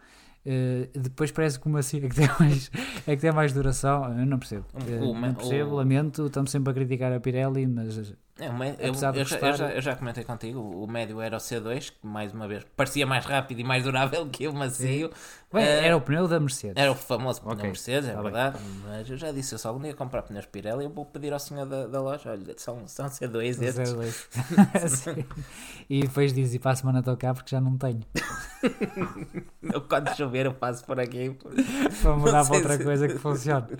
Uh, 0.46 0.98
depois 0.98 1.30
parece 1.30 1.58
que 1.58 1.66
o 1.66 1.70
macio 1.70 2.04
é 2.04 2.08
que 2.08 2.14
tem 2.14 2.28
mais, 2.38 2.70
é 3.06 3.16
que 3.16 3.22
tem 3.22 3.32
mais 3.32 3.52
duração. 3.52 4.04
Eu 4.18 4.26
não 4.26 4.38
percebo. 4.38 4.66
Uh, 4.74 5.14
não 5.14 5.34
percebo, 5.34 5.70
o... 5.70 5.74
lamento. 5.76 6.26
Estamos 6.26 6.50
sempre 6.50 6.70
a 6.70 6.74
criticar 6.74 7.12
a 7.12 7.20
Pirelli, 7.20 7.66
mas 7.66 8.14
é, 8.40 8.46
eu, 8.46 8.88
eu, 8.88 8.94
já, 8.94 9.10
eu, 9.10 9.24
já, 9.24 9.70
eu, 9.70 9.80
já, 9.80 9.96
comentei 9.96 10.22
contigo, 10.22 10.60
o 10.60 10.86
médio 10.86 11.20
era 11.20 11.36
o 11.36 11.40
C2, 11.40 11.90
que 11.90 12.06
mais 12.06 12.32
uma 12.32 12.46
vez 12.46 12.64
parecia 12.76 13.04
mais 13.04 13.24
rápido 13.24 13.58
e 13.58 13.64
mais 13.64 13.82
durável 13.82 14.28
que 14.28 14.46
o 14.46 14.54
macio. 14.54 15.10
Bem, 15.52 15.64
uh, 15.64 15.66
era 15.66 15.96
o 15.96 16.00
pneu 16.00 16.28
da 16.28 16.38
Mercedes. 16.38 16.76
Era 16.76 16.92
o 16.92 16.94
famoso 16.94 17.40
pneu 17.40 17.54
okay. 17.54 17.66
Mercedes, 17.66 18.08
é 18.08 18.12
tá 18.12 18.20
verdade. 18.20 18.58
Bem. 18.58 18.82
Mas 18.86 19.10
eu 19.10 19.16
já 19.16 19.32
disse, 19.32 19.54
eu 19.54 19.58
só 19.58 19.68
algum 19.68 19.80
dia 19.80 19.94
comprar 19.94 20.22
pneus 20.22 20.44
Pirelli, 20.46 20.84
eu 20.84 20.90
vou 20.90 21.06
pedir 21.06 21.32
ao 21.32 21.38
senhor 21.38 21.64
da, 21.64 21.86
da 21.86 22.00
loja, 22.00 22.30
olha, 22.30 22.54
são, 22.58 22.86
são 22.86 23.06
C2 23.06 23.62
estes. 23.62 23.94
C2. 23.94 25.26
e 25.88 26.02
depois 26.02 26.34
diz, 26.34 26.52
e 26.52 26.58
para 26.58 26.72
a 26.72 26.76
semana 26.76 26.98
estou 26.98 27.16
cá 27.16 27.32
porque 27.32 27.50
já 27.50 27.60
não 27.60 27.78
tenho. 27.78 28.02
eu, 29.72 29.80
quando 29.80 30.14
chover 30.14 30.46
eu 30.46 30.54
passo 30.54 30.84
por 30.84 31.00
aqui. 31.00 31.36
para 32.02 32.16
mudar 32.16 32.44
para 32.44 32.56
outra 32.56 32.76
se... 32.76 32.84
coisa 32.84 33.08
que 33.08 33.18
funcione. 33.18 33.66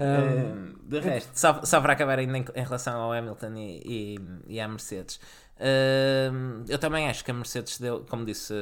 Um, 0.00 0.70
uh, 0.72 0.88
de 0.88 1.00
resto, 1.00 1.30
só, 1.34 1.60
só 1.62 1.78
para 1.78 1.92
acabar 1.92 2.18
ainda 2.18 2.38
em, 2.38 2.44
em 2.54 2.64
relação 2.64 2.98
ao 2.98 3.12
Hamilton 3.12 3.52
e 3.56 3.80
e, 3.84 4.18
e 4.46 4.60
à 4.60 4.68
Mercedes. 4.68 5.20
Eu 6.68 6.78
também 6.78 7.08
acho 7.08 7.24
que 7.24 7.30
a 7.30 7.34
Mercedes 7.34 7.78
deu, 7.78 8.04
como 8.08 8.24
disse, 8.24 8.54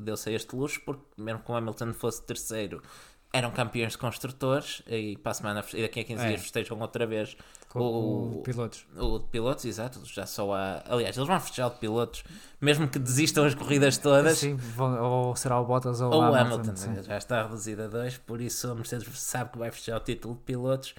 deu-se 0.00 0.28
a 0.28 0.32
este 0.32 0.56
luxo, 0.56 0.80
porque 0.84 1.02
mesmo 1.18 1.40
que 1.40 1.50
o 1.50 1.54
Hamilton 1.54 1.92
fosse 1.92 2.22
terceiro, 2.22 2.82
eram 3.32 3.50
campeões 3.50 3.92
de 3.92 3.98
construtores 3.98 4.82
e 4.88 5.16
para 5.18 5.30
a 5.30 5.34
semana 5.34 5.64
e 5.72 5.82
daqui 5.82 6.00
a 6.00 6.04
15 6.04 6.24
é. 6.24 6.28
dias 6.28 6.40
festejam 6.40 6.78
outra 6.80 7.06
vez 7.06 7.36
o, 7.74 7.78
o, 7.78 8.38
o, 8.38 8.42
pilotos. 8.42 8.84
O 8.96 9.18
de 9.20 9.26
pilotos, 9.26 9.64
exato. 9.64 10.00
Já 10.04 10.26
só 10.26 10.52
há. 10.52 10.82
Aliás, 10.86 11.16
eles 11.16 11.28
vão 11.28 11.38
festejar 11.38 11.68
o 11.68 11.70
de 11.70 11.78
pilotos, 11.78 12.24
mesmo 12.60 12.88
que 12.88 12.98
desistam 12.98 13.44
as 13.44 13.54
corridas 13.54 13.96
todas. 13.96 14.38
Sim, 14.38 14.56
vão, 14.56 15.00
ou 15.00 15.36
será 15.36 15.60
o 15.60 15.64
Bottas 15.64 16.00
ou, 16.00 16.12
ou 16.12 16.20
o 16.22 16.34
Hamilton. 16.34 16.70
Hamilton 16.70 17.02
já 17.04 17.16
está 17.16 17.44
reduzido 17.44 17.82
a 17.82 17.86
dois, 17.86 18.18
por 18.18 18.40
isso 18.40 18.68
a 18.68 18.74
Mercedes 18.74 19.06
sabe 19.20 19.52
que 19.52 19.58
vai 19.58 19.70
festejar 19.70 20.00
o 20.00 20.04
título 20.04 20.34
de 20.34 20.40
pilotos 20.40 20.94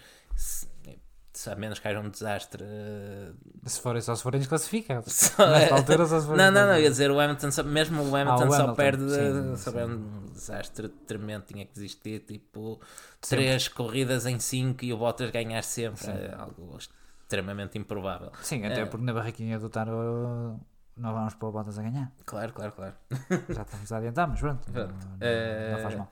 a 1.49 1.55
menos 1.55 1.79
que 1.79 1.87
haja 1.87 1.99
um 1.99 2.09
desastre. 2.09 2.63
Uh... 2.63 3.35
Se 3.65 3.79
forem 3.79 4.01
só 4.01 4.15
se 4.15 4.23
forem 4.23 4.39
desclassificados. 4.39 5.13
Só... 5.13 5.47
Nesta 5.47 5.75
altura 5.75 6.05
só 6.05 6.19
se 6.19 6.25
forem 6.25 6.45
Não, 6.45 6.51
não, 6.51 6.67
não, 6.67 6.77
ia 6.77 6.89
dizer 6.89 7.11
o 7.11 7.19
Hamilton, 7.19 7.49
mesmo 7.65 8.03
o 8.03 8.15
Hamilton, 8.15 8.43
ah, 8.43 8.47
o 8.47 8.49
só 8.49 8.55
Hamilton, 8.55 8.75
perde 8.75 9.09
sim, 9.09 9.55
se 9.55 9.69
houver 9.69 9.85
um 9.85 10.25
desastre 10.31 10.89
tremendo, 10.89 11.45
tinha 11.45 11.65
que 11.65 11.77
existir 11.77 12.19
tipo 12.19 12.79
sempre. 13.21 13.45
três 13.45 13.67
corridas 13.67 14.25
em 14.25 14.39
cinco 14.39 14.85
e 14.85 14.93
o 14.93 14.97
Bottas 14.97 15.31
ganhar 15.31 15.63
sempre. 15.63 16.09
É 16.09 16.35
algo 16.37 16.77
extremamente 16.77 17.77
improvável. 17.77 18.31
Sim, 18.41 18.65
até 18.65 18.81
é... 18.81 18.85
porque 18.85 19.05
na 19.05 19.13
barraquinha 19.13 19.59
do 19.59 19.69
Taro 19.69 20.59
não 20.97 21.13
vamos 21.13 21.33
pôr 21.35 21.47
o 21.47 21.51
Bottas 21.51 21.79
a 21.79 21.83
ganhar. 21.83 22.11
Claro, 22.25 22.53
claro, 22.53 22.71
claro. 22.73 22.95
Já 23.49 23.61
estamos 23.61 23.91
a 23.91 23.97
adiantar, 23.97 24.27
mas 24.27 24.39
pronto, 24.39 24.69
pronto. 24.71 24.93
Não, 24.93 25.17
não, 25.19 25.71
não 25.71 25.83
faz 25.83 25.95
mal. 25.95 26.11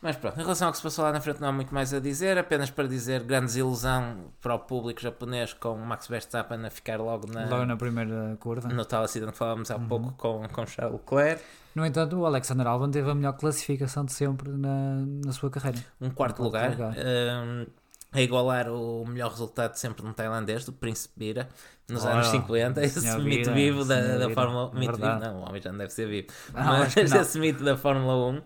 Mas 0.00 0.16
pronto, 0.16 0.38
em 0.38 0.42
relação 0.42 0.68
ao 0.68 0.72
que 0.72 0.76
se 0.76 0.82
passou 0.82 1.04
lá 1.04 1.12
na 1.12 1.20
frente 1.20 1.40
não 1.40 1.48
há 1.48 1.52
muito 1.52 1.74
mais 1.74 1.92
a 1.92 1.98
dizer, 1.98 2.38
apenas 2.38 2.70
para 2.70 2.86
dizer 2.86 3.24
grande 3.24 3.46
desilusão 3.46 4.32
para 4.40 4.54
o 4.54 4.58
público 4.60 5.00
japonês 5.00 5.52
com 5.52 5.72
o 5.72 5.84
Max 5.84 6.06
Verstappen 6.06 6.64
a 6.64 6.70
ficar 6.70 7.00
logo 7.00 7.26
na, 7.32 7.46
logo 7.46 7.66
na 7.66 7.76
primeira 7.76 8.36
curva. 8.38 8.68
No 8.68 8.84
tal 8.84 9.02
acidente 9.02 9.32
que 9.32 9.38
falávamos 9.38 9.70
há 9.70 9.76
uhum. 9.76 9.88
pouco 9.88 10.12
com, 10.12 10.48
com 10.48 10.66
Charles 10.66 11.00
Leclerc. 11.00 11.42
No 11.74 11.84
entanto, 11.84 12.16
o 12.16 12.26
Alexander 12.26 12.66
Albon 12.66 12.90
teve 12.90 13.10
a 13.10 13.14
melhor 13.14 13.32
classificação 13.32 14.04
de 14.04 14.12
sempre 14.12 14.50
na, 14.50 15.04
na 15.24 15.32
sua 15.32 15.50
carreira. 15.50 15.78
Um 16.00 16.10
quarto, 16.10 16.42
um 16.42 16.50
quarto 16.50 16.70
lugar. 16.70 16.70
lugar. 16.70 16.94
Um, 16.96 17.66
a 18.10 18.22
igualar 18.22 18.68
o 18.70 19.04
melhor 19.06 19.30
resultado 19.30 19.74
sempre 19.74 20.02
no 20.04 20.14
tailandês, 20.14 20.64
do 20.64 20.72
Príncipe 20.72 21.14
Bira, 21.16 21.48
nos 21.88 22.04
Ora, 22.04 22.14
anos 22.14 22.28
50, 22.28 22.82
esse 22.82 23.18
mito 23.18 23.52
vivo 23.52 23.84
da, 23.84 24.16
da 24.16 24.30
Fórmula 24.30 24.70
é 24.74 24.78
mito 24.78 24.92
vivo, 24.92 25.06
verdade. 25.06 25.26
não, 25.26 25.40
o 25.40 25.48
homem 25.48 25.60
já 25.60 25.70
não 25.70 25.78
deve 25.78 25.92
ser 25.92 26.08
vivo, 26.08 26.28
Ah, 26.54 26.78
mas 26.78 26.96
esse 26.96 27.38
mito 27.38 27.62
da 27.62 27.76
Fórmula 27.76 28.30
1 28.30 28.42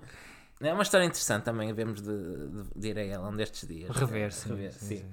é 0.63 0.73
uma 0.73 0.83
história 0.83 1.05
interessante 1.05 1.45
também, 1.45 1.71
havemos 1.71 2.01
de, 2.01 2.09
de, 2.09 2.65
de 2.77 2.89
ir 2.89 2.99
a 2.99 3.03
ela 3.05 3.29
um 3.29 3.37
destes 3.37 3.67
dias. 3.69 3.95
Rever, 3.97 4.33
sim. 4.33 4.51
Rever, 4.51 4.73
sim, 4.73 4.79
sim. 4.89 4.97
sim. 4.99 5.05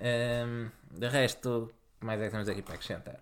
Ehm, 0.00 0.68
de 0.90 1.08
resto, 1.08 1.70
mais 2.00 2.20
é 2.20 2.24
que 2.26 2.30
temos 2.30 2.48
aqui 2.48 2.62
para 2.62 2.74
acrescentar? 2.74 3.16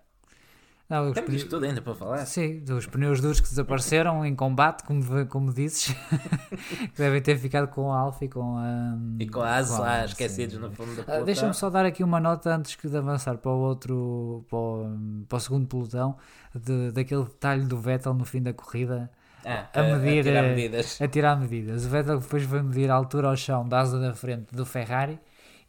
Não, 0.88 1.08
os 1.08 1.14
Temos 1.14 1.28
pneus- 1.28 1.42
isto 1.42 1.50
tudo 1.50 1.64
ainda 1.64 1.80
para 1.80 1.94
falar. 1.94 2.26
Sim, 2.26 2.58
dos 2.60 2.86
pneus 2.86 3.20
duros 3.20 3.40
que 3.40 3.48
desapareceram 3.48 4.24
em 4.24 4.34
combate, 4.34 4.84
como, 4.84 5.02
como 5.26 5.52
dizes, 5.52 5.86
que 6.92 6.98
devem 6.98 7.22
ter 7.22 7.38
ficado 7.38 7.68
com 7.68 7.90
a 7.90 7.98
Alfa 7.98 8.24
e 8.26 8.28
com 8.28 8.58
a. 8.58 8.96
E 9.18 9.26
com 9.26 9.40
a 9.40 9.54
asa 9.54 9.78
lá 9.78 10.04
esquecidos 10.04 10.54
sim. 10.56 10.60
no 10.60 10.70
fundo 10.72 10.94
do 10.94 11.00
Ah, 11.00 11.04
pelotão. 11.04 11.24
Deixa-me 11.24 11.54
só 11.54 11.70
dar 11.70 11.86
aqui 11.86 12.04
uma 12.04 12.20
nota 12.20 12.54
antes 12.54 12.76
de 12.76 12.96
avançar 12.96 13.38
para 13.38 13.50
o 13.50 13.58
outro, 13.60 14.44
para 14.50 14.58
o, 14.58 15.24
para 15.26 15.36
o 15.36 15.40
segundo 15.40 15.66
pelotão, 15.66 16.16
de, 16.54 16.92
daquele 16.92 17.24
detalhe 17.24 17.64
do 17.64 17.78
Vettel 17.78 18.12
no 18.12 18.24
fim 18.26 18.42
da 18.42 18.52
corrida 18.52 19.10
Ah, 19.44 19.68
a 19.72 19.82
medir, 19.98 20.22
tirar 20.24 20.44
eh, 20.44 20.48
medidas. 20.54 21.00
a 21.00 21.08
tirar 21.08 21.36
medidas. 21.38 21.84
O 21.86 21.88
Vettel 21.88 22.18
depois 22.18 22.42
foi 22.44 22.62
medir 22.62 22.90
a 22.90 22.94
altura 22.94 23.28
ao 23.28 23.36
chão 23.36 23.68
da 23.68 23.80
asa 23.80 23.98
da 24.00 24.14
frente 24.14 24.54
do 24.54 24.64
Ferrari 24.64 25.18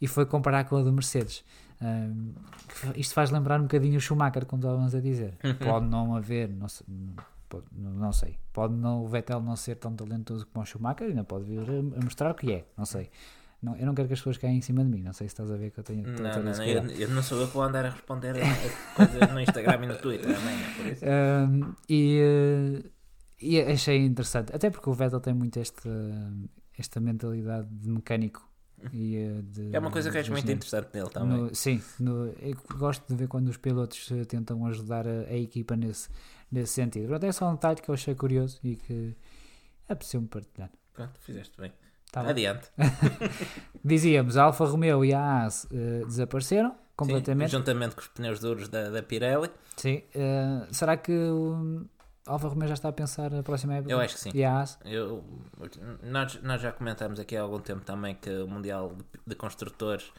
e 0.02 0.08
foi 0.08 0.26
comparar 0.26 0.64
com 0.66 0.78
a 0.78 0.82
do 0.84 0.92
Mercedes. 0.94 1.44
Fa- 2.70 2.94
isto 2.96 3.14
faz 3.14 3.32
lembrar 3.32 3.60
um 3.60 3.64
bocadinho 3.64 3.98
o 3.98 4.02
Schumacher, 4.02 4.46
como 4.46 4.62
estávamos 4.62 4.96
a 4.96 5.00
dizer. 5.00 5.34
Pode 5.60 5.86
não 5.86 6.16
haver, 6.16 6.50
não 6.50 6.68
sei, 6.70 6.86
não- 6.90 7.16
pode- 7.50 7.66
não, 7.74 8.12
sei. 8.12 8.38
Pode 8.54 8.74
não, 8.74 9.04
o 9.04 9.08
Vettel 9.08 9.42
não 9.42 9.56
ser 9.56 9.76
tão 9.76 9.94
talentoso 9.94 10.46
como 10.48 10.64
o 10.64 10.66
Schumacher, 10.66 11.08
ainda 11.08 11.24
pode 11.24 11.46
vir 11.46 11.60
a, 11.60 12.00
a 12.00 12.04
mostrar 12.04 12.32
o 12.32 12.36
que 12.36 12.52
é, 12.52 12.66
não 12.78 12.86
sei. 12.86 13.10
Não, 13.62 13.76
eu 13.78 13.86
não 13.86 13.96
quero 13.96 14.08
que 14.08 14.14
as 14.14 14.20
pessoas 14.20 14.38
caem 14.38 14.58
em 14.58 14.62
cima 14.62 14.84
de 14.84 14.90
mim, 14.92 15.02
não 15.02 15.14
sei 15.14 15.28
se 15.28 15.34
estás 15.34 15.50
a 15.52 15.56
ver 15.56 15.72
que 15.72 15.80
eu 15.80 15.84
tenho. 15.84 16.06
a 16.06 16.12
Não, 16.12 16.44
não, 16.44 16.52
não, 16.54 16.64
eu, 16.64 16.86
eu 16.92 17.10
não 17.10 17.24
sou 17.24 17.40
eu 17.42 17.48
que 17.48 17.54
vou 17.54 17.64
andar 17.64 17.86
a 17.86 17.90
responder 17.90 18.36
a 18.38 18.96
coisas 18.96 19.32
no 19.34 19.40
Instagram 19.40 19.84
e 19.84 19.88
no 19.88 19.96
Twitter 19.98 20.30
é 20.30 20.76
por 20.78 20.86
isso. 20.92 21.04
Ahm, 21.06 21.74
e, 21.90 22.20
eh, 22.22 22.90
e 23.42 23.60
achei 23.62 24.06
interessante, 24.06 24.56
até 24.56 24.70
porque 24.70 24.90
o 24.90 24.94
Vettel 24.94 25.20
tem 25.20 25.34
muito 25.34 25.60
esta, 25.60 25.90
esta 26.78 27.00
mentalidade 27.00 27.68
de 27.70 27.90
mecânico. 27.90 28.48
E, 28.94 29.16
eh, 29.16 29.42
de, 29.42 29.76
É 29.76 29.80
uma 29.80 29.90
coisa 29.90 30.12
que 30.12 30.18
acho 30.18 30.32
muito 30.32 30.52
interessante 30.52 30.90
nele 30.94 31.10
também. 31.10 31.38
No- 31.44 31.56
sim, 31.56 31.82
no- 32.00 32.28
eu 32.40 32.56
gosto 32.78 33.08
de 33.08 33.16
ver 33.16 33.28
quando 33.28 33.48
os 33.48 33.58
pilotos 33.58 34.10
eh, 34.12 34.26
tentam 34.26 34.66
ajudar 34.68 35.08
a, 35.08 35.22
a 35.30 35.34
equipa 35.36 35.76
nesse, 35.76 36.10
nesse 36.52 36.74
sentido. 36.74 37.08
Pronto, 37.08 37.26
é 37.26 37.32
só 37.32 37.50
um 37.50 37.54
detalhe 37.56 37.82
que 37.82 37.90
eu 37.90 37.94
achei 37.96 38.14
curioso 38.14 38.60
e 38.64 38.76
que 38.76 39.16
apeteceu-me 39.90 40.28
partilhar. 40.28 40.70
Pronto, 40.94 41.20
fizeste 41.22 41.60
bem. 41.60 41.72
Tá. 42.12 42.22
Adiante. 42.30 42.70
Dizíamos, 43.84 44.38
a 44.38 44.44
Alfa 44.44 44.66
Romeo 44.66 45.04
e 45.04 45.14
a 45.14 45.20
Haas 45.20 45.68
eh, 45.72 46.04
desapareceram 46.06 46.76
completamente. 46.96 47.52
Sim, 47.52 47.58
juntamente 47.58 47.96
com 47.96 48.02
os 48.02 48.08
pneus 48.08 48.40
duros 48.40 48.68
da, 48.70 48.90
da 48.90 49.04
Pirelli. 49.04 49.50
Sim. 49.78 50.02
eh, 50.14 50.68
será 50.72 50.98
que 50.98 51.12
o 51.12 51.86
Alfa 52.26 52.48
Romeo 52.48 52.68
já 52.68 52.74
está 52.74 52.90
a 52.90 52.94
pensar 52.94 53.34
a 53.34 53.44
próxima 53.44 53.76
época? 53.76 53.92
Eu 53.92 54.00
acho 54.00 54.16
que 54.16 54.20
sim. 54.20 54.32
E 54.34 54.44
a 54.44 54.58
Haas? 54.58 54.80
Eu, 54.84 55.24
nós, 56.04 56.42
nós 56.42 56.62
já 56.62 56.72
comentámos 56.72 57.20
aqui 57.20 57.38
há 57.38 57.42
algum 57.42 57.60
tempo 57.60 57.82
também 57.86 58.16
que 58.16 58.30
o 58.30 58.48
Mundial 58.48 58.96
de, 58.96 59.04
de 59.28 59.36
Construtores 59.36 60.12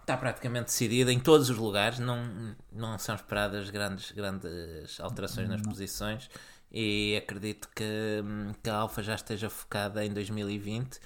está 0.00 0.16
praticamente 0.16 0.66
decidido 0.66 1.10
em 1.10 1.20
todos 1.20 1.50
os 1.50 1.56
lugares, 1.56 1.98
não, 1.98 2.54
não 2.72 2.98
são 2.98 3.14
esperadas 3.14 3.68
grandes, 3.70 4.10
grandes 4.12 4.98
alterações 5.00 5.48
nas 5.48 5.60
posições 5.60 6.30
e 6.70 7.16
acredito 7.16 7.68
que, 7.74 8.22
que 8.62 8.70
a 8.70 8.76
Alfa 8.76 9.02
já 9.02 9.14
esteja 9.14 9.48
focada 9.48 10.04
em 10.04 10.12
2020. 10.12 10.98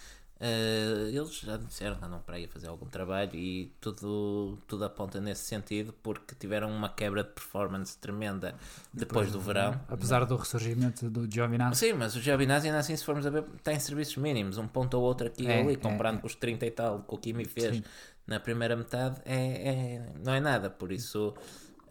Eh, 0.44 1.10
eles 1.12 1.36
já 1.38 1.56
disseram 1.56 1.94
que 1.94 2.04
andam 2.04 2.18
para 2.18 2.34
aí 2.34 2.46
a 2.46 2.48
fazer 2.48 2.66
algum 2.66 2.86
trabalho 2.86 3.30
e 3.36 3.70
tudo, 3.80 4.58
tudo 4.66 4.84
aponta 4.84 5.20
nesse 5.20 5.44
sentido 5.44 5.94
porque 6.02 6.34
tiveram 6.34 6.68
uma 6.68 6.88
quebra 6.88 7.22
de 7.22 7.30
performance 7.30 7.96
tremenda 7.96 8.56
depois, 8.92 9.30
do 9.30 9.38
verão. 9.40 9.80
Apesar 9.88 10.24
do 10.24 10.34
ressurgimento 10.34 11.08
do 11.08 11.30
Giovinazzi. 11.32 11.78
Sim, 11.86 11.92
mas 11.92 12.16
o 12.16 12.20
Giovinazzi 12.20 12.66
ainda 12.66 12.80
assim, 12.80 12.96
se 12.96 13.04
formos 13.04 13.24
a 13.24 13.30
ver, 13.30 13.44
tem 13.62 13.78
serviços 13.78 14.16
mínimos, 14.16 14.58
um 14.58 14.66
ponto 14.66 14.94
ou 14.94 15.04
outro 15.04 15.28
aqui 15.28 15.44
e 15.44 15.46
É, 15.46 15.60
ali, 15.60 15.74
é, 15.74 15.76
comparando 15.76 16.18
é. 16.18 16.20
com 16.22 16.26
os 16.26 16.34
30 16.34 16.66
e 16.66 16.72
tal 16.72 17.04
que 17.04 17.14
o 17.14 17.18
Kimi 17.18 17.44
fez 17.44 17.76
Sim. 17.76 17.84
na 18.26 18.40
primeira 18.40 18.74
metade, 18.74 19.20
é, 19.24 19.36
é- 19.36 20.12
não 20.24 20.34
é 20.34 20.40
nada. 20.40 20.68
Por 20.68 20.90
isso, 20.90 21.34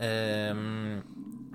ehm, 0.02 1.02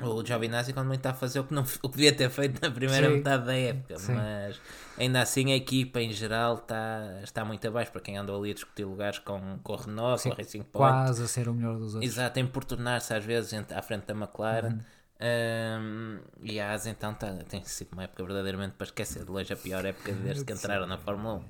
o 0.03 0.24
Giovinazzi, 0.24 0.72
quando 0.72 0.88
muito 0.88 1.01
está 1.01 1.11
a 1.11 1.14
fazer 1.14 1.40
o 1.40 1.44
que, 1.44 1.55
não, 1.55 1.62
o 1.82 1.88
que 1.88 1.97
devia 1.97 2.12
ter 2.14 2.28
feito 2.28 2.61
na 2.61 2.70
primeira 2.70 3.09
Sim. 3.09 3.16
metade 3.16 3.47
da 3.47 3.55
época, 3.57 3.99
Sim. 3.99 4.14
mas 4.14 4.61
ainda 4.99 5.22
assim 5.22 5.53
a 5.53 5.57
equipa 5.57 6.01
em 6.01 6.12
geral 6.12 6.57
está, 6.57 7.20
está 7.22 7.44
muito 7.44 7.66
abaixo. 7.66 7.90
Para 7.90 8.01
quem 8.01 8.16
andou 8.16 8.38
ali 8.38 8.51
a 8.51 8.55
discutir 8.55 8.84
lugares 8.84 9.18
com, 9.18 9.59
com 9.62 9.74
a 9.74 9.76
Renault, 9.76 10.20
Sim, 10.20 10.28
com 10.30 10.34
a 10.34 10.38
Racing 10.38 10.62
Point, 10.62 10.72
Quase 10.72 11.22
a 11.22 11.26
ser 11.26 11.49
o 11.49 11.55
melhor 11.55 11.78
dos 11.78 11.94
outros. 11.94 12.12
Exato, 12.12 12.38
importunar-se 12.38 13.14
às 13.14 13.24
vezes 13.24 13.53
à 13.74 13.82
frente 13.82 14.07
da 14.07 14.14
McLaren. 14.14 14.72
Uhum. 14.72 14.80
Um, 15.18 16.18
e 16.42 16.61
a 16.61 16.72
AS 16.72 16.86
então 16.86 17.14
tá, 17.14 17.32
tem 17.49 17.64
sido 17.64 17.94
uma 17.94 18.05
época 18.05 18.22
verdadeiramente 18.22 18.74
para 18.76 18.84
esquecer. 18.84 19.24
De 19.24 19.30
longe 19.30 19.51
a 19.51 19.57
pior 19.57 19.84
época 19.84 20.12
desde 20.12 20.44
que 20.44 20.53
entraram 20.53 20.86
na 20.86 20.99
Fórmula 20.99 21.36
1. 21.36 21.44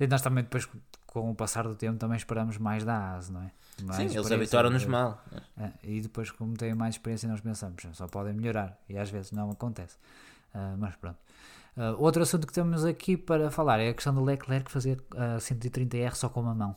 E 0.00 0.06
nós 0.06 0.22
também 0.22 0.42
depois, 0.42 0.66
com 1.06 1.30
o 1.30 1.34
passar 1.34 1.64
do 1.64 1.74
tempo, 1.74 1.98
também 1.98 2.16
esperamos 2.16 2.56
mais 2.56 2.82
da 2.82 3.14
AS, 3.14 3.28
não 3.28 3.42
é? 3.42 3.50
Sim, 3.94 4.04
eles 4.16 4.30
habituaram-nos 4.30 4.84
mal. 4.86 5.22
é, 5.58 5.70
e 5.82 6.00
depois, 6.00 6.30
como 6.30 6.54
têm 6.56 6.74
mais 6.74 6.94
experiência, 6.94 7.28
nós 7.28 7.40
pensamos, 7.40 7.82
só 7.92 8.06
podem 8.06 8.32
melhorar. 8.34 8.78
E 8.88 8.96
às 8.98 9.10
vezes 9.10 9.32
não 9.32 9.50
acontece. 9.50 9.96
Ah, 10.54 10.74
mas 10.78 10.94
pronto. 10.96 11.18
Ah, 11.76 11.94
outro 11.98 12.22
assunto 12.22 12.46
que 12.46 12.52
temos 12.52 12.84
aqui 12.84 13.16
para 13.16 13.50
falar 13.50 13.78
é 13.80 13.88
a 13.90 13.94
questão 13.94 14.12
do 14.14 14.22
Leclerc 14.24 14.70
fazer 14.70 15.00
a 15.16 15.36
130R 15.38 16.14
só 16.14 16.28
com 16.28 16.40
uma 16.40 16.54
mão. 16.54 16.76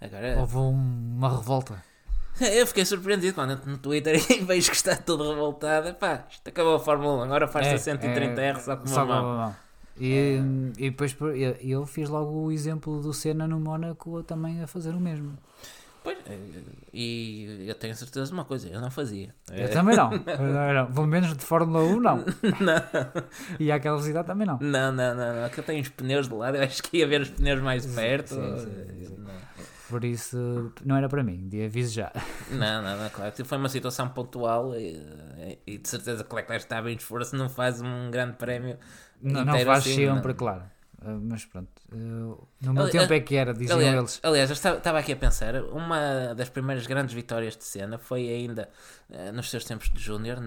Agora, 0.00 0.38
Houve 0.40 0.56
um- 0.56 1.16
uma 1.16 1.36
revolta. 1.36 1.82
eu 2.40 2.66
fiquei 2.66 2.84
surpreendido 2.84 3.34
quando 3.34 3.52
entro 3.54 3.68
no 3.70 3.76
Twitter 3.78 4.14
e 4.30 4.44
vejo 4.44 4.70
que 4.70 4.76
está 4.76 4.96
tudo 4.96 5.28
revoltado. 5.28 5.92
Pá, 5.94 6.24
isto 6.30 6.48
acabou 6.48 6.76
a 6.76 6.80
Fórmula 6.80 7.22
1, 7.22 7.22
agora 7.24 7.48
faz-se 7.48 7.90
a 7.90 7.96
130R 7.96 8.60
só 8.60 8.76
com 8.76 8.84
uma 8.86 8.90
É, 8.90 8.94
só 8.94 9.04
mão. 9.06 9.56
E, 9.98 10.38
e 10.78 10.90
depois 10.90 11.14
eu, 11.20 11.56
eu 11.60 11.84
fiz 11.86 12.08
logo 12.08 12.30
o 12.46 12.50
exemplo 12.52 13.02
do 13.02 13.12
Senna 13.12 13.46
no 13.46 13.60
Mónaco 13.60 14.22
também 14.22 14.62
a 14.62 14.66
fazer 14.66 14.94
o 14.94 15.00
mesmo. 15.00 15.36
E 16.92 17.66
eu 17.68 17.74
tenho 17.74 17.94
certeza 17.94 18.26
de 18.26 18.32
uma 18.32 18.44
coisa, 18.44 18.68
eu 18.68 18.80
não 18.80 18.90
fazia. 18.90 19.34
Eu 19.52 19.70
também 19.70 19.96
não. 19.96 20.10
Não. 20.20 20.92
Pelo 20.92 21.06
menos 21.06 21.36
de 21.36 21.44
Fórmula 21.44 21.84
1 21.84 22.00
não. 22.00 22.24
E 23.58 23.70
àquela 23.70 23.96
velocidade 23.96 24.26
também 24.26 24.46
não. 24.46 24.58
Não, 24.60 24.92
não, 24.92 25.14
não, 25.14 25.42
não. 25.42 25.48
Que 25.48 25.60
eu 25.60 25.64
tenho 25.64 25.80
os 25.82 25.88
pneus 25.88 26.28
de 26.28 26.34
lado, 26.34 26.56
eu 26.56 26.62
acho 26.64 26.82
que 26.82 26.98
ia 26.98 27.06
ver 27.06 27.20
os 27.20 27.30
pneus 27.30 27.60
mais 27.60 27.86
perto. 27.86 28.34
sim, 28.34 28.58
sim, 28.58 29.04
sim. 29.06 29.16
Não. 29.18 29.30
Por 29.88 30.04
isso 30.04 30.72
não 30.84 30.96
era 30.96 31.08
para 31.08 31.22
mim, 31.22 31.48
de 31.48 31.64
aviso 31.64 31.92
já. 31.92 32.12
Não, 32.50 32.80
não, 32.82 32.96
não, 32.96 33.10
claro. 33.10 33.32
que 33.32 33.42
Foi 33.42 33.58
uma 33.58 33.68
situação 33.68 34.08
pontual 34.08 34.74
e, 34.76 35.58
e 35.66 35.78
de 35.78 35.88
certeza 35.88 36.22
que 36.22 36.32
o 36.32 36.36
Leclerc 36.36 36.64
está 36.64 36.80
bem 36.80 36.96
de 36.96 37.02
esforço, 37.02 37.34
não 37.36 37.48
faz 37.48 37.80
um 37.80 38.10
grande 38.10 38.34
prémio. 38.36 38.78
Não, 39.20 39.44
não 39.44 39.58
faz 39.58 39.80
assim, 39.80 39.96
sempre, 39.96 40.28
não. 40.28 40.34
claro. 40.34 40.62
Uh, 41.02 41.18
mas 41.22 41.46
pronto, 41.46 41.70
uh, 41.92 42.46
no 42.60 42.74
meu 42.74 42.82
Ali- 42.82 42.92
tempo 42.92 43.12
é 43.12 43.20
que 43.20 43.34
era, 43.34 43.54
diziam 43.54 43.78
Aliás, 43.78 43.96
eles. 43.96 44.20
aliás, 44.22 44.50
eu 44.50 44.54
estava, 44.54 44.98
aqui 44.98 45.12
a 45.12 45.16
pensar, 45.16 45.54
uma 45.64 46.34
das 46.34 46.50
primeiras 46.50 46.86
grandes 46.86 47.14
vitórias 47.14 47.56
de 47.56 47.64
cena 47.64 47.96
foi 47.98 48.28
ainda 48.28 48.68
nos 49.32 49.48
seus 49.50 49.64
tempos 49.64 49.90
de 49.90 49.98
júnior 49.98 50.38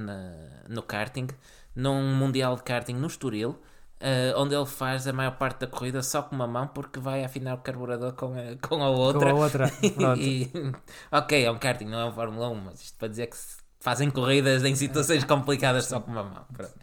no 0.70 0.84
karting, 0.84 1.28
num 1.76 2.16
mundial 2.16 2.56
de 2.56 2.62
karting 2.64 2.94
no 2.94 3.08
Estoril, 3.08 3.60
eh, 4.00 4.32
onde 4.38 4.54
ele 4.54 4.66
faz 4.68 5.08
a 5.08 5.14
maior 5.14 5.38
parte 5.38 5.62
da 5.62 5.68
corrida 5.68 6.04
só 6.04 6.22
com 6.22 6.36
uma 6.36 6.46
mão 6.46 6.68
porque 6.68 7.00
vai 7.00 7.24
afinar 7.24 7.56
o 7.56 7.58
carburador 7.60 8.14
com 8.14 8.28
a, 8.34 8.56
com 8.68 8.76
a 8.76 8.88
Com 8.88 8.92
outra. 8.92 9.32
a 9.32 9.34
outra. 9.34 9.72
E, 10.20 10.52
ok, 11.12 11.46
é 11.46 11.50
um 11.52 11.58
karting, 11.58 11.86
não 11.86 12.00
é 12.00 12.06
um 12.06 12.12
Fórmula 12.14 12.50
1, 12.50 12.56
mas 12.56 12.82
isto 12.82 12.98
para 13.00 13.08
dizer 13.08 13.28
que 13.28 13.38
se 13.38 13.58
fazem 13.80 14.12
corridas 14.12 14.64
em 14.64 14.76
situações 14.76 15.24
complicadas 15.24 15.86
só 15.86 16.00
com 16.00 16.12
uma 16.12 16.24
mão. 16.24 16.46
Pronto. 16.54 16.74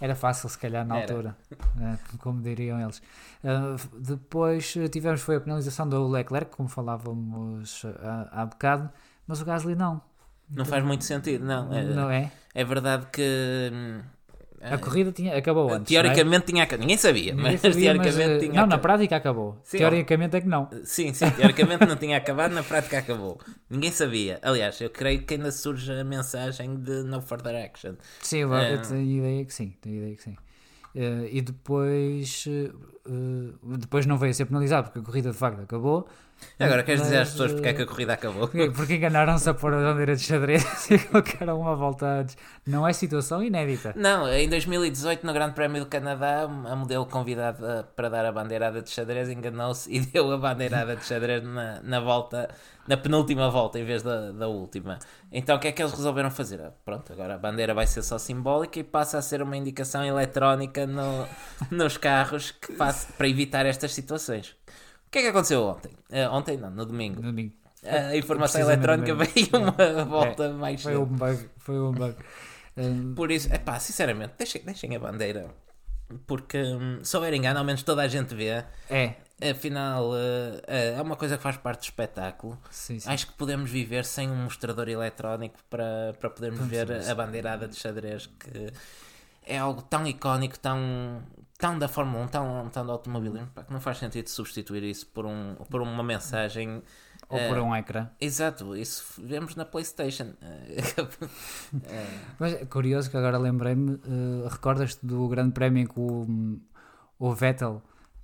Era 0.00 0.14
fácil, 0.14 0.48
se 0.48 0.58
calhar, 0.58 0.86
na 0.86 0.98
Era. 0.98 1.12
altura, 1.12 1.36
uh, 1.76 1.98
como 2.18 2.40
diriam 2.42 2.80
eles. 2.80 3.02
Uh, 3.44 3.98
depois 3.98 4.74
uh, 4.76 4.88
tivemos 4.88 5.20
foi 5.20 5.36
a 5.36 5.40
penalização 5.40 5.88
do 5.88 6.08
Leclerc, 6.08 6.56
como 6.56 6.68
falávamos 6.68 7.84
há, 8.02 8.42
há 8.42 8.46
bocado, 8.46 8.90
mas 9.26 9.40
o 9.40 9.44
Gasly 9.44 9.74
não. 9.74 10.00
Não 10.48 10.64
faz 10.64 10.82
muito 10.84 11.04
sentido, 11.04 11.44
não. 11.44 11.72
É, 11.72 11.84
Não 11.84 12.10
é? 12.10 12.32
é 12.54 12.64
verdade 12.64 13.06
que. 13.12 13.70
A 14.60 14.76
corrida 14.76 15.10
tinha, 15.10 15.36
acabou 15.36 15.72
antes. 15.72 15.88
Teoricamente 15.88 16.46
tinha 16.46 16.64
acabado. 16.64 16.80
Ninguém 16.80 16.96
sabia, 16.98 17.32
é? 17.32 17.34
mas 17.34 17.44
Ninguém 17.44 17.58
sabia, 17.58 17.94
mas, 17.94 18.06
teoricamente 18.06 18.36
uh, 18.36 18.48
tinha 18.50 18.60
Não, 18.60 18.68
na 18.68 18.78
prática 18.78 19.16
acabou. 19.16 19.58
Sim, 19.62 19.78
Teoricamente 19.78 20.36
é 20.36 20.40
que 20.42 20.48
não. 20.48 20.68
Sim, 20.84 21.14
sim, 21.14 21.30
teoricamente 21.30 21.86
não 21.86 21.96
tinha 21.96 22.18
acabado, 22.18 22.52
na 22.52 22.62
prática 22.62 22.98
acabou. 22.98 23.40
Ninguém 23.70 23.90
sabia. 23.90 24.38
Aliás, 24.42 24.78
eu 24.80 24.90
creio 24.90 25.22
que 25.22 25.34
ainda 25.34 25.50
surge 25.50 25.90
a 25.92 26.04
mensagem 26.04 26.76
de 26.76 27.02
no 27.02 27.22
further 27.22 27.56
action. 27.56 27.94
Sim, 28.20 28.38
eu, 28.38 28.54
É. 28.54 28.74
eu 28.74 28.82
tenho 28.82 29.00
ideia 29.00 29.44
que 29.44 29.54
sim, 29.54 29.74
tenho 29.80 29.96
ideia 29.96 30.14
que 30.14 30.22
sim. 30.22 30.36
Eh, 30.94 31.28
e 31.32 31.40
depois, 31.40 32.44
eh, 32.48 32.70
uh, 33.08 33.76
depois 33.78 34.06
não 34.06 34.18
veio 34.18 34.30
a 34.30 34.34
ser 34.34 34.44
penalizado 34.46 34.88
porque 34.88 34.98
a 34.98 35.02
corrida 35.02 35.30
de 35.30 35.36
facto 35.36 35.62
acabou. 35.62 36.08
Agora 36.58 36.82
queres 36.82 37.02
dizer 37.02 37.18
às 37.18 37.30
pessoas 37.30 37.52
porque 37.52 37.68
é 37.68 37.72
que 37.72 37.80
a 37.80 37.84
uh, 37.84 37.88
corrida 37.88 38.12
acabou? 38.12 38.46
Porque, 38.46 38.70
porque 38.70 38.94
enganaram-se 38.96 39.48
a 39.48 39.54
pôr 39.54 39.72
a 39.72 39.78
bandeira 39.78 40.14
de 40.14 40.22
xadrez 40.22 40.62
e 40.90 40.98
colocaram 40.98 41.58
uma 41.58 41.74
volta 41.74 42.06
antes. 42.06 42.36
Não 42.66 42.86
é 42.86 42.92
situação 42.92 43.42
inédita. 43.42 43.94
Não, 43.96 44.30
em 44.30 44.48
2018, 44.48 45.26
no 45.26 45.32
Grande 45.32 45.54
Prémio 45.54 45.82
do 45.82 45.88
Canadá, 45.88 46.42
a 46.42 46.76
modelo 46.76 47.06
convidada 47.06 47.88
para 47.96 48.10
dar 48.10 48.26
a 48.26 48.32
bandeirada 48.32 48.82
de 48.82 48.90
xadrez 48.90 49.30
enganou-se 49.30 49.90
e 49.90 50.00
deu 50.04 50.30
a 50.32 50.36
bandeirada 50.36 50.96
de 50.96 51.04
xadrez 51.04 51.42
na, 51.42 51.80
na 51.82 52.00
volta, 52.00 52.50
na 52.86 52.96
penúltima 52.96 53.48
volta, 53.48 53.78
em 53.78 53.84
vez 53.84 54.02
da, 54.02 54.30
da 54.30 54.46
última. 54.46 54.98
Então 55.32 55.56
o 55.56 55.58
que 55.58 55.68
é 55.68 55.72
que 55.72 55.82
eles 55.82 55.92
resolveram 55.92 56.30
fazer? 56.30 56.60
Ah, 56.60 56.72
Pronto, 56.84 57.10
agora 57.12 57.36
a 57.36 57.38
bandeira 57.38 57.72
vai 57.72 57.86
ser 57.86 58.02
só 58.02 58.18
simbólica 58.18 58.78
e 58.78 58.84
passa 58.84 59.16
a 59.16 59.22
ser 59.22 59.40
uma 59.40 59.56
indicação 59.56 60.04
eletrónica 60.04 60.86
no, 60.86 61.26
nos 61.70 61.96
carros 61.96 62.50
que 62.50 62.72
passa, 62.74 63.12
para 63.16 63.28
evitar 63.28 63.64
estas 63.64 63.94
situações. 63.94 64.54
O 65.10 65.12
que 65.12 65.18
é 65.18 65.22
que 65.22 65.28
aconteceu 65.28 65.64
ontem? 65.64 65.90
Ah, 66.12 66.30
ontem 66.30 66.56
não, 66.56 66.70
no 66.70 66.86
domingo. 66.86 67.20
No 67.20 67.32
domingo. 67.32 67.52
A 67.84 68.16
informação 68.16 68.60
eletrónica 68.60 69.12
veio 69.12 69.48
uma 69.54 70.04
volta 70.04 70.50
mais 70.50 70.80
Foi 70.80 70.96
um 70.96 71.04
bug. 71.04 71.50
Foi 71.58 71.80
um 71.80 71.90
bug. 71.90 72.14
Um, 72.76 73.14
Por 73.16 73.32
isso, 73.32 73.52
é 73.52 73.58
pá, 73.58 73.80
sinceramente, 73.80 74.34
deixem, 74.38 74.62
deixem 74.62 74.94
a 74.94 75.00
bandeira. 75.00 75.50
Porque 76.28 76.62
hum, 76.62 77.00
se 77.02 77.16
houver 77.16 77.34
engano, 77.34 77.58
ao 77.58 77.64
menos 77.64 77.82
toda 77.82 78.02
a 78.02 78.06
gente 78.06 78.36
vê. 78.36 78.64
é, 78.88 79.16
Afinal, 79.50 80.12
eh, 80.14 80.62
eh, 80.68 80.94
é 80.96 81.02
uma 81.02 81.16
coisa 81.16 81.36
que 81.36 81.42
faz 81.42 81.56
parte 81.56 81.80
do 81.80 81.84
espetáculo. 81.84 82.56
sim, 82.70 83.00
sim. 83.00 83.10
Acho 83.10 83.26
que 83.26 83.32
podemos 83.32 83.68
viver 83.68 84.04
sem 84.04 84.30
um 84.30 84.36
mostrador 84.36 84.88
eletrónico 84.88 85.58
para, 85.68 86.14
para 86.20 86.30
podermos 86.30 86.68
ver 86.68 86.88
a 87.10 87.14
bandeirada 87.16 87.66
de 87.66 87.74
xadrez, 87.74 88.26
que 88.26 88.72
é 89.44 89.58
algo 89.58 89.82
tão 89.82 90.06
icónico, 90.06 90.56
tão, 90.58 91.20
tão 91.60 91.78
da 91.78 91.86
Fórmula 91.86 92.24
1, 92.24 92.28
tão, 92.28 92.68
tão 92.72 92.86
do 92.86 92.92
automobilismo, 92.92 93.48
que 93.66 93.72
não 93.72 93.80
faz 93.80 93.98
sentido 93.98 94.28
substituir 94.28 94.82
isso 94.82 95.06
por, 95.06 95.26
um, 95.26 95.54
por 95.68 95.82
uma 95.82 96.02
mensagem. 96.02 96.82
Ou 97.28 97.38
eh, 97.38 97.48
por 97.48 97.58
um 97.58 97.76
ecrã. 97.76 98.08
Exato, 98.20 98.74
isso 98.74 99.04
vemos 99.22 99.54
na 99.54 99.64
PlayStation. 99.64 100.32
Eh, 100.40 101.28
Mas 102.40 102.54
é 102.54 102.64
curioso 102.64 103.10
que 103.10 103.16
agora 103.16 103.38
lembrei-me, 103.38 103.94
eh, 103.94 104.48
recordas-te 104.48 105.04
do 105.04 105.28
grande 105.28 105.52
prémio 105.52 105.82
em 105.82 105.86
que 105.86 106.00
o, 106.00 106.26
o 107.18 107.34
Vettel 107.34 107.82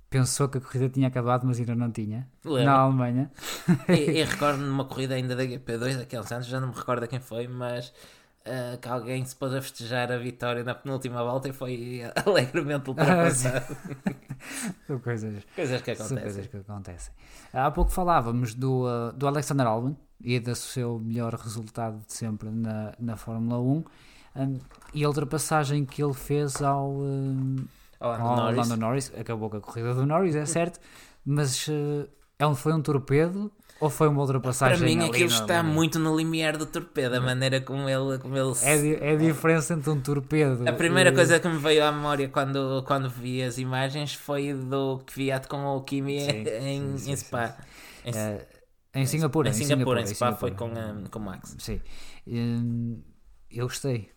pensou 0.09 0.49
que 0.49 0.57
a 0.57 0.61
corrida 0.61 0.89
tinha 0.89 1.07
acabado, 1.07 1.45
mas 1.45 1.59
ainda 1.59 1.75
não 1.75 1.91
tinha, 1.91 2.27
Lembro. 2.43 2.63
na 2.63 2.73
Alemanha. 2.79 3.31
e, 3.89 4.19
e 4.19 4.23
recordo 4.23 4.59
numa 4.59 4.85
corrida 4.85 5.15
ainda 5.15 5.35
da 5.35 5.43
GP2 5.43 5.97
daqueles 5.97 6.31
anos, 6.31 6.47
já 6.47 6.59
não 6.59 6.69
me 6.69 6.73
recordo 6.75 7.03
a 7.03 7.07
quem 7.07 7.19
foi, 7.19 7.47
mas 7.47 7.93
ah, 8.47 8.77
que 8.77 8.87
alguém 8.87 9.23
se 9.25 9.35
pôs 9.35 9.53
a 9.53 9.61
festejar 9.61 10.11
a 10.11 10.17
vitória 10.17 10.63
na 10.63 10.73
penúltima 10.73 11.23
volta 11.23 11.49
e 11.49 11.53
foi 11.53 12.01
alegremente 12.25 12.89
ultrapassado. 12.89 13.75
São 14.87 14.99
coisas, 14.99 15.43
coisas 15.55 15.81
que 15.81 15.91
acontecem. 15.91 16.17
coisas 16.21 16.47
que 16.47 16.57
acontecem. 16.57 17.13
Há 17.53 17.69
pouco 17.71 17.91
falávamos 17.91 18.53
do, 18.53 18.85
uh, 18.85 19.11
do 19.13 19.27
Alexander 19.27 19.65
Albon 19.67 19.95
e 20.21 20.39
do 20.39 20.55
seu 20.55 20.99
melhor 20.99 21.33
resultado 21.33 21.99
de 22.05 22.13
sempre 22.13 22.49
na, 22.49 22.93
na 22.99 23.15
Fórmula 23.17 23.59
1 23.59 23.83
um, 24.35 24.59
e 24.93 25.03
a 25.03 25.07
ultrapassagem 25.07 25.85
que 25.85 26.03
ele 26.03 26.13
fez 26.13 26.61
ao, 26.61 26.91
um, 26.91 27.55
Olá, 27.99 28.19
ao 28.19 28.35
Norris. 28.37 28.57
Lando 28.57 28.77
Norris. 28.77 29.11
Acabou 29.19 29.49
com 29.49 29.57
a 29.57 29.61
corrida 29.61 29.93
do 29.93 30.05
Norris, 30.05 30.35
é 30.35 30.45
certo, 30.45 30.79
mas 31.25 31.67
uh, 31.67 32.07
é 32.37 32.45
um- 32.45 32.55
foi 32.55 32.73
um 32.73 32.81
torpedo 32.81 33.51
ou 33.79 33.89
foi 33.89 34.07
uma 34.07 34.15
Para 34.15 34.21
ultrapassagem? 34.23 34.83
mim 34.85 34.99
ali 34.99 35.09
aquilo 35.09 35.29
no- 35.29 35.35
está 35.35 35.61
muito 35.63 35.99
no 35.99 36.15
limiar 36.17 36.57
do 36.57 36.65
torpedo, 36.65 37.15
a 37.15 37.21
maneira 37.21 37.61
como 37.61 37.87
ele, 37.87 38.17
como 38.19 38.35
ele 38.37 38.55
se- 38.55 38.65
É, 38.65 39.09
é 39.09 39.13
a 39.13 39.15
diferença 39.17 39.73
entre 39.73 39.89
um 39.89 39.99
torpedo. 40.01 40.67
A 40.67 40.73
primeira 40.73 41.09
e- 41.11 41.13
coisa 41.13 41.39
que 41.39 41.47
me 41.47 41.57
veio 41.57 41.83
à 41.85 41.91
memória 41.91 42.27
quando, 42.29 42.83
quando 42.87 43.09
vi 43.09 43.43
as 43.43 43.57
imagens 43.57 44.13
foi 44.13 44.53
do 44.53 44.99
Kvyat 45.05 45.47
com 45.47 45.65
o 45.65 45.81
Kimi 45.83 46.19
Sim, 46.21 46.29
em, 46.61 46.97
sim, 46.97 46.97
sim, 46.97 47.11
em 47.11 47.15
Spa. 47.15 47.57
Em, 48.05 48.11
É, 48.15 48.47
em 48.95 49.05
Singapura. 49.05 49.49
em 49.49 49.53
Singapura, 49.53 49.99
em 50.01 50.03
em 50.03 50.07
Spa 50.07 50.33
foi 50.33 50.49
Singapura. 50.51 50.73
com, 50.73 51.05
ah, 51.05 51.09
com 51.09 51.19
o 51.19 51.21
Max. 51.21 51.55
Sim. 51.59 51.81
Hum, 52.25 53.01
eu 53.51 53.65
gostei. 53.67 54.09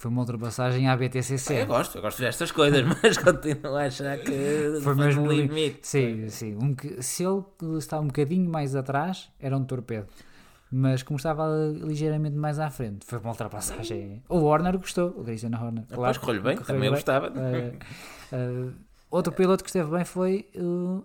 Foi 0.00 0.10
uma 0.10 0.22
ultrapassagem 0.22 0.88
à 0.88 0.96
BTCC. 0.96 1.60
Eu 1.60 1.66
gosto, 1.66 1.98
eu 1.98 2.00
gosto 2.00 2.20
destas 2.22 2.50
coisas, 2.50 2.82
mas 3.02 3.18
continuo 3.18 3.76
a 3.76 3.82
achar 3.82 4.16
que 4.16 4.80
Foi 4.82 4.94
mesmo 4.94 5.30
limite. 5.30 5.86
Sim, 5.86 6.26
sim. 6.30 6.56
Um, 6.56 6.74
se 7.02 7.22
ele 7.22 7.44
estava 7.76 8.02
um 8.02 8.06
bocadinho 8.06 8.50
mais 8.50 8.74
atrás, 8.74 9.30
era 9.38 9.54
um 9.54 9.62
torpedo. 9.62 10.06
Mas 10.72 11.02
como 11.02 11.18
estava 11.18 11.46
ligeiramente 11.82 12.34
mais 12.34 12.58
à 12.58 12.70
frente, 12.70 13.04
foi 13.04 13.18
uma 13.18 13.28
ultrapassagem. 13.28 14.22
O 14.26 14.38
Horner 14.38 14.78
gostou, 14.78 15.08
o 15.10 15.22
Christian 15.22 15.50
Horner. 15.50 15.84
Correu-lhe 16.18 16.40
bem, 16.40 16.56
correu 16.56 16.66
também 16.66 16.86
eu 16.86 16.92
bem. 16.92 16.92
gostava. 16.92 17.30
Eh, 17.36 17.74
eh, 18.32 18.72
outro 19.10 19.34
piloto 19.34 19.62
que 19.62 19.68
esteve 19.68 19.90
bem 19.90 20.06
foi 20.06 20.48
o 20.56 21.04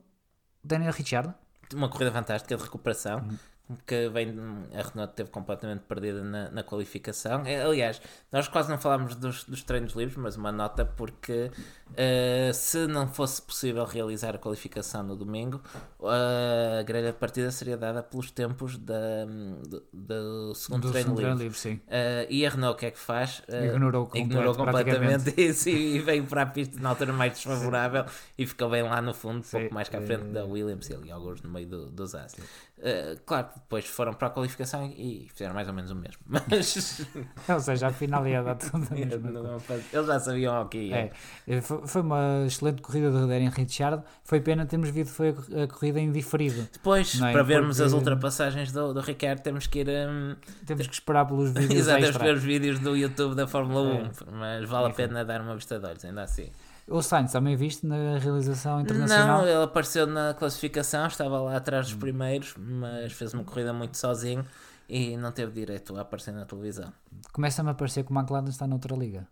Daniel 0.64 0.94
Ricciardo. 0.94 1.34
Uma 1.74 1.90
corrida 1.90 2.14
fantástica 2.14 2.56
de 2.56 2.64
recuperação. 2.64 3.18
Uhum. 3.18 3.38
Que 3.86 4.10
vem, 4.10 4.30
a 4.74 4.82
Renault 4.82 5.14
teve 5.16 5.30
completamente 5.32 5.82
perdida 5.82 6.24
na, 6.24 6.52
na 6.52 6.64
qualificação. 6.64 7.44
É, 7.46 7.64
Aliás, 7.64 8.02
nós 8.32 8.48
quase 8.48 8.70
não 8.70 8.78
falámos 8.78 9.16
dos, 9.16 9.44
dos 9.44 9.64
treinos 9.64 9.94
livres, 9.94 10.18
mas 10.18 10.36
uma 10.36 10.52
nota 10.52 10.86
porque 10.86 11.52
eh, 11.96 12.52
se 12.54 12.88
não 12.88 13.08
fosse 13.08 13.42
possível 13.42 13.86
realizar 13.86 14.36
a 14.36 14.38
qualificação 14.38 15.04
no 15.04 15.16
domingo, 15.16 15.62
a 16.02 16.84
grelha 16.84 17.12
de 17.12 17.18
partida 17.18 17.52
seria 17.52 17.78
dada 17.78 18.02
pelos 18.02 18.32
tempos 18.32 18.78
da, 18.78 19.26
do, 19.68 19.84
do 19.94 20.56
segundo 20.56 20.84
do 20.84 20.92
treino 20.92 21.16
segundo 21.16 21.38
livre. 21.38 21.58
sim. 21.58 21.76
Uh, 21.86 22.28
e 22.30 22.46
a 22.46 22.50
Renault 22.50 22.76
o 22.76 22.80
que 22.80 22.88
é 22.88 22.92
que 22.92 23.00
faz? 23.00 23.42
Uh, 23.48 23.66
Ignorou 23.68 24.10
ignorou 24.14 24.56
completamente 24.56 25.34
isso 25.42 25.70
e 25.70 26.00
veio 26.00 26.26
para 26.26 26.42
a 26.42 26.46
pista 26.46 26.80
na 26.80 26.90
altura 26.90 27.14
mais 27.14 27.34
desfavorável 27.34 28.06
e 28.38 28.46
ficou 28.46 28.70
bem 28.70 28.84
lá 28.84 29.02
no 29.02 29.14
fundo, 29.14 29.44
Sim, 29.44 29.60
pouco 29.60 29.74
mais 29.74 29.88
cá 29.88 30.00
à 30.00 30.02
frente 30.02 30.26
da 30.26 30.44
Williams 30.44 30.90
e 30.90 30.94
ali 30.94 31.12
alguns 31.12 31.42
no 31.42 31.50
meio 31.50 31.68
do, 31.68 31.90
dos 31.90 32.16
As. 32.16 32.36
Uh, 32.78 33.18
claro 33.26 33.48
que 33.48 33.54
depois 33.56 33.86
foram 33.86 34.14
para 34.14 34.28
a 34.28 34.32
qualificação 34.32 34.86
e 34.98 35.30
fizeram 35.32 35.54
mais 35.56 35.66
ou 35.70 35.74
menos 35.74 35.92
o 35.92 35.96
mesmo, 35.96 36.22
mas 36.28 37.08
Ou 37.48 37.60
seja, 37.62 37.88
afinal 37.88 38.28
ia 38.28 38.44
dar 38.44 38.56
tudo 38.56 38.86
a 38.92 38.92
mesma 38.94 39.32
não 39.32 39.58
eles 39.94 40.08
já 40.08 40.20
sabiam 40.20 40.62
o 40.62 40.68
que 40.68 40.78
ia. 40.90 41.12
É, 41.48 41.62
foi 41.62 41.88
foi 41.88 42.02
uma 42.02 42.44
excelente 42.46 42.82
corrida 42.82 43.10
do 43.12 43.28
Daniel 43.28 43.52
Ricciardo. 43.54 44.04
Foi 44.26 44.42
pena 44.42 44.66
termos 44.66 44.90
visto 44.90 45.14
foi 45.14 45.30
a, 45.30 45.68
corrida 45.68 46.02
em 46.02 46.12
diferido. 46.12 46.68
Depois, 46.74 47.20
é? 47.22 47.32
para 47.32 47.44
vermos 47.44 47.80
as 47.80 47.92
Porque- 47.94 47.98
ultrapassagens 48.10 48.72
do, 48.74 48.94
do 48.94 49.00
Ricardo, 49.00 49.42
temos 49.42 49.68
que 49.68 49.80
ir 49.80 49.88
um, 49.90 50.36
Temos 50.66 50.86
que 50.88 50.94
esperar 50.94 51.26
pelos 51.26 51.52
vídeos 51.52 51.80
exato, 51.80 52.02
temos 52.02 52.18
que 52.18 52.24
ver 52.24 52.36
os 52.36 52.44
vídeos 52.44 52.80
do 52.80 52.96
YouTube 52.96 53.36
da 53.36 53.48
Fórmula 53.48 53.90
É. 53.90 54.04
1, 54.04 54.32
mas 54.34 54.70
vale 54.70 54.88
a 54.88 54.94
pena 54.94 55.24
dar 55.24 55.40
uma 55.40 55.56
vista 55.56 55.80
de 55.80 55.86
olhos, 55.86 56.04
ainda 56.04 56.24
assim. 56.24 56.50
O 56.88 57.02
Sainz 57.02 57.32
também 57.32 57.56
viste 57.56 57.86
na 57.86 58.18
realização 58.20 58.82
internacional? 58.82 59.40
Não, 59.40 59.48
ele 59.48 59.64
apareceu 59.64 60.06
na 60.06 60.34
classificação, 60.36 61.08
estava 61.08 61.40
lá 61.40 61.58
atrás 61.58 61.88
dos 61.88 61.96
primeiros, 61.96 62.54
mas 62.58 63.12
fez 63.14 63.34
uma 63.34 63.44
corrida 63.44 63.74
muito 63.74 63.98
sozinho 63.98 64.46
e 64.88 65.18
não 65.18 65.32
teve 65.32 65.52
direito 65.52 65.98
a 65.98 66.02
aparecer 66.02 66.32
na 66.32 66.46
televisão. 66.46 66.94
Começa-me 67.32 67.72
a 67.72 67.74
parecer 67.74 68.04
que 68.04 68.12
o 68.12 68.16
McLaren 68.16 68.50
está 68.50 68.68
noutra 68.68 68.96
liga. 68.96 69.28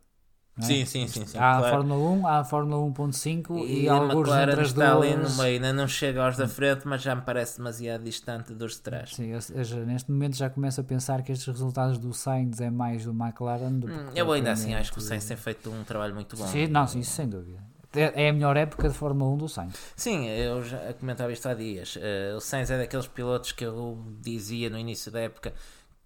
É? 0.60 0.62
Sim, 0.62 0.86
sim, 0.86 1.08
sim. 1.08 1.26
sim 1.26 1.38
Há 1.38 1.56
a 1.56 1.60
claro. 1.60 1.76
Fórmula 1.78 2.10
1, 2.12 2.28
há 2.28 2.40
a 2.40 2.44
Fórmula 2.44 2.92
1.5 2.94 3.58
e, 3.66 3.84
E, 3.84 3.90
a 3.90 3.94
alguns 3.94 4.14
McLaren 4.14 4.50
entre 4.52 4.62
as 4.62 4.68
está 4.68 4.94
duas. 4.94 5.06
ali 5.12 5.16
no 5.16 5.30
meio, 5.36 5.54
ainda 5.56 5.74
não 5.74 5.88
chega 5.88 6.24
aos 6.26 6.38
da 6.38 6.48
frente, 6.48 6.88
mas 6.88 7.02
já 7.02 7.16
me 7.16 7.22
parece 7.24 7.58
demasiado 7.58 8.04
distante 8.04 8.54
dos 8.54 8.74
de 8.76 8.82
trás. 8.82 9.16
Sim, 9.16 9.34
ou 9.34 9.42
seja, 9.42 9.84
neste 9.84 10.12
momento 10.12 10.36
já 10.38 10.50
começo 10.50 10.80
a 10.80 10.84
pensar 10.84 11.24
que 11.24 11.32
estes 11.32 11.48
resultados 11.48 11.98
do 11.98 12.14
Sainz 12.14 12.62
é 12.62 12.70
mais 12.70 13.04
do 13.06 13.12
McLaren 13.12 13.80
do 13.80 13.88
que 13.88 13.94
Hum, 13.94 14.10
Eu 14.16 14.32
ainda 14.32 14.52
assim 14.52 14.74
acho 14.76 14.92
que 14.92 15.00
o 15.00 15.02
Sainz 15.02 15.26
tem 15.26 15.36
feito 15.38 15.72
um 15.72 15.84
trabalho 15.84 16.14
muito 16.14 16.36
bom. 16.38 16.46
Sim, 16.48 16.68
não, 16.68 16.86
sim, 16.88 17.00
isso 17.00 17.12
sem 17.12 17.28
dúvida. 17.28 17.60
É 17.96 18.26
é 18.26 18.30
a 18.30 18.34
melhor 18.34 18.58
época 18.58 18.90
de 18.90 18.96
Fórmula 18.96 19.32
1 19.34 19.38
do 19.38 19.48
Sainz. 19.50 19.74
Sim, 19.96 20.28
eu 20.28 20.64
já 20.64 20.94
comentava 20.94 21.32
isto 21.32 21.48
há 21.48 21.54
dias. 21.54 21.96
Eh, 22.02 22.34
o 22.36 22.40
Sainz 22.40 22.72
é 22.72 22.78
daqueles 22.80 23.06
pilotos 23.08 23.52
que 23.52 23.64
eu 23.64 24.04
dizia 24.20 24.68
no 24.70 24.78
início 24.80 25.12
da 25.12 25.20
época 25.22 25.54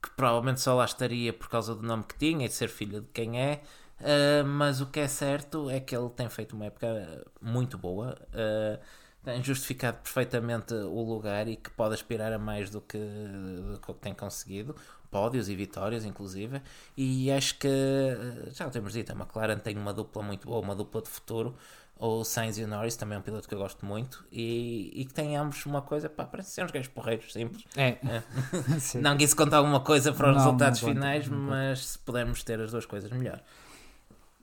que 0.02 0.10
provavelmente 0.12 0.60
só 0.62 0.74
lá 0.76 0.84
estaria 0.86 1.32
por 1.34 1.48
causa 1.50 1.74
do 1.74 1.82
nome 1.84 2.04
que 2.04 2.18
tinha 2.18 2.46
e 2.46 2.50
de 2.50 2.54
ser 2.54 2.68
filho 2.70 3.02
de 3.02 3.08
quem 3.14 3.40
é. 3.40 3.62
Eh, 4.00 4.44
mas 4.44 4.82
o 4.82 4.88
que 4.88 5.00
é 5.00 5.08
certo 5.08 5.70
é 5.70 5.80
que 5.80 5.96
ele 5.96 6.10
tem 6.10 6.30
feito 6.30 6.56
uma 6.56 6.66
época 6.66 7.26
muito 7.42 7.78
boa. 7.78 8.18
eh, 8.34 8.80
tem 9.24 9.44
justificado 9.44 9.98
perfeitamente 9.98 10.74
o 10.74 11.02
lugar 11.04 11.48
e 11.50 11.58
que 11.58 11.70
pode 11.72 11.94
aspirar 11.96 12.32
a 12.32 12.40
mais 12.40 12.70
do 12.70 12.80
que, 12.80 12.98
do 12.98 13.80
que 13.82 13.94
tem 13.96 14.14
conseguido. 14.14 14.76
Pódios 15.12 15.50
e 15.50 15.56
vitórias, 15.56 16.06
inclusive. 16.06 16.62
E 16.96 17.32
acho 17.32 17.58
que, 17.58 17.68
eh, 17.68 18.50
já 18.52 18.68
o 18.68 18.72
temos 18.72 18.94
dito, 18.94 19.12
a 19.12 19.16
McLaren 19.16 19.58
tem 19.60 19.76
uma 19.78 19.94
dupla 19.94 20.22
muito 20.24 20.48
boa, 20.48 20.62
uma 20.62 20.76
dupla 20.76 21.02
de 21.02 21.10
futuro 21.10 21.56
o 22.00 22.24
Sainz 22.24 22.58
e 22.58 22.64
o 22.64 22.68
Norris, 22.68 22.96
também 22.96 23.16
é 23.16 23.20
um 23.20 23.24
piloto 23.24 23.48
que 23.48 23.56
eu 23.56 23.60
gosto 23.60 23.86
muito, 23.86 24.24
e, 24.32 24.92
e 24.94 25.06
que 25.06 25.14
têm 25.14 25.36
ambos 25.36 25.66
uma 25.66 25.82
coisa, 25.82 26.08
pá, 26.08 26.26
parece 26.26 26.52
ser 26.52 26.64
uns 26.64 26.72
gajos 26.72 26.90
porreiros, 26.90 27.34
simples. 27.34 27.64
É. 27.76 27.98
É. 28.08 28.24
Não 29.02 29.18
que 29.18 29.24
isso 29.24 29.36
conte 29.36 29.56
alguma 29.56 29.80
coisa 29.80 30.14
para 30.14 30.30
os 30.30 30.36
Não, 30.36 30.44
resultados 30.44 30.82
não 30.82 30.90
finais, 30.90 31.28
mas 31.28 31.88
se 31.88 32.00
pudermos 32.00 32.44
ter 32.44 32.60
as 32.62 32.72
duas 32.72 32.86
coisas, 32.86 33.10
melhor. 33.12 33.42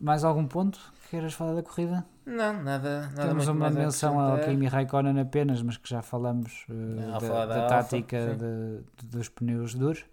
Mais 0.01 0.25
algum 0.25 0.47
ponto 0.47 0.79
que 1.03 1.11
queiras 1.11 1.35
falar 1.35 1.55
da 1.55 1.62
corrida? 1.62 2.05
Não, 2.27 2.62
nada, 2.62 3.03
nada 3.11 3.29
Temos 3.29 3.47
uma 3.49 3.71
menção 3.71 4.19
ao. 4.19 4.39
Kimi 4.41 4.66
Raikkonen 4.66 5.19
apenas, 5.21 5.62
mas 5.62 5.77
que 5.77 5.89
já 5.89 6.03
falamos 6.03 6.66
eh, 6.69 7.11
Ao 7.12 7.21
da, 7.21 7.47
da 7.47 7.66
tática 7.66 8.35
de- 8.35 9.07
dos 9.07 9.29
pneus 9.29 9.75
duros. 9.75 10.05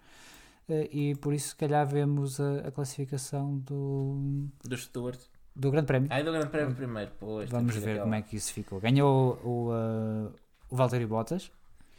Eh, 0.68 0.88
e 0.92 1.14
por 1.16 1.32
isso, 1.34 1.48
se 1.48 1.56
calhar, 1.56 1.86
vemos 1.86 2.40
a, 2.40 2.68
a 2.68 2.70
classificação 2.70 3.58
do, 3.58 4.46
Do 4.64 4.76
Stuart. 4.76 5.18
do 5.56 5.70
Grande 5.70 5.86
Prémio. 5.86 6.08
Ai, 6.12 6.22
do 6.22 6.30
Grande 6.32 6.48
Prémio 6.48 6.74
primeiro. 6.74 7.10
Pois, 7.18 7.50
Vamos 7.50 7.74
ver 7.76 8.00
como 8.00 8.14
é 8.14 8.22
que 8.22 8.36
isso 8.36 8.52
ficou. 8.52 8.78
Ganhou 8.80 9.38
o, 9.42 9.70
uh, 9.72 10.32
o 10.70 10.76
Valtteri 10.76 11.06
Bottas. 11.06 11.50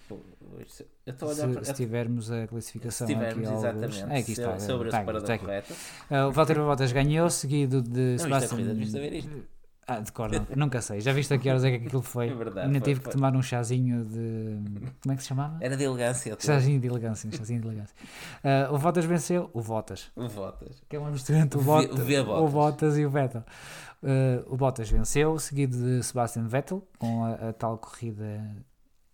Eu 0.10 1.14
estou 1.14 1.30
a 1.30 1.34
Se, 1.36 1.42
olhar 1.42 1.54
para... 1.54 1.64
se 1.66 1.74
tivermos 1.74 2.32
a 2.32 2.48
classificação 2.48 3.08
Se 3.08 3.14
tivermos, 3.14 3.38
aqui 3.38 3.46
alguns- 3.48 3.64
exatamente. 3.92 4.14
É, 4.14 4.20
aqui 4.20 4.36
se- 4.36 4.42
está. 4.42 4.60
sobre 4.60 4.88
está 4.88 4.98
a 4.98 5.02
aqui, 5.02 5.08
separador 5.12 5.22
está 5.22 5.34
aqui. 5.34 5.46
correto. 5.46 5.74
Uh, 6.10 6.28
o 6.28 6.32
Valtteri 6.32 6.60
Bottas 6.60 6.92
ganhou, 6.92 7.30
seguido 7.30 7.82
de 7.82 8.00
Não 8.12 8.18
Sebastian... 8.20 8.50
corrida, 8.50 9.00
ver 9.00 9.14
isto? 9.14 9.54
Ah, 9.86 10.00
de 10.00 10.14
cor 10.14 10.32
não. 10.32 10.48
Nunca 10.56 10.82
sei. 10.82 11.02
Já 11.02 11.12
viste 11.12 11.34
a 11.34 11.38
que 11.38 11.50
horas 11.50 11.66
é 11.66 11.78
que 11.78 11.86
aquilo 11.88 12.02
foi? 12.02 12.30
É 12.32 12.34
verdade, 12.34 12.68
Ainda 12.68 12.80
foi- 12.80 12.86
tive 12.88 13.02
foi. 13.02 13.12
que 13.12 13.18
tomar 13.18 13.36
um 13.36 13.42
chazinho 13.42 14.06
de... 14.06 14.58
Como 15.02 15.12
é 15.12 15.16
que 15.18 15.22
se 15.24 15.28
chamava? 15.28 15.58
Era 15.60 15.76
de 15.76 15.84
elegância. 15.84 16.38
Chazinho 16.40 16.80
de 16.80 16.88
elegância. 16.88 17.28
um 17.28 17.34
Chazinho 17.34 17.60
de 17.62 17.68
elegância. 17.68 17.94
Uh, 18.72 18.74
o 18.74 18.78
Bottas 18.80 19.04
venceu. 19.04 19.50
O 19.54 19.62
Bottas. 19.62 20.10
O 20.16 20.30
Votas. 20.30 20.82
Que 20.88 20.96
é 20.96 21.00
uma 21.00 21.12
mistura 21.12 21.40
entre 21.40 21.58
o, 21.58 21.62
O 21.62 21.66
Bottas, 21.66 22.00
o 22.00 22.24
Bottas. 22.26 22.52
Bottas 22.54 22.98
e 22.98 23.06
o 23.06 23.10
Vettel. 23.10 23.44
Uh, 24.02 24.54
o 24.54 24.56
Bottas 24.56 24.90
venceu, 24.90 25.38
seguido 25.38 25.76
de 25.78 26.02
Sebastian 26.04 26.48
Vettel, 26.48 26.88
com 26.98 27.26
a, 27.26 27.50
a 27.50 27.54
tal 27.54 27.78
corrida 27.78 28.42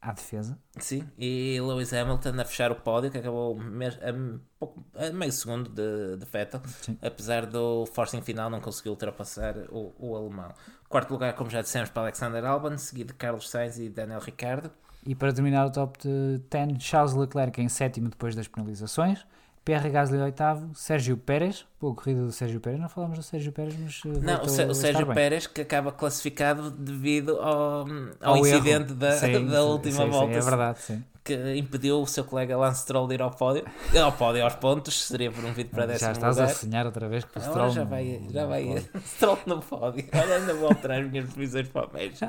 à 0.02 0.14
defesa. 0.14 0.58
Sim, 0.78 1.08
e 1.18 1.60
Lewis 1.60 1.94
Hamilton 1.94 2.40
a 2.40 2.46
fechar 2.46 2.72
o 2.72 2.76
pódio, 2.76 3.12
que 3.12 3.18
acabou 3.18 3.58
a, 3.60 5.08
a 5.08 5.12
meio 5.12 5.32
segundo 5.32 5.70
de, 5.70 6.18
de 6.18 6.26
Vettel, 6.26 6.62
Sim. 6.82 6.98
apesar 7.02 7.46
do 7.46 7.86
forcing 7.86 8.22
final, 8.22 8.50
não 8.50 8.62
conseguiu 8.62 8.94
ultrapassar 8.94 9.56
o, 9.70 9.94
o 10.00 10.16
alemão. 10.16 10.54
Quarto 10.88 11.12
lugar, 11.12 11.34
como 11.34 11.50
já 11.50 11.62
dissemos, 11.62 11.90
para 11.90 12.04
Alexander 12.04 12.44
Albon, 12.46 12.78
seguido 12.78 13.14
de 13.14 13.20
Carlos 13.20 13.50
Sainz 13.50 13.78
e 13.78 13.90
Daniel 13.90 14.20
Ricciardo. 14.20 14.72
E 15.06 15.16
para 15.16 15.34
terminar 15.34 15.66
o 15.66 15.72
top 15.72 16.00
de 16.00 16.42
10, 16.50 16.82
Charles 16.84 17.14
Leclerc 17.14 17.62
em 17.62 17.70
sétimo 17.70 18.10
depois 18.10 18.36
das 18.36 18.48
penalizações. 18.48 19.26
Pierre 19.66 19.90
Gasly 19.92 20.18
oitavo, 20.20 20.72
Sérgio 20.74 21.16
Pérez, 21.18 21.66
boa 21.80 21.94
corrida 21.94 22.22
do 22.24 22.32
Sérgio 22.32 22.60
Pérez, 22.60 22.80
não 22.80 22.90
falamos 22.90 23.18
do 23.18 23.24
Sérgio 23.24 23.52
Pérez, 23.52 23.76
mas 23.78 24.04
uh, 24.04 24.20
Não, 24.22 24.42
o, 24.42 24.50
Sé- 24.50 24.66
o 24.66 24.74
Sérgio 24.74 25.06
bem. 25.06 25.14
Pérez 25.16 25.46
que 25.48 25.62
acaba 25.62 25.92
classificado 25.92 26.72
devido 26.72 27.38
ao, 27.40 27.86
ao, 27.86 27.88
Ao 28.22 28.48
erro. 28.48 28.48
incidente 28.48 28.94
da, 28.94 29.12
Sim, 29.12 29.46
da 29.48 29.64
última 29.64 30.06
sim, 30.06 30.10
volta 30.10 30.34
Sim, 30.34 30.40
é 30.40 30.42
verdade, 30.42 30.80
sim. 30.80 31.04
Que 31.30 31.56
impediu 31.58 32.02
o 32.02 32.08
seu 32.08 32.24
colega 32.24 32.58
Lance 32.58 32.82
Stroll 32.82 33.08
de 33.08 33.14
ir 33.16 33.22
ao 33.22 33.30
pódio, 33.32 33.64
ao 34.02 34.12
pódio 34.12 34.44
aos 34.44 34.56
pontos, 34.56 35.06
seria 35.08 35.32
promovido 35.32 35.70
para 35.70 35.86
décimo 35.86 36.08
Já 36.08 36.12
estás 36.14 36.38
lugar. 36.38 36.50
a 36.52 36.54
sonhar 36.56 36.86
outra 36.88 37.08
vez 37.08 37.24
com 37.26 37.40
o 37.40 37.44
Agora 37.44 37.70
Stroll. 37.70 37.72
já 37.72 37.84
vai, 37.84 38.22
já 38.32 38.46
vai. 38.46 38.86
Stroll 39.06 39.38
no 39.46 39.60
pódio. 39.60 40.06
Olha, 40.14 40.36
ainda 40.38 40.54
vou 40.56 40.70
alterar 40.70 41.02
as 41.02 41.10
minhas 41.12 41.30
previsões 41.32 41.68
para 41.68 41.88
o 41.88 41.94
México. 41.94 42.26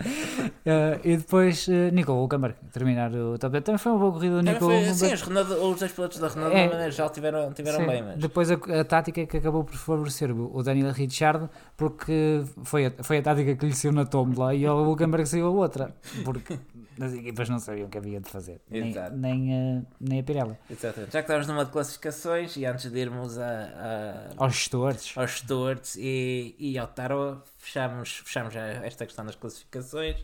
Uh, 0.00 1.00
e 1.04 1.16
depois 1.16 1.66
uh, 1.68 1.90
Nico 1.92 2.12
Hulkenberg 2.12 2.56
terminar 2.72 3.12
o 3.14 3.38
top 3.38 3.52
10. 3.52 3.64
Também 3.64 3.78
foi 3.78 3.92
uma 3.92 3.98
boa 3.98 4.12
corrida 4.12 4.36
do 4.36 4.42
Nico 4.42 4.64
Hulkenberg. 4.64 4.94
sim, 4.94 5.12
os, 5.12 5.22
Renault, 5.22 5.52
os 5.52 5.78
dois 5.78 5.92
pilotos 5.92 6.18
da 6.18 6.28
Renault, 6.28 6.54
É. 6.56 6.62
de 6.64 6.68
maneira 6.70 6.90
geral, 6.90 7.10
tiveram, 7.10 7.52
tiveram 7.52 7.80
Sim. 7.80 7.86
bem, 7.86 8.02
mas. 8.02 8.16
Depois 8.18 8.50
a, 8.50 8.54
a 8.54 8.84
tática 8.84 9.26
que 9.26 9.36
acabou 9.36 9.64
por 9.64 9.76
favorecer 9.76 10.30
o 10.32 10.62
Daniel 10.62 10.92
Ricciardo, 10.92 11.48
porque 11.76 12.42
foi 12.62 12.86
a, 12.86 12.92
foi 13.02 13.18
a 13.18 13.22
tática 13.22 13.54
que 13.54 13.66
lhe 13.66 13.74
saiu 13.74 13.92
na 13.92 14.04
tómbola 14.04 14.54
e 14.54 14.66
o 14.66 14.84
Hulkenberg 14.84 15.26
saiu 15.26 15.46
a 15.46 15.50
outra, 15.50 15.94
porque 16.24 16.58
as 17.00 17.12
equipas 17.12 17.48
não 17.48 17.58
sabiam 17.58 17.86
o 17.86 17.90
que 17.90 17.98
havia 17.98 18.20
de 18.20 18.28
fazer, 18.30 18.60
nem, 18.70 18.90
Exato. 18.90 19.16
nem, 19.16 19.52
a, 19.54 19.82
nem 20.00 20.20
a 20.20 20.22
Pirelli. 20.22 20.56
Exatamente. 20.70 21.12
Já 21.12 21.22
que 21.22 21.26
estamos 21.26 21.46
numa 21.46 21.64
de 21.64 21.70
classificações 21.70 22.56
e 22.56 22.64
antes 22.66 22.90
de 22.90 22.98
irmos 22.98 23.38
a, 23.38 23.48
a- 23.48 24.30
Aos 24.36 24.54
gestores, 24.54 25.12
aos 25.16 25.30
stewards 25.38 25.96
e, 25.96 26.54
e 26.58 26.78
ao 26.78 26.86
Taro, 26.86 27.42
fechamos, 27.58 28.18
fechamos 28.24 28.52
já 28.54 28.60
esta 28.66 29.04
questão 29.06 29.24
das 29.24 29.34
classificações. 29.36 30.22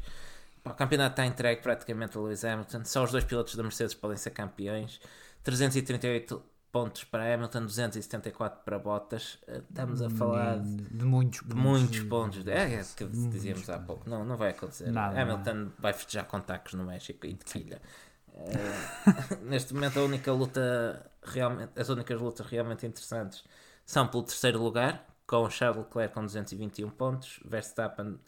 O 0.64 0.70
campeonato 0.70 1.12
está 1.12 1.24
entregue 1.26 1.62
praticamente 1.62 2.16
a 2.18 2.20
Lewis 2.20 2.44
Hamilton. 2.44 2.84
Só 2.84 3.02
os 3.04 3.10
dois 3.10 3.24
pilotos 3.24 3.54
da 3.56 3.62
Mercedes 3.62 3.94
podem 3.94 4.16
ser 4.16 4.30
campeões. 4.30 5.00
338 5.42 6.42
pontos 6.72 7.04
para 7.04 7.34
Hamilton, 7.34 7.66
274 7.66 8.60
para 8.64 8.78
Bottas. 8.78 9.38
Eh, 9.46 9.62
Estamos 9.68 10.00
a 10.02 10.10
falar 10.10 10.58
de 10.60 10.76
de, 10.76 10.82
de 10.98 11.04
muitos, 11.04 11.40
de 11.46 11.54
muitos 11.54 12.00
pontos. 12.00 12.46
É, 12.46 12.74
é 12.74 12.84
que 12.96 13.04
dizíamos 13.06 13.68
há 13.70 13.78
pouco. 13.78 14.08
Não, 14.08 14.24
não 14.24 14.36
vai 14.36 14.50
acontecer. 14.50 14.90
Nada, 14.90 15.20
Hamilton 15.20 15.70
vai 15.78 15.92
festejar 15.92 16.26
com 16.26 16.40
tacos 16.40 16.74
no 16.74 16.84
México 16.84 17.26
e 17.26 17.34
de 17.34 17.44
quilha. 17.44 17.80
Eh, 18.34 19.36
neste 19.42 19.74
momento 19.74 19.98
a 20.00 20.04
única 20.04 20.32
luta 20.32 21.10
realmente, 21.22 21.72
as 21.78 21.88
únicas 21.88 22.20
lutas 22.20 22.46
realmente 22.46 22.86
interessantes 22.86 23.44
são 23.84 24.06
pelo 24.08 24.22
terceiro 24.22 24.62
lugar, 24.62 25.06
com 25.26 25.48
Charles 25.50 25.78
Leclerc 25.84 26.14
com 26.14 26.24
221 26.24 26.90
pontos, 26.90 27.40
Verstappen 27.44 28.18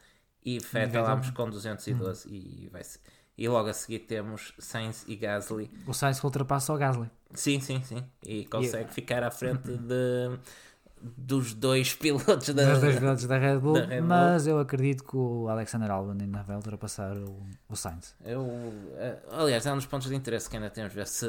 e 0.45 0.59
Vettel 0.59 1.07
ambos 1.07 1.31
com 1.31 1.49
212 1.49 2.29
e, 2.29 2.69
vai 2.69 2.83
ser- 2.83 3.01
e 3.37 3.49
logo 3.49 3.69
a 3.69 3.73
seguir 3.73 4.01
temos 4.01 4.53
Sainz 4.59 5.05
e 5.07 5.17
Gasly. 5.17 5.71
O 5.87 5.93
Sainz 5.93 6.23
ultrapassa 6.23 6.73
o 6.73 6.77
Gasly. 6.77 7.11
Sim, 7.35 7.61
sim, 7.61 7.83
sim. 7.83 8.05
E 8.27 8.45
consegue 8.45 8.93
ficar 8.93 9.23
à 9.23 9.31
frente 9.31 9.69
de, 9.77 10.39
dos 11.17 11.53
dois 11.55 11.93
pilotos 11.97 12.49
da, 12.55 12.73
Dos 12.73 12.81
dois 12.81 12.99
pilotos 12.99 13.27
da 13.27 13.39
Red 13.39 13.59
Bull, 13.59 13.73
da 13.75 13.85
Red 13.87 13.99
Bull. 13.99 14.09
mas 14.09 14.47
eu 14.47 14.59
acredito 14.59 15.03
que 15.05 15.17
o 15.17 15.49
Alexander 15.49 15.91
Albon 15.91 16.17
ainda 16.21 16.43
vai 16.43 16.55
ultrapassar 16.57 17.17
o, 17.17 17.45
o 17.69 17.75
Sainz. 17.77 18.15
Eu, 18.25 18.47
eh, 18.97 19.19
aliás, 19.33 19.67
é 19.67 19.73
um 19.73 19.77
dos 19.77 19.87
pontos 19.87 20.09
de 20.09 20.15
interesse 20.15 20.49
que 20.49 20.57
ainda 20.57 20.71
temos, 20.71 20.93
ver 20.93 21.07
se 21.07 21.27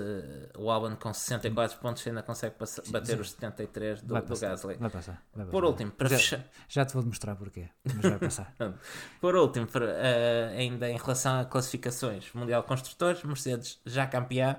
o 0.57 0.69
Albon 0.69 0.95
com 0.95 1.13
64 1.13 1.79
pontos 1.79 2.05
ainda 2.05 2.21
consegue 2.21 2.55
passa- 2.55 2.83
bater 2.89 3.19
os 3.19 3.31
73 3.31 4.01
do, 4.01 4.13
Vai 4.13 4.21
do 4.21 4.27
passar, 4.27 4.49
Gasly. 4.49 4.75
Vai 4.75 4.89
passar. 4.89 5.23
vai 5.33 5.45
Por 5.45 5.51
passar. 5.61 5.65
último, 5.67 5.91
para 5.91 6.09
já, 6.09 6.17
fechar, 6.17 6.45
já 6.69 6.85
te 6.85 6.93
vou 6.93 7.01
demonstrar 7.01 7.35
porquê, 7.35 7.67
mas 7.83 8.01
vai 8.01 8.19
passar. 8.19 8.53
por 9.19 9.35
último 9.35 9.65
para, 9.67 9.85
eh, 9.87 10.55
ainda 10.57 10.89
em 10.89 10.97
relação 10.97 11.39
a 11.39 11.45
classificações, 11.45 12.31
Mundial 12.33 12.61
Construtores, 12.63 13.23
Mercedes 13.23 13.79
já 13.85 14.05
campeã, 14.05 14.55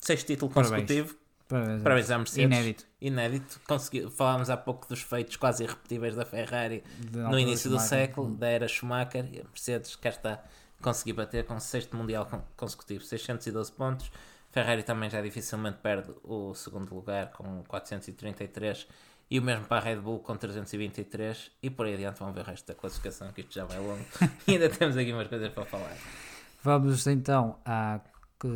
sexto 0.00 0.26
título 0.28 0.52
consecutivo, 0.52 1.08
Parabéns, 1.08 1.27
parabéns 1.48 2.10
à 2.10 2.18
Mercedes. 2.18 2.44
Inédito. 2.58 2.86
Inédito. 3.00 3.60
Consegui- 3.66 4.10
falámos 4.10 4.50
há 4.50 4.56
pouco 4.56 4.86
dos 4.88 5.00
feitos 5.02 5.36
quase 5.36 5.64
irrepetíveis 5.64 6.14
da 6.14 6.24
Ferrari 6.24 6.82
De 6.98 7.18
no 7.18 7.38
início 7.38 7.70
do 7.70 7.78
século, 7.78 8.34
da 8.36 8.48
era 8.48 8.68
Schumacher, 8.68 9.24
e 9.32 9.40
a 9.40 9.44
Mercedes, 9.44 9.96
cá 9.96 10.10
está, 10.10 10.44
consegui 10.82 11.12
bater 11.12 11.44
com 11.44 11.54
o 11.56 11.60
sexto 11.60 11.96
mundial 11.96 12.26
con- 12.26 12.42
consecutivo, 12.56 13.02
612 13.04 13.72
pontos. 13.72 14.10
Ferrari 14.50 14.82
também 14.82 15.10
já 15.10 15.20
dificilmente 15.20 15.78
perde 15.82 16.10
o 16.24 16.54
segundo 16.54 16.94
lugar 16.94 17.30
com 17.32 17.62
433 17.68 18.86
e 19.30 19.38
o 19.38 19.42
mesmo 19.42 19.66
para 19.66 19.76
a 19.76 19.80
Red 19.84 19.96
Bull 20.00 20.20
com 20.20 20.34
323 20.36 21.50
e 21.62 21.68
por 21.68 21.84
aí 21.86 21.94
adiante 21.94 22.18
vão 22.18 22.32
ver 22.32 22.40
o 22.40 22.44
resto 22.44 22.66
da 22.66 22.74
classificação 22.74 23.30
que 23.32 23.42
isto 23.42 23.52
já 23.54 23.64
vai 23.66 23.78
longo 23.78 24.02
e 24.48 24.52
ainda 24.52 24.68
temos 24.70 24.96
aqui 24.96 25.12
umas 25.12 25.28
coisas 25.28 25.50
para 25.52 25.66
falar. 25.66 25.94
Vamos 26.62 27.06
então 27.06 27.58
à 27.64 28.00
eh, 28.44 28.48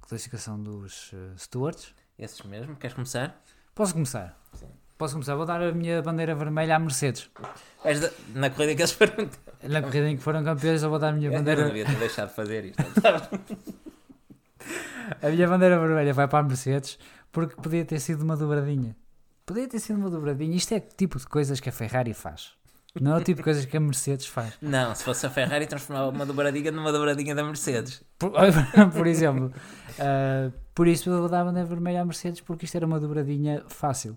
classificação 0.00 0.62
dos 0.62 1.10
eh, 1.12 1.34
stewards. 1.36 1.92
Esses 2.18 2.40
mesmo, 2.42 2.76
queres 2.76 2.94
começar? 2.94 3.42
Posso 3.74 3.92
começar? 3.92 4.38
Sim. 4.54 4.66
Posso 4.96 5.14
começar? 5.14 5.34
Vou 5.34 5.44
dar 5.44 5.60
a 5.62 5.72
minha 5.72 6.00
bandeira 6.00 6.34
vermelha 6.34 6.76
à 6.76 6.78
Mercedes. 6.78 7.28
Da- 7.84 8.10
Na 8.34 8.48
corrida 8.50 8.74
que 8.74 8.80
eles 8.82 8.92
perguntam. 8.92 9.38
Na 9.64 9.82
corrida 9.82 10.08
em 10.08 10.16
que 10.16 10.22
foram 10.22 10.42
campeões, 10.42 10.82
eu 10.82 10.88
vou 10.90 10.98
dar 10.98 11.08
a 11.08 11.12
minha 11.12 11.28
Eu 11.28 11.32
não 11.32 11.38
bandeira. 11.40 11.64
devia 11.66 11.84
ter 11.84 11.96
deixado 11.96 12.28
de 12.28 12.34
fazer 12.34 12.64
isto. 12.66 12.82
A 15.22 15.28
minha 15.28 15.46
bandeira 15.46 15.78
vermelha 15.78 16.12
vai 16.12 16.26
para 16.26 16.40
a 16.40 16.42
Mercedes 16.42 16.98
porque 17.30 17.54
podia 17.56 17.84
ter 17.84 18.00
sido 18.00 18.22
uma 18.22 18.36
dobradinha. 18.36 18.96
Podia 19.44 19.68
ter 19.68 19.78
sido 19.78 19.96
uma 19.98 20.10
dobradinha. 20.10 20.56
Isto 20.56 20.74
é 20.74 20.78
o 20.78 20.80
tipo 20.80 21.18
de 21.18 21.26
coisas 21.26 21.60
que 21.60 21.68
a 21.68 21.72
Ferrari 21.72 22.12
faz. 22.12 22.52
Não 23.00 23.14
é 23.14 23.18
o 23.18 23.22
tipo 23.24 23.38
de 23.38 23.42
coisas 23.42 23.64
que 23.64 23.76
a 23.76 23.80
Mercedes 23.80 24.26
faz. 24.26 24.54
Não, 24.60 24.94
se 24.94 25.04
fosse 25.04 25.26
a 25.26 25.30
Ferrari 25.30 25.66
transformava 25.66 26.10
uma 26.10 26.24
dobradinha 26.26 26.70
numa 26.72 26.92
dobradinha 26.92 27.34
da 27.34 27.42
Mercedes. 27.44 28.02
Por, 28.18 28.32
por 28.96 29.06
exemplo, 29.06 29.52
ah, 29.98 30.50
por 30.74 30.86
isso 30.88 31.10
eu 31.10 31.18
vou 31.20 31.28
dar 31.28 31.40
a 31.42 31.44
bandeira 31.44 31.68
vermelha 31.68 32.02
à 32.02 32.04
Mercedes 32.04 32.40
porque 32.40 32.64
isto 32.64 32.74
era 32.76 32.86
uma 32.86 32.98
dobradinha 33.00 33.62
fácil. 33.68 34.16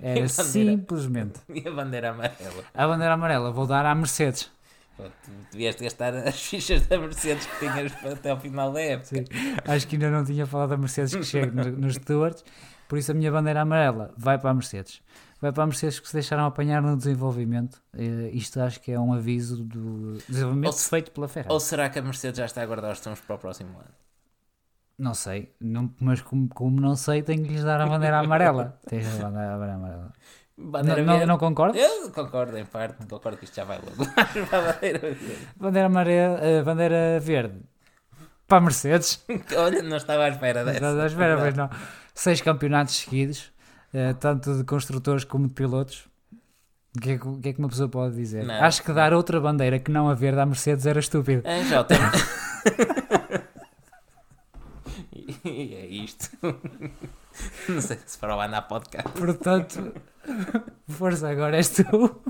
Era 0.00 0.14
bandeira? 0.14 0.28
simplesmente. 0.72 1.40
E 1.48 1.66
a 1.68 1.70
bandeira 1.72 2.10
amarela. 2.10 2.64
A 2.74 2.86
bandeira 2.86 3.14
amarela 3.14 3.50
vou 3.52 3.66
dar 3.66 3.86
à 3.86 3.94
Mercedes. 3.94 4.50
Pô, 4.96 5.04
tu 5.04 5.30
devias 5.52 5.76
gastar 5.76 6.12
as 6.14 6.40
fichas 6.42 6.84
da 6.88 6.98
Mercedes 6.98 7.46
que 7.46 7.58
tinhas 7.60 7.92
até 8.04 8.30
ao 8.30 8.40
final 8.40 8.72
da 8.72 8.80
época. 8.80 9.06
Sim. 9.16 9.24
Acho 9.64 9.86
que 9.86 9.94
ainda 9.94 10.10
não 10.10 10.24
tinha 10.24 10.44
falado 10.44 10.70
da 10.70 10.76
Mercedes 10.76 11.14
que 11.14 11.22
chega 11.22 11.46
no- 11.52 11.70
nos 11.76 11.94
stewards. 11.94 12.44
Por 12.88 12.98
isso 12.98 13.12
a 13.12 13.14
minha 13.14 13.30
bandeira 13.30 13.60
amarela 13.60 14.12
vai 14.16 14.38
para 14.38 14.50
a 14.50 14.54
Mercedes. 14.54 15.02
Vai 15.40 15.52
para 15.52 15.62
a 15.62 15.66
Mercedes 15.66 16.00
que 16.00 16.08
se 16.08 16.14
deixaram 16.14 16.46
apanhar 16.46 16.80
no 16.82 16.96
desenvolvimento. 16.96 17.80
Eh, 17.96 18.30
isto 18.32 18.60
acho 18.60 18.80
que 18.80 18.90
é 18.90 18.98
um 18.98 19.12
aviso 19.12 19.62
do 19.62 20.16
desenvolvimento 20.28 20.72
se- 20.72 20.88
feito 20.90 21.12
pela 21.12 21.28
Ferrari. 21.28 21.52
Ou 21.52 21.60
será 21.60 21.88
que 21.90 21.98
a 21.98 22.02
Mercedes 22.02 22.38
já 22.38 22.46
está 22.46 22.62
a 22.62 22.66
guardar 22.66 22.90
os 22.92 23.00
tons 23.00 23.20
para 23.20 23.36
o 23.36 23.38
próximo 23.38 23.70
ano? 23.78 23.88
Não 24.98 25.14
sei, 25.14 25.52
não- 25.60 25.94
mas 26.00 26.20
como, 26.22 26.48
como 26.48 26.80
não 26.80 26.96
sei, 26.96 27.22
tenho 27.22 27.44
que 27.44 27.50
lhes 27.50 27.62
dar 27.62 27.80
a 27.80 27.86
bandeira 27.86 28.18
amarela. 28.18 28.80
Tens 28.88 29.06
a 29.20 29.28
bandeira, 29.28 29.54
amarela. 29.74 30.12
Bandeira 30.56 31.04
Não, 31.04 31.18
não, 31.20 31.26
não 31.26 31.38
concordo? 31.38 31.78
Eu 31.78 32.10
concordo 32.10 32.58
em 32.58 32.64
parte, 32.64 33.06
concordo 33.06 33.38
que 33.38 33.44
isto 33.44 33.54
já 33.54 33.62
vai 33.64 33.78
logo. 33.78 34.10
Bandeira 34.50 34.98
verde. 34.98 35.38
Bandeira, 35.56 35.86
amarela, 35.86 36.38
eh, 36.40 36.62
bandeira 36.64 37.20
verde 37.20 37.60
para 38.48 38.58
a 38.58 38.60
Mercedes. 38.62 39.24
Olha, 39.56 39.82
não 39.82 39.96
estava 39.98 40.24
à 40.24 40.28
espera 40.30 40.64
dessa. 40.64 40.78
Estás 40.78 40.98
à 40.98 41.06
espera, 41.06 41.36
mas 41.38 41.54
não. 41.54 41.70
Seis 42.18 42.40
campeonatos 42.40 42.96
seguidos, 42.96 43.52
eh, 43.94 44.12
tanto 44.12 44.58
de 44.58 44.64
construtores 44.64 45.22
como 45.22 45.46
de 45.46 45.54
pilotos. 45.54 46.08
O 46.96 47.00
que, 47.00 47.12
é 47.12 47.16
que, 47.16 47.40
que 47.40 47.48
é 47.50 47.52
que 47.52 47.60
uma 47.60 47.68
pessoa 47.68 47.88
pode 47.88 48.16
dizer? 48.16 48.44
Não. 48.44 48.56
Acho 48.56 48.82
que 48.82 48.92
dar 48.92 49.14
outra 49.14 49.40
bandeira 49.40 49.78
que 49.78 49.88
não 49.88 50.08
a 50.08 50.14
verde 50.14 50.40
à 50.40 50.44
Mercedes 50.44 50.84
era 50.84 50.98
estúpido. 50.98 51.46
É, 51.46 51.64
já 51.64 51.84
tenho. 51.84 52.00
e 55.44 55.74
é 55.76 55.86
isto. 55.86 56.36
Não 57.68 57.80
sei 57.80 58.00
se 58.04 58.18
para 58.18 58.34
o 58.34 58.40
há 58.40 58.62
podcast. 58.62 59.12
Portanto, 59.12 59.94
força, 60.88 61.28
agora 61.28 61.56
és 61.56 61.68
tu. 61.68 62.20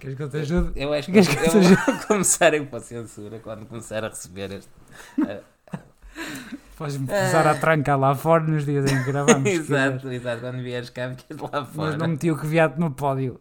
Queres 0.00 0.16
que 0.16 0.22
eu 0.24 0.28
te 0.28 0.38
ajude? 0.38 0.72
Eu 0.74 0.92
acho 0.92 1.06
que 1.06 1.12
Queres 1.12 1.28
que 1.28 1.56
eu 1.56 1.62
eu 1.62 1.76
vou 1.76 1.98
começar 2.08 2.52
a 2.52 2.56
ir 2.56 2.66
para 2.66 2.80
a 2.80 2.82
censura 2.82 3.38
quando 3.38 3.64
começar 3.66 4.04
a 4.04 4.08
receber 4.08 4.50
este. 4.50 4.70
Podes-me 6.80 7.06
começar 7.06 7.46
a 7.46 7.54
trancar 7.56 8.00
lá 8.00 8.14
fora 8.14 8.42
nos 8.42 8.64
dias 8.64 8.90
em 8.90 9.04
que 9.04 9.12
gravamos. 9.12 9.46
exato, 9.46 10.10
exato. 10.10 10.40
Quando 10.40 10.62
vieres 10.62 10.88
cá, 10.88 11.14
ficas 11.14 11.36
lá 11.36 11.60
Mas 11.60 11.68
fora. 11.74 11.96
não 11.98 12.08
meti 12.08 12.30
o 12.30 12.38
que 12.38 12.46
viado 12.46 12.78
no 12.78 12.90
pódio. 12.90 13.38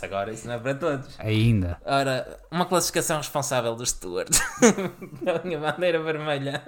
Agora 0.00 0.32
isso 0.32 0.46
não 0.46 0.54
é 0.54 0.58
para 0.60 0.76
todos. 0.76 1.16
Ainda. 1.18 1.80
Ora, 1.84 2.38
uma 2.48 2.64
classificação 2.64 3.16
responsável 3.16 3.74
do 3.74 3.84
Stuart. 3.84 4.28
a 5.26 5.44
minha 5.44 5.58
bandeira 5.58 6.00
vermelha 6.00 6.62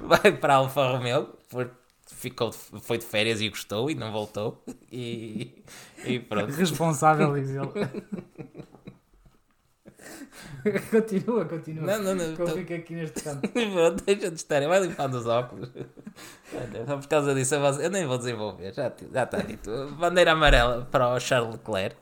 vai 0.00 0.30
para 0.30 0.54
Alfa 0.54 0.92
Romeo, 0.92 1.30
porque 1.48 1.74
ficou, 2.06 2.52
foi 2.52 2.98
de 2.98 3.04
férias 3.04 3.40
e 3.40 3.48
gostou 3.48 3.90
e 3.90 3.96
não 3.96 4.12
voltou. 4.12 4.62
E, 4.92 5.64
e 6.04 6.20
pronto. 6.20 6.52
Responsável, 6.52 7.34
diz 7.34 7.50
ele. 7.50 7.66
continua, 10.90 11.44
continua. 11.44 11.86
Não, 11.86 12.02
não, 12.02 12.14
não. 12.14 12.34
Que 12.36 12.42
eu 12.42 12.46
tô- 12.46 12.54
fico 12.54 12.74
aqui 12.74 12.94
neste 12.94 13.22
canto. 13.22 13.48
Pronto, 13.50 14.04
deixa 14.04 14.28
de 14.30 14.36
estar, 14.36 14.60
vai 14.68 14.80
limpando 14.80 15.14
os 15.14 15.26
óculos. 15.26 15.70
Olha, 16.54 16.86
Só 16.86 16.96
por 16.98 17.08
causa 17.08 17.34
disso 17.34 17.54
eu, 17.54 17.60
vou- 17.60 17.80
eu 17.82 17.90
nem 17.90 18.06
vou 18.06 18.18
desenvolver, 18.18 18.72
já, 18.74 18.92
já 19.12 19.22
está 19.24 19.38
dito. 19.38 19.70
Bandeira 19.98 20.32
amarela 20.32 20.86
para 20.90 21.08
o 21.14 21.20
Charles 21.20 21.52
Leclerc, 21.52 21.96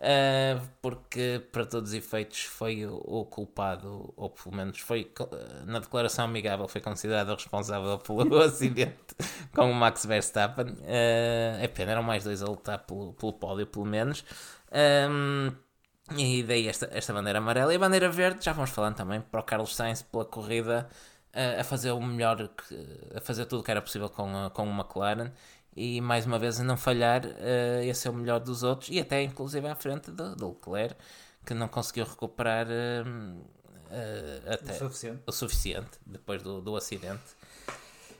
ah, 0.00 0.60
porque 0.82 1.42
para 1.50 1.64
todos 1.64 1.90
os 1.90 1.94
efeitos 1.96 2.44
foi 2.44 2.84
o, 2.86 2.94
o 2.96 3.24
culpado, 3.24 4.12
ou 4.16 4.28
pelo 4.30 4.54
menos 4.54 4.78
foi 4.80 5.04
co- 5.04 5.30
na 5.66 5.78
declaração 5.78 6.26
amigável, 6.26 6.68
foi 6.68 6.80
considerado 6.80 7.32
responsável 7.34 7.98
pelo 7.98 8.38
acidente 8.42 8.94
com 9.54 9.70
o 9.70 9.74
Max 9.74 10.04
Verstappen. 10.06 10.76
Ah, 10.86 11.58
é 11.62 11.68
pena, 11.68 11.92
eram 11.92 12.02
mais 12.02 12.24
dois 12.24 12.42
a 12.42 12.46
lutar 12.46 12.80
pelo, 12.80 13.12
pelo 13.14 13.32
pódio, 13.32 13.66
pelo 13.66 13.86
menos. 13.86 14.24
Ahm, 14.70 15.52
e 16.16 16.42
daí 16.42 16.68
esta, 16.68 16.88
esta 16.92 17.12
bandeira 17.12 17.38
amarela 17.38 17.72
e 17.72 17.76
a 17.76 17.78
bandeira 17.78 18.10
verde, 18.10 18.44
já 18.44 18.52
vamos 18.52 18.70
falando 18.70 18.94
também 18.96 19.20
para 19.20 19.40
o 19.40 19.42
Carlos 19.42 19.74
Sainz 19.74 20.02
pela 20.02 20.24
corrida 20.24 20.88
eh, 21.32 21.60
a 21.60 21.64
fazer 21.64 21.92
o 21.92 22.00
melhor, 22.00 22.48
que- 22.48 23.16
a 23.16 23.20
fazer 23.20 23.46
tudo 23.46 23.60
o 23.60 23.62
que 23.62 23.70
era 23.70 23.80
possível 23.80 24.08
com, 24.10 24.36
a- 24.46 24.50
com 24.50 24.68
o 24.68 24.72
McLaren 24.78 25.30
e 25.76 26.00
mais 26.00 26.26
uma 26.26 26.38
vez 26.38 26.60
a 26.60 26.64
não 26.64 26.76
falhar 26.76 27.22
eh, 27.38 27.88
a 27.90 27.94
ser 27.94 28.10
o 28.10 28.12
melhor 28.14 28.38
dos 28.40 28.62
outros 28.62 28.90
e 28.90 29.00
até 29.00 29.22
inclusive 29.22 29.66
à 29.66 29.74
frente 29.74 30.10
do, 30.10 30.36
do 30.36 30.48
Leclerc 30.50 30.94
que 31.44 31.54
não 31.54 31.68
conseguiu 31.68 32.04
recuperar 32.04 32.66
eh, 32.70 33.02
eh, 33.90 34.40
até 34.54 34.72
Suficiente. 34.74 35.22
o 35.26 35.32
suficiente 35.32 35.90
depois 36.06 36.42
do, 36.42 36.60
do 36.60 36.76
acidente. 36.76 37.22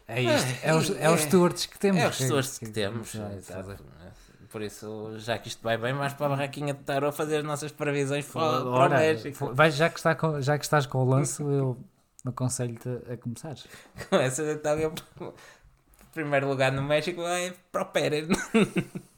É 0.06 0.20
isto. 0.20 0.48
É 0.62 0.74
os, 0.74 0.90
é 0.90 1.04
É- 1.04 1.10
os 1.10 1.20
stewards 1.22 1.64
que 1.66 1.78
temos. 1.78 2.02
É 2.02 2.08
os 2.08 2.18
pessoas 2.18 2.58
que, 2.58 2.68
temos. 2.68 3.10
já 3.12 3.26
é 3.30 3.36
exato. 3.36 3.76
Por 4.54 4.62
isso, 4.62 5.14
já 5.18 5.36
que 5.36 5.48
isto 5.48 5.60
vai 5.64 5.76
bem, 5.76 5.92
mais 5.92 6.12
para 6.12 6.26
a 6.26 6.28
barraquinha 6.28 6.72
de 6.72 6.78
Tarot 6.84 7.12
fazer 7.16 7.38
as 7.38 7.44
nossas 7.44 7.72
previsões 7.72 8.24
para, 8.24 8.62
o- 8.62 8.72
para 8.72 8.86
o 8.86 8.98
México. 9.00 9.52
vai, 9.52 9.68
já, 9.72 9.90
que 9.90 9.98
está 9.98 10.14
com, 10.14 10.40
já 10.40 10.56
que 10.56 10.64
estás 10.64 10.86
com 10.86 10.98
o 10.98 11.04
lance, 11.04 11.42
eu 11.42 11.76
aconselho-te 12.24 12.88
a 13.12 13.16
começar. 13.16 13.56
Começa 14.08 14.44
então 14.52 14.78
eu 14.78 14.94
primeiro 16.12 16.46
lugar 16.48 16.70
no 16.70 16.82
México 16.84 17.20
vai 17.20 17.52
para 17.72 17.82
o 17.82 17.86
Pérez. 17.86 18.28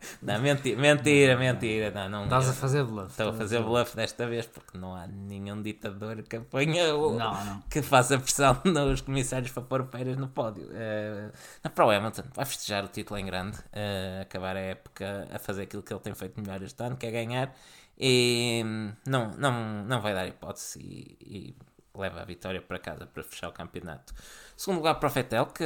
Não, 0.22 0.40
mentira, 0.40 0.80
mentira, 0.80 1.36
mentira. 1.36 1.90
Não, 1.90 2.08
não, 2.08 2.24
Estás 2.24 2.48
a 2.48 2.52
fazer 2.52 2.84
bluff. 2.84 3.10
Estou 3.10 3.30
a 3.30 3.32
fazer 3.32 3.62
bluff 3.62 3.96
desta 3.96 4.26
vez 4.26 4.46
porque 4.46 4.78
não 4.78 4.94
há 4.94 5.06
nenhum 5.06 5.60
ditador 5.62 6.22
que 6.22 6.36
apanhe 6.36 6.80
o, 6.92 7.12
Não, 7.16 7.44
não. 7.44 7.60
que 7.62 7.82
faça 7.82 8.18
pressão 8.18 8.60
nos 8.64 9.00
comissários 9.00 9.50
para 9.50 9.62
pôr 9.62 9.84
Pérez 9.84 10.16
no 10.16 10.28
pódio. 10.28 10.64
Uh, 10.64 11.32
não, 11.64 11.70
para 11.70 11.86
o 11.86 11.90
Hamilton, 11.90 12.22
vai 12.34 12.44
festejar 12.44 12.84
o 12.84 12.88
título 12.88 13.18
em 13.18 13.26
grande, 13.26 13.58
eh, 13.72 14.20
acabar 14.22 14.56
a 14.56 14.60
época 14.60 15.28
a 15.32 15.38
fazer 15.38 15.62
aquilo 15.62 15.82
que 15.82 15.92
ele 15.92 16.00
tem 16.00 16.14
feito 16.14 16.40
melhor 16.40 16.62
este 16.62 16.82
ano, 16.82 16.96
que 16.96 17.06
é 17.06 17.10
ganhar, 17.10 17.54
e 17.98 18.62
não, 19.06 19.30
não, 19.32 19.84
não 19.84 20.00
vai 20.00 20.14
dar 20.14 20.26
hipótese 20.26 20.78
e, 20.80 21.16
e 21.20 21.56
leva 21.98 22.20
a 22.20 22.24
vitória 22.24 22.60
para 22.60 22.78
casa 22.78 23.06
para 23.06 23.22
fechar 23.22 23.48
o 23.48 23.52
campeonato. 23.52 24.14
Segundo 24.56 24.78
lugar 24.78 24.94
para 24.96 25.06
o 25.06 25.10
Fettel, 25.10 25.46
que 25.46 25.64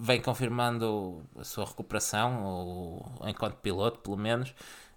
vem 0.00 0.20
confirmando 0.20 1.22
a 1.38 1.44
sua 1.44 1.64
recuperação, 1.64 2.44
ou, 2.44 3.12
enquanto 3.26 3.56
piloto, 3.56 4.00
pelo 4.00 4.16
menos. 4.16 4.54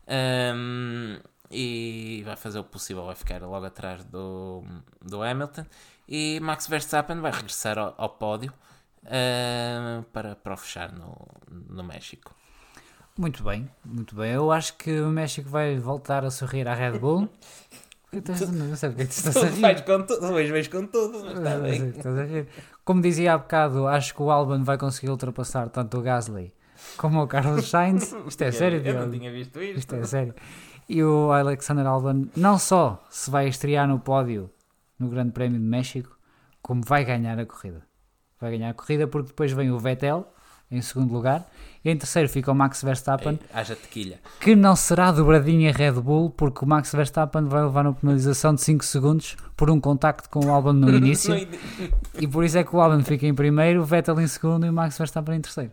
Um, 0.07 1.19
e 1.49 2.21
vai 2.25 2.35
fazer 2.35 2.59
o 2.59 2.63
possível, 2.63 3.05
vai 3.05 3.15
ficar 3.15 3.41
logo 3.41 3.65
atrás 3.65 4.03
do, 4.05 4.63
do 5.01 5.21
Hamilton. 5.21 5.65
E 6.07 6.39
Max 6.41 6.67
Verstappen 6.67 7.19
vai 7.19 7.31
regressar 7.31 7.77
ao, 7.77 7.93
ao 7.97 8.09
pódio 8.09 8.53
um, 9.03 10.03
para, 10.03 10.35
para 10.35 10.53
o 10.53 10.57
fechar 10.57 10.91
no, 10.91 11.15
no 11.49 11.83
México. 11.83 12.35
Muito 13.17 13.43
bem, 13.43 13.69
muito 13.83 14.15
bem. 14.15 14.31
Eu 14.31 14.51
acho 14.51 14.77
que 14.77 15.01
o 15.01 15.09
México 15.09 15.49
vai 15.49 15.77
voltar 15.77 16.23
a 16.23 16.31
sorrir 16.31 16.67
à 16.67 16.73
Red 16.73 16.97
Bull. 16.97 17.29
Estás- 18.11 18.49
Não 18.51 18.75
sei 18.75 18.89
porque 18.89 19.03
é 19.03 19.31
tu 19.31 19.39
a 19.39 19.45
rir. 19.47 19.61
Vais 19.61 19.81
com 19.81 20.01
tudo, 20.03 20.25
hoje 20.33 20.51
vais 20.51 20.67
com 20.67 20.85
tudo, 20.85 21.19
mas 21.23 21.37
está 21.37 21.57
bem. 21.59 21.81
porque 21.83 21.97
estás 21.99 22.17
a 22.19 22.23
rir. 22.25 22.47
Como 22.83 23.01
dizia 23.01 23.33
há 23.33 23.37
bocado, 23.37 23.87
acho 23.87 24.13
que 24.13 24.21
o 24.21 24.29
Albon 24.31 24.63
vai 24.63 24.77
conseguir 24.77 25.09
ultrapassar 25.09 25.69
tanto 25.69 25.97
o 25.97 26.01
Gasly 26.01 26.53
como 26.97 27.21
o 27.23 27.27
Carlos 27.27 27.69
Sainz. 27.69 28.13
Isto 28.27 28.41
é 28.43 28.51
sério, 28.51 28.81
Eu 28.85 28.93
não 29.05 29.11
tinha 29.11 29.31
visto 29.31 29.61
isto. 29.61 29.77
Isto 29.79 29.95
é 29.95 30.03
sério. 30.03 30.35
E 30.89 31.01
o 31.03 31.31
Alexander 31.31 31.85
Albon 31.85 32.25
não 32.35 32.57
só 32.59 33.01
se 33.09 33.29
vai 33.31 33.47
estrear 33.47 33.87
no 33.87 33.99
pódio 33.99 34.49
no 34.99 35.07
Grande 35.09 35.31
Prémio 35.31 35.59
de 35.59 35.65
México, 35.65 36.17
como 36.61 36.81
vai 36.83 37.05
ganhar 37.05 37.39
a 37.39 37.45
corrida. 37.45 37.81
Vai 38.39 38.51
ganhar 38.57 38.71
a 38.71 38.73
corrida 38.73 39.07
porque 39.07 39.27
depois 39.29 39.51
vem 39.53 39.71
o 39.71 39.79
Vettel 39.79 40.27
em 40.69 40.81
segundo 40.81 41.13
lugar 41.13 41.47
e 41.83 41.89
em 41.89 41.97
terceiro 41.97 42.29
fica 42.29 42.51
o 42.51 42.55
Max 42.55 42.83
Verstappen, 42.83 43.33
Ei, 43.33 43.39
haja 43.53 43.75
tequilha. 43.75 44.19
que 44.39 44.55
não 44.55 44.75
será 44.75 45.11
dobradinha 45.11 45.71
Red 45.71 45.93
Bull 45.93 46.29
porque 46.29 46.63
o 46.63 46.67
Max 46.67 46.91
Verstappen 46.91 47.45
vai 47.45 47.63
levar 47.63 47.85
uma 47.85 47.93
penalização 47.93 48.53
de 48.53 48.61
5 48.61 48.85
segundos 48.85 49.35
por 49.57 49.69
um 49.69 49.79
contacto 49.79 50.29
com 50.29 50.45
o 50.45 50.51
Albon 50.51 50.73
no 50.73 50.89
início 50.95 51.33
e 52.19 52.27
por 52.27 52.43
isso 52.43 52.57
é 52.57 52.63
que 52.63 52.75
o 52.75 52.79
Albon 52.81 53.03
fica 53.03 53.25
em 53.25 53.33
primeiro, 53.33 53.81
o 53.81 53.85
Vettel 53.85 54.19
em 54.19 54.27
segundo 54.27 54.65
e 54.65 54.69
o 54.69 54.73
Max 54.73 54.97
Verstappen 54.97 55.35
em 55.37 55.41
terceiro. 55.41 55.71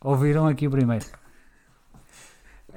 Ouviram 0.00 0.46
aqui 0.46 0.66
o 0.66 0.70
primeiro. 0.70 1.04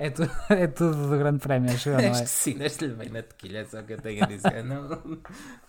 É, 0.04 0.10
tu, 0.10 0.24
é 0.50 0.66
tudo 0.66 1.10
do 1.10 1.16
Grande 1.16 1.38
Prémio, 1.38 1.72
acho 1.72 1.92
não 1.92 2.00
é? 2.00 2.14
sim, 2.26 2.56
deste-lhe 2.56 2.96
bem 2.96 3.10
na 3.10 3.22
tequilha, 3.22 3.60
é 3.60 3.66
só 3.66 3.82
o 3.82 3.84
que 3.84 3.94
eu 3.94 4.02
tenho 4.02 4.24
a 4.24 4.26
dizer. 4.26 4.64
Não, 4.64 4.82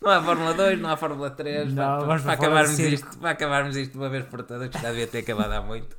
não 0.01 0.11
há 0.11 0.23
Fórmula 0.23 0.55
2, 0.55 0.81
não 0.81 0.89
há 0.89 0.97
Fórmula 0.97 1.31
3. 1.31 1.69
Não, 1.69 1.75
para, 1.75 1.99
vamos 2.07 2.23
para, 2.23 2.37
para 2.39 2.47
acabarmos 2.47 2.79
isto, 2.79 3.19
para 3.19 3.31
acabarmos 3.31 3.77
isto 3.77 3.93
de 3.93 3.99
uma 3.99 4.09
vez 4.09 4.25
por 4.25 4.43
todas, 4.43 4.71
que 4.71 4.79
já 4.81 4.89
devia 4.89 5.07
ter 5.07 5.19
acabado 5.19 5.53
há 5.53 5.61
muito. 5.61 5.95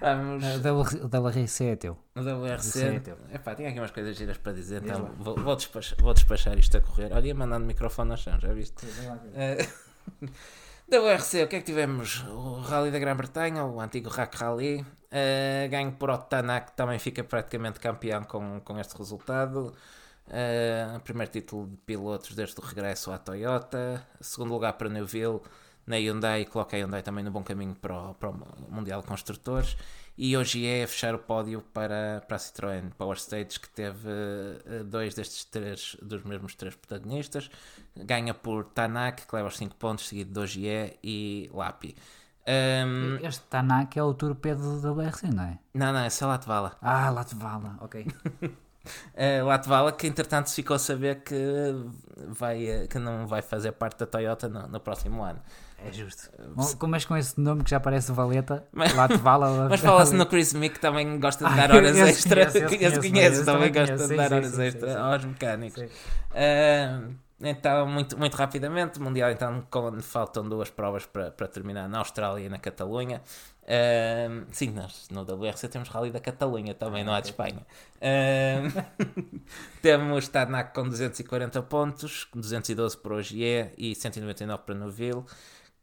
Vamos. 0.00 0.44
O 0.44 0.58
WR- 0.80 1.04
O 1.04 1.26
WRC 1.26 1.64
é 1.64 1.74
teu. 1.76 1.98
O 2.14 2.20
Isso 2.20 2.28
é 2.28 2.34
WRC. 2.34 3.00
teu. 3.00 3.16
Epá, 3.34 3.54
tinha 3.56 3.68
aqui 3.70 3.80
umas 3.80 3.90
coisas 3.90 4.16
giras 4.16 4.38
para 4.38 4.52
dizer, 4.52 4.80
Diz 4.80 4.90
então 4.92 5.10
vou, 5.18 5.34
vou, 5.34 5.56
despachar, 5.56 5.98
vou 6.00 6.14
despachar 6.14 6.56
isto 6.56 6.76
a 6.76 6.80
correr. 6.80 7.12
Olha, 7.12 7.26
ia 7.26 7.34
mandando 7.34 7.64
o 7.64 7.66
microfone 7.66 8.12
ao 8.12 8.16
chão, 8.16 8.38
já 8.38 8.52
viste? 8.52 8.86
Eh, 9.34 9.66
WRC, 10.88 11.42
o 11.44 11.48
que 11.48 11.56
é 11.56 11.58
que 11.58 11.64
tivemos? 11.66 12.22
O 12.28 12.60
Rally 12.60 12.90
da 12.92 12.98
Grã-Bretanha, 13.00 13.64
o 13.64 13.80
antigo 13.80 14.08
Rack 14.08 14.36
Rally, 14.36 14.84
eh, 15.12 15.68
ganho 15.70 15.92
por 15.92 16.10
Otanak, 16.10 16.70
que 16.70 16.76
também 16.76 16.98
fica 16.98 17.22
praticamente 17.22 17.78
campeão 17.78 18.24
com, 18.24 18.60
com 18.60 18.78
este 18.78 18.96
resultado. 18.96 19.74
Eh, 20.28 21.00
primeiro 21.04 21.30
título 21.30 21.66
de 21.66 21.76
pilotos 21.78 22.34
desde 22.34 22.58
o 22.58 22.64
regresso 22.64 23.12
à 23.12 23.18
Toyota. 23.18 24.06
Segundo 24.20 24.52
lugar 24.52 24.72
para 24.74 24.88
Neuville 24.88 25.40
na 25.86 25.96
Hyundai, 25.96 26.44
coloca 26.46 26.76
a 26.76 26.80
Hyundai 26.80 27.02
também 27.02 27.24
no 27.24 27.30
bom 27.30 27.42
caminho 27.42 27.74
para 27.74 27.94
o, 27.94 28.14
para 28.14 28.30
o 28.30 28.36
Mundial 28.70 29.02
de 29.02 29.06
Construtores. 29.06 29.76
E 30.16 30.36
hoje 30.36 30.66
é 30.66 30.86
fechar 30.86 31.14
o 31.14 31.18
pódio 31.18 31.62
para, 31.72 32.22
para 32.26 32.36
a 32.36 32.40
Citroën 32.40 32.90
Power 32.96 33.16
Stage, 33.16 33.58
que 33.60 33.68
teve 33.68 34.08
eh, 34.66 34.82
dois 34.84 35.14
destes 35.14 35.44
três, 35.44 35.96
dos 36.00 36.22
mesmos 36.22 36.54
três 36.54 36.74
protagonistas. 36.74 37.50
Ganha 37.96 38.32
por 38.32 38.64
Tanak, 38.66 39.26
que 39.26 39.36
leva 39.36 39.48
os 39.48 39.56
5 39.56 39.76
pontos, 39.76 40.08
seguido 40.08 40.32
de 40.32 40.40
Ogier 40.40 40.98
e 41.02 41.50
Lapi. 41.52 41.96
Ahm, 42.46 43.18
Este 43.24 43.42
Tanak 43.48 43.98
é 43.98 44.02
o 44.02 44.12
torpedo 44.14 44.80
do 44.80 44.92
WRC, 44.94 45.28
não 45.32 45.44
é? 45.44 45.58
não, 45.74 45.92
não, 45.92 46.04
esse 46.06 46.22
é 46.22 46.26
Latvala. 46.26 46.76
Ah, 46.82 47.08
Latvala, 47.10 47.76
ok. 47.80 48.04
Uh, 48.04 49.44
Latvala, 49.46 49.92
que 49.92 50.06
entretanto 50.08 50.50
ficou 50.52 50.74
a 50.74 50.78
saber 50.78 51.22
que, 51.22 51.36
vai, 52.28 52.66
eh, 52.66 52.86
que 52.88 52.98
não 52.98 53.26
vai 53.28 53.42
fazer 53.42 53.70
parte 53.72 53.98
da 54.00 54.06
Toyota 54.06 54.48
no, 54.48 54.66
no 54.66 54.80
próximo 54.80 55.22
ano. 55.22 55.38
É 55.84 55.92
justo. 55.92 56.30
Bom, 56.54 56.64
Como 56.78 56.94
és 56.94 57.04
com 57.04 57.16
esse 57.16 57.40
nome 57.40 57.62
que 57.64 57.70
já 57.70 57.78
parece 57.80 58.10
Valeta? 58.12 58.64
Mas- 58.72 58.92
Latvala. 58.94 59.66
Mas 59.70 59.80
fala-se 59.80 60.14
no 60.14 60.26
Chris 60.26 60.52
Mick 60.52 60.74
que 60.76 60.80
também 60.80 61.18
gosta 61.20 61.44
de 61.44 61.52
Ah, 61.52 61.56
dar 61.56 61.70
eu- 61.70 61.76
horas 61.76 61.96
extra. 61.96 62.46
conheço, 62.46 62.58
Esse 62.58 62.78
conheço, 63.10 63.36
esse 63.36 63.44
também 63.44 63.72
gosta 63.72 63.94
conheço, 63.94 64.08
de 64.08 64.16
dar 64.16 64.32
horas 64.32 64.58
extra 64.58 65.00
aos 65.00 65.24
mecânicos. 65.24 65.82
Uh, 65.82 67.14
então, 67.42 67.86
muito, 67.86 68.16
muito 68.18 68.36
rapidamente, 68.36 69.00
Mundial, 69.00 69.30
então, 69.30 69.66
quando 69.70 70.00
faltam 70.02 70.48
duas 70.48 70.70
provas 70.70 71.04
para, 71.06 71.30
para 71.30 71.48
terminar 71.48 71.88
na 71.88 71.98
Austrália 71.98 72.46
e 72.46 72.48
na 72.48 72.58
Catalunha. 72.58 73.20
Uh, 73.62 74.44
sim, 74.50 74.70
nós 74.70 75.08
no 75.10 75.22
WRC 75.22 75.68
temos 75.68 75.88
Rally 75.88 76.10
da 76.10 76.18
Catalunha 76.20 76.74
também, 76.74 77.04
não 77.04 77.12
há 77.12 77.20
de 77.20 77.28
Espanha. 77.28 77.66
Uh, 77.96 79.40
temos 79.80 80.28
Tarnac 80.28 80.74
com 80.74 80.88
240 80.88 81.62
pontos, 81.62 82.28
212 82.34 82.96
para 82.96 83.12
o 83.12 83.16
Ogier 83.16 83.72
e 83.76 83.94
199 83.94 84.62
para 84.64 84.74
Noville, 84.74 85.24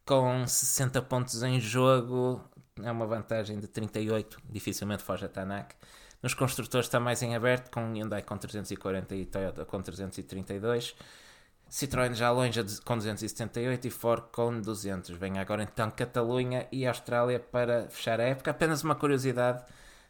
com 0.05 0.45
60 0.45 1.01
pontos 1.03 1.41
em 1.43 1.59
jogo, 1.59 2.41
é 2.83 2.91
uma 2.91 3.05
vantagem 3.05 3.59
de 3.59 3.67
38, 3.67 4.39
dificilmente 4.49 5.03
foge 5.03 5.25
a 5.25 5.29
Tarnac. 5.29 5.75
Nos 6.21 6.33
construtores 6.33 6.87
está 6.87 6.99
mais 6.99 7.21
em 7.21 7.35
aberto, 7.35 7.71
com 7.71 7.93
Hyundai 7.93 8.21
com 8.21 8.37
340 8.37 9.15
e 9.15 9.25
Toyota 9.25 9.65
com 9.65 9.81
332. 9.81 10.95
Citroën 11.69 12.13
já 12.13 12.31
longe 12.31 12.59
com 12.83 12.97
278 12.97 13.87
e 13.87 13.89
Ford 13.91 14.23
com 14.31 14.59
200. 14.59 15.11
Vem 15.11 15.37
agora 15.37 15.61
então 15.63 15.91
Catalunha 15.91 16.67
e 16.71 16.87
Austrália 16.87 17.39
para 17.39 17.87
fechar 17.89 18.19
a 18.19 18.23
época. 18.23 18.49
Apenas 18.51 18.83
uma 18.83 18.95
curiosidade: 18.95 19.63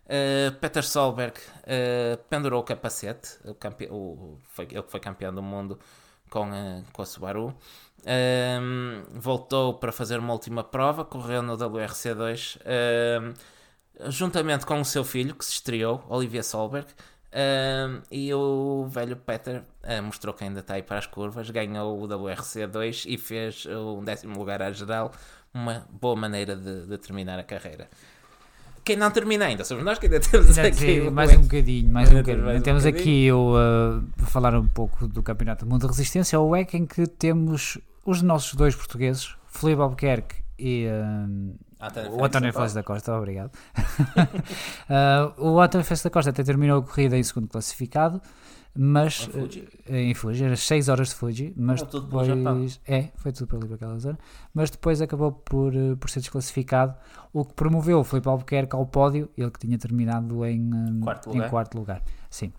uh, 0.05 0.55
Peter 0.59 0.83
Solberg 0.83 1.37
uh, 1.37 2.17
pendurou 2.29 2.61
o 2.61 2.63
capacete, 2.63 3.37
o, 3.43 3.53
campe... 3.53 3.87
o... 3.91 4.37
Foi... 4.47 4.65
ele 4.71 4.81
que 4.81 4.91
foi 4.91 4.99
campeão 5.01 5.33
do 5.33 5.43
mundo 5.43 5.77
com, 6.29 6.49
uh, 6.49 6.83
com 6.93 7.01
a 7.01 7.05
Subaru. 7.05 7.53
voltou 9.15 9.73
para 9.73 9.91
fazer 9.91 10.17
uma 10.17 10.31
última 10.31 10.63
prova, 10.63 11.03
correu 11.03 11.41
no 11.41 11.57
WRC2 11.57 12.57
juntamente 14.07 14.65
com 14.65 14.79
o 14.79 14.85
seu 14.85 15.03
filho 15.03 15.35
que 15.35 15.43
se 15.43 15.51
estreou, 15.51 16.03
Olivia 16.07 16.41
Solberg. 16.41 16.87
Um, 17.31 18.01
e 18.11 18.33
o 18.33 18.87
velho 18.89 19.15
Peter 19.15 19.61
uh, 19.83 20.01
mostrou 20.01 20.33
que 20.33 20.43
ainda 20.43 20.61
está 20.61 20.73
aí 20.73 20.81
para 20.81 20.97
as 20.97 21.05
curvas, 21.05 21.49
ganhou 21.51 22.01
o 22.01 22.07
WRC2 22.07 23.05
e 23.07 23.17
fez 23.17 23.65
o 23.67 24.01
décimo 24.01 24.37
lugar 24.37 24.61
à 24.63 24.71
geral, 24.71 25.11
uma 25.53 25.85
boa 25.91 26.15
maneira 26.15 26.55
de, 26.55 26.87
de 26.87 26.97
terminar 26.97 27.37
a 27.37 27.43
carreira. 27.43 27.87
Quem 28.83 28.95
não 28.95 29.11
termina 29.11 29.45
ainda, 29.45 29.63
somos 29.63 29.83
nós 29.83 29.99
que 29.99 30.07
ainda 30.07 30.19
temos 30.19 30.57
ainda 30.57 30.69
aqui. 30.69 31.09
Mais 31.11 31.31
um 31.31 31.41
bocadinho, 31.41 31.91
mais 31.91 32.09
um 32.09 32.15
bocadinho. 32.15 32.45
Mais 32.45 32.63
temos 32.63 32.85
um 32.85 32.89
aqui 32.89 33.31
o, 33.31 33.53
uh, 33.53 34.25
falar 34.25 34.55
um 34.55 34.67
pouco 34.67 35.07
do 35.07 35.21
Campeonato 35.21 35.65
do 35.65 35.69
Mundo 35.69 35.81
de 35.81 35.87
Resistência, 35.87 36.39
o 36.39 36.49
WEC, 36.49 36.77
em 36.77 36.85
que 36.87 37.05
temos 37.05 37.77
os 38.03 38.23
nossos 38.23 38.55
dois 38.55 38.75
portugueses, 38.75 39.35
Felipe 39.45 39.81
Albuquerque 39.81 40.48
e. 40.59 40.87
Uh, 41.79 42.17
o 42.17 42.25
António 42.25 42.51
Félix 42.51 42.73
da 42.73 42.83
Costa, 42.83 43.15
obrigado. 43.15 43.51
uh, 44.89 45.41
o 45.41 45.61
António 45.61 45.85
Félix 45.85 46.03
da 46.03 46.09
Costa 46.09 46.29
até 46.29 46.43
terminou 46.43 46.79
a 46.79 46.83
corrida 46.83 47.17
em 47.17 47.23
segundo 47.23 47.47
classificado, 47.47 48.21
mas 48.77 49.27
em 49.27 49.31
Fuji, 49.31 49.59
uh, 49.89 49.95
em 49.95 50.13
Fuji 50.13 50.43
era 50.43 50.55
6 50.57 50.89
horas 50.89 51.09
de 51.09 51.15
Fuji, 51.15 51.53
mas 51.55 51.81
depois 51.81 52.81
é, 52.85 53.09
foi 53.15 53.31
tudo 53.31 53.47
para 53.47 53.57
ali 53.59 53.67
para 53.67 53.75
aquela 53.75 53.97
zona, 53.97 54.19
mas 54.53 54.69
depois 54.69 55.01
acabou 55.01 55.31
por, 55.31 55.73
uh, 55.73 55.95
por 55.95 56.09
ser 56.09 56.19
desclassificado, 56.19 56.95
o 57.31 57.45
que 57.45 57.53
promoveu 57.53 57.99
o 57.99 58.03
Filipe 58.03 58.27
Albuquerque 58.27 58.75
ao 58.75 58.85
pódio, 58.85 59.29
ele 59.37 59.49
que 59.49 59.59
tinha 59.59 59.77
terminado 59.77 60.45
em, 60.45 60.61
um, 60.61 60.99
quarto, 60.99 61.29
lugar. 61.29 61.47
em 61.47 61.49
quarto 61.49 61.77
lugar. 61.77 62.03
Sim. 62.29 62.51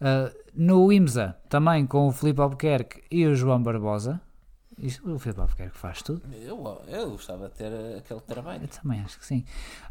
Uh, 0.00 0.34
no 0.54 0.90
IMSA, 0.90 1.36
também 1.48 1.86
com 1.86 2.08
o 2.08 2.12
Filipe 2.12 2.40
Albuquerque 2.40 3.02
e 3.10 3.26
o 3.26 3.34
João 3.34 3.62
Barbosa, 3.62 4.20
isto, 4.78 5.10
o 5.10 5.18
Filipe 5.18 5.40
Albuquerque 5.40 5.78
faz 5.78 6.02
tudo. 6.02 6.22
Eu, 6.34 6.82
eu 6.88 7.10
gostava 7.12 7.48
de 7.48 7.54
ter 7.54 7.72
aquele 7.96 8.20
trabalho. 8.20 8.64
Eu 8.64 8.68
também 8.68 9.00
acho 9.00 9.18
que 9.18 9.24
sim. 9.24 9.42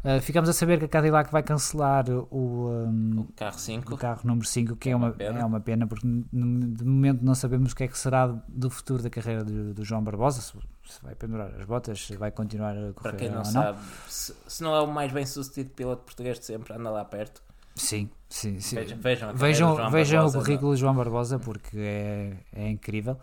Uh, 0.04 0.20
ficamos 0.20 0.48
a 0.48 0.52
saber 0.52 0.78
que 0.78 0.84
a 0.84 0.88
Cadillac 0.88 1.30
vai 1.32 1.42
cancelar 1.42 2.08
o, 2.08 2.68
um, 2.70 3.20
o 3.20 3.32
carro 3.34 3.58
5. 3.58 3.94
O 3.94 3.98
carro 3.98 4.20
número 4.22 4.46
5, 4.46 4.76
que 4.76 4.88
é, 4.88 4.92
é 4.92 4.96
uma, 4.96 5.10
pena. 5.10 5.40
é 5.40 5.44
uma 5.44 5.60
pena, 5.60 5.86
porque 5.88 6.06
de 6.06 6.84
momento 6.84 7.24
não 7.24 7.34
sabemos 7.34 7.72
o 7.72 7.76
que 7.76 7.82
é 7.82 7.88
que 7.88 7.98
será 7.98 8.28
do 8.46 8.70
futuro 8.70 9.02
da 9.02 9.10
carreira 9.10 9.42
do, 9.42 9.74
do 9.74 9.84
João 9.84 10.04
Barbosa. 10.04 10.40
Se, 10.40 10.52
se, 10.84 11.02
vai 11.02 11.16
pendurar 11.16 11.50
as 11.58 11.66
botas, 11.66 12.06
se 12.06 12.16
vai 12.16 12.30
continuar 12.30 12.76
a 12.76 12.92
correr. 12.92 12.94
Para 12.94 13.12
quem 13.12 13.28
não, 13.28 13.38
não. 13.38 13.44
sabe, 13.44 13.78
se, 14.06 14.36
se, 14.46 14.62
não 14.62 14.72
é 14.72 14.80
o 14.82 14.86
mais 14.86 15.10
bem 15.10 15.26
sucedido 15.26 15.70
piloto 15.70 16.04
português 16.04 16.38
de 16.38 16.44
sempre, 16.44 16.72
anda 16.72 16.90
lá 16.90 17.04
perto. 17.04 17.42
Sim, 17.74 18.08
sim, 18.28 18.60
sim. 18.60 18.76
Vejam, 18.76 18.98
vejam, 18.98 19.34
vejam, 19.34 19.90
vejam 19.90 20.26
o 20.26 20.32
currículo 20.32 20.74
de 20.74 20.80
João 20.80 20.94
Barbosa, 20.94 21.40
porque 21.40 21.76
é, 21.76 22.36
é 22.54 22.68
incrível. 22.68 23.18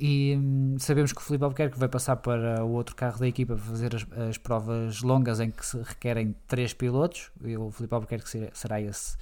E 0.00 0.36
hum, 0.36 0.76
sabemos 0.78 1.12
que 1.12 1.20
o 1.20 1.24
Filipe 1.24 1.44
Albuquerque 1.44 1.78
vai 1.78 1.88
passar 1.88 2.16
para 2.16 2.64
o 2.64 2.72
outro 2.72 2.94
carro 2.94 3.18
da 3.18 3.26
equipa 3.26 3.54
para 3.54 3.64
fazer 3.64 3.94
as, 3.94 4.06
as 4.28 4.38
provas 4.38 5.02
longas 5.02 5.40
em 5.40 5.50
que 5.50 5.64
se 5.64 5.78
requerem 5.78 6.34
três 6.46 6.72
pilotos. 6.72 7.30
E 7.42 7.56
o 7.56 7.70
Filipe 7.70 7.94
Albuquerque 7.94 8.50
será 8.52 8.80
esse, 8.80 9.16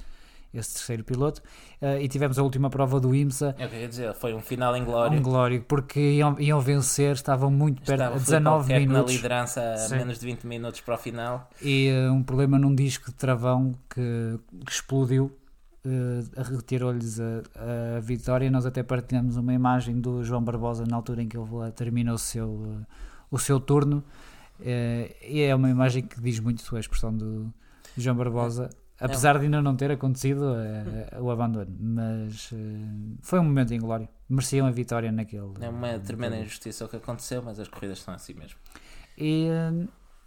esse 0.52 0.74
terceiro 0.74 1.05
piloto. 1.05 1.40
Uh, 1.80 2.01
e 2.01 2.09
tivemos 2.09 2.38
a 2.38 2.43
última 2.43 2.68
prova 2.68 2.98
do 2.98 3.14
IMSA. 3.14 3.55
É 3.59 3.64
eu 3.64 3.80
ia 3.80 3.88
dizer, 3.88 4.14
foi 4.14 4.34
um 4.34 4.40
final 4.40 4.76
em 4.76 4.84
glória. 4.84 5.18
Um 5.18 5.22
glória, 5.22 5.64
porque 5.66 6.01
iam, 6.01 6.38
iam 6.40 6.60
vencer, 6.60 7.12
estavam 7.14 7.51
muito 7.51 7.82
perto, 7.82 8.01
Estava 8.01 8.18
19 8.18 8.74
minutos. 8.74 9.12
na 9.12 9.16
liderança 9.16 9.74
a 9.86 9.88
menos 9.90 10.18
de 10.18 10.26
20 10.26 10.47
minutos 10.47 10.80
para 10.80 10.94
o 10.94 10.98
final. 10.98 11.48
E 11.62 11.90
uh, 11.90 12.12
um 12.12 12.22
problema 12.22 12.59
num 12.59 12.74
disco 12.74 13.06
de 13.06 13.14
travão 13.14 13.72
que, 13.88 14.38
que 14.64 14.72
explodiu 14.72 15.32
uh, 15.87 16.43
retirou-lhes 16.43 17.21
a, 17.21 17.43
a, 17.97 18.01
vitória. 18.01 18.51
Nós 18.51 18.67
até 18.67 18.83
partilhamos 18.83 19.37
uma 19.37 19.55
imagem 19.55 20.01
do 20.01 20.23
João 20.25 20.43
Barbosa 20.43 20.85
na 20.87 20.97
altura 20.97 21.23
em 21.23 21.29
que 21.29 21.37
ele 21.37 21.47
termina 21.75 22.13
o 22.13 22.19
seu, 22.19 22.49
uh, 22.49 22.87
o 23.31 23.39
seu 23.39 23.61
turno. 23.61 24.05
Uh, 24.61 25.15
e 25.23 25.43
é 25.43 25.55
uma 25.55 25.71
imagem 25.71 26.03
que 26.03 26.21
diz 26.21 26.41
muito 26.41 26.77
a 26.77 26.81
expressão 26.81 27.17
do 27.17 27.53
João 27.97 28.17
Barbosa, 28.17 28.71
apesar 28.99 29.39
de 29.39 29.45
ainda 29.45 29.63
não 29.63 29.77
ter 29.77 29.91
acontecido 29.91 30.55
o 31.21 31.31
abandono. 31.31 31.75
Mas 31.79 32.51
foi 33.23 33.39
um 33.39 33.45
momento 33.45 33.73
em 33.73 33.81
glória. 33.81 34.09
Mereciam 34.29 34.67
a 34.67 34.71
vitória 34.71 35.13
naquele. 35.13 35.53
É 35.61 35.69
uma 35.69 35.99
tremenda 35.99 36.37
injustiça 36.37 36.85
o 36.85 36.89
que 36.89 36.97
aconteceu, 36.97 37.43
mas 37.43 37.61
as 37.61 37.69
corridas 37.69 38.01
são 38.01 38.13
assim 38.13 38.35
mesmo. 38.35 38.59
E 39.17 39.47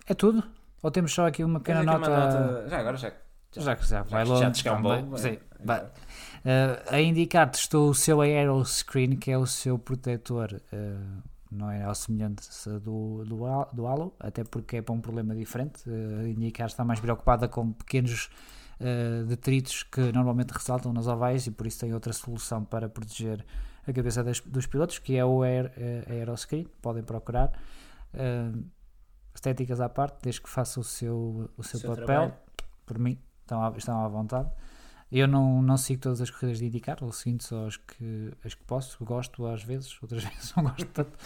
é 0.07 0.13
tudo? 0.13 0.43
Ou 0.81 0.89
temos 0.89 1.11
só 1.11 1.27
aqui 1.27 1.43
uma 1.43 1.59
pequena 1.59 1.83
nota... 1.83 2.09
nota... 2.09 2.69
Já 2.69 2.79
agora, 2.79 2.97
já 2.97 3.11
já 3.57 3.75
que 3.75 3.87
já 3.87 4.03
vai 4.03 4.23
longe. 4.25 4.41
Já 4.41 4.49
descambou. 4.49 5.17
Sim. 5.17 5.37
Uh, 5.61 6.93
a 6.93 7.01
indicar 7.01 7.49
testou 7.49 7.89
o 7.89 7.93
seu 7.93 8.21
Aero 8.21 8.63
Screen, 8.63 9.15
que 9.15 9.31
é 9.31 9.37
o 9.37 9.45
seu 9.45 9.77
protetor, 9.77 10.61
uh, 10.71 11.23
não 11.51 11.69
é 11.69 11.83
ao 11.83 11.93
semelhante 11.93 12.47
do, 12.81 13.25
do, 13.25 13.65
do 13.73 13.87
Halo, 13.87 14.13
até 14.19 14.43
porque 14.43 14.77
é 14.77 14.81
para 14.81 14.93
um 14.93 15.01
problema 15.01 15.35
diferente. 15.35 15.89
Uh, 15.89 16.25
a 16.25 16.29
indicar 16.29 16.67
está 16.67 16.85
mais 16.85 16.99
preocupada 16.99 17.47
com 17.47 17.71
pequenos 17.73 18.29
detritos 19.27 19.83
que 19.83 19.99
normalmente 20.13 20.51
ressaltam 20.51 20.93
nas 20.93 21.05
ovais 21.05 21.45
e 21.47 21.51
por 21.51 21.67
isso 21.67 21.81
tem 21.81 21.93
outra 21.93 22.13
solução 22.13 22.63
para 22.63 22.87
proteger 22.87 23.45
a 23.85 23.91
cabeça 23.91 24.23
das, 24.23 24.39
dos 24.39 24.67
pilotos, 24.67 24.99
que 24.99 25.17
é 25.17 25.25
o 25.25 25.43
Air, 25.43 25.73
Aero 26.09 26.37
Screen. 26.37 26.65
Podem 26.81 27.03
procurar. 27.03 27.51
estéticas 29.35 29.81
à 29.81 29.89
parte, 29.89 30.19
desde 30.21 30.39
que 30.39 30.49
faça 30.49 30.79
o 30.79 30.83
seu, 30.85 31.49
o 31.57 31.61
seu, 31.61 31.77
seu 31.77 31.89
papel, 31.89 32.05
trabalho. 32.05 32.33
por 32.85 32.97
mim, 32.97 33.19
estão 33.41 33.61
à, 33.61 33.73
estão 33.75 34.05
à 34.05 34.07
vontade. 34.07 34.49
Eu 35.11 35.27
não, 35.27 35.61
não 35.61 35.75
sigo 35.75 36.01
todas 36.01 36.21
as 36.21 36.29
corridas 36.29 36.59
de 36.59 36.65
indicar, 36.65 36.97
ou 37.01 37.11
sinto 37.11 37.43
só 37.43 37.65
as 37.65 37.77
que, 37.77 38.31
as 38.45 38.53
que 38.53 38.63
posso, 38.63 39.03
gosto 39.03 39.47
às 39.47 39.63
vezes, 39.63 39.97
outras 40.01 40.23
vezes 40.25 40.53
não 40.55 40.63
gosto 40.63 40.85
tanto, 40.85 41.17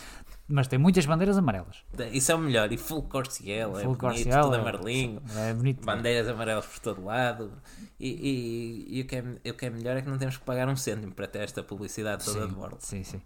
mas 0.47 0.67
tem 0.67 0.79
muitas 0.79 1.05
bandeiras 1.05 1.37
amarelas. 1.37 1.83
Isso 2.11 2.31
é 2.31 2.35
o 2.35 2.39
melhor, 2.39 2.71
e 2.71 2.77
full 2.77 3.03
Corsiel, 3.03 3.77
é 3.77 3.83
bonito, 3.83 4.29
tudo 4.29 4.55
amarelinho, 4.55 5.21
é 5.35 5.53
bonito. 5.53 5.85
bandeiras 5.85 6.29
amarelas 6.29 6.65
por 6.65 6.79
todo 6.79 7.03
lado, 7.03 7.51
e, 7.99 8.09
e, 8.09 8.99
e, 8.99 9.01
o, 9.01 9.05
que 9.05 9.15
é, 9.17 9.51
o 9.51 9.53
que 9.53 9.65
é 9.65 9.69
melhor 9.69 9.97
é 9.97 10.01
que 10.01 10.09
não 10.09 10.17
temos 10.17 10.37
que 10.37 10.45
pagar 10.45 10.69
um 10.69 10.77
cêntimo 10.77 11.11
para 11.11 11.27
ter 11.27 11.39
esta 11.39 11.61
publicidade 11.61 12.23
toda 12.23 12.41
sim, 12.41 12.47
de 12.47 12.55
bordo. 12.55 12.77
Sim, 12.79 13.03
sim. 13.03 13.21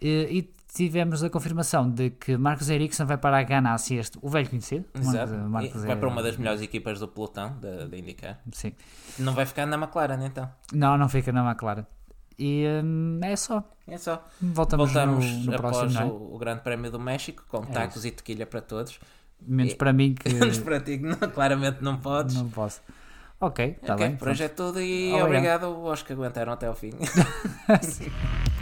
E, 0.00 0.38
e, 0.38 0.54
tivemos 0.74 1.22
a 1.22 1.30
confirmação 1.30 1.90
de 1.90 2.10
que 2.10 2.36
Marcos 2.36 2.68
Ericsson 2.70 3.06
vai 3.06 3.18
para 3.18 3.38
a 3.38 3.42
Ganassi, 3.42 3.96
este, 3.96 4.18
o 4.22 4.28
velho 4.28 4.48
conhecido. 4.48 4.84
Exato. 4.94 5.34
Marcos 5.34 5.84
vai 5.84 5.96
para 5.96 6.08
uma 6.08 6.22
das 6.22 6.36
melhores 6.36 6.62
equipas 6.62 6.98
do 7.00 7.08
pelotão 7.08 7.56
da 7.60 7.96
IndyCar. 7.96 8.40
Sim. 8.52 8.72
Não 9.18 9.34
vai 9.34 9.46
ficar 9.46 9.66
na 9.66 9.76
McLaren 9.76 10.24
então? 10.24 10.50
Não, 10.72 10.96
não 10.96 11.08
fica 11.08 11.32
na 11.32 11.48
McLaren. 11.48 11.84
E 12.38 12.64
hum, 12.82 13.20
é 13.22 13.36
só. 13.36 13.62
É 13.86 13.98
só. 13.98 14.24
Voltamos, 14.40 14.92
Voltamos 14.92 15.26
no, 15.26 15.50
no 15.50 15.54
após 15.56 15.76
próximo, 15.76 16.00
é? 16.00 16.04
o, 16.06 16.34
o, 16.34 16.38
Grande 16.38 16.62
Prémio 16.62 16.90
do 16.90 16.98
México, 16.98 17.44
com 17.48 17.58
é 17.58 17.66
tacos 17.66 17.96
isso. 17.96 18.06
e 18.06 18.10
tequilha 18.12 18.46
para 18.46 18.62
todos. 18.62 18.98
Menos 19.42 19.74
e, 19.74 19.76
para 19.76 19.92
mim 19.92 20.14
que. 20.18 20.32
Menos 20.32 20.58
para 20.58 20.80
ti, 20.80 20.96
não, 20.96 21.16
claramente 21.16 21.82
não 21.82 21.98
podes. 21.98 22.36
Não 22.36 22.48
posso. 22.48 22.80
Ok, 23.38 23.76
está 23.82 23.94
okay, 23.94 24.08
bem. 24.08 24.16
Por 24.16 24.28
hoje 24.28 24.44
é 24.44 24.48
tudo 24.48 24.80
e 24.80 25.12
obrigado. 25.12 25.64
obrigado 25.64 25.64
aos 25.88 26.02
que 26.02 26.14
aguentaram 26.14 26.52
até 26.52 26.66
ao 26.66 26.74
fim. 26.74 26.92